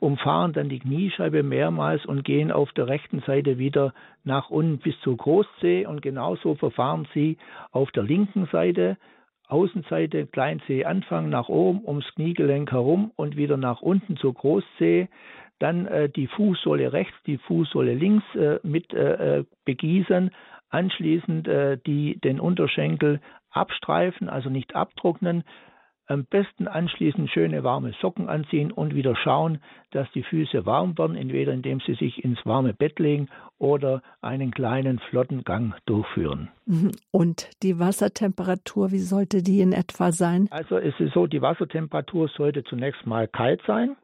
umfahren 0.00 0.52
dann 0.52 0.68
die 0.68 0.80
Kniescheibe 0.80 1.42
mehrmals 1.42 2.04
und 2.04 2.24
gehen 2.24 2.50
auf 2.50 2.72
der 2.72 2.88
rechten 2.88 3.20
Seite 3.20 3.58
wieder 3.58 3.94
nach 4.24 4.50
unten 4.50 4.78
bis 4.78 4.98
zur 5.00 5.16
Großzeh 5.16 5.86
und 5.86 6.02
genauso 6.02 6.54
verfahren 6.54 7.06
Sie 7.14 7.38
auf 7.70 7.90
der 7.92 8.02
linken 8.02 8.46
Seite. 8.50 8.96
Außenseite 9.48 10.26
Kleinzeh 10.26 10.84
anfangen 10.84 11.30
nach 11.30 11.48
oben 11.48 11.86
ums 11.86 12.06
Kniegelenk 12.16 12.72
herum 12.72 13.12
und 13.14 13.36
wieder 13.36 13.56
nach 13.56 13.80
unten 13.80 14.16
zur 14.16 14.34
Großzeh 14.34 15.06
dann 15.58 15.86
äh, 15.86 16.08
die 16.08 16.26
Fußsohle 16.26 16.92
rechts, 16.92 17.14
die 17.26 17.38
Fußsohle 17.38 17.94
links 17.94 18.24
äh, 18.34 18.58
mit 18.62 18.92
äh, 18.92 19.38
äh 19.38 19.44
begießen, 19.64 20.30
Anschließend 20.68 21.48
äh, 21.48 21.78
die, 21.86 22.18
den 22.20 22.40
Unterschenkel 22.40 23.20
abstreifen, 23.50 24.28
also 24.28 24.50
nicht 24.50 24.74
abtrocknen. 24.74 25.44
Am 26.08 26.24
besten 26.24 26.68
anschließend 26.68 27.30
schöne 27.30 27.64
warme 27.64 27.92
Socken 28.00 28.28
anziehen 28.28 28.70
und 28.70 28.94
wieder 28.94 29.16
schauen, 29.16 29.58
dass 29.90 30.08
die 30.12 30.22
Füße 30.22 30.64
warm 30.64 30.96
werden, 30.96 31.16
entweder 31.16 31.52
indem 31.52 31.80
sie 31.80 31.94
sich 31.94 32.22
ins 32.22 32.38
warme 32.46 32.74
Bett 32.74 33.00
legen 33.00 33.28
oder 33.58 34.02
einen 34.20 34.52
kleinen 34.52 35.00
flotten 35.00 35.42
Gang 35.42 35.74
durchführen. 35.84 36.48
Mhm. 36.64 36.92
Und 37.10 37.50
die 37.64 37.80
Wassertemperatur, 37.80 38.92
wie 38.92 38.98
sollte 38.98 39.42
die 39.42 39.60
in 39.60 39.72
etwa 39.72 40.12
sein? 40.12 40.46
Also 40.50 40.76
es 40.76 40.94
ist 41.00 41.12
so, 41.12 41.26
die 41.26 41.42
Wassertemperatur 41.42 42.28
sollte 42.28 42.62
zunächst 42.62 43.04
mal 43.04 43.26
kalt 43.26 43.62
sein. 43.66 43.96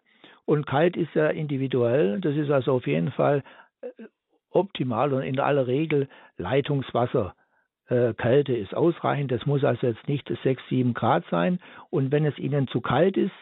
Und 0.44 0.66
kalt 0.66 0.96
ist 0.96 1.14
ja 1.14 1.28
individuell. 1.28 2.20
Das 2.20 2.34
ist 2.34 2.50
also 2.50 2.72
auf 2.72 2.86
jeden 2.88 3.12
Fall 3.12 3.44
äh, 3.80 3.86
optimal 4.52 5.12
und 5.12 5.22
in 5.22 5.40
aller 5.40 5.66
Regel 5.66 6.08
Leitungswasser. 6.36 7.34
Äh, 7.88 8.14
Kälte 8.14 8.54
ist 8.54 8.74
ausreichend, 8.74 9.32
das 9.32 9.46
muss 9.46 9.64
also 9.64 9.86
jetzt 9.86 10.08
nicht 10.08 10.30
6, 10.42 10.62
7 10.68 10.94
Grad 10.94 11.24
sein. 11.30 11.58
Und 11.90 12.12
wenn 12.12 12.24
es 12.24 12.38
Ihnen 12.38 12.68
zu 12.68 12.80
kalt 12.80 13.16
ist, 13.16 13.32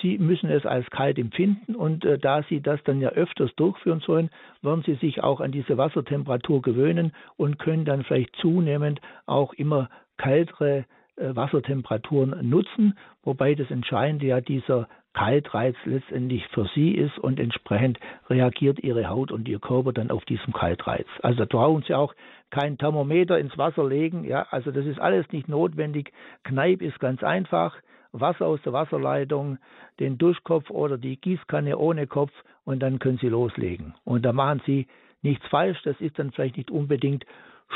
Sie 0.00 0.18
müssen 0.18 0.50
es 0.50 0.66
als 0.66 0.88
kalt 0.90 1.18
empfinden 1.18 1.74
und 1.76 2.04
äh, 2.04 2.18
da 2.18 2.42
Sie 2.44 2.60
das 2.60 2.82
dann 2.84 3.00
ja 3.00 3.10
öfters 3.10 3.54
durchführen 3.56 4.00
sollen, 4.00 4.30
werden 4.62 4.82
Sie 4.84 4.94
sich 4.94 5.22
auch 5.22 5.40
an 5.40 5.52
diese 5.52 5.76
Wassertemperatur 5.76 6.62
gewöhnen 6.62 7.12
und 7.36 7.58
können 7.58 7.84
dann 7.84 8.02
vielleicht 8.04 8.34
zunehmend 8.36 9.00
auch 9.26 9.52
immer 9.52 9.90
kältere 10.18 10.84
Wassertemperaturen 11.16 12.48
nutzen, 12.48 12.96
wobei 13.22 13.54
das 13.54 13.70
Entscheidende 13.70 14.26
ja 14.26 14.40
dieser 14.40 14.88
Kaltreiz 15.14 15.76
letztendlich 15.84 16.46
für 16.48 16.66
sie 16.74 16.92
ist 16.92 17.18
und 17.18 17.38
entsprechend 17.38 17.98
reagiert 18.30 18.82
ihre 18.82 19.08
Haut 19.08 19.30
und 19.30 19.46
ihr 19.46 19.60
Körper 19.60 19.92
dann 19.92 20.10
auf 20.10 20.24
diesen 20.24 20.52
Kaltreiz. 20.54 21.06
Also 21.22 21.40
da 21.40 21.44
brauchen 21.44 21.84
sie 21.86 21.94
auch 21.94 22.14
kein 22.50 22.78
Thermometer 22.78 23.38
ins 23.38 23.56
Wasser 23.58 23.86
legen, 23.86 24.24
ja, 24.24 24.46
also 24.50 24.70
das 24.70 24.86
ist 24.86 24.98
alles 25.00 25.30
nicht 25.30 25.48
notwendig. 25.48 26.12
Kneipp 26.44 26.80
ist 26.80 26.98
ganz 26.98 27.22
einfach. 27.22 27.76
Wasser 28.12 28.46
aus 28.46 28.60
der 28.62 28.74
Wasserleitung, 28.74 29.58
den 29.98 30.18
Duschkopf 30.18 30.68
oder 30.70 30.98
die 30.98 31.16
Gießkanne 31.16 31.78
ohne 31.78 32.06
Kopf 32.06 32.32
und 32.64 32.80
dann 32.80 32.98
können 32.98 33.18
Sie 33.18 33.28
loslegen. 33.28 33.94
Und 34.04 34.24
da 34.24 34.32
machen 34.32 34.60
Sie 34.66 34.86
nichts 35.22 35.46
falsch, 35.48 35.80
das 35.84 35.98
ist 36.00 36.18
dann 36.18 36.30
vielleicht 36.30 36.58
nicht 36.58 36.70
unbedingt 36.70 37.24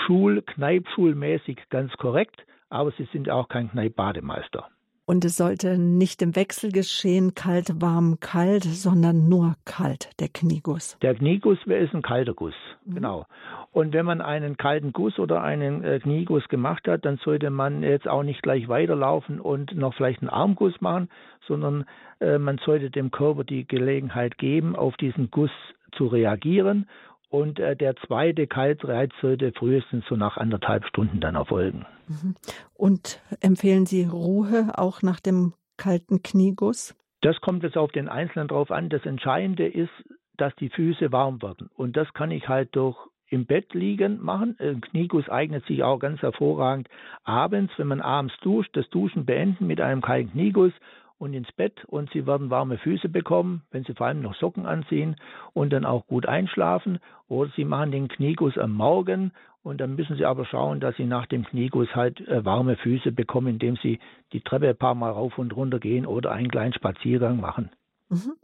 Schul-, 0.05 0.43
Kneipschulmäßig 0.43 1.69
ganz 1.71 1.93
korrekt, 1.97 2.45
aber 2.69 2.93
Sie 2.93 3.09
sind 3.13 3.31
auch 3.31 3.49
kein 3.49 3.71
Kneipp-Bademeister. 3.71 4.69
Und 5.09 5.25
es 5.25 5.37
sollte 5.37 5.79
nicht 5.79 6.21
im 6.21 6.35
Wechsel 6.35 6.73
geschehen, 6.73 7.35
kalt, 7.37 7.81
warm, 7.81 8.19
kalt, 8.19 8.65
sondern 8.65 9.29
nur 9.29 9.55
kalt, 9.65 10.11
der 10.19 10.27
Knieguss. 10.29 10.99
Der 11.01 11.15
Knieguss 11.15 11.59
ist 11.65 11.95
ein 11.95 12.03
kalter 12.03 12.35
Guss, 12.35 12.55
mhm. 12.85 12.95
genau. 12.97 13.27
Und 13.71 13.93
wenn 13.93 14.05
man 14.05 14.21
einen 14.21 14.57
kalten 14.57 14.93
Guss 14.93 15.21
oder 15.21 15.43
einen 15.43 15.85
äh, 15.85 16.01
Knieguss 16.01 16.49
gemacht 16.49 16.89
hat, 16.89 17.05
dann 17.05 17.19
sollte 17.19 17.51
man 17.51 17.85
jetzt 17.85 18.09
auch 18.09 18.25
nicht 18.25 18.43
gleich 18.43 18.67
weiterlaufen 18.67 19.39
und 19.39 19.77
noch 19.77 19.95
vielleicht 19.95 20.23
einen 20.23 20.29
Armguss 20.31 20.81
machen, 20.81 21.09
sondern 21.47 21.85
äh, 22.19 22.39
man 22.39 22.59
sollte 22.59 22.91
dem 22.91 23.13
Körper 23.13 23.45
die 23.45 23.65
Gelegenheit 23.65 24.39
geben, 24.39 24.75
auf 24.75 24.97
diesen 24.97 25.31
Guss 25.31 25.53
zu 25.93 26.09
reagieren 26.09 26.89
und 27.29 27.59
äh, 27.59 27.77
der 27.77 27.97
zweite 27.97 28.47
Kaltreiz 28.47 29.11
sollte 29.21 29.53
frühestens 29.53 30.05
so 30.09 30.17
nach 30.17 30.37
anderthalb 30.37 30.87
Stunden 30.87 31.21
dann 31.21 31.35
erfolgen. 31.35 31.85
Mhm. 32.09 32.35
Und 32.75 33.21
empfehlen 33.41 33.87
Sie 33.87 34.05
Ruhe 34.05 34.73
auch 34.77 35.03
nach 35.03 35.21
dem 35.21 35.55
kalten 35.77 36.23
Knieguss? 36.23 36.95
Das 37.23 37.41
kommt 37.41 37.63
jetzt 37.63 37.77
auf 37.77 37.91
den 37.93 38.09
Einzelnen 38.09 38.49
drauf 38.49 38.71
an. 38.71 38.89
Das 38.89 39.05
Entscheidende 39.05 39.67
ist, 39.67 39.91
dass 40.37 40.55
die 40.57 40.69
Füße 40.69 41.13
warm 41.13 41.43
werden. 41.43 41.71
Und 41.75 41.97
das 41.97 42.13
kann 42.13 42.31
ich 42.31 42.49
halt 42.49 42.77
durch 42.77 42.97
im 43.29 43.47
Bett 43.47 43.75
liegen 43.75 44.23
machen. 44.23 44.57
Ein 44.61 44.81
Knieguss 44.81 45.29
eignet 45.29 45.67
sich 45.67 45.83
auch 45.83 45.99
ganz 45.99 46.23
hervorragend 46.23 46.89
abends, 47.25 47.73
wenn 47.77 47.89
man 47.89 48.01
abends 48.01 48.35
duscht, 48.43 48.77
das 48.77 48.89
Duschen 48.91 49.27
beenden 49.27 49.67
mit 49.67 49.81
einem 49.81 50.01
kalten 50.01 50.31
Knieguss 50.33 50.73
und 51.19 51.35
ins 51.35 51.51
Bett 51.53 51.85
und 51.87 52.11
sie 52.13 52.27
werden 52.27 52.51
warme 52.51 52.79
Füße 52.79 53.09
bekommen, 53.09 53.63
wenn 53.71 53.85
sie 53.85 53.95
vor 53.95 54.07
allem 54.07 54.21
noch 54.23 54.35
Socken 54.35 54.67
anziehen 54.67 55.17
und 55.53 55.73
dann 55.73 55.85
auch 55.85 56.07
gut 56.07 56.27
einschlafen. 56.27 56.99
Oder 57.29 57.51
sie 57.57 57.65
machen 57.65 57.91
den 57.91 58.09
Knieguss 58.09 58.59
am 58.59 58.73
Morgen 58.73 59.33
und 59.63 59.81
dann 59.81 59.97
müssen 59.97 60.17
sie 60.17 60.25
aber 60.25 60.45
schauen, 60.45 60.79
dass 60.79 60.97
sie 60.97 61.07
nach 61.07 61.27
dem 61.27 61.45
Knieguss 61.45 61.89
halt 61.95 62.21
äh, 62.29 62.45
warme 62.45 62.77
Füße 62.77 63.13
bekommen, 63.13 63.49
indem 63.49 63.77
sie 63.77 63.99
die 64.33 64.41
Treppe 64.41 64.69
ein 64.69 64.77
paar 64.77 64.95
Mal 64.95 65.11
rauf 65.11 65.39
und 65.39 65.57
runter 65.57 65.81
gehen 65.81 66.07
oder 66.07 66.33
einen 66.33 66.51
kleinen 66.51 66.73
Spaziergang 66.73 67.41
machen. 67.41 67.71
Mhm. 68.09 68.35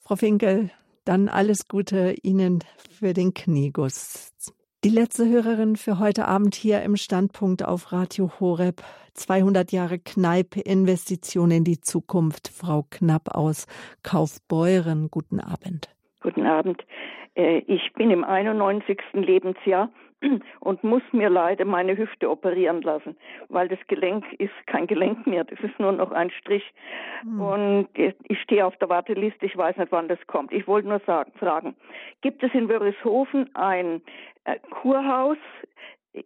Frau 0.00 0.16
Finkel, 0.16 0.70
dann 1.04 1.28
alles 1.28 1.68
Gute 1.68 2.16
Ihnen 2.22 2.60
für 2.90 3.12
den 3.12 3.34
Knieguss. 3.34 4.53
Die 4.84 4.90
letzte 4.90 5.26
Hörerin 5.26 5.76
für 5.76 5.98
heute 5.98 6.28
Abend 6.28 6.54
hier 6.54 6.82
im 6.82 6.96
Standpunkt 6.96 7.64
auf 7.64 7.90
Radio 7.90 8.30
Horeb. 8.38 8.82
200 9.14 9.72
Jahre 9.72 9.98
Kneipe, 9.98 10.60
Investition 10.60 11.50
in 11.50 11.64
die 11.64 11.80
Zukunft. 11.80 12.48
Frau 12.48 12.84
Knapp 12.90 13.34
aus 13.34 13.66
Kaufbeuren. 14.02 15.08
Guten 15.10 15.40
Abend. 15.40 15.88
Guten 16.20 16.44
Abend. 16.46 16.84
Äh, 17.34 17.58
ich 17.66 17.92
bin 17.94 18.10
im 18.10 18.24
91. 18.24 18.98
Lebensjahr 19.12 19.90
und 20.60 20.84
muss 20.84 21.02
mir 21.12 21.28
leider 21.28 21.64
meine 21.64 21.96
Hüfte 21.96 22.30
operieren 22.30 22.82
lassen, 22.82 23.16
weil 23.48 23.68
das 23.68 23.78
Gelenk 23.88 24.24
ist 24.38 24.52
kein 24.66 24.86
Gelenk 24.86 25.26
mehr, 25.26 25.44
das 25.44 25.60
ist 25.60 25.78
nur 25.78 25.92
noch 25.92 26.12
ein 26.12 26.30
Strich. 26.30 26.64
Mhm. 27.24 27.40
Und 27.40 27.88
ich 27.94 28.40
stehe 28.40 28.64
auf 28.64 28.76
der 28.76 28.88
Warteliste, 28.88 29.46
ich 29.46 29.56
weiß 29.56 29.76
nicht, 29.76 29.92
wann 29.92 30.08
das 30.08 30.18
kommt. 30.26 30.52
Ich 30.52 30.66
wollte 30.66 30.88
nur 30.88 31.00
sagen, 31.00 31.32
fragen, 31.38 31.74
gibt 32.20 32.42
es 32.42 32.52
in 32.54 32.68
Wörishofen 32.68 33.54
ein 33.54 34.02
äh, 34.44 34.58
Kurhaus, 34.70 35.38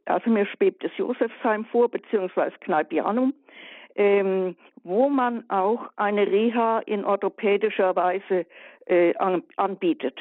also 0.05 0.31
mir 0.31 0.47
schwebt 0.47 0.85
das 0.85 0.95
Josefsheim 0.97 1.65
vor, 1.67 1.89
beziehungsweise 1.89 2.55
Kneipianum, 2.61 3.33
ähm, 3.95 4.55
wo 4.85 5.09
man 5.09 5.49
auch 5.49 5.89
eine 5.97 6.27
Reha 6.27 6.81
in 6.81 7.05
orthopädischer 7.05 7.97
Weise 7.97 8.47
äh, 8.87 9.15
an, 9.17 9.43
anbietet. 9.57 10.19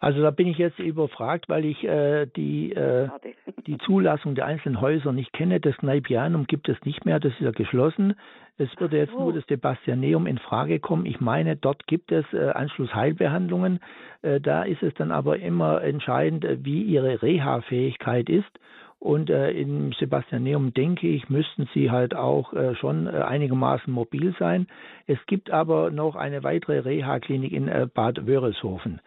Also 0.00 0.22
da 0.22 0.30
bin 0.30 0.46
ich 0.46 0.56
jetzt 0.56 0.78
überfragt, 0.78 1.48
weil 1.50 1.66
ich 1.66 1.84
äh, 1.84 2.26
die, 2.34 2.72
äh, 2.72 3.08
die 3.66 3.76
Zulassung 3.78 4.34
der 4.34 4.46
einzelnen 4.46 4.80
Häuser 4.80 5.12
nicht 5.12 5.32
kenne. 5.34 5.60
Das 5.60 5.76
Kneipianum 5.76 6.46
gibt 6.46 6.68
es 6.70 6.82
nicht 6.84 7.04
mehr, 7.04 7.20
das 7.20 7.32
ist 7.34 7.40
ja 7.40 7.50
geschlossen. 7.50 8.14
Es 8.56 8.68
würde 8.78 8.98
jetzt 8.98 9.12
nur 9.12 9.32
das 9.32 9.44
Sebastianeum 9.46 10.26
in 10.26 10.38
Frage 10.38 10.80
kommen. 10.80 11.06
Ich 11.06 11.20
meine, 11.20 11.56
dort 11.56 11.86
gibt 11.86 12.12
es 12.12 12.24
äh, 12.32 12.50
Anschlussheilbehandlungen. 12.50 13.80
Äh, 14.22 14.40
da 14.40 14.64
ist 14.64 14.82
es 14.82 14.92
dann 14.94 15.12
aber 15.12 15.38
immer 15.38 15.82
entscheidend, 15.82 16.44
äh, 16.44 16.58
wie 16.62 16.82
ihre 16.82 17.22
Reha-Fähigkeit 17.22 18.28
ist. 18.28 18.50
Und 18.98 19.30
äh, 19.30 19.50
im 19.52 19.92
Sebastianeum, 19.92 20.74
denke 20.74 21.08
ich, 21.08 21.30
müssten 21.30 21.68
sie 21.72 21.90
halt 21.90 22.14
auch 22.14 22.52
äh, 22.52 22.74
schon 22.74 23.06
äh, 23.06 23.12
einigermaßen 23.12 23.90
mobil 23.90 24.34
sein. 24.38 24.66
Es 25.06 25.18
gibt 25.26 25.50
aber 25.50 25.90
noch 25.90 26.16
eine 26.16 26.42
weitere 26.42 26.80
Reha-Klinik 26.80 27.52
in 27.52 27.68
äh, 27.68 27.86
Bad 27.92 28.26
Wörishofen. 28.26 29.00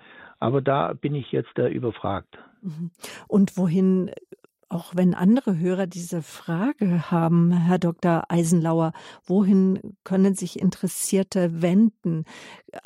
Aber 0.43 0.61
da 0.61 0.91
bin 0.91 1.15
ich 1.15 1.31
jetzt 1.31 1.57
äh, 1.57 1.69
überfragt. 1.69 2.37
Mhm. 2.61 2.91
Und 3.29 3.55
wohin, 3.55 4.11
auch 4.67 4.91
wenn 4.93 5.13
andere 5.13 5.57
Hörer 5.57 5.87
diese 5.87 6.21
Frage 6.21 7.09
haben, 7.09 7.53
Herr 7.53 7.79
Dr. 7.79 8.25
Eisenlauer, 8.27 8.91
wohin 9.23 9.95
können 10.03 10.35
sich 10.35 10.59
Interessierte 10.59 11.61
wenden? 11.61 12.25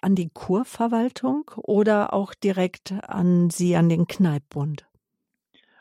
An 0.03 0.13
die 0.13 0.29
Kurverwaltung 0.31 1.49
oder 1.55 2.13
auch 2.13 2.35
direkt 2.35 2.93
an 3.07 3.49
Sie, 3.49 3.75
an 3.75 3.89
den 3.89 4.05
Kneippbund? 4.05 4.85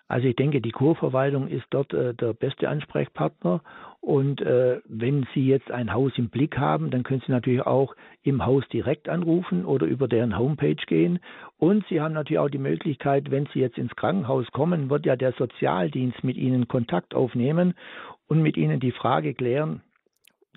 Also 0.09 0.29
ich 0.29 0.37
denke, 0.37 0.63
die 0.63 0.71
Kurverwaltung 0.71 1.47
ist 1.47 1.67
dort 1.69 1.93
äh, 1.93 2.15
der 2.15 2.33
beste 2.33 2.71
Ansprechpartner. 2.71 3.61
Und 4.01 4.41
äh, 4.41 4.81
wenn 4.87 5.27
Sie 5.35 5.47
jetzt 5.47 5.71
ein 5.71 5.93
Haus 5.93 6.13
im 6.17 6.29
Blick 6.29 6.59
haben, 6.59 6.91
dann 6.91 7.03
können 7.03 7.23
Sie 7.27 7.33
natürlich 7.33 7.63
auch 7.63 7.97
im 8.23 8.45
Haus 8.47 8.63
direkt 8.69 9.09
anrufen 9.09 9.65
oder 9.65 9.87
über 9.87 10.07
deren 10.09 10.39
Homepage 10.39 10.77
gehen. 10.87 11.19
Und 11.59 11.85
Sie 11.89 12.01
haben 12.01 12.15
natürlich 12.15 12.39
auch 12.39 12.51
die 12.51 12.59
Möglichkeit, 12.59 13.31
wenn 13.31 13.47
Sie 13.53 13.61
jetzt 13.61 13.79
ins 13.79 13.97
Krankenhaus 13.97 14.47
kommen, 14.53 14.91
wird 14.91 15.07
ja 15.07 15.17
der 15.17 15.33
Sozialdienst 15.33 16.23
mit 16.23 16.37
Ihnen 16.37 16.69
Kontakt 16.69 17.15
aufnehmen 17.15 17.75
und 18.29 18.43
mit 18.43 18.57
Ihnen 18.57 18.81
die 18.81 18.93
Frage 18.93 19.35
klären, 19.35 19.83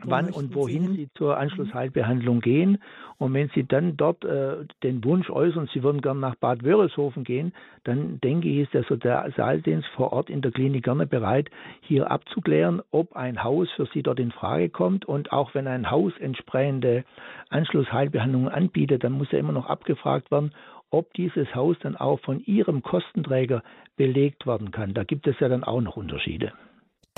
wann 0.04 0.30
und 0.32 0.56
wohin 0.56 0.94
Sie, 0.96 1.10
zur 1.16 1.36
mhm. 1.36 1.42
Anschlussheilbehandlung 1.42 2.42
gehen. 2.42 2.78
Und 3.18 3.34
wenn 3.34 3.50
Sie 3.50 3.66
dann 3.68 3.98
dort 3.98 4.24
äh, 4.24 4.66
den 4.84 5.04
Wunsch 5.04 5.30
äußern, 5.30 5.70
Sie 5.74 5.84
würden 5.84 6.02
gerne 6.02 6.20
nach 6.20 6.36
Bad 6.36 6.64
Wörishofen 6.64 7.24
gehen, 7.24 7.54
dann 7.84 8.20
denke 8.22 8.48
ich, 8.48 8.60
ist 8.60 8.74
der 8.74 8.84
Sozialdienst 8.84 9.88
vor 9.90 10.14
Ort 10.14 10.30
in 10.30 10.42
der 10.42 10.52
Klinik 10.52 10.86
gerne 10.86 11.06
bereit, 11.06 11.50
hier 11.82 12.10
abzuklären, 12.10 12.82
ob 12.92 13.16
ein 13.16 13.44
Haus 13.44 13.70
für 13.76 13.88
Sie 13.94 14.04
dort 14.04 14.20
in 14.20 14.32
Frage 14.32 14.70
kommt. 14.70 15.06
Und 15.06 15.32
auch 15.32 15.54
wenn 15.54 15.68
ein 15.68 15.92
Haus 15.92 16.14
entsprechende 16.20 17.04
Anschlussheilbehandlungen 17.50 18.50
anbietet, 18.50 19.04
dann 19.04 19.14
muss 19.14 19.32
ja 19.32 19.40
immer 19.40 19.54
noch 19.54 19.68
abgefragt 19.68 20.32
werden, 20.32 20.54
ob 20.92 21.14
dieses 21.14 21.54
Haus 21.54 21.78
dann 21.82 21.96
auch 21.96 22.20
von 22.22 22.44
Ihrem 22.46 22.82
Kostenträger 22.82 23.64
belegt 23.96 24.48
werden 24.48 24.72
kann. 24.72 24.94
Da 24.94 25.04
gibt 25.04 25.28
es 25.28 25.40
ja 25.40 25.50
dann 25.50 25.64
auch 25.64 25.82
noch 25.82 25.98
Unterschiede. 25.98 26.54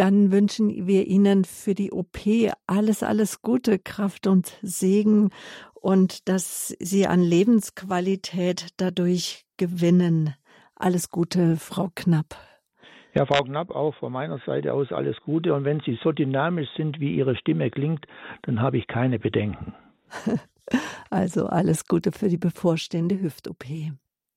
Dann 0.02 0.32
wünschen 0.32 0.88
wir 0.88 1.06
Ihnen 1.06 1.46
für 1.46 1.76
die 1.76 1.92
OP 1.92 2.18
alles, 2.66 3.04
alles 3.04 3.44
Gute, 3.44 3.78
Kraft 3.78 4.26
und 4.26 4.58
Segen 4.64 5.30
und 5.76 6.28
dass 6.28 6.70
Sie 6.80 7.06
an 7.06 7.22
Lebensqualität 7.22 8.70
dadurch 8.78 9.46
gewinnen. 9.58 10.34
Alles 10.74 11.12
Gute, 11.12 11.56
Frau 11.56 11.92
Knapp. 11.94 12.36
Ja, 13.14 13.28
Frau 13.28 13.44
Knapp, 13.44 13.70
auch 13.70 13.94
von 13.94 14.12
meiner 14.12 14.40
Seite 14.44 14.74
aus 14.74 14.92
alles 14.92 15.18
Gute. 15.24 15.54
Und 15.54 15.66
wenn 15.66 15.82
Sie 15.82 16.00
so 16.02 16.12
dynamisch 16.12 16.70
sind, 16.76 17.00
wie 17.00 17.16
Ihre 17.16 17.36
Stimme 17.36 17.70
klingt, 17.70 18.08
dann 18.42 18.60
habe 18.60 18.80
ich 18.80 18.88
keine 18.88 19.20
Bedenken. 19.20 19.76
Also 21.10 21.48
alles 21.48 21.86
Gute 21.86 22.14
für 22.14 22.30
die 22.30 22.38
bevorstehende 22.38 23.20
Hüft-OP. 23.20 23.66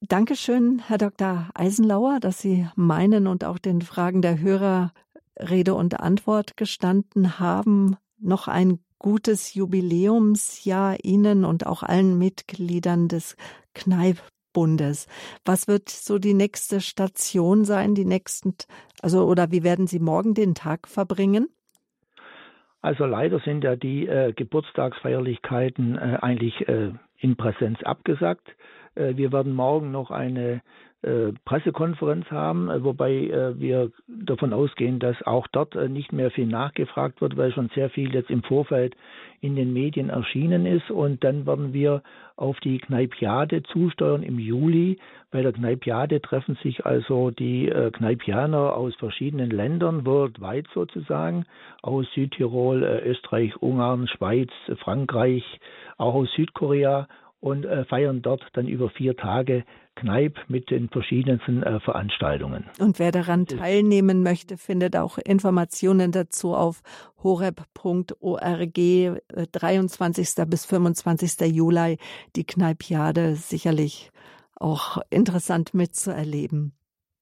Dankeschön, 0.00 0.82
Herr 0.84 0.98
Dr. 0.98 1.48
Eisenlauer, 1.54 2.18
dass 2.20 2.40
Sie 2.40 2.66
meinen 2.74 3.28
und 3.28 3.44
auch 3.44 3.58
den 3.58 3.80
Fragen 3.80 4.20
der 4.20 4.40
Hörer 4.40 4.92
Rede 5.38 5.74
und 5.74 6.00
Antwort 6.00 6.56
gestanden 6.56 7.38
haben. 7.38 7.96
Noch 8.18 8.48
ein 8.48 8.78
gutes 8.98 9.54
Jubiläumsjahr 9.54 10.96
Ihnen 11.02 11.44
und 11.44 11.66
auch 11.66 11.82
allen 11.82 12.18
Mitgliedern 12.18 13.08
des 13.08 13.36
Kneippbundes. 13.74 15.08
Was 15.44 15.68
wird 15.68 15.88
so 15.88 16.18
die 16.18 16.34
nächste 16.34 16.80
Station 16.80 17.64
sein, 17.64 17.94
die 17.94 18.06
nächsten, 18.06 18.54
also 19.02 19.26
oder 19.26 19.50
wie 19.50 19.62
werden 19.62 19.86
Sie 19.86 19.98
morgen 19.98 20.34
den 20.34 20.54
Tag 20.54 20.88
verbringen? 20.88 21.48
Also 22.80 23.06
leider 23.06 23.40
sind 23.40 23.64
ja 23.64 23.76
die 23.76 24.06
äh, 24.06 24.32
Geburtstagsfeierlichkeiten 24.32 25.96
äh, 25.96 26.18
eigentlich 26.20 26.68
äh, 26.68 26.92
in 27.18 27.36
Präsenz 27.36 27.82
abgesagt. 27.82 28.46
Äh, 28.94 29.16
wir 29.16 29.32
werden 29.32 29.54
morgen 29.54 29.90
noch 29.90 30.10
eine 30.10 30.60
Pressekonferenz 31.44 32.30
haben, 32.30 32.70
äh, 32.70 32.82
wobei 32.82 33.12
äh, 33.12 33.58
wir 33.58 33.90
davon 34.08 34.52
ausgehen, 34.52 34.98
dass 34.98 35.20
auch 35.26 35.46
dort 35.48 35.74
nicht 35.90 36.12
mehr 36.12 36.30
viel 36.30 36.46
nachgefragt 36.46 37.20
wird, 37.20 37.36
weil 37.36 37.52
schon 37.52 37.70
sehr 37.74 37.90
viel 37.90 38.14
jetzt 38.14 38.30
im 38.30 38.42
Vorfeld 38.42 38.96
in 39.40 39.56
den 39.56 39.72
Medien 39.72 40.08
erschienen 40.08 40.64
ist. 40.64 40.90
Und 40.90 41.22
dann 41.22 41.46
werden 41.46 41.72
wir 41.72 42.02
auf 42.36 42.58
die 42.60 42.78
Kneipiade 42.78 43.62
zusteuern 43.64 44.22
im 44.22 44.38
Juli. 44.38 44.98
Bei 45.30 45.42
der 45.42 45.52
Kneipiade 45.52 46.22
treffen 46.22 46.56
sich 46.62 46.86
also 46.86 47.30
die 47.30 47.70
Kneipianer 47.92 48.74
aus 48.74 48.94
verschiedenen 48.96 49.50
Ländern, 49.50 50.06
worldwide 50.06 50.68
sozusagen, 50.72 51.44
aus 51.82 52.06
Südtirol, 52.14 52.82
Österreich, 53.04 53.54
Ungarn, 53.60 54.08
Schweiz, 54.08 54.50
Frankreich, 54.78 55.44
auch 55.98 56.14
aus 56.14 56.32
Südkorea 56.32 57.06
und 57.44 57.66
feiern 57.88 58.22
dort 58.22 58.42
dann 58.54 58.66
über 58.66 58.88
vier 58.88 59.16
Tage 59.16 59.64
Kneipp 59.96 60.38
mit 60.48 60.70
den 60.70 60.88
verschiedensten 60.88 61.62
äh, 61.62 61.78
Veranstaltungen. 61.80 62.64
Und 62.80 62.98
wer 62.98 63.12
daran 63.12 63.46
teilnehmen 63.46 64.22
möchte, 64.22 64.56
findet 64.56 64.96
auch 64.96 65.18
Informationen 65.18 66.10
dazu 66.10 66.54
auf 66.54 66.82
horeb.org 67.22 68.74
23. 69.52 70.38
Äh, 70.38 70.46
bis 70.46 70.64
25. 70.64 71.54
Juli 71.54 71.98
die 72.34 72.44
Kneipiade 72.44 73.36
sicherlich 73.36 74.10
auch 74.56 74.98
interessant 75.10 75.74
mitzuerleben. 75.74 76.72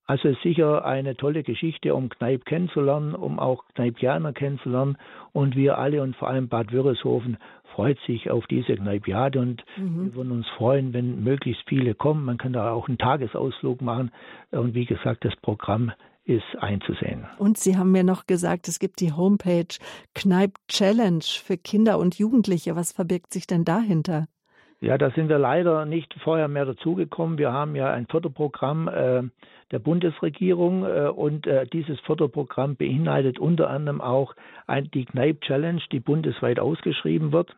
Also 0.06 0.28
ist 0.28 0.42
sicher 0.42 0.84
eine 0.84 1.16
tolle 1.16 1.42
Geschichte, 1.42 1.94
um 1.94 2.08
Kneipp 2.08 2.44
kennenzulernen, 2.44 3.14
um 3.14 3.38
auch 3.38 3.64
Kneipianer 3.74 4.32
kennenzulernen. 4.32 4.98
Und 5.32 5.56
wir 5.56 5.78
alle 5.78 6.02
und 6.02 6.16
vor 6.16 6.28
allem 6.28 6.48
Bad 6.48 6.72
Wörishofen 6.72 7.38
freut 7.74 7.98
sich 8.06 8.30
auf 8.30 8.46
diese 8.46 8.76
Kneipiade 8.76 9.40
und 9.40 9.62
mhm. 9.76 10.06
wir 10.06 10.14
würden 10.14 10.32
uns 10.32 10.48
freuen, 10.56 10.92
wenn 10.92 11.22
möglichst 11.22 11.62
viele 11.68 11.94
kommen. 11.94 12.24
Man 12.24 12.38
kann 12.38 12.52
da 12.52 12.72
auch 12.72 12.88
einen 12.88 12.98
Tagesausflug 12.98 13.82
machen 13.82 14.10
und 14.50 14.74
wie 14.74 14.86
gesagt, 14.86 15.24
das 15.24 15.34
Programm 15.36 15.92
ist 16.24 16.56
einzusehen. 16.60 17.26
Und 17.38 17.58
Sie 17.58 17.76
haben 17.76 17.90
mir 17.90 18.04
noch 18.04 18.26
gesagt, 18.26 18.68
es 18.68 18.78
gibt 18.78 19.00
die 19.00 19.12
Homepage 19.12 19.74
Kneip 20.14 20.54
Challenge 20.68 21.24
für 21.24 21.56
Kinder 21.56 21.98
und 21.98 22.16
Jugendliche. 22.18 22.76
Was 22.76 22.92
verbirgt 22.92 23.32
sich 23.32 23.46
denn 23.46 23.64
dahinter? 23.64 24.26
Ja, 24.80 24.98
da 24.98 25.10
sind 25.10 25.28
wir 25.28 25.38
leider 25.38 25.84
nicht 25.84 26.12
vorher 26.24 26.48
mehr 26.48 26.64
dazugekommen. 26.64 27.38
Wir 27.38 27.52
haben 27.52 27.76
ja 27.76 27.92
ein 27.92 28.06
Förderprogramm 28.06 28.88
äh, 28.88 29.22
der 29.70 29.78
Bundesregierung 29.78 30.84
äh, 30.84 31.08
und 31.08 31.46
äh, 31.46 31.66
dieses 31.72 32.00
Förderprogramm 32.00 32.74
beinhaltet 32.74 33.38
unter 33.38 33.70
anderem 33.70 34.00
auch 34.00 34.34
ein, 34.66 34.90
die 34.90 35.04
Kneip 35.04 35.40
Challenge, 35.42 35.80
die 35.92 36.00
bundesweit 36.00 36.58
ausgeschrieben 36.58 37.32
wird 37.32 37.54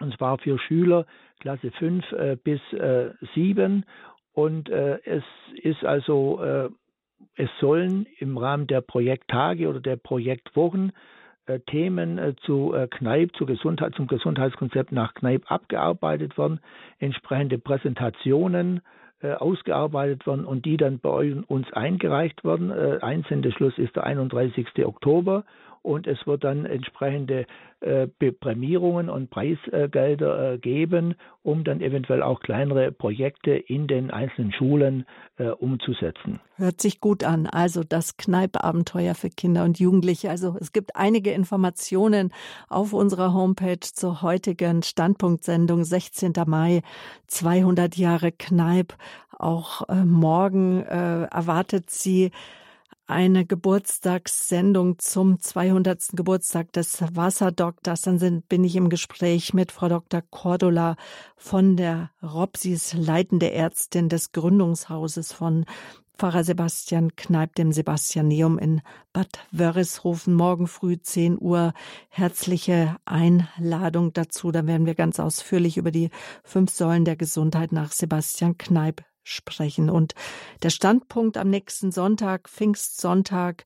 und 0.00 0.16
zwar 0.16 0.38
für 0.38 0.58
Schüler 0.58 1.06
Klasse 1.40 1.70
5 1.72 2.12
äh, 2.12 2.36
bis 2.42 2.60
äh, 2.72 3.10
7. 3.34 3.84
Und 4.32 4.68
äh, 4.68 4.98
es 5.04 5.24
ist 5.62 5.84
also, 5.84 6.42
äh, 6.42 6.68
es 7.36 7.50
sollen 7.60 8.06
im 8.18 8.36
Rahmen 8.36 8.66
der 8.66 8.80
Projekttage 8.80 9.68
oder 9.68 9.80
der 9.80 9.96
Projektwochen 9.96 10.92
äh, 11.46 11.58
Themen 11.60 12.18
äh, 12.18 12.34
zu 12.42 12.74
Kneipp, 12.90 13.34
zu 13.36 13.46
Gesundheit, 13.46 13.94
zum 13.94 14.06
Gesundheitskonzept 14.06 14.92
nach 14.92 15.14
Kneipp 15.14 15.50
abgearbeitet 15.50 16.38
werden, 16.38 16.60
entsprechende 16.98 17.58
Präsentationen 17.58 18.82
ausgearbeitet 19.22 20.26
werden 20.26 20.46
und 20.46 20.64
die 20.64 20.78
dann 20.78 20.98
bei 20.98 21.34
uns 21.46 21.70
eingereicht 21.74 22.42
werden. 22.42 22.72
Einsendeschluss 22.72 23.76
ist 23.76 23.94
der 23.94 24.04
31. 24.04 24.66
Oktober 24.86 25.44
und 25.82 26.06
es 26.06 26.26
wird 26.26 26.44
dann 26.44 26.66
entsprechende 26.66 27.46
äh, 27.80 28.06
Prämierungen 28.06 29.08
und 29.08 29.30
Preisgelder 29.30 30.52
äh, 30.52 30.58
geben, 30.58 31.14
um 31.42 31.64
dann 31.64 31.80
eventuell 31.80 32.22
auch 32.22 32.40
kleinere 32.40 32.92
Projekte 32.92 33.52
in 33.52 33.86
den 33.86 34.10
einzelnen 34.10 34.52
Schulen 34.52 35.06
äh, 35.38 35.48
umzusetzen. 35.48 36.40
Hört 36.56 36.82
sich 36.82 37.00
gut 37.00 37.24
an. 37.24 37.46
Also 37.46 37.82
das 37.82 38.18
Kneippabenteuer 38.18 39.14
für 39.14 39.30
Kinder 39.30 39.64
und 39.64 39.80
Jugendliche. 39.80 40.28
Also 40.28 40.58
es 40.60 40.72
gibt 40.72 40.96
einige 40.96 41.32
Informationen 41.32 42.32
auf 42.68 42.92
unserer 42.92 43.32
Homepage 43.32 43.80
zur 43.80 44.20
heutigen 44.20 44.82
Standpunktsendung 44.82 45.84
16. 45.84 46.34
Mai 46.46 46.82
200 47.28 47.96
Jahre 47.96 48.32
Kneipp. 48.32 48.94
Auch 49.38 49.88
äh, 49.88 50.04
morgen 50.04 50.82
äh, 50.82 51.24
erwartet 51.24 51.88
sie 51.88 52.30
eine 53.10 53.44
Geburtstagssendung 53.44 54.98
zum 54.98 55.40
200. 55.40 56.10
Geburtstag 56.12 56.72
des 56.72 57.02
Wasserdoktors. 57.14 58.02
Dann 58.02 58.18
sind, 58.18 58.48
bin 58.48 58.64
ich 58.64 58.76
im 58.76 58.88
Gespräch 58.88 59.52
mit 59.52 59.72
Frau 59.72 59.88
Dr. 59.88 60.22
Cordula 60.30 60.96
von 61.36 61.76
der 61.76 62.10
Robsis, 62.22 62.94
leitende 62.94 63.52
Ärztin 63.52 64.08
des 64.08 64.32
Gründungshauses 64.32 65.32
von 65.32 65.66
Pfarrer 66.18 66.44
Sebastian 66.44 67.16
Kneip, 67.16 67.54
dem 67.54 67.72
Sebastianeum 67.72 68.58
in 68.58 68.82
Bad 69.12 69.46
Wörishofen. 69.50 70.34
Morgen 70.34 70.66
früh 70.66 71.00
10 71.00 71.38
Uhr. 71.40 71.72
Herzliche 72.10 72.96
Einladung 73.06 74.12
dazu. 74.12 74.52
Da 74.52 74.66
werden 74.66 74.86
wir 74.86 74.94
ganz 74.94 75.18
ausführlich 75.18 75.78
über 75.78 75.90
die 75.90 76.10
fünf 76.44 76.70
Säulen 76.70 77.04
der 77.04 77.16
Gesundheit 77.16 77.72
nach 77.72 77.90
Sebastian 77.90 78.58
Kneip 78.58 79.02
sprechen. 79.30 79.90
Und 79.90 80.14
der 80.62 80.70
Standpunkt 80.70 81.36
am 81.36 81.48
nächsten 81.48 81.92
Sonntag, 81.92 82.48
Pfingstsonntag, 82.48 83.64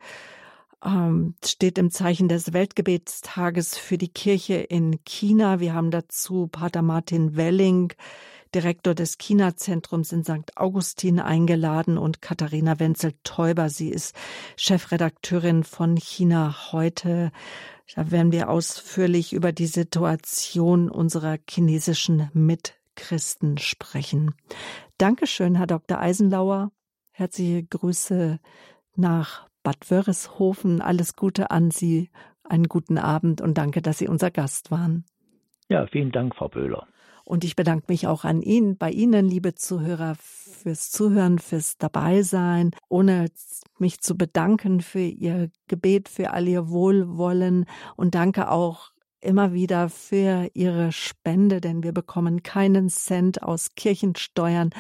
ähm, 0.85 1.35
steht 1.45 1.79
im 1.79 1.91
Zeichen 1.91 2.29
des 2.29 2.53
Weltgebetstages 2.53 3.77
für 3.77 3.99
die 3.99 4.09
Kirche 4.09 4.55
in 4.55 5.03
China. 5.05 5.61
Wir 5.61 5.75
haben 5.75 5.91
dazu 5.91 6.47
Pater 6.47 6.83
Martin 6.83 7.37
Welling, 7.37 7.93
Direktor 8.55 8.95
des 8.95 9.19
China-Zentrums 9.19 10.13
in 10.13 10.23
St. 10.23 10.57
Augustin 10.57 11.19
eingeladen 11.19 11.99
und 11.99 12.23
Katharina 12.23 12.79
Wenzel-Täuber. 12.79 13.69
Sie 13.69 13.89
ist 13.89 14.15
Chefredakteurin 14.57 15.65
von 15.65 15.97
China 15.97 16.55
heute. 16.71 17.33
Da 17.97 18.11
werden 18.11 18.31
wir 18.31 18.49
ausführlich 18.49 19.33
über 19.33 19.53
die 19.53 19.67
Situation 19.67 20.89
unserer 20.89 21.39
chinesischen 21.49 22.31
Mitchristen 22.95 23.59
sprechen. 23.59 24.35
Dankeschön, 24.99 25.57
Herr 25.57 25.67
Dr. 25.67 25.99
Eisenlauer. 25.99 26.71
Herzliche 27.11 27.65
Grüße 27.65 28.39
nach 28.95 29.49
Bad 29.65 29.91
Wörishofen. 29.91 30.81
Alles 30.81 31.17
Gute 31.17 31.51
an 31.51 31.71
Sie. 31.71 32.11
Einen 32.45 32.69
guten 32.69 32.99
Abend 32.99 33.41
und 33.41 33.59
danke, 33.59 33.83
dass 33.83 33.99
Sie 33.99 34.07
unser 34.07 34.31
Gast 34.31 34.71
waren. 34.71 35.05
Ja, 35.69 35.87
vielen 35.87 36.13
Dank, 36.13 36.37
Frau 36.37 36.49
Böhler. 36.49 36.87
Und 37.25 37.43
ich 37.43 37.57
bedanke 37.57 37.87
mich 37.89 38.07
auch 38.07 38.25
an 38.25 38.43
Ihnen, 38.43 38.77
bei 38.77 38.91
Ihnen, 38.91 39.29
liebe 39.29 39.55
Zuhörer, 39.55 40.15
fürs 40.21 40.91
Zuhören, 40.91 41.39
fürs 41.39 41.79
Dabeisein. 41.79 42.71
Ohne 42.89 43.27
mich 43.79 44.01
zu 44.01 44.17
bedanken 44.17 44.83
für 44.83 45.01
Ihr 45.01 45.51
Gebet, 45.67 46.09
für 46.09 46.31
all 46.31 46.47
Ihr 46.47 46.69
Wohlwollen 46.69 47.65
und 47.97 48.15
danke 48.15 48.51
auch 48.51 48.94
immer 49.25 49.53
wieder 49.53 49.89
für 49.89 50.49
Ihre 50.55 50.93
Spende, 50.93 51.61
denn 51.61 51.83
wir 51.83 51.93
bekommen 51.93 52.43
keinen 52.43 52.89
Cent 52.89 53.43
aus 53.43 53.75
Kirchensteuern. 53.75 54.71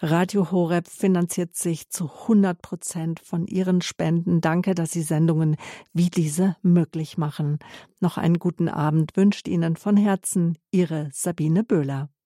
Radio 0.00 0.50
Horeb 0.50 0.86
finanziert 0.88 1.56
sich 1.56 1.90
zu 1.90 2.10
100 2.10 2.60
Prozent 2.60 3.20
von 3.20 3.46
Ihren 3.46 3.80
Spenden. 3.80 4.40
Danke, 4.40 4.74
dass 4.74 4.92
Sie 4.92 5.02
Sendungen 5.02 5.56
wie 5.92 6.10
diese 6.10 6.56
möglich 6.62 7.18
machen. 7.18 7.58
Noch 8.00 8.18
einen 8.18 8.38
guten 8.38 8.68
Abend 8.68 9.16
wünscht 9.16 9.48
Ihnen 9.48 9.76
von 9.76 9.96
Herzen 9.96 10.58
Ihre 10.70 11.08
Sabine 11.12 11.64
Böhler. 11.64 12.13